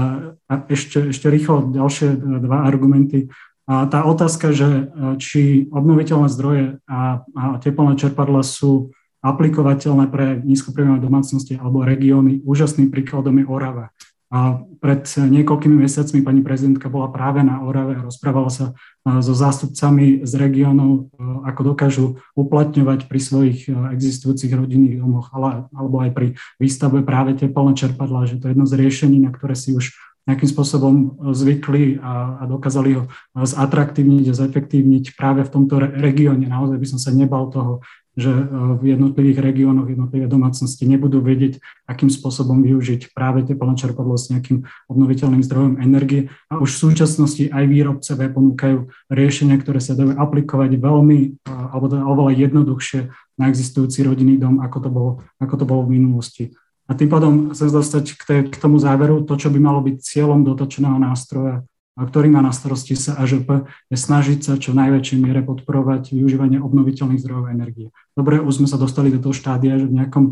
a 0.48 0.54
ešte, 0.72 1.12
ešte 1.12 1.28
rýchlo 1.28 1.72
ďalšie 1.72 2.16
dva 2.18 2.64
argumenty. 2.64 3.28
A 3.66 3.90
tá 3.90 4.06
otázka, 4.06 4.54
že 4.54 4.94
či 5.18 5.66
obnoviteľné 5.74 6.30
zdroje 6.30 6.64
a, 6.86 7.26
a 7.34 7.42
teplné 7.58 7.98
čerpadla 7.98 8.46
sú 8.46 8.94
aplikovateľné 9.26 10.06
pre 10.06 10.38
nízkopríjmové 10.46 11.02
domácnosti 11.02 11.58
alebo 11.58 11.82
regióny, 11.82 12.46
úžasným 12.46 12.94
príkladom 12.94 13.42
je 13.42 13.44
Orava. 13.50 13.90
A 14.26 14.58
pred 14.82 15.06
niekoľkými 15.06 15.86
mesiacmi 15.86 16.18
pani 16.18 16.42
prezidentka 16.42 16.90
bola 16.90 17.06
práve 17.14 17.46
na 17.46 17.62
Orave 17.62 17.94
a 17.94 18.02
rozprávala 18.02 18.50
sa 18.50 18.74
so 19.06 19.38
zástupcami 19.38 20.26
z 20.26 20.32
regiónov, 20.34 21.14
ako 21.46 21.60
dokážu 21.62 22.06
uplatňovať 22.34 23.06
pri 23.06 23.20
svojich 23.22 23.70
existujúcich 23.70 24.50
rodinných 24.50 24.98
domoch, 24.98 25.30
ale, 25.30 25.70
alebo 25.70 26.02
aj 26.02 26.10
pri 26.10 26.26
výstavbe 26.58 27.06
práve 27.06 27.38
teplné 27.38 27.78
čerpadla, 27.78 28.26
že 28.26 28.42
to 28.42 28.50
je 28.50 28.58
jedno 28.58 28.66
z 28.66 28.74
riešení, 28.74 29.22
na 29.22 29.30
ktoré 29.30 29.54
si 29.54 29.70
už 29.78 29.94
nejakým 30.26 30.50
spôsobom 30.50 30.94
zvykli 31.30 32.02
a, 32.02 32.42
a 32.42 32.50
dokázali 32.50 32.98
ho 32.98 33.06
zatraktívniť 33.38 34.34
a 34.34 34.34
zefektívniť 34.34 35.14
práve 35.14 35.46
v 35.46 35.52
tomto 35.54 35.78
regióne. 35.78 36.50
Naozaj 36.50 36.82
by 36.82 36.86
som 36.90 36.98
sa 36.98 37.14
nebal 37.14 37.46
toho, 37.46 37.86
že 38.16 38.32
e, 38.32 38.42
v 38.80 38.96
jednotlivých 38.96 39.38
regiónoch 39.44 39.92
jednotlivé 39.92 40.24
domácnosti 40.24 40.88
nebudú 40.88 41.20
vedieť, 41.20 41.60
akým 41.84 42.08
spôsobom 42.08 42.64
využiť 42.64 43.12
práve 43.12 43.44
teplné 43.44 43.76
čerpadlo 43.76 44.16
s 44.16 44.32
nejakým 44.32 44.64
obnoviteľným 44.88 45.44
zdrojom 45.44 45.74
energie. 45.84 46.32
A 46.48 46.56
už 46.58 46.72
v 46.72 46.82
súčasnosti 46.90 47.44
aj 47.52 47.64
výrobcovia 47.68 48.28
ponúkajú 48.32 48.78
riešenia, 49.12 49.60
ktoré 49.60 49.84
sa 49.84 49.92
dajú 49.92 50.16
aplikovať 50.16 50.80
veľmi, 50.80 51.18
e, 51.20 51.28
alebo 51.46 51.86
teda 51.92 52.02
oveľa 52.08 52.32
jednoduchšie 52.34 53.00
na 53.36 53.52
existujúci 53.52 54.00
rodinný 54.02 54.40
dom, 54.40 54.64
ako 54.64 54.78
to 54.80 54.88
bolo, 54.88 55.10
ako 55.36 55.54
to 55.60 55.64
bolo 55.68 55.84
v 55.84 56.00
minulosti. 56.00 56.56
A 56.88 56.96
tým 56.96 57.12
pádom 57.12 57.52
chcem 57.52 57.68
dostať 57.68 58.04
k, 58.16 58.24
k 58.48 58.56
tomu 58.56 58.80
záveru, 58.80 59.26
to, 59.28 59.36
čo 59.36 59.52
by 59.52 59.58
malo 59.60 59.84
byť 59.84 59.96
cieľom 60.00 60.46
dotočeného 60.46 60.96
nástroja 60.96 61.66
ktorý 61.96 62.28
má 62.28 62.44
na 62.44 62.52
starosti 62.52 62.92
sa 62.92 63.16
AŽP, 63.16 63.64
je 63.88 63.96
snažiť 63.96 64.38
sa 64.44 64.52
čo 64.60 64.76
najväčšej 64.76 65.18
miere 65.18 65.40
podporovať 65.40 66.12
využívanie 66.12 66.60
obnoviteľných 66.60 67.22
zdrojov 67.24 67.48
energie. 67.48 67.88
Dobre, 68.12 68.36
už 68.44 68.60
sme 68.60 68.68
sa 68.68 68.76
dostali 68.76 69.08
do 69.08 69.16
toho 69.16 69.32
štádia, 69.32 69.80
že 69.80 69.88
v 69.88 69.96
nejakom, 69.96 70.24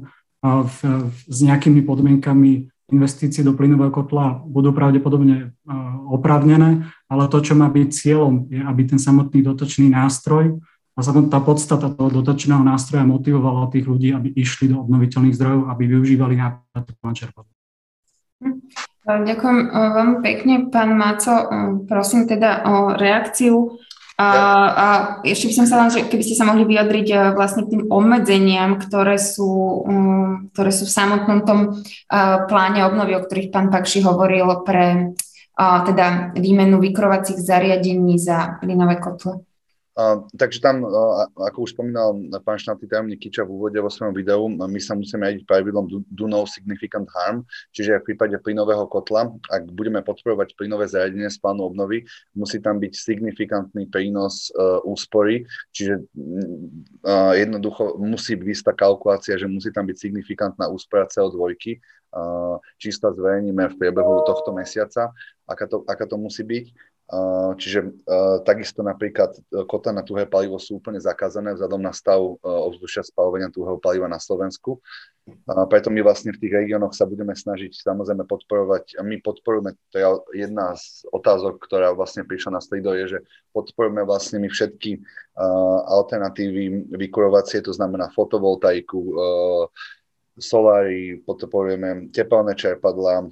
v, 0.44 0.78
v, 1.08 1.16
s 1.24 1.38
nejakými 1.40 1.80
podmienkami 1.88 2.68
investície 2.92 3.40
do 3.40 3.56
plynového 3.56 3.88
kotla 3.88 4.44
budú 4.44 4.76
pravdepodobne 4.76 5.56
opravnené, 6.12 6.84
ale 7.08 7.32
to, 7.32 7.40
čo 7.40 7.56
má 7.56 7.72
byť 7.72 7.88
cieľom, 7.88 8.52
je, 8.52 8.60
aby 8.60 8.82
ten 8.84 9.00
samotný 9.00 9.40
dotočný 9.40 9.88
nástroj 9.88 10.60
a 10.94 11.00
samotná 11.00 11.40
podstata 11.40 11.88
toho 11.88 12.12
dotačného 12.12 12.60
nástroja 12.60 13.08
motivovala 13.08 13.72
tých 13.72 13.88
ľudí, 13.88 14.12
aby 14.12 14.36
išli 14.36 14.68
do 14.68 14.84
obnoviteľných 14.84 15.32
zdrojov, 15.32 15.72
aby 15.72 15.82
využívali 15.96 16.36
napríklad 16.76 17.14
čerpadlo. 17.16 17.53
Ďakujem 19.04 19.58
eh, 19.68 19.90
veľmi 19.92 20.16
pekne. 20.24 20.54
Pán 20.72 20.96
Máco, 20.96 21.32
eh, 21.36 21.46
prosím 21.84 22.24
teda 22.24 22.64
o 22.64 22.74
reakciu. 22.96 23.76
A, 24.14 24.30
a 24.70 24.86
ešte 25.26 25.50
by 25.50 25.54
som 25.58 25.66
sa 25.66 25.82
len, 25.82 25.90
že 25.90 26.06
keby 26.06 26.22
ste 26.22 26.38
sa 26.38 26.46
mohli 26.46 26.62
vyjadriť 26.64 27.08
eh, 27.12 27.18
vlastne 27.36 27.68
k 27.68 27.76
tým 27.76 27.82
obmedzeniam, 27.92 28.80
ktoré 28.80 29.20
sú, 29.20 29.84
ktoré 30.54 30.70
sú 30.72 30.84
v 30.88 30.96
samotnom 30.96 31.40
tom 31.44 31.60
pláne 32.48 32.86
obnovy, 32.86 33.18
o 33.18 33.24
ktorých 33.24 33.52
pán 33.52 33.68
Pakši 33.68 34.06
hovoril 34.06 34.46
pre 34.64 35.12
teda 35.58 36.34
výmenu 36.34 36.82
vykrovacích 36.82 37.38
zariadení 37.38 38.18
za 38.18 38.58
plynové 38.58 38.98
kotle. 38.98 39.46
Uh, 39.94 40.26
takže 40.34 40.58
tam, 40.58 40.82
uh, 40.82 41.22
ako 41.38 41.70
už 41.70 41.78
spomínal 41.78 42.18
pán 42.42 42.58
štátny 42.58 42.90
tajomník 42.90 43.22
Kiča 43.22 43.46
v 43.46 43.54
úvode 43.54 43.78
vo 43.78 43.86
svojom 43.86 44.10
videu, 44.10 44.42
my 44.50 44.80
sa 44.82 44.98
musíme 44.98 45.22
jadiť 45.30 45.46
pravidlom 45.46 45.86
do, 45.86 45.98
do 46.10 46.26
no 46.26 46.42
significant 46.50 47.06
harm, 47.14 47.46
čiže 47.70 48.02
v 48.02 48.10
prípade 48.10 48.34
plynového 48.42 48.90
kotla, 48.90 49.30
ak 49.54 49.70
budeme 49.70 50.02
podporovať 50.02 50.58
plynové 50.58 50.90
zariadenie 50.90 51.30
z 51.30 51.38
plánu 51.38 51.70
obnovy, 51.70 52.02
musí 52.34 52.58
tam 52.58 52.82
byť 52.82 52.90
signifikantný 52.90 53.86
prínos 53.86 54.50
uh, 54.58 54.82
úspory, 54.82 55.46
čiže 55.70 56.02
uh, 56.02 57.30
jednoducho 57.38 57.94
musí 58.02 58.34
byť 58.34 58.48
istá 58.50 58.74
kalkulácia, 58.74 59.38
že 59.38 59.46
musí 59.46 59.70
tam 59.70 59.86
byť 59.86 60.10
signifikantná 60.10 60.66
úspora 60.74 61.06
CO2, 61.06 61.38
uh, 61.38 62.58
čisto 62.82 63.14
zverejníme 63.14 63.62
v 63.70 63.78
priebehu 63.78 64.26
tohto 64.26 64.50
mesiaca, 64.50 65.14
aká 65.46 65.70
to, 65.70 65.86
aká 65.86 66.02
to 66.10 66.18
musí 66.18 66.42
byť 66.42 66.93
Čiže 67.60 68.00
takisto 68.48 68.80
napríklad 68.80 69.36
kotla 69.68 70.00
na 70.00 70.02
tuhé 70.02 70.24
palivo 70.24 70.56
sú 70.56 70.80
úplne 70.80 70.96
zakázané 70.96 71.52
vzhľadom 71.52 71.84
na 71.84 71.92
stav 71.92 72.16
ovzdušia 72.40 73.04
spalovania 73.04 73.52
tuhého 73.52 73.76
paliva 73.76 74.08
na 74.08 74.16
Slovensku. 74.16 74.80
Preto 75.44 75.88
my 75.92 76.00
vlastne 76.00 76.32
v 76.32 76.40
tých 76.40 76.52
regiónoch 76.52 76.96
sa 76.96 77.04
budeme 77.04 77.36
snažiť 77.36 77.76
samozrejme 77.76 78.24
podporovať, 78.24 78.96
a 78.96 79.04
my 79.04 79.20
podporujeme, 79.20 79.76
to 79.92 79.96
je 79.96 80.04
jedna 80.44 80.76
z 80.76 81.04
otázok, 81.12 81.60
ktorá 81.64 81.92
vlastne 81.92 82.24
prišla 82.24 82.56
na 82.56 82.60
strido, 82.64 82.96
je, 82.96 83.16
že 83.16 83.18
podporujeme 83.52 84.04
vlastne 84.04 84.40
my 84.40 84.48
všetky 84.48 85.00
alternatívy 85.88 86.88
vykurovacie, 86.88 87.60
to 87.64 87.72
znamená 87.72 88.12
fotovoltaiku, 88.12 89.00
solári, 90.38 91.22
podporujeme 91.22 92.10
tepelné 92.10 92.58
čerpadla. 92.58 93.30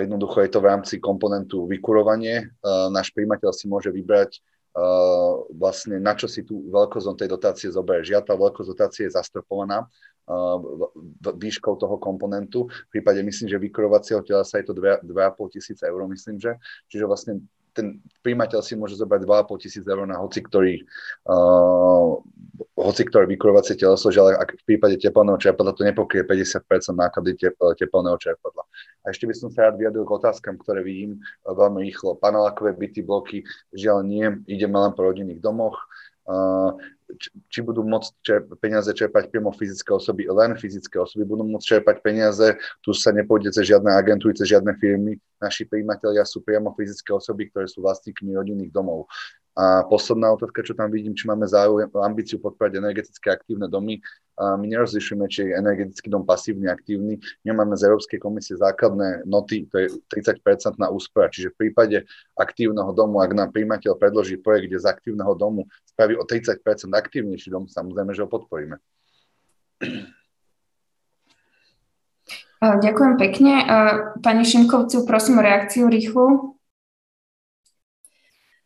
Jednoducho 0.00 0.44
je 0.44 0.50
to 0.52 0.60
v 0.60 0.68
rámci 0.68 0.94
komponentu 1.00 1.64
vykurovanie. 1.64 2.52
Náš 2.92 3.12
príjimateľ 3.16 3.50
si 3.52 3.64
môže 3.64 3.88
vybrať 3.88 4.44
vlastne 5.54 6.02
na 6.02 6.18
čo 6.18 6.26
si 6.26 6.42
tú 6.42 6.66
veľkosť 6.66 7.06
tej 7.14 7.28
dotácie 7.30 7.68
zoberie. 7.70 8.04
Žiaľ, 8.10 8.22
tá 8.26 8.34
veľkosť 8.34 8.68
dotácie 8.74 9.02
je 9.06 9.14
zastropovaná 9.14 9.86
výškou 11.22 11.78
toho 11.78 11.96
komponentu. 12.00 12.66
V 12.66 12.90
prípade 12.98 13.22
myslím, 13.22 13.48
že 13.48 13.60
vykurovacieho 13.60 14.20
sa 14.42 14.56
je 14.58 14.66
to 14.66 14.74
2,5 14.74 15.54
tisíc 15.54 15.78
eur, 15.78 16.00
myslím, 16.10 16.42
že. 16.42 16.58
Čiže 16.90 17.04
vlastne 17.06 17.32
ten 17.74 17.98
príjimateľ 18.22 18.62
si 18.62 18.78
môže 18.78 18.94
zobrať 18.94 19.26
2,5 19.26 19.64
tisíc 19.66 19.84
eur 19.84 20.06
na 20.06 20.22
hoci 20.22 20.40
ktorý, 20.40 20.80
uh, 21.26 22.16
hoci 22.78 23.02
ktoré 23.04 23.26
vykurovacie 23.26 23.74
teleso, 23.74 24.14
že 24.14 24.22
ale 24.22 24.38
ak 24.38 24.54
v 24.54 24.64
prípade 24.64 24.96
teplného 25.02 25.36
čerpadla 25.36 25.74
to 25.74 25.82
nepokrie 25.82 26.22
50% 26.22 26.94
náklady 26.94 27.34
teplného 27.76 28.16
čerpadla. 28.16 28.62
A 29.04 29.12
ešte 29.12 29.26
by 29.26 29.34
som 29.36 29.50
sa 29.50 29.68
rád 29.68 29.76
vyjadril 29.82 30.06
k 30.06 30.16
otázkam, 30.16 30.56
ktoré 30.62 30.86
vidím 30.86 31.18
uh, 31.18 31.52
veľmi 31.52 31.82
rýchlo. 31.82 32.16
Panelákové 32.22 32.78
byty, 32.78 33.02
bloky, 33.02 33.42
žiaľ 33.74 34.06
nie, 34.06 34.26
ideme 34.46 34.78
len 34.78 34.94
po 34.94 35.04
rodinných 35.04 35.42
domoch. 35.42 35.76
Uh, 36.24 36.72
či 37.52 37.60
budú 37.60 37.84
môcť 37.84 38.10
čerp- 38.24 38.52
peniaze 38.58 38.88
čerpať 38.90 39.28
priamo 39.28 39.52
fyzické 39.52 39.92
osoby, 39.92 40.24
len 40.26 40.56
fyzické 40.56 40.96
osoby 40.96 41.28
budú 41.28 41.44
môcť 41.44 41.66
čerpať 41.78 41.96
peniaze, 42.00 42.56
tu 42.80 42.96
sa 42.96 43.12
nepôjde 43.12 43.52
cez 43.52 43.68
žiadne 43.68 43.92
agentúry, 43.92 44.32
cez 44.32 44.48
žiadne 44.48 44.72
firmy, 44.80 45.20
naši 45.38 45.68
príjimatelia 45.68 46.24
sú 46.24 46.40
priamo 46.40 46.72
fyzické 46.72 47.12
osoby, 47.12 47.52
ktoré 47.52 47.68
sú 47.68 47.84
vlastníkmi 47.84 48.32
rodinných 48.34 48.72
domov. 48.72 49.06
A 49.54 49.86
posledná 49.86 50.34
otázka, 50.34 50.66
čo 50.66 50.74
tam 50.74 50.90
vidím, 50.90 51.14
či 51.14 51.30
máme 51.30 51.46
záujem, 51.46 51.86
ambíciu 51.94 52.42
podporovať 52.42 52.74
energetické 52.74 53.30
aktívne 53.30 53.70
domy. 53.70 54.02
A 54.34 54.58
my 54.58 54.66
nerozlišujeme, 54.66 55.30
či 55.30 55.46
je 55.46 55.54
energetický 55.54 56.10
dom 56.10 56.26
pasívny, 56.26 56.66
aktívny. 56.66 57.22
My 57.46 57.54
máme 57.54 57.78
z 57.78 57.86
Európskej 57.86 58.18
komisie 58.18 58.58
základné 58.58 59.22
noty, 59.30 59.70
to 59.70 59.78
je 59.78 59.94
30% 60.10 60.74
na 60.74 60.90
úspora. 60.90 61.30
Čiže 61.30 61.54
v 61.54 61.70
prípade 61.70 62.02
aktívneho 62.34 62.90
domu, 62.90 63.22
ak 63.22 63.30
nám 63.30 63.54
príjimateľ 63.54 63.94
predloží 63.94 64.42
projekt, 64.42 64.74
kde 64.74 64.82
z 64.82 64.90
aktívneho 64.90 65.38
domu 65.38 65.70
spraví 65.86 66.18
o 66.18 66.26
30% 66.26 66.58
aktívnejší 66.90 67.54
dom, 67.54 67.70
samozrejme, 67.70 68.10
že 68.10 68.26
ho 68.26 68.28
podporíme. 68.28 68.82
Ďakujem 72.58 73.14
pekne. 73.22 73.52
Pani 74.18 74.42
Šimkovcu, 74.42 75.06
prosím 75.06 75.38
o 75.38 75.46
reakciu 75.46 75.86
rýchlu. 75.86 76.58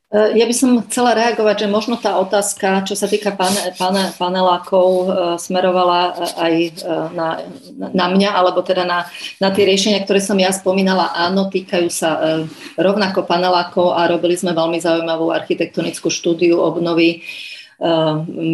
Ja 0.08 0.48
by 0.48 0.54
som 0.56 0.80
chcela 0.88 1.12
reagovať, 1.12 1.68
že 1.68 1.68
možno 1.68 2.00
tá 2.00 2.16
otázka, 2.16 2.80
čo 2.88 2.96
sa 2.96 3.04
týka 3.04 3.36
pane, 3.36 3.76
pane, 3.76 4.16
panelákov, 4.16 4.88
e, 4.88 5.06
smerovala 5.36 6.00
e, 6.00 6.12
aj 6.32 6.54
e, 6.64 6.70
na, 7.12 7.44
na 7.76 8.06
mňa, 8.08 8.32
alebo 8.32 8.64
teda 8.64 8.88
na, 8.88 9.04
na 9.36 9.52
tie 9.52 9.68
riešenia, 9.68 10.00
ktoré 10.08 10.24
som 10.24 10.40
ja 10.40 10.48
spomínala. 10.48 11.12
Áno, 11.12 11.52
týkajú 11.52 11.92
sa 11.92 12.40
rovnako 12.80 13.28
panelákov 13.28 14.00
a 14.00 14.08
robili 14.08 14.32
sme 14.32 14.56
veľmi 14.56 14.80
zaujímavú 14.80 15.28
architektonickú 15.28 16.08
štúdiu 16.08 16.56
obnovy 16.56 17.20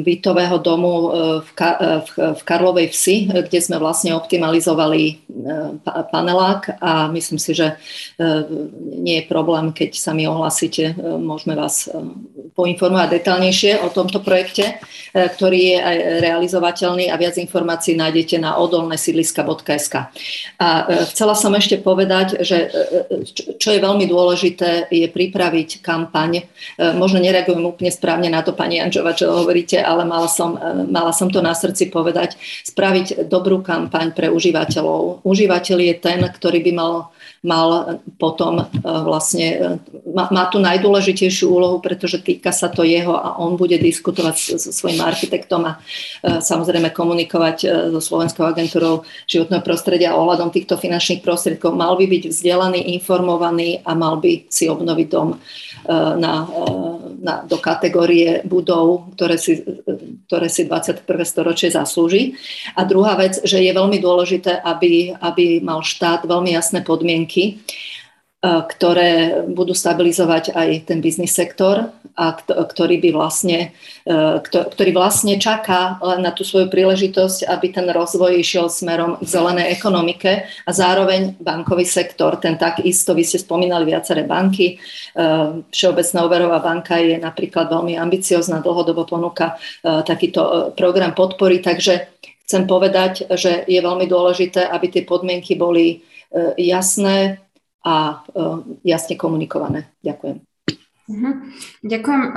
bytového 0.05 0.61
domu 0.61 1.09
v, 1.41 1.49
v 2.13 2.43
Karlovej 2.45 2.93
vsi, 2.93 3.17
kde 3.33 3.57
sme 3.57 3.81
vlastne 3.81 4.13
optimalizovali 4.13 5.25
panelák 6.13 6.77
a 6.77 7.09
myslím 7.09 7.41
si, 7.41 7.57
že 7.57 7.81
nie 9.01 9.25
je 9.25 9.25
problém, 9.25 9.73
keď 9.73 9.97
sa 9.97 10.13
mi 10.13 10.29
ohlasíte, 10.29 10.93
môžeme 11.01 11.57
vás 11.57 11.89
poinformovať 12.53 13.09
detálnejšie 13.19 13.81
o 13.81 13.89
tomto 13.89 14.21
projekte, 14.21 14.77
ktorý 15.17 15.61
je 15.73 15.79
aj 15.81 15.97
realizovateľný 16.21 17.09
a 17.09 17.17
viac 17.17 17.41
informácií 17.41 17.97
nájdete 17.97 18.37
na 18.39 18.61
odolnesydliska.sk. 18.61 19.95
A 20.61 20.69
chcela 21.09 21.35
som 21.35 21.51
ešte 21.57 21.81
povedať, 21.81 22.45
že 22.45 22.69
čo 23.57 23.73
je 23.73 23.81
veľmi 23.81 24.05
dôležité, 24.05 24.93
je 24.93 25.09
pripraviť 25.09 25.81
kampaň. 25.81 26.45
Možno 26.95 27.25
nereagujem 27.25 27.65
úplne 27.65 27.91
správne 27.91 28.29
na 28.29 28.45
to, 28.45 28.53
pani 28.53 28.79
Čo 29.15 29.31
hovoríte, 29.31 29.79
ale 29.79 30.03
mala 30.03 30.27
som, 30.27 30.59
e, 30.59 30.91
mala 30.91 31.15
som 31.15 31.31
to 31.31 31.39
na 31.39 31.55
srdci 31.55 31.89
povedať, 31.89 32.35
spraviť 32.67 33.31
dobrú 33.31 33.63
kampaň 33.63 34.11
pre 34.11 34.29
užívateľov. 34.29 35.23
Užívateľ 35.23 35.79
je 35.79 35.95
ten, 35.97 36.21
ktorý 36.21 36.59
by 36.67 36.73
mal, 36.75 37.14
mal 37.45 38.01
potom 38.17 38.65
e, 38.65 38.65
vlastne, 38.83 39.47
e, 39.55 40.17
má 40.17 40.49
tú 40.49 40.59
najdôležitejšiu 40.59 41.47
úlohu, 41.53 41.79
pretože 41.85 42.25
týka 42.25 42.51
sa 42.51 42.73
to 42.73 42.83
jeho 42.83 43.13
a 43.13 43.37
on 43.37 43.61
bude 43.61 43.77
diskutovať 43.77 44.57
so 44.57 44.73
svojím 44.73 45.05
architektom 45.05 45.69
a 45.69 45.73
samozrejme 46.25 46.95
komunikovať 46.97 47.91
so 47.93 48.01
Slovenskou 48.01 48.49
agentúrou 48.49 49.05
životného 49.29 49.61
prostredia 49.61 50.17
ohľadom 50.17 50.49
týchto 50.49 50.81
finančných 50.81 51.21
prostriedkov. 51.21 51.77
Mal 51.77 51.93
by 52.01 52.07
byť 52.09 52.23
vzdelaný, 52.31 52.81
informovaný 52.97 53.85
a 53.85 53.93
mal 53.93 54.17
by 54.23 54.49
si 54.49 54.71
obnoviť 54.71 55.07
dom 55.11 55.37
na, 56.17 56.49
na, 57.21 57.35
do 57.45 57.61
kategórie 57.61 58.41
budov, 58.49 59.13
ktoré 59.17 59.37
si, 59.37 59.61
ktoré 60.29 60.49
si 60.49 60.65
21. 60.65 61.05
storočie 61.29 61.69
zaslúži. 61.69 62.37
A 62.73 62.89
druhá 62.89 63.17
vec, 63.21 63.41
že 63.45 63.61
je 63.61 63.73
veľmi 63.73 64.01
dôležité, 64.01 64.65
aby, 64.65 65.13
aby 65.13 65.61
mal 65.61 65.85
štát 65.85 66.25
veľmi 66.25 66.57
jasné 66.57 66.81
podmienky, 66.81 67.34
E, 68.45 68.61
ktoré 68.69 69.41
budú 69.49 69.73
stabilizovať 69.73 70.53
aj 70.53 70.93
ten 70.93 71.01
biznis 71.01 71.33
sektor 71.33 71.97
a 72.13 72.25
ktorý 72.45 73.01
by 73.01 73.11
vlastne, 73.17 73.73
e, 74.05 74.37
ktorý 74.45 74.91
vlastne 74.93 75.41
čaká 75.41 75.97
len 76.05 76.21
na 76.21 76.29
tú 76.29 76.45
svoju 76.45 76.69
príležitosť, 76.69 77.49
aby 77.49 77.73
ten 77.73 77.89
rozvoj 77.89 78.37
išiel 78.37 78.69
smerom 78.69 79.17
k 79.17 79.25
zelenej 79.25 79.73
ekonomike 79.73 80.45
a 80.45 80.71
zároveň 80.77 81.41
bankový 81.41 81.89
sektor, 81.89 82.37
ten 82.37 82.61
takisto, 82.61 83.17
vy 83.17 83.25
ste 83.25 83.41
spomínali 83.41 83.89
viaceré 83.89 84.29
banky, 84.29 84.77
e, 84.77 85.25
Všeobecná 85.73 86.21
úverová 86.29 86.59
banka 86.61 87.01
je 87.01 87.17
napríklad 87.17 87.73
veľmi 87.73 87.97
ambiciozná, 87.97 88.61
dlhodobo 88.61 89.09
ponúka 89.09 89.57
takýto 89.83 90.75
program 90.77 91.17
podpory, 91.17 91.65
takže 91.65 92.13
chcem 92.45 92.69
povedať, 92.69 93.25
že 93.41 93.65
je 93.65 93.81
veľmi 93.81 94.05
dôležité, 94.05 94.69
aby 94.69 94.87
tie 94.93 95.03
podmienky 95.09 95.57
boli 95.57 96.05
jasné, 96.57 97.45
a 97.85 98.25
e, 98.33 98.41
jasne 98.83 99.15
komunikované. 99.21 99.93
Ďakujem. 100.01 100.37
Uh-huh. 101.05 101.35
Ďakujem. 101.85 102.23
E, 102.25 102.31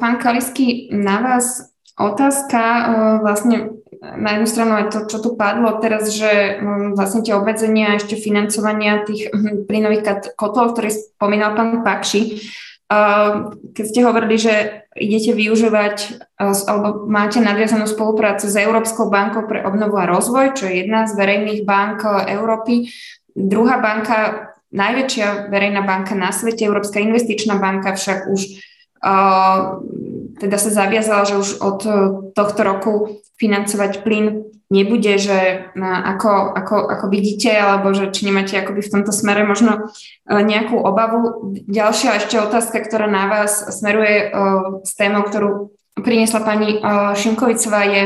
pán 0.00 0.16
Kalisky, 0.16 0.88
na 0.90 1.20
vás 1.20 1.68
otázka 2.00 2.60
e, 2.60 2.82
vlastne 3.20 3.56
na 4.00 4.36
jednu 4.36 4.48
stranu 4.48 4.72
aj 4.80 4.86
to, 4.90 4.98
čo 5.08 5.18
tu 5.20 5.30
padlo 5.36 5.80
teraz, 5.80 6.12
že 6.12 6.60
vlastne 6.92 7.24
tie 7.24 7.32
obmedzenia 7.32 7.96
ešte 7.96 8.20
financovania 8.20 9.00
tých 9.04 9.32
hm, 9.32 9.64
plynových 9.64 10.34
kotlov, 10.36 10.76
ktoré 10.76 10.92
spomínal 10.92 11.56
pán 11.56 11.80
Pakši, 11.80 12.36
keď 13.72 13.84
ste 13.88 14.04
hovorili, 14.04 14.36
že 14.36 14.84
idete 14.92 15.32
využívať 15.32 16.20
alebo 16.38 17.08
máte 17.08 17.40
nadviazanú 17.40 17.88
spoluprácu 17.88 18.44
s 18.44 18.54
Európskou 18.60 19.08
bankou 19.08 19.48
pre 19.48 19.64
obnovu 19.64 19.96
a 19.96 20.06
rozvoj, 20.06 20.52
čo 20.52 20.68
je 20.68 20.84
jedna 20.84 21.08
z 21.08 21.16
verejných 21.16 21.64
bank 21.64 22.04
Európy. 22.28 22.92
Druhá 23.34 23.82
banka 23.82 24.50
najväčšia 24.70 25.50
verejná 25.50 25.82
banka 25.82 26.14
na 26.14 26.30
svete, 26.30 26.66
Európska 26.66 27.02
investičná 27.02 27.58
banka 27.58 27.94
však 27.94 28.30
už 28.30 28.40
uh, 29.02 29.82
teda 30.38 30.56
sa 30.58 30.70
zaviazala, 30.70 31.22
že 31.26 31.38
už 31.38 31.50
od 31.62 31.80
tohto 32.34 32.60
roku 32.66 32.92
financovať 33.38 34.02
plyn 34.02 34.50
nebude, 34.70 35.14
že 35.20 35.70
ako, 35.78 36.56
ako, 36.56 36.76
ako 36.90 37.06
vidíte, 37.06 37.54
alebo 37.54 37.94
že 37.94 38.10
či 38.10 38.26
nemáte 38.26 38.58
akoby 38.58 38.82
v 38.82 38.92
tomto 38.98 39.12
smere 39.14 39.46
možno 39.46 39.94
nejakú 40.26 40.74
obavu. 40.74 41.54
Ďalšia 41.70 42.18
ešte 42.18 42.42
otázka, 42.42 42.82
ktorá 42.82 43.06
na 43.06 43.30
vás 43.30 43.78
smeruje 43.78 44.34
s 44.82 44.92
témou, 44.98 45.22
ktorú 45.22 45.70
priniesla 46.00 46.42
pani 46.42 46.82
Šimkovicová, 47.14 47.86
je 47.86 48.02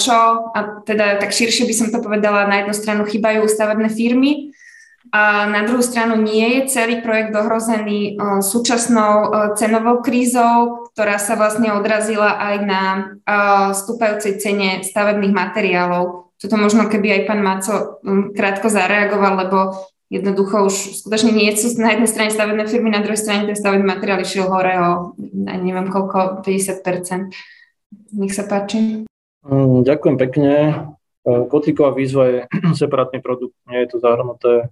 čo, 0.00 0.50
a 0.54 0.82
teda 0.84 1.20
tak 1.20 1.34
širšie 1.34 1.64
by 1.66 1.74
som 1.74 1.88
to 1.92 1.98
povedala, 2.00 2.50
na 2.50 2.64
jednu 2.64 2.74
stranu 2.74 3.02
chýbajú 3.04 3.46
stavebné 3.48 3.88
firmy, 3.92 4.52
a 5.10 5.42
na 5.50 5.66
druhú 5.66 5.82
stranu 5.82 6.14
nie 6.22 6.60
je 6.60 6.70
celý 6.70 7.02
projekt 7.02 7.34
ohrozený 7.34 8.14
súčasnou 8.46 9.34
cenovou 9.58 10.06
krízou, 10.06 10.86
ktorá 10.94 11.18
sa 11.18 11.34
vlastne 11.34 11.74
odrazila 11.74 12.38
aj 12.38 12.56
na 12.62 12.82
stúpajúcej 13.74 14.38
cene 14.38 14.86
stavebných 14.86 15.34
materiálov. 15.34 16.30
Toto 16.38 16.54
možno 16.54 16.86
keby 16.86 17.10
aj 17.10 17.22
pán 17.26 17.42
Maco 17.42 17.98
krátko 18.38 18.70
zareagoval, 18.70 19.34
lebo 19.48 19.58
jednoducho 20.14 20.70
už 20.70 21.02
skutočne 21.02 21.34
nie 21.34 21.50
sú 21.58 21.74
na 21.82 21.90
jednej 21.90 22.06
strane 22.06 22.30
stavebné 22.30 22.70
firmy, 22.70 22.94
na 22.94 23.02
druhej 23.02 23.18
strane 23.18 23.50
ten 23.50 23.58
stavebný 23.58 23.82
materiál 23.82 24.22
išiel 24.22 24.46
hore 24.46 24.78
o 24.78 25.18
neviem 25.42 25.90
koľko, 25.90 26.46
50%. 26.46 27.34
Nech 28.14 28.30
sa 28.30 28.46
páči. 28.46 29.10
Mm, 29.40 29.88
ďakujem 29.88 30.16
pekne. 30.20 30.52
E, 31.24 31.30
kotlíková 31.48 31.96
výzva 31.96 32.24
je 32.28 32.38
separátny 32.80 33.24
produkt, 33.24 33.56
nie 33.68 33.80
je 33.84 33.96
to 33.96 33.96
zahrnuté 34.00 34.52
e, 34.60 34.66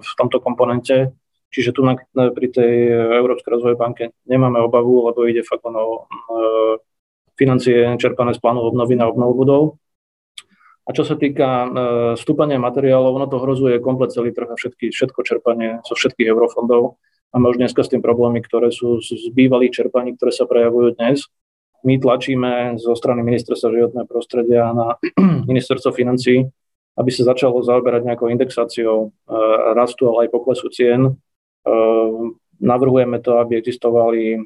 v 0.00 0.10
tomto 0.20 0.40
komponente. 0.44 1.16
Čiže 1.48 1.72
tu 1.72 1.80
na, 1.86 1.96
pri 2.12 2.52
tej 2.52 2.74
Európskej 3.22 3.48
rozvojovej 3.48 3.80
banke 3.80 4.04
nemáme 4.28 4.60
obavu, 4.60 5.08
lebo 5.08 5.24
ide 5.24 5.46
fakt 5.46 5.64
o 5.64 6.04
financie 7.38 7.96
čerpané 7.96 8.34
z 8.34 8.42
plánu 8.42 8.60
obnovy 8.60 8.98
na 8.98 9.06
obnovu 9.08 9.32
budov. 9.32 9.62
A 10.86 10.94
čo 10.94 11.02
sa 11.02 11.16
týka 11.16 11.48
e, 11.48 11.68
stúpania 12.20 12.60
materiálov, 12.60 13.16
ono 13.16 13.26
to 13.26 13.40
hrozuje 13.40 13.82
komplet 13.82 14.12
celý 14.12 14.30
trh 14.36 14.52
a 14.52 14.58
všetky, 14.58 14.92
všetko 14.92 15.20
čerpanie 15.24 15.80
zo 15.82 15.96
všetkých 15.96 16.30
eurofondov. 16.30 17.00
Máme 17.34 17.50
už 17.50 17.58
dneska 17.58 17.82
s 17.82 17.90
tým 17.90 18.04
problémy, 18.04 18.38
ktoré 18.44 18.70
sú 18.70 19.02
z 19.02 19.32
bývalých 19.34 19.82
čerpaní, 19.82 20.14
ktoré 20.14 20.30
sa 20.30 20.46
prejavujú 20.46 20.94
dnes. 20.94 21.26
My 21.84 22.00
tlačíme 22.00 22.80
zo 22.80 22.96
strany 22.96 23.20
ministerstva 23.20 23.68
životného 23.72 24.06
prostredia 24.08 24.72
na 24.72 24.96
ministerstvo 25.50 25.92
financí, 25.92 26.46
aby 26.96 27.10
sa 27.12 27.28
začalo 27.28 27.60
zaoberať 27.60 28.08
nejakou 28.08 28.32
indexáciou 28.32 29.08
e, 29.08 29.36
rastu, 29.76 30.08
ale 30.08 30.26
aj 30.26 30.32
poklesu 30.32 30.72
cien. 30.72 31.00
E, 31.04 31.12
navrhujeme 32.56 33.20
to, 33.20 33.36
aby 33.42 33.60
existovali 33.60 34.40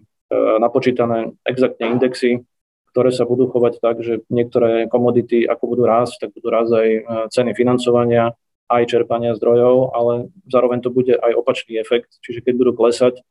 napočítané 0.62 1.34
exaktne 1.42 1.90
indexy, 1.90 2.46
ktoré 2.94 3.10
sa 3.10 3.26
budú 3.26 3.50
chovať 3.50 3.82
tak, 3.82 4.02
že 4.02 4.22
niektoré 4.30 4.86
komodity, 4.86 5.46
ako 5.46 5.74
budú 5.74 5.82
rásť, 5.86 6.26
tak 6.26 6.30
budú 6.38 6.48
rásť 6.50 6.72
aj 6.74 6.88
ceny 7.34 7.50
financovania, 7.54 8.34
aj 8.70 8.86
čerpania 8.86 9.34
zdrojov, 9.34 9.90
ale 9.90 10.30
zároveň 10.46 10.78
to 10.82 10.94
bude 10.94 11.10
aj 11.10 11.32
opačný 11.34 11.78
efekt, 11.82 12.14
čiže 12.22 12.46
keď 12.46 12.54
budú 12.54 12.72
klesať, 12.78 13.22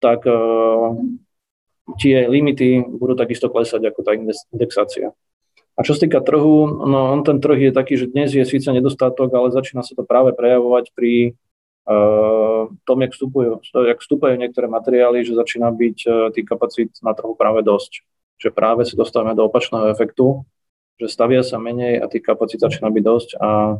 tak 0.00 0.24
tie 1.96 2.28
limity 2.28 2.84
budú 2.84 3.16
takisto 3.16 3.48
klesať 3.48 3.88
ako 3.88 4.00
tá 4.04 4.12
indexácia. 4.52 5.16
A 5.78 5.86
čo 5.86 5.94
sa 5.94 6.04
týka 6.04 6.20
trhu, 6.20 6.84
no 6.84 7.14
on 7.14 7.22
ten 7.22 7.38
trh 7.38 7.70
je 7.70 7.72
taký, 7.72 7.94
že 7.96 8.10
dnes 8.10 8.34
je 8.34 8.42
síce 8.42 8.66
nedostatok, 8.68 9.30
ale 9.32 9.54
začína 9.54 9.86
sa 9.86 9.94
to 9.94 10.02
práve 10.02 10.34
prejavovať 10.34 10.90
pri 10.90 11.38
uh, 11.86 12.66
tom, 12.82 12.98
jak 12.98 13.14
vstupujú, 13.14 13.62
jak 13.62 14.02
vstupujú 14.02 14.34
niektoré 14.36 14.66
materiály, 14.66 15.22
že 15.22 15.38
začína 15.38 15.70
byť 15.70 15.98
uh, 16.04 16.12
tých 16.34 16.46
kapacít 16.50 16.90
na 17.00 17.14
trhu 17.14 17.38
práve 17.38 17.62
dosť 17.62 18.02
že 18.38 18.54
práve 18.54 18.86
sa 18.86 18.94
dostávame 18.94 19.34
do 19.34 19.44
opačného 19.44 19.90
efektu, 19.90 20.46
že 20.98 21.10
stavia 21.10 21.42
sa 21.42 21.58
menej 21.58 21.98
a 21.98 22.06
tých 22.06 22.22
kapacít 22.22 22.62
začína 22.62 22.90
byť 22.90 23.04
dosť 23.04 23.30
a 23.38 23.50
e, 23.74 23.76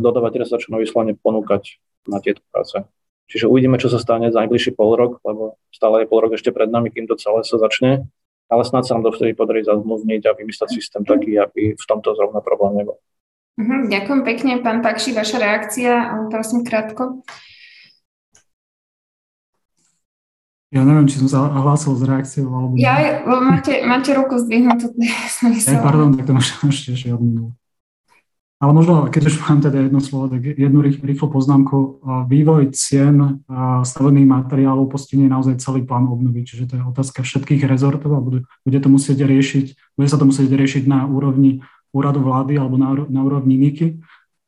dodávateľe 0.00 0.44
sa 0.44 0.60
začnú 0.60 0.80
vyslovene 0.80 1.16
ponúkať 1.16 1.80
na 2.08 2.20
tieto 2.20 2.44
práce. 2.52 2.84
Čiže 3.26 3.50
uvidíme, 3.50 3.74
čo 3.76 3.90
sa 3.90 3.98
stane 3.98 4.30
za 4.30 4.46
najbližší 4.46 4.78
pol 4.78 4.94
rok, 4.94 5.18
lebo 5.26 5.58
stále 5.74 6.06
je 6.06 6.10
pol 6.10 6.22
rok 6.22 6.38
ešte 6.38 6.54
pred 6.54 6.70
nami, 6.70 6.94
kým 6.94 7.10
to 7.10 7.18
celé 7.18 7.42
sa 7.42 7.58
začne, 7.58 8.06
ale 8.46 8.62
snad 8.62 8.86
sa 8.86 8.94
nám 8.94 9.10
dovtedy 9.10 9.34
podarí 9.34 9.66
zazmluvniť 9.66 10.22
a 10.30 10.36
vymyslieť 10.38 10.70
systém 10.70 11.02
taký, 11.02 11.34
aby 11.34 11.74
v 11.74 11.84
tomto 11.90 12.14
zrovna 12.14 12.38
problém 12.38 12.86
nebol. 12.86 13.02
Uh-huh, 13.56 13.88
ďakujem 13.90 14.22
pekne. 14.22 14.52
Pán 14.62 14.84
Pakši, 14.84 15.10
vaša 15.16 15.38
reakcia, 15.42 15.92
prosím 16.30 16.62
krátko. 16.62 17.26
Ja 20.74 20.82
neviem, 20.84 21.06
či 21.08 21.22
som 21.22 21.30
sa 21.30 21.46
hlásil 21.48 21.94
s 21.96 22.02
reakciou, 22.04 22.50
alebo... 22.52 22.72
Ja, 22.76 23.22
máte, 23.24 23.80
máte 23.86 24.12
ruku 24.12 24.38
zdvihnutú. 24.38 24.92
Ja, 25.66 25.82
pardon, 25.82 26.14
tak 26.14 26.26
to 26.28 26.32
možno 26.36 26.68
ešte, 26.68 27.10
odminul. 27.10 27.54
Ale 28.56 28.72
možno, 28.72 29.04
keď 29.12 29.28
už 29.28 29.36
mám 29.44 29.60
teda 29.60 29.84
jedno 29.84 30.00
slovo, 30.00 30.32
tak 30.32 30.40
jednu 30.56 30.80
rýchlu 30.80 31.28
poznámku. 31.28 32.00
Vývoj 32.24 32.72
cien 32.72 33.44
stavebných 33.84 34.24
materiálov 34.24 34.88
postihne 34.88 35.28
naozaj 35.28 35.60
celý 35.60 35.84
plán 35.84 36.08
obnovy, 36.08 36.48
čiže 36.48 36.72
to 36.72 36.74
je 36.80 36.88
otázka 36.88 37.20
všetkých 37.20 37.68
rezortov 37.68 38.16
a 38.16 38.24
bude, 38.24 38.48
bude 38.64 38.78
to 38.80 38.88
musieť 38.88 39.28
riešiť, 39.28 39.96
bude 40.00 40.08
sa 40.08 40.16
to 40.16 40.24
musieť 40.24 40.48
riešiť 40.48 40.88
na 40.88 41.04
úrovni 41.04 41.60
úradu 41.92 42.24
vlády 42.24 42.56
alebo 42.56 42.80
na, 42.80 42.96
na 43.12 43.20
úrovni 43.24 43.60
NIKY 43.60 44.00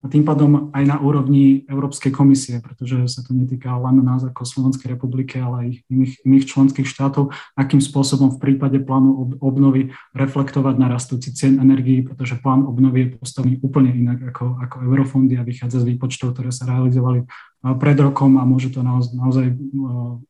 tým 0.09 0.25
pádom 0.25 0.73
aj 0.73 0.85
na 0.89 0.97
úrovni 0.99 1.69
Európskej 1.69 2.11
komisie, 2.11 2.59
pretože 2.59 3.07
sa 3.09 3.21
to 3.21 3.37
netýka 3.37 3.77
len 3.77 4.01
nás 4.01 4.25
ako 4.25 4.49
Slovenskej 4.49 4.97
republiky, 4.97 5.39
ale 5.39 5.57
aj 5.63 5.69
iných, 5.93 6.13
iných 6.25 6.45
členských 6.49 6.89
štátov, 6.89 7.31
akým 7.55 7.79
spôsobom 7.79 8.35
v 8.35 8.41
prípade 8.41 8.81
plánu 8.83 9.39
obnovy 9.39 9.93
reflektovať 10.17 10.75
na 10.81 10.89
rastúci 10.89 11.31
cien 11.37 11.61
energií, 11.61 12.03
pretože 12.03 12.41
plán 12.41 12.65
obnovy 12.65 13.07
je 13.07 13.09
postavený 13.21 13.55
úplne 13.61 13.93
inak 13.93 14.35
ako, 14.35 14.59
ako 14.65 14.77
eurofondy 14.89 15.37
a 15.37 15.47
vychádza 15.47 15.85
z 15.85 15.95
výpočtov, 15.95 16.35
ktoré 16.35 16.51
sa 16.51 16.67
realizovali 16.67 17.29
pred 17.59 17.99
rokom 17.99 18.39
a 18.39 18.47
môže 18.47 18.71
to 18.71 18.87
naozaj, 18.87 19.19
naozaj 19.19 19.47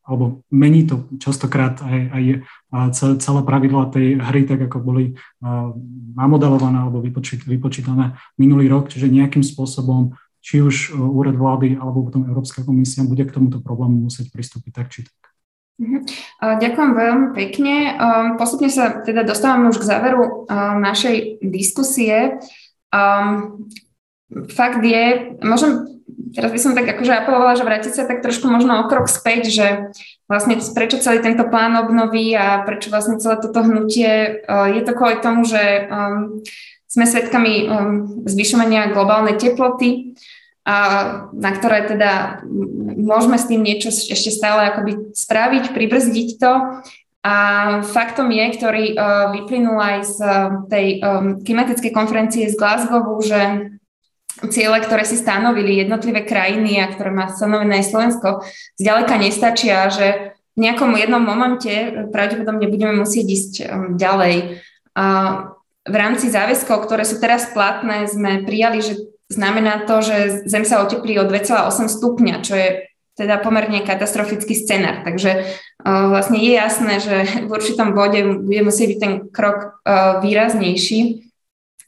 alebo 0.01 0.41
mení 0.49 0.89
to 0.89 1.05
častokrát 1.21 1.77
aj, 1.85 1.99
aj 2.09 2.23
celé 2.93 3.41
pravidla 3.41 3.89
tej 3.89 4.21
hry, 4.21 4.45
tak 4.45 4.69
ako 4.69 4.77
boli 4.81 5.17
namodelované 6.13 6.85
alebo 6.85 7.01
vypočít, 7.01 7.45
vypočítané 7.45 8.13
minulý 8.37 8.69
rok, 8.69 8.93
čiže 8.93 9.09
nejakým 9.09 9.41
spôsobom 9.41 10.13
či 10.39 10.63
už 10.63 10.95
úrad 10.95 11.35
vlády 11.35 11.75
alebo 11.75 12.07
potom 12.07 12.23
Európska 12.23 12.63
komisia 12.63 13.03
bude 13.03 13.27
k 13.27 13.35
tomuto 13.35 13.59
problému 13.59 14.07
musieť 14.07 14.31
pristúpiť 14.31 14.71
tak 14.71 14.87
či 14.87 15.03
tak. 15.03 15.19
Mhm. 15.79 15.99
Ďakujem 16.59 16.91
veľmi 16.91 17.27
pekne. 17.35 17.75
Postupne 18.35 18.67
sa 18.67 18.99
teda 18.99 19.23
dostávame 19.23 19.71
už 19.71 19.79
k 19.79 19.89
záveru 19.89 20.47
našej 20.79 21.39
diskusie. 21.43 22.39
Fakt 24.29 24.81
je, 24.85 25.03
môžem 25.41 25.98
teraz 26.33 26.51
by 26.53 26.59
som 26.59 26.73
tak 26.77 26.85
akože 26.85 27.13
apelovala, 27.13 27.57
že 27.57 27.67
vrátiť 27.67 27.93
sa 27.93 28.03
tak 28.05 28.21
trošku 28.21 28.45
možno 28.47 28.81
o 28.81 28.87
krok 28.87 29.09
späť, 29.09 29.49
že 29.49 29.67
vlastne 30.29 30.61
prečo 30.73 31.01
celý 31.01 31.19
tento 31.25 31.47
plán 31.47 31.73
obnovy 31.79 32.37
a 32.37 32.61
prečo 32.63 32.93
vlastne 32.93 33.17
celé 33.17 33.41
toto 33.41 33.65
hnutie, 33.65 34.43
uh, 34.45 34.69
je 34.69 34.81
to 34.85 34.93
kvôli 34.93 35.17
tomu, 35.19 35.43
že 35.43 35.89
um, 35.89 36.41
sme 36.89 37.05
svedkami 37.05 37.53
um, 37.65 37.69
zvyšovania 38.25 38.93
globálnej 38.93 39.37
teploty, 39.37 40.17
a 40.69 40.77
na 41.33 41.51
ktoré 41.55 41.89
teda 41.89 42.45
môžeme 42.99 43.41
s 43.41 43.49
tým 43.49 43.65
niečo 43.65 43.89
ešte 43.89 44.29
stále 44.29 44.69
akoby 44.69 45.17
spraviť, 45.17 45.73
pribrzdiť 45.73 46.29
to. 46.37 46.53
A 47.25 47.35
faktom 47.83 48.29
je, 48.29 48.45
ktorý 48.53 48.85
uh, 48.93 49.33
vyplynul 49.33 49.75
aj 49.75 49.97
z 50.07 50.17
tej 50.69 50.87
um, 51.01 51.41
klimatickej 51.41 51.91
konferencie 51.91 52.47
z 52.47 52.55
Glasgowu, 52.55 53.17
že 53.25 53.73
ciele, 54.47 54.79
ktoré 54.79 55.03
si 55.03 55.19
stanovili 55.19 55.83
jednotlivé 55.83 56.23
krajiny 56.23 56.79
a 56.79 56.87
ktoré 56.87 57.11
má 57.11 57.27
stanovené 57.27 57.83
aj 57.83 57.91
Slovensko, 57.91 58.27
zďaleka 58.79 59.19
nestačia, 59.19 59.91
že 59.91 60.07
v 60.55 60.67
nejakom 60.67 60.95
jednom 60.95 61.23
momente 61.23 61.71
pravdepodobne 62.11 62.67
budeme 62.67 63.03
musieť 63.03 63.25
ísť 63.27 63.53
um, 63.63 63.95
ďalej. 63.95 64.63
A 64.95 65.05
v 65.87 65.95
rámci 65.95 66.27
záväzkov, 66.27 66.83
ktoré 66.83 67.07
sú 67.07 67.19
teraz 67.23 67.51
platné, 67.55 68.07
sme 68.07 68.43
prijali, 68.43 68.83
že 68.83 68.99
znamená 69.31 69.87
to, 69.87 70.03
že 70.03 70.47
Zem 70.47 70.67
sa 70.67 70.83
oteplí 70.83 71.15
o 71.19 71.27
2,8 71.27 71.87
stupňa, 71.87 72.43
čo 72.43 72.59
je 72.59 72.69
teda 73.15 73.39
pomerne 73.43 73.83
katastrofický 73.83 74.55
scenár. 74.55 75.03
Takže 75.03 75.43
uh, 75.83 76.07
vlastne 76.11 76.39
je 76.39 76.51
jasné, 76.55 76.93
že 76.99 77.15
v 77.47 77.49
určitom 77.51 77.95
bode 77.95 78.19
bude 78.43 78.61
musieť 78.63 78.87
byť 78.95 78.99
ten 78.99 79.13
krok 79.31 79.83
uh, 79.83 80.19
výraznejší. 80.23 81.28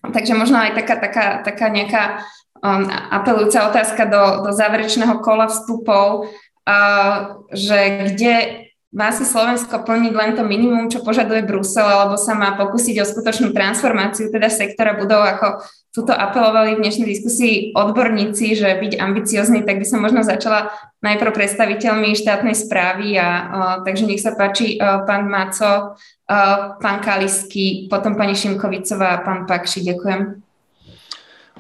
Takže 0.02 0.34
možno 0.34 0.58
aj 0.58 0.74
taká, 0.82 0.96
taká, 0.98 1.26
taká 1.46 1.70
nejaká 1.70 2.26
um, 2.58 2.90
apelujúca 2.90 3.70
otázka 3.70 4.10
do, 4.10 4.24
do 4.50 4.52
záverečného 4.54 5.22
kola 5.22 5.46
vstupov, 5.46 6.26
uh, 6.26 7.16
že 7.54 8.10
kde 8.10 8.34
má 8.92 9.08
si 9.16 9.24
Slovensko 9.24 9.88
plniť 9.88 10.12
len 10.12 10.32
to 10.36 10.44
minimum, 10.44 10.92
čo 10.92 11.00
požaduje 11.00 11.48
Brusel, 11.48 11.88
alebo 11.88 12.20
sa 12.20 12.36
má 12.36 12.60
pokúsiť 12.60 13.00
o 13.00 13.08
skutočnú 13.08 13.56
transformáciu 13.56 14.28
teda 14.28 14.52
sektora 14.52 15.00
budov, 15.00 15.24
ako 15.24 15.64
tuto 15.96 16.12
apelovali 16.12 16.76
v 16.76 16.84
dnešnej 16.84 17.08
diskusii 17.08 17.72
odborníci, 17.72 18.52
že 18.52 18.68
byť 18.68 19.00
ambiciozný, 19.00 19.64
tak 19.64 19.80
by 19.80 19.86
som 19.88 20.04
možno 20.04 20.28
začala 20.28 20.76
najprv 21.00 21.32
predstaviteľmi 21.32 22.20
štátnej 22.20 22.56
správy 22.56 23.16
a 23.16 23.28
uh, 23.28 23.76
takže 23.88 24.08
nech 24.12 24.20
sa 24.20 24.36
páči 24.36 24.76
uh, 24.76 25.08
pán 25.08 25.28
Maco, 25.32 25.96
uh, 25.96 26.76
pán 26.76 27.00
Kalisky, 27.00 27.88
potom 27.88 28.20
pani 28.20 28.36
Šimkovicová 28.36 29.20
a 29.20 29.24
pán 29.24 29.48
Pakši. 29.48 29.88
Ďakujem. 29.88 30.51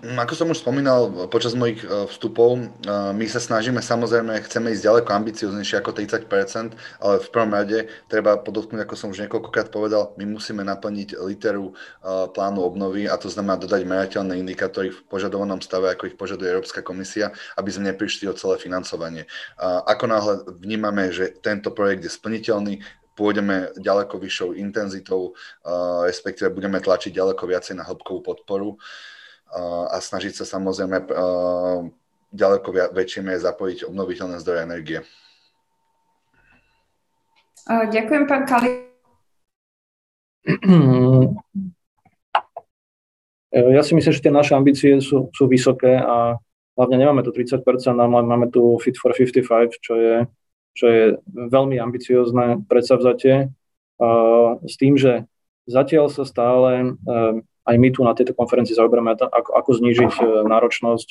Mm, 0.01 0.17
ako 0.17 0.33
som 0.33 0.49
už 0.49 0.65
spomínal 0.65 1.29
počas 1.29 1.53
mojich 1.53 1.85
e, 1.85 2.09
vstupov, 2.09 2.57
e, 2.57 2.65
my 3.13 3.25
sa 3.29 3.37
snažíme 3.37 3.85
samozrejme, 3.85 4.33
chceme 4.49 4.73
ísť 4.73 4.81
ďaleko 4.89 5.09
ambicioznejšie 5.13 5.77
ako 5.77 5.93
30%, 5.93 6.73
ale 7.05 7.21
v 7.21 7.29
prvom 7.29 7.53
rade 7.53 7.85
treba 8.09 8.41
podotknúť, 8.41 8.81
ako 8.81 8.95
som 8.97 9.13
už 9.13 9.29
niekoľkokrát 9.29 9.69
povedal, 9.69 10.17
my 10.17 10.25
musíme 10.25 10.65
naplniť 10.65 11.21
literu 11.21 11.69
e, 11.69 11.73
plánu 12.33 12.65
obnovy 12.65 13.05
a 13.05 13.13
to 13.21 13.29
znamená 13.29 13.61
dodať 13.61 13.85
merateľné 13.85 14.41
indikátory 14.41 14.89
v 14.89 15.05
požadovanom 15.05 15.61
stave, 15.61 15.93
ako 15.93 16.09
ich 16.09 16.17
požaduje 16.17 16.49
Európska 16.49 16.81
komisia, 16.81 17.29
aby 17.61 17.69
sme 17.69 17.93
neprišli 17.93 18.25
o 18.25 18.33
celé 18.33 18.57
financovanie. 18.57 19.29
Ako 19.61 20.09
náhle 20.09 20.33
vnímame, 20.57 21.13
že 21.13 21.29
tento 21.29 21.69
projekt 21.69 22.09
je 22.09 22.11
splniteľný, 22.11 22.81
pôjdeme 23.13 23.69
ďaleko 23.77 24.17
vyššou 24.17 24.57
intenzitou, 24.57 25.37
respektíve 26.09 26.49
budeme 26.49 26.81
tlačiť 26.81 27.13
ďaleko 27.13 27.43
viacej 27.45 27.77
na 27.77 27.85
hĺbkovú 27.85 28.25
podporu 28.25 28.81
a 29.51 29.97
snažiť 29.99 30.31
sa 30.31 30.47
samozrejme 30.47 31.11
ďaleko 32.31 32.95
väčšie 32.95 33.43
zapojiť 33.43 33.91
obnoviteľné 33.91 34.39
zdroje 34.39 34.61
energie. 34.63 34.99
Ďakujem, 37.67 38.23
pán 38.25 38.43
Kali. 38.47 38.69
Ja 43.51 43.81
si 43.83 43.91
myslím, 43.91 44.13
že 44.15 44.23
tie 44.23 44.31
naše 44.31 44.55
ambície 44.55 44.95
sú, 45.03 45.27
sú 45.35 45.43
vysoké 45.45 45.99
a 45.99 46.39
hlavne 46.79 46.95
nemáme 46.97 47.19
tu 47.21 47.35
30%, 47.35 47.61
ale 47.99 48.07
máme 48.07 48.47
tu 48.47 48.79
Fit 48.79 48.95
for 48.95 49.11
55, 49.11 49.75
čo 49.83 49.93
je, 49.99 50.15
čo 50.71 50.85
je 50.87 51.03
veľmi 51.27 51.75
ambiciozne 51.75 52.63
predsavzatie. 52.65 53.51
S 54.65 54.75
tým, 54.79 54.95
že 54.95 55.27
zatiaľ 55.67 56.09
sa 56.09 56.23
stále 56.23 56.95
aj 57.65 57.75
my 57.77 57.89
tu 57.93 58.01
na 58.01 58.17
tejto 58.17 58.33
konferencii 58.33 58.73
zaoberáme, 58.73 59.13
ako, 59.17 59.51
ako 59.53 59.69
znížiť 59.77 60.13
e, 60.17 60.23
náročnosť 60.49 61.07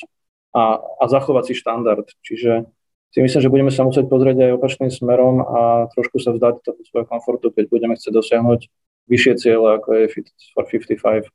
a, 0.51 0.79
a 0.79 1.03
zachovať 1.07 1.51
si 1.51 1.53
štandard. 1.55 2.07
Čiže 2.23 2.67
si 3.11 3.19
myslím, 3.19 3.41
že 3.43 3.51
budeme 3.51 3.71
sa 3.71 3.83
musieť 3.83 4.07
pozrieť 4.07 4.37
aj 4.39 4.55
opačným 4.59 4.91
smerom 4.91 5.43
a 5.43 5.59
trošku 5.91 6.19
sa 6.19 6.31
vzdať 6.31 6.63
toho 6.63 6.79
svojho 6.87 7.07
komfortu, 7.07 7.51
keď 7.51 7.67
budeme 7.67 7.95
chcieť 7.95 8.13
dosiahnuť 8.15 8.59
vyššie 9.11 9.33
ciele, 9.39 9.67
ako 9.79 9.89
je 9.95 10.05
Fit 10.11 10.27
for 10.55 10.63
55. 10.67 11.27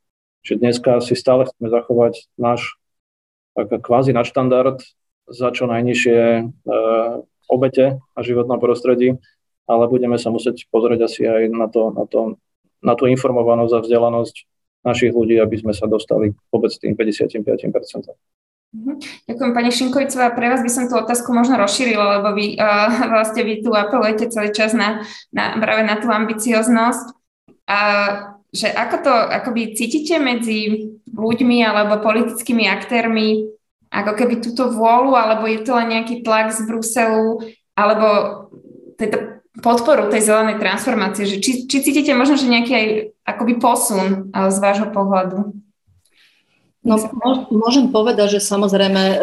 Čiže 0.45 0.57
dneska 0.63 1.01
si 1.05 1.19
stále 1.19 1.45
chceme 1.45 1.69
zachovať 1.69 2.29
náš 2.41 2.79
kvázi 3.57 4.13
nadštandard 4.13 4.85
za 5.27 5.51
čo 5.51 5.67
najnižšie 5.67 6.21
e, 6.23 6.43
obete 7.51 7.99
a 7.99 8.19
životnom 8.23 8.63
prostredí, 8.63 9.19
ale 9.67 9.91
budeme 9.91 10.17
sa 10.23 10.31
musieť 10.31 10.71
pozrieť 10.71 11.11
asi 11.11 11.27
aj 11.27 11.43
na, 11.51 11.67
to, 11.67 11.91
na, 11.91 12.05
to, 12.07 12.21
na 12.79 12.95
tú 12.95 13.11
informovanosť 13.11 13.73
a 13.75 13.83
vzdelanosť 13.83 14.37
našich 14.87 15.11
ľudí, 15.11 15.43
aby 15.43 15.59
sme 15.59 15.75
sa 15.75 15.91
dostali 15.91 16.31
vôbec 16.55 16.71
tým 16.79 16.95
55%. 16.95 18.15
Mhm. 18.77 18.93
Ďakujem 19.27 19.53
pani 19.55 19.71
Šinkovicová. 19.75 20.31
Pre 20.31 20.47
vás 20.47 20.63
by 20.63 20.71
som 20.71 20.85
tú 20.87 20.95
otázku 20.95 21.35
možno 21.35 21.59
rozšírila, 21.59 22.21
lebo 22.21 22.39
vy 22.39 22.55
uh, 22.55 23.11
vlastne 23.15 23.43
vy 23.43 23.67
tu 23.67 23.75
apelujete 23.75 24.31
celý 24.31 24.55
čas 24.55 24.77
na, 24.77 25.03
na, 25.35 25.59
práve 25.59 25.83
na 25.83 25.99
tú 25.99 26.07
ambicioznosť. 26.11 27.07
A 27.67 27.79
že 28.55 28.71
ako 28.71 28.97
to 29.03 29.13
akoby 29.13 29.75
cítite 29.75 30.17
medzi 30.23 30.89
ľuďmi 31.11 31.67
alebo 31.67 32.01
politickými 32.01 32.71
aktérmi, 32.71 33.51
ako 33.91 34.13
keby 34.15 34.39
túto 34.39 34.71
vôľu, 34.71 35.19
alebo 35.19 35.45
je 35.51 35.61
to 35.63 35.73
len 35.75 35.93
nejaký 35.93 36.23
tlak 36.23 36.55
z 36.55 36.63
Bruselu, 36.69 37.43
alebo 37.77 38.09
tejto 38.97 39.36
podporu 39.61 40.13
tej 40.13 40.29
zelenej 40.29 40.61
transformácie, 40.61 41.25
že 41.25 41.37
či, 41.41 41.65
či 41.65 41.77
cítite 41.81 42.13
možno, 42.13 42.37
že 42.37 42.51
nejaký 42.51 42.73
aj 42.73 42.87
akoby 43.25 43.55
posun 43.57 44.31
z 44.33 44.57
vášho 44.61 44.93
pohľadu? 44.93 45.57
No, 46.87 46.95
môžem 47.51 47.91
povedať, 47.91 48.39
že 48.39 48.47
samozrejme 48.47 49.03
e, 49.03 49.17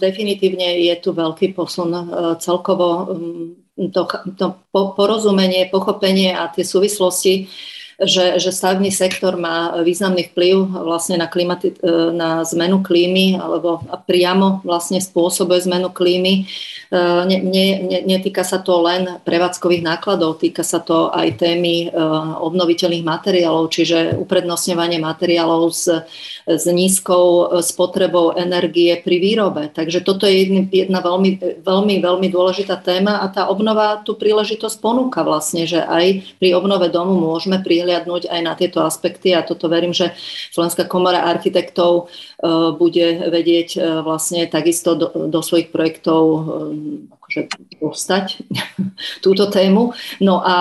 definitívne 0.00 0.80
je 0.80 0.94
tu 0.96 1.12
veľký 1.12 1.52
posun 1.52 1.92
e, 1.92 2.02
celkovo 2.40 3.12
to, 3.76 4.02
to 4.36 4.46
porozumenie, 4.72 5.68
pochopenie 5.68 6.32
a 6.32 6.48
tie 6.48 6.64
súvislosti 6.64 7.52
že, 8.04 8.38
že 8.38 8.50
stavebný 8.50 8.90
sektor 8.90 9.38
má 9.38 9.80
významný 9.82 10.30
vplyv 10.30 10.84
vlastne 10.84 11.18
na, 11.18 11.30
klimati- 11.30 11.78
e, 11.78 12.12
na 12.12 12.42
zmenu 12.42 12.82
klímy 12.82 13.38
alebo 13.38 13.82
priamo 14.06 14.60
vlastne 14.66 14.98
spôsobuje 14.98 15.66
zmenu 15.70 15.90
klímy. 15.90 16.46
Ne, 16.92 17.40
ne, 17.40 18.04
netýka 18.04 18.44
sa 18.44 18.60
to 18.60 18.84
len 18.84 19.16
prevádzkových 19.24 19.80
nákladov, 19.80 20.36
týka 20.44 20.60
sa 20.60 20.76
to 20.76 21.08
aj 21.08 21.40
témy 21.40 21.88
obnoviteľných 22.36 23.00
materiálov, 23.00 23.72
čiže 23.72 24.20
uprednostňovanie 24.20 25.00
materiálov 25.00 25.72
s, 25.72 25.88
s 26.46 26.64
nízkou 26.66 27.58
spotrebou 27.62 28.34
energie 28.34 28.98
pri 28.98 29.16
výrobe. 29.22 29.70
Takže 29.70 30.02
toto 30.02 30.26
je 30.26 30.66
jedna, 30.70 30.98
veľmi, 30.98 31.62
veľmi, 31.62 31.94
veľmi 32.02 32.28
dôležitá 32.30 32.78
téma 32.82 33.22
a 33.22 33.30
tá 33.30 33.46
obnova 33.46 34.02
tú 34.02 34.18
príležitosť 34.18 34.76
ponúka 34.82 35.22
vlastne, 35.22 35.64
že 35.64 35.82
aj 35.82 36.38
pri 36.42 36.58
obnove 36.58 36.90
domu 36.90 37.14
môžeme 37.18 37.62
prihliadnúť 37.62 38.26
aj 38.26 38.40
na 38.42 38.52
tieto 38.58 38.82
aspekty 38.82 39.34
a 39.34 39.46
toto 39.46 39.70
verím, 39.70 39.94
že 39.94 40.14
Slovenská 40.50 40.90
komora 40.90 41.24
architektov 41.26 42.10
e, 42.42 42.74
bude 42.74 43.30
vedieť 43.30 43.68
e, 43.76 43.80
vlastne 44.02 44.50
takisto 44.50 44.98
do, 44.98 45.08
do 45.30 45.40
svojich 45.40 45.70
projektov 45.70 46.22
e, 47.36 47.48
akože 47.48 47.82
dostať 47.82 48.26
túto 49.24 49.50
tému. 49.50 49.92
No 50.22 50.40
a 50.40 50.56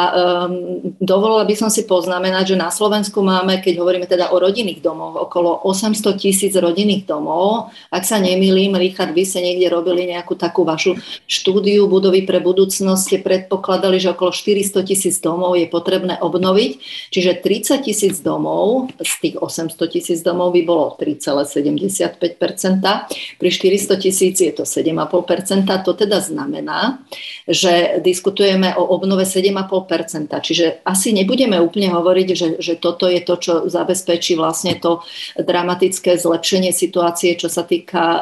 um, 0.47 0.95
dovolila 0.97 1.45
by 1.45 1.55
som 1.55 1.69
si 1.69 1.85
poznamenať, 1.85 2.55
že 2.55 2.57
na 2.57 2.73
Slovensku 2.73 3.21
máme, 3.21 3.61
keď 3.61 3.77
hovoríme 3.79 4.09
teda 4.09 4.33
o 4.33 4.41
rodinných 4.41 4.81
domoch, 4.81 5.15
okolo 5.29 5.61
800 5.69 6.17
tisíc 6.17 6.53
rodinných 6.57 7.05
domov. 7.05 7.69
Ak 7.93 8.03
sa 8.03 8.17
nemýlim, 8.17 8.73
Richard, 8.75 9.13
vy 9.13 9.23
ste 9.23 9.45
niekde 9.45 9.69
robili 9.69 10.09
nejakú 10.09 10.33
takú 10.33 10.65
vašu 10.65 10.97
štúdiu 11.29 11.85
budovy 11.85 12.25
pre 12.25 12.41
budúcnosť, 12.41 13.01
ste 13.01 13.17
predpokladali, 13.21 14.01
že 14.01 14.11
okolo 14.17 14.33
400 14.33 14.81
tisíc 14.87 15.21
domov 15.21 15.55
je 15.55 15.69
potrebné 15.69 16.17
obnoviť, 16.19 16.71
čiže 17.13 17.41
30 17.43 17.85
tisíc 17.85 18.17
domov 18.19 18.89
z 18.97 19.13
tých 19.21 19.35
800 19.37 19.77
tisíc 19.93 20.19
domov 20.25 20.57
by 20.57 20.61
bolo 20.65 20.97
3,75%, 20.97 22.17
pri 23.37 23.49
400 23.49 24.03
tisíc 24.03 24.35
je 24.41 24.51
to 24.51 24.63
7,5%, 24.65 25.69
to 25.85 25.93
teda 25.93 26.19
znamená, 26.19 26.60
znamená, 26.61 27.01
že 27.49 27.99
diskutujeme 28.05 28.77
o 28.77 28.85
obnove 28.85 29.25
7,5%. 29.25 30.29
Čiže 30.29 30.85
asi 30.85 31.09
nebudeme 31.11 31.57
úplne 31.57 31.89
hovoriť, 31.89 32.27
že, 32.37 32.47
že 32.61 32.73
toto 32.77 33.09
je 33.09 33.19
to, 33.25 33.35
čo 33.41 33.53
zabezpečí 33.65 34.37
vlastne 34.37 34.77
to 34.77 35.01
dramatické 35.35 36.15
zlepšenie 36.21 36.69
situácie, 36.69 37.33
čo 37.33 37.49
sa 37.49 37.65
týka 37.65 38.03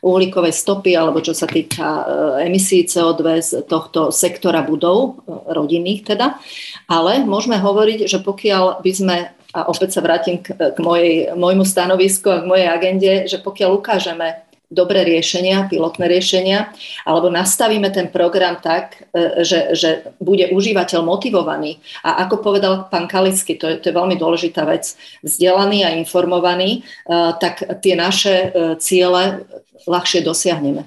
uhlíkovej 0.00 0.56
stopy 0.56 0.96
alebo 0.96 1.20
čo 1.20 1.36
sa 1.36 1.44
týka 1.44 1.84
uh, 1.84 2.04
emisí 2.40 2.88
CO2 2.88 3.20
z 3.44 3.50
tohto 3.68 4.08
sektora 4.08 4.64
budov, 4.64 5.20
uh, 5.28 5.52
rodinných 5.52 6.08
teda. 6.08 6.40
Ale 6.88 7.22
môžeme 7.28 7.60
hovoriť, 7.60 8.08
že 8.08 8.18
pokiaľ 8.24 8.80
by 8.80 8.92
sme 8.96 9.16
a 9.48 9.64
opäť 9.72 9.96
sa 9.96 10.04
vrátim 10.04 10.44
k, 10.44 10.52
k 10.52 10.76
mojej, 10.76 11.32
môjmu 11.32 11.64
stanovisku 11.64 12.28
a 12.28 12.44
k 12.44 12.48
mojej 12.52 12.68
agende, 12.68 13.12
že 13.24 13.40
pokiaľ 13.40 13.80
ukážeme 13.80 14.47
dobré 14.68 15.00
riešenia, 15.04 15.64
pilotné 15.64 16.04
riešenia, 16.04 16.68
alebo 17.08 17.32
nastavíme 17.32 17.88
ten 17.88 18.12
program 18.12 18.60
tak, 18.60 19.08
e, 19.16 19.40
že, 19.40 19.72
že 19.72 20.12
bude 20.20 20.52
užívateľ 20.52 21.00
motivovaný. 21.08 21.80
A 22.04 22.28
ako 22.28 22.44
povedal 22.44 22.84
pán 22.92 23.08
Kalický, 23.08 23.56
to 23.56 23.64
je, 23.64 23.74
to 23.80 23.88
je 23.88 23.96
veľmi 23.96 24.20
dôležitá 24.20 24.68
vec, 24.68 24.92
vzdelaný 25.24 25.88
a 25.88 25.96
informovaný, 25.96 26.84
e, 26.84 27.10
tak 27.40 27.64
tie 27.80 27.96
naše 27.96 28.34
e, 28.34 28.46
ciele 28.76 29.48
ľahšie 29.88 30.20
dosiahneme. 30.20 30.84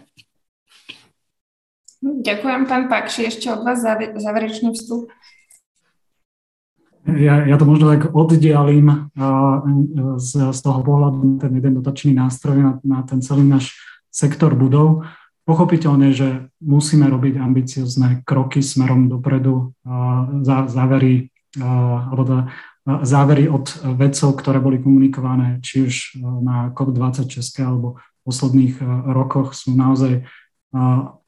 Ďakujem, 2.01 2.65
pán 2.65 2.89
Pakši. 2.89 3.29
Ešte 3.29 3.53
od 3.53 3.61
vás 3.61 3.81
záverečný 4.17 4.73
vstup. 4.73 5.13
Ja, 7.09 7.41
ja 7.49 7.57
to 7.57 7.65
možno 7.65 7.89
tak 7.89 8.13
oddialím 8.13 9.09
z, 10.21 10.31
z 10.53 10.59
toho 10.61 10.85
pohľadu 10.85 11.17
na 11.17 11.35
ten 11.41 11.51
jeden 11.57 11.73
dotačný 11.81 12.13
nástroj, 12.13 12.57
na, 12.61 12.73
na 12.85 12.99
ten 13.01 13.25
celý 13.25 13.41
náš 13.41 13.73
sektor 14.13 14.53
budov. 14.53 15.09
Pochopiteľne, 15.41 16.13
že 16.13 16.53
musíme 16.61 17.09
robiť 17.09 17.41
ambiciozne 17.41 18.21
kroky 18.21 18.61
smerom 18.61 19.09
dopredu, 19.09 19.73
za, 20.45 20.69
závery, 20.69 21.33
alebo 21.57 22.21
teda 22.21 22.43
závery 22.85 23.49
od 23.49 23.65
vedcov, 23.97 24.29
ktoré 24.37 24.61
boli 24.61 24.77
komunikované 24.77 25.57
či 25.65 25.85
už 25.89 25.93
na 26.21 26.69
COP26 26.73 27.65
alebo 27.65 27.97
v 27.97 28.21
posledných 28.29 28.75
rokoch 29.09 29.57
sú 29.57 29.73
naozaj 29.73 30.29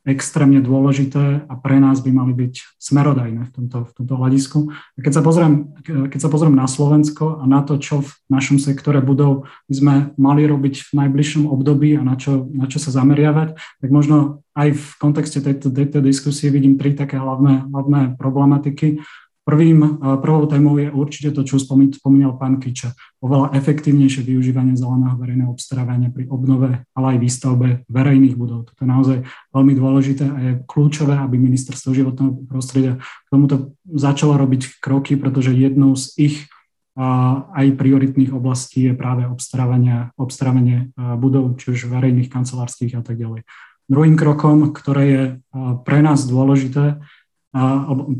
extrémne 0.03 0.59
dôležité 0.59 1.47
a 1.47 1.53
pre 1.55 1.79
nás 1.79 2.03
by 2.03 2.11
mali 2.11 2.35
byť 2.35 2.75
smerodajné 2.75 3.47
v 3.47 3.51
tomto, 3.55 3.87
v 3.87 3.91
tomto 3.95 4.13
hľadisku. 4.19 4.59
A 4.67 4.99
keď 4.99 5.11
sa, 5.15 5.21
pozriem, 5.23 5.71
keď 5.83 6.19
sa 6.19 6.27
pozriem 6.27 6.55
na 6.59 6.67
Slovensko 6.67 7.39
a 7.39 7.47
na 7.47 7.63
to, 7.63 7.79
čo 7.79 8.03
v 8.03 8.11
našom 8.27 8.59
sektore 8.59 8.99
budov 8.99 9.47
by 9.71 9.73
sme 9.73 9.95
mali 10.19 10.43
robiť 10.43 10.91
v 10.91 11.07
najbližšom 11.07 11.47
období 11.47 11.95
a 11.95 12.03
na 12.03 12.19
čo, 12.19 12.51
na 12.51 12.67
čo 12.67 12.83
sa 12.83 12.91
zameriavať, 12.91 13.55
tak 13.55 13.89
možno 13.95 14.43
aj 14.59 14.75
v 14.75 14.85
kontexte 14.99 15.39
tejto, 15.39 15.71
tejto 15.71 16.03
diskusie 16.03 16.51
vidím 16.51 16.75
tri 16.75 16.91
také 16.91 17.15
hlavné, 17.15 17.71
hlavné 17.71 18.19
problematiky. 18.19 18.99
Prvým, 19.43 19.83
e, 19.83 19.89
prvou 20.23 20.47
témou 20.47 20.79
je 20.79 20.87
určite 20.87 21.35
to, 21.35 21.43
čo 21.43 21.59
spomínal 21.59 22.39
pán 22.39 22.63
Kiča. 22.63 22.95
Oveľa 23.19 23.51
efektívnejšie 23.59 24.23
využívanie 24.23 24.79
zeleného 24.79 25.19
verejného 25.19 25.51
obstarávania 25.51 26.15
pri 26.15 26.31
obnove, 26.31 26.87
ale 26.95 27.05
aj 27.15 27.17
výstavbe 27.19 27.67
verejných 27.91 28.39
budov. 28.39 28.71
Toto 28.71 28.79
je 28.79 28.89
naozaj 28.89 29.17
veľmi 29.51 29.73
dôležité 29.75 30.23
a 30.31 30.37
je 30.39 30.51
kľúčové, 30.63 31.19
aby 31.19 31.35
ministerstvo 31.35 31.91
životného 31.91 32.47
prostredia 32.47 33.03
k 33.03 33.27
tomuto 33.27 33.75
začalo 33.83 34.39
robiť 34.39 34.79
kroky, 34.79 35.19
pretože 35.19 35.51
jednou 35.51 35.99
z 35.99 36.15
ich 36.15 36.35
aj 36.93 37.73
prioritných 37.73 38.29
oblastí 38.29 38.85
je 38.85 38.93
práve 38.93 39.25
obstarávanie, 39.25 40.13
obstarávanie 40.13 40.93
e, 40.93 41.17
budov, 41.17 41.57
či 41.59 41.75
už 41.75 41.89
verejných, 41.91 42.31
kancelárskych 42.31 42.95
a 42.95 43.03
tak 43.03 43.19
ďalej. 43.19 43.43
Druhým 43.91 44.15
krokom, 44.15 44.71
ktoré 44.71 45.03
je 45.03 45.23
pre 45.83 45.99
nás 45.99 46.23
dôležité, 46.23 47.03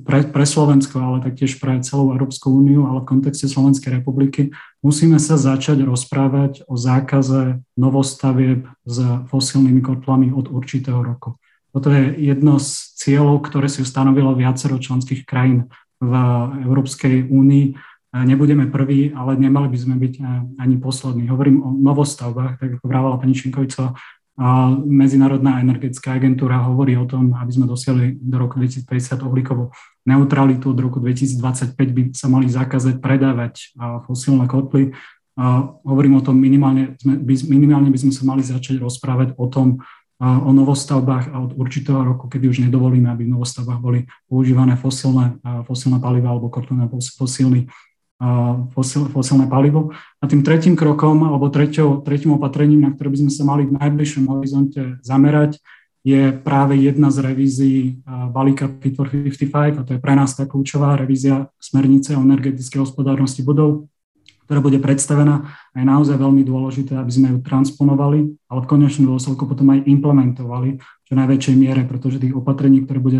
pre, 0.05 0.30
pre 0.30 0.45
Slovensko, 0.45 1.01
ale 1.01 1.26
taktiež 1.26 1.57
pre 1.57 1.81
celú 1.81 2.14
Európsku 2.14 2.53
úniu, 2.53 2.85
ale 2.85 3.01
v 3.01 3.18
kontexte 3.18 3.49
Slovenskej 3.49 3.97
republiky, 3.97 4.53
musíme 4.85 5.18
sa 5.18 5.41
začať 5.41 5.81
rozprávať 5.81 6.61
o 6.69 6.77
zákaze 6.77 7.65
novostavieb 7.73 8.69
s 8.85 8.97
fosílnymi 9.34 9.81
kotlami 9.81 10.30
od 10.30 10.53
určitého 10.53 11.01
roku. 11.01 11.41
Toto 11.73 11.89
je 11.89 12.14
jedno 12.22 12.61
z 12.61 12.93
cieľov, 12.93 13.49
ktoré 13.49 13.65
si 13.65 13.81
stanovilo 13.81 14.38
viacero 14.38 14.77
členských 14.77 15.26
krajín 15.26 15.73
v 15.97 16.14
Európskej 16.69 17.26
únii. 17.34 17.73
Nebudeme 18.14 18.69
prví, 18.69 19.10
ale 19.18 19.34
nemali 19.41 19.73
by 19.73 19.77
sme 19.81 19.97
byť 19.97 20.14
ani 20.61 20.77
poslední. 20.77 21.26
Hovorím 21.34 21.65
o 21.65 21.73
novostavbách, 21.73 22.61
tak 22.61 22.77
ako 22.77 22.85
vrávala 22.85 23.18
pani 23.18 23.34
Šinkovicová, 23.34 23.97
Medzinárodná 24.89 25.61
energetická 25.61 26.18
agentúra 26.18 26.57
hovorí 26.65 26.97
o 26.97 27.05
tom, 27.05 27.38
aby 27.38 27.53
sme 27.53 27.69
dosiahli 27.69 28.18
do 28.18 28.41
roku 28.41 28.57
2050 28.57 29.22
uhlíkovú 29.22 29.69
neutralitu, 30.10 30.73
od 30.73 30.80
roku 30.81 30.97
2025 30.97 31.77
by 31.77 32.01
sa 32.18 32.34
mali 32.34 32.49
zakázať 32.49 32.97
predávať 32.97 33.77
fosílne 34.10 34.49
kotly. 34.49 34.89
Hovorím 35.85 36.18
o 36.18 36.26
tom, 36.26 36.41
minimálne, 36.41 36.97
minimálne 37.45 37.93
by 37.93 37.99
sme 38.01 38.14
sa 38.14 38.26
mali 38.26 38.41
začať 38.41 38.81
rozprávať 38.81 39.38
o 39.38 39.45
tom, 39.45 39.85
o 40.23 40.51
novostavbách 40.55 41.30
a 41.30 41.38
od 41.38 41.51
určitého 41.53 42.01
roku, 42.01 42.26
kedy 42.26 42.47
už 42.47 42.65
nedovolíme, 42.65 43.11
aby 43.11 43.27
v 43.27 43.34
novostavbách 43.38 43.80
boli 43.81 44.10
používané 44.26 44.80
fosílne, 44.80 45.38
fosílne 45.68 46.01
paliva 46.01 46.31
alebo 46.31 46.49
kotlina 46.49 46.89
fosílny 46.89 47.68
fosil, 48.71 49.09
fosilné 49.11 49.45
palivo. 49.51 49.91
A 50.21 50.27
tým 50.27 50.41
tretím 50.41 50.79
krokom 50.79 51.23
alebo 51.27 51.51
treťou, 51.51 52.01
tretím 52.05 52.35
opatrením, 52.35 52.81
na 52.83 52.91
ktoré 52.95 53.11
by 53.11 53.27
sme 53.27 53.31
sa 53.31 53.43
mali 53.43 53.67
v 53.67 53.75
najbližšom 53.75 54.23
horizonte 54.31 54.81
zamerať, 55.03 55.59
je 56.03 56.35
práve 56.35 56.75
jedna 56.75 57.07
z 57.07 57.23
revízií 57.23 57.79
balíka 58.07 58.67
Fit 58.83 58.95
for 58.99 59.07
55, 59.07 59.79
a 59.79 59.81
to 59.87 59.95
je 59.95 59.99
pre 60.03 60.13
nás 60.19 60.35
tá 60.35 60.43
kľúčová 60.43 60.99
revízia 60.99 61.47
smernice 61.63 62.19
o 62.19 62.21
energetickej 62.27 62.83
hospodárnosti 62.83 63.39
budov, 63.39 63.87
ktorá 64.43 64.59
bude 64.59 64.83
predstavená 64.83 65.47
a 65.71 65.75
je 65.79 65.87
naozaj 65.87 66.19
veľmi 66.19 66.43
dôležité, 66.43 66.99
aby 66.99 67.07
sme 67.07 67.31
ju 67.31 67.39
transponovali, 67.39 68.35
ale 68.51 68.59
v 68.59 68.67
konečnom 68.67 69.15
dôsledku 69.15 69.47
potom 69.47 69.71
aj 69.71 69.87
implementovali 69.87 70.83
v 70.83 71.03
čo 71.07 71.13
najväčšej 71.15 71.55
miere, 71.55 71.87
pretože 71.87 72.19
tých 72.19 72.35
opatrení, 72.35 72.83
ktoré 72.83 72.99
bude 72.99 73.19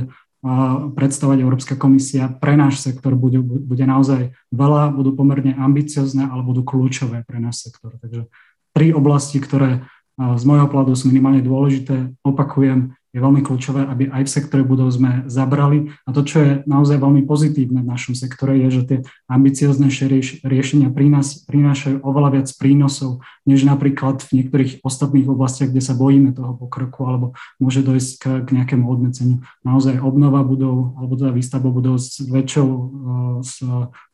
predstavovať 1.00 1.40
Európska 1.40 1.80
komisia 1.80 2.28
pre 2.28 2.60
náš 2.60 2.84
sektor 2.84 3.16
bude, 3.16 3.40
bude 3.40 3.86
naozaj 3.88 4.36
veľa, 4.52 4.92
budú 4.92 5.16
pomerne 5.16 5.56
ambiciozne, 5.56 6.28
ale 6.28 6.44
budú 6.44 6.68
kľúčové 6.68 7.24
pre 7.24 7.40
náš 7.40 7.64
sektor. 7.64 7.96
Takže 8.04 8.28
tri 8.76 8.92
oblasti, 8.92 9.40
ktoré 9.40 9.88
z 10.20 10.44
môjho 10.44 10.68
pohľadu 10.68 11.00
sú 11.00 11.10
minimálne 11.10 11.40
dôležité, 11.40 12.12
opakujem, 12.28 12.92
je 13.14 13.22
veľmi 13.22 13.46
kľúčové, 13.46 13.86
aby 13.86 14.10
aj 14.10 14.26
v 14.26 14.34
sektore 14.34 14.64
budov 14.66 14.90
sme 14.90 15.22
zabrali. 15.30 15.94
A 16.04 16.10
to, 16.10 16.26
čo 16.26 16.38
je 16.42 16.52
naozaj 16.66 16.98
veľmi 16.98 17.22
pozitívne 17.30 17.86
v 17.86 17.92
našom 17.94 18.18
sektore, 18.18 18.58
je, 18.66 18.68
že 18.74 18.82
tie 18.90 19.00
ambicioznejšie 19.30 20.06
rieš, 20.10 20.30
riešenia 20.42 20.90
prinášajú 21.46 22.02
oveľa 22.02 22.42
viac 22.42 22.50
prínosov, 22.58 23.22
než 23.46 23.70
napríklad 23.70 24.26
v 24.26 24.42
niektorých 24.42 24.82
ostatných 24.82 25.30
oblastiach, 25.30 25.70
kde 25.70 25.86
sa 25.86 25.94
bojíme 25.94 26.34
toho 26.34 26.58
pokroku, 26.58 27.06
alebo 27.06 27.38
môže 27.62 27.86
dojsť 27.86 28.12
k, 28.18 28.24
k 28.44 28.50
nejakému 28.50 28.90
odneceniu. 28.90 29.46
Naozaj 29.62 30.02
obnova 30.02 30.42
budov, 30.42 30.98
alebo 30.98 31.14
teda 31.14 31.30
výstavba 31.38 31.70
budov 31.70 32.02
s 32.02 32.18
väčšou, 32.18 32.68
e, 32.68 32.82
s, 33.46 33.62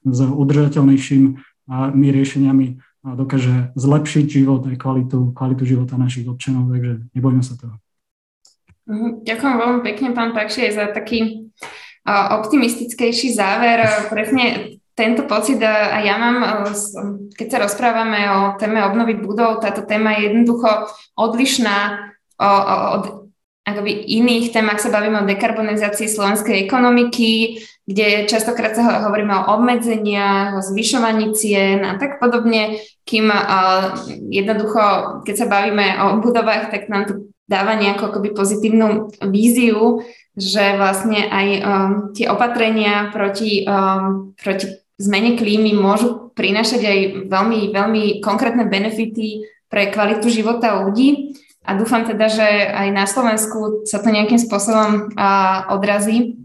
s 0.04 0.20
udržateľnejšími 0.28 2.08
riešeniami 2.12 2.66
dokáže 3.00 3.72
zlepšiť 3.80 4.26
život 4.28 4.68
aj 4.68 4.76
kvalitu, 4.76 5.32
kvalitu 5.32 5.64
života 5.64 5.96
našich 5.96 6.28
občanov, 6.28 6.68
takže 6.68 7.08
nebojme 7.16 7.40
sa 7.40 7.56
toho. 7.56 7.80
Mhm, 8.90 9.22
ďakujem 9.22 9.56
veľmi 9.62 9.82
pekne, 9.86 10.08
pán 10.18 10.34
Pakši, 10.34 10.66
aj 10.66 10.74
za 10.74 10.86
taký 10.90 11.46
optimistickejší 12.10 13.38
záver. 13.38 13.86
Presne 14.14 14.76
tento 14.98 15.30
pocit 15.30 15.62
aj 15.62 16.02
ja 16.02 16.18
mám, 16.18 16.66
keď 17.38 17.48
sa 17.48 17.58
rozprávame 17.64 18.20
o 18.28 18.40
téme 18.58 18.84
obnovy 18.84 19.16
budov, 19.16 19.62
táto 19.62 19.86
téma 19.86 20.18
je 20.18 20.34
jednoducho 20.34 20.92
odlišná 21.16 22.12
od 23.00 23.30
akoby 23.64 23.92
iných 24.20 24.50
tém, 24.50 24.66
ak 24.66 24.82
sa 24.82 24.90
bavíme 24.90 25.22
o 25.22 25.30
dekarbonizácii 25.30 26.10
slovenskej 26.10 26.66
ekonomiky, 26.66 27.62
kde 27.86 28.26
častokrát 28.26 28.74
sa 28.74 29.06
hovoríme 29.06 29.30
o 29.30 29.48
obmedzeniach, 29.56 30.58
o 30.58 30.66
zvyšovaní 30.66 31.38
cien 31.38 31.86
a 31.86 32.02
tak 32.02 32.18
podobne, 32.18 32.82
kým 33.06 33.30
jednoducho, 34.34 34.82
keď 35.24 35.36
sa 35.38 35.46
bavíme 35.46 35.86
o 36.02 36.06
budovách, 36.18 36.74
tak 36.74 36.90
nám 36.90 37.04
to 37.06 37.14
dáva 37.50 37.74
nejakú 37.74 38.14
akoby 38.14 38.38
pozitívnu 38.38 39.10
víziu, 39.34 40.06
že 40.38 40.78
vlastne 40.78 41.26
aj 41.26 41.48
um, 41.50 41.62
tie 42.14 42.30
opatrenia 42.30 43.10
proti, 43.10 43.66
um, 43.66 44.38
proti 44.38 44.70
zmene 45.02 45.34
klímy 45.36 45.74
môžu 45.74 46.30
prinášať 46.38 46.82
aj 46.86 47.00
veľmi, 47.28 47.74
veľmi 47.74 48.04
konkrétne 48.22 48.70
benefity 48.70 49.50
pre 49.66 49.90
kvalitu 49.90 50.30
života 50.30 50.86
ľudí. 50.86 51.36
A 51.66 51.76
dúfam 51.76 52.06
teda, 52.06 52.32
že 52.32 52.46
aj 52.72 52.88
na 52.94 53.06
Slovensku 53.10 53.84
sa 53.90 54.00
to 54.00 54.14
nejakým 54.14 54.40
spôsobom 54.40 55.12
uh, 55.18 55.68
odrazí. 55.74 56.40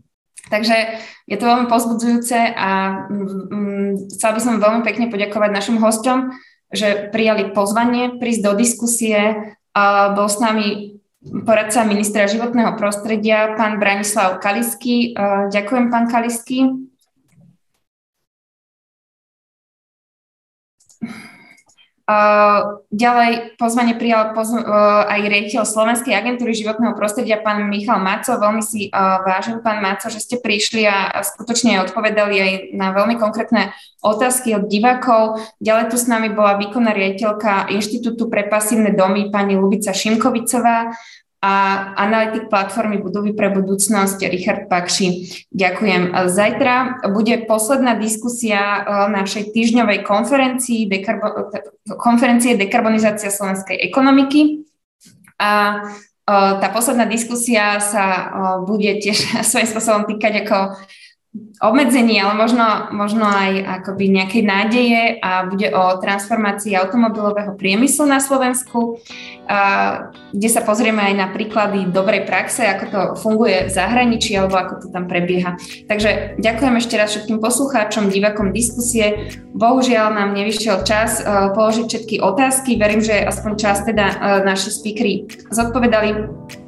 Takže 0.52 1.00
je 1.24 1.36
to 1.40 1.48
veľmi 1.48 1.66
pozbudzujúce 1.68 2.36
a 2.56 3.04
um, 3.08 3.96
chcela 4.12 4.32
by 4.36 4.40
som 4.40 4.60
veľmi 4.60 4.82
pekne 4.84 5.08
poďakovať 5.08 5.50
našim 5.52 5.76
hostom, 5.80 6.34
že 6.72 7.08
prijali 7.14 7.54
pozvanie 7.54 8.18
prísť 8.18 8.40
do 8.42 8.52
diskusie. 8.58 9.54
Uh, 9.74 10.12
bol 10.14 10.26
s 10.26 10.38
nami 10.42 10.93
poradca 11.44 11.84
ministra 11.84 12.28
životného 12.28 12.76
prostredia, 12.76 13.56
pán 13.56 13.80
Branislav 13.80 14.38
Kalisky. 14.38 15.16
Ďakujem, 15.50 15.90
pán 15.90 16.06
Kalisky. 16.08 16.68
Ďalej 22.92 23.56
pozvanie 23.56 23.96
prijal 23.96 24.36
aj 25.08 25.20
riaditeľ 25.24 25.64
Slovenskej 25.64 26.12
agentúry 26.12 26.52
životného 26.52 26.92
prostredia, 26.92 27.40
pán 27.40 27.64
Michal 27.72 27.96
Maco. 27.96 28.36
Veľmi 28.36 28.60
si 28.60 28.92
vážim, 29.24 29.64
pán 29.64 29.80
Maco, 29.80 30.12
že 30.12 30.20
ste 30.20 30.36
prišli 30.36 30.84
a 30.84 31.24
skutočne 31.24 31.80
odpovedali 31.88 32.36
aj 32.36 32.52
na 32.76 32.92
veľmi 32.92 33.16
konkrétne 33.16 33.72
otázky 34.04 34.52
od 34.52 34.68
divákov. 34.68 35.40
Ďalej 35.64 35.84
tu 35.88 35.96
s 35.96 36.04
nami 36.04 36.28
bola 36.28 36.60
výkonná 36.60 36.92
riaditeľka 36.92 37.72
Inštitútu 37.72 38.28
pre 38.28 38.52
pasívne 38.52 38.92
domy, 38.92 39.32
pani 39.32 39.56
Lubica 39.56 39.96
Šimkovicová 39.96 40.92
a 41.44 41.52
analytik 42.00 42.48
platformy 42.48 43.04
Budovy 43.04 43.36
pre 43.36 43.52
budúcnosť 43.52 44.24
Richard 44.32 44.64
Pakši. 44.72 45.28
Ďakujem. 45.52 46.16
Zajtra 46.32 47.04
bude 47.12 47.44
posledná 47.44 48.00
diskusia 48.00 48.80
e, 48.80 48.80
našej 49.12 49.52
týždňovej 49.52 50.08
konferencii 50.08 50.88
dekarbo- 50.88 51.52
konferencie 52.00 52.56
Dekarbonizácia 52.56 53.28
slovenskej 53.28 53.76
ekonomiky. 53.76 54.64
A 55.36 55.52
e, 55.52 55.76
tá 56.32 56.68
posledná 56.72 57.04
diskusia 57.04 57.76
sa 57.76 58.04
e, 58.08 58.22
bude 58.64 58.96
tiež 59.04 59.36
svojím 59.52 59.68
spôsobom 59.68 60.08
týkať 60.08 60.48
ako 60.48 60.80
obmedzení, 61.58 62.22
ale 62.22 62.38
možno, 62.38 62.94
možno 62.94 63.26
aj 63.26 63.82
akoby 63.82 64.06
nejakej 64.06 64.42
nádeje 64.46 65.02
a 65.18 65.42
bude 65.50 65.66
o 65.74 65.98
transformácii 65.98 66.78
automobilového 66.78 67.58
priemyslu 67.58 68.06
na 68.06 68.22
Slovensku, 68.22 69.02
a, 69.50 70.14
kde 70.30 70.48
sa 70.50 70.62
pozrieme 70.62 71.02
aj 71.02 71.14
na 71.18 71.26
príklady 71.34 71.90
dobrej 71.90 72.22
praxe, 72.22 72.62
ako 72.62 72.84
to 72.86 73.00
funguje 73.18 73.66
v 73.66 73.74
zahraničí 73.74 74.38
alebo 74.38 74.54
ako 74.62 74.86
to 74.86 74.86
tam 74.94 75.10
prebieha. 75.10 75.58
Takže 75.90 76.38
ďakujem 76.38 76.74
ešte 76.78 76.94
raz 76.94 77.10
všetkým 77.10 77.42
poslucháčom, 77.42 78.14
divakom 78.14 78.54
diskusie. 78.54 79.34
Bohužiaľ 79.58 80.14
nám 80.14 80.38
nevyšiel 80.38 80.86
čas 80.86 81.18
uh, 81.18 81.50
položiť 81.50 81.86
všetky 81.90 82.16
otázky. 82.22 82.78
Verím, 82.78 83.02
že 83.02 83.26
aspoň 83.26 83.52
čas 83.58 83.82
teda 83.82 84.06
uh, 84.06 84.16
naši 84.46 84.70
speakery 84.70 85.26
zodpovedali. 85.50 86.63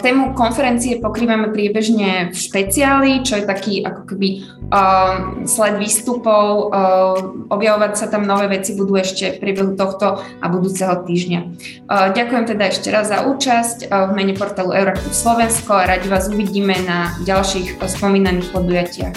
Tému 0.00 0.32
konferencie 0.32 1.02
pokrývame 1.02 1.50
priebežne 1.50 2.30
v 2.30 2.36
špeciáli, 2.36 3.20
čo 3.26 3.40
je 3.40 3.44
taký 3.44 3.74
ako 3.82 4.02
keby 4.06 4.28
uh, 4.70 5.44
sled 5.44 5.76
výstupov. 5.76 6.70
Uh, 6.70 7.48
objavovať 7.50 7.92
sa 7.98 8.06
tam 8.08 8.24
nové 8.24 8.46
veci 8.48 8.78
budú 8.78 8.96
ešte 8.96 9.36
v 9.36 9.40
priebehu 9.42 9.74
tohto 9.74 10.22
a 10.22 10.46
budúceho 10.46 11.02
týždňa. 11.04 11.40
Uh, 11.86 12.14
ďakujem 12.14 12.44
teda 12.46 12.64
ešte 12.70 12.88
raz 12.94 13.10
za 13.10 13.26
účasť 13.26 13.90
uh, 13.90 14.10
v 14.10 14.22
mene 14.22 14.34
portálu 14.38 14.70
Euraktiv 14.70 15.12
Slovensko 15.12 15.74
a 15.74 15.88
radi 15.88 16.06
vás 16.06 16.30
uvidíme 16.30 16.74
na 16.86 17.14
ďalších 17.26 17.76
spomínaných 17.80 18.48
podujatiach. 18.54 19.16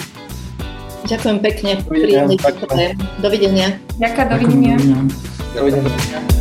Ďakujem 1.04 1.38
pekne. 1.44 1.70
Dovidenia. 1.84 2.24
Dovidenia. 3.20 3.68
Ďakujem, 4.00 4.26
dovidenia. 4.32 4.76
Dovidenia. 5.52 6.33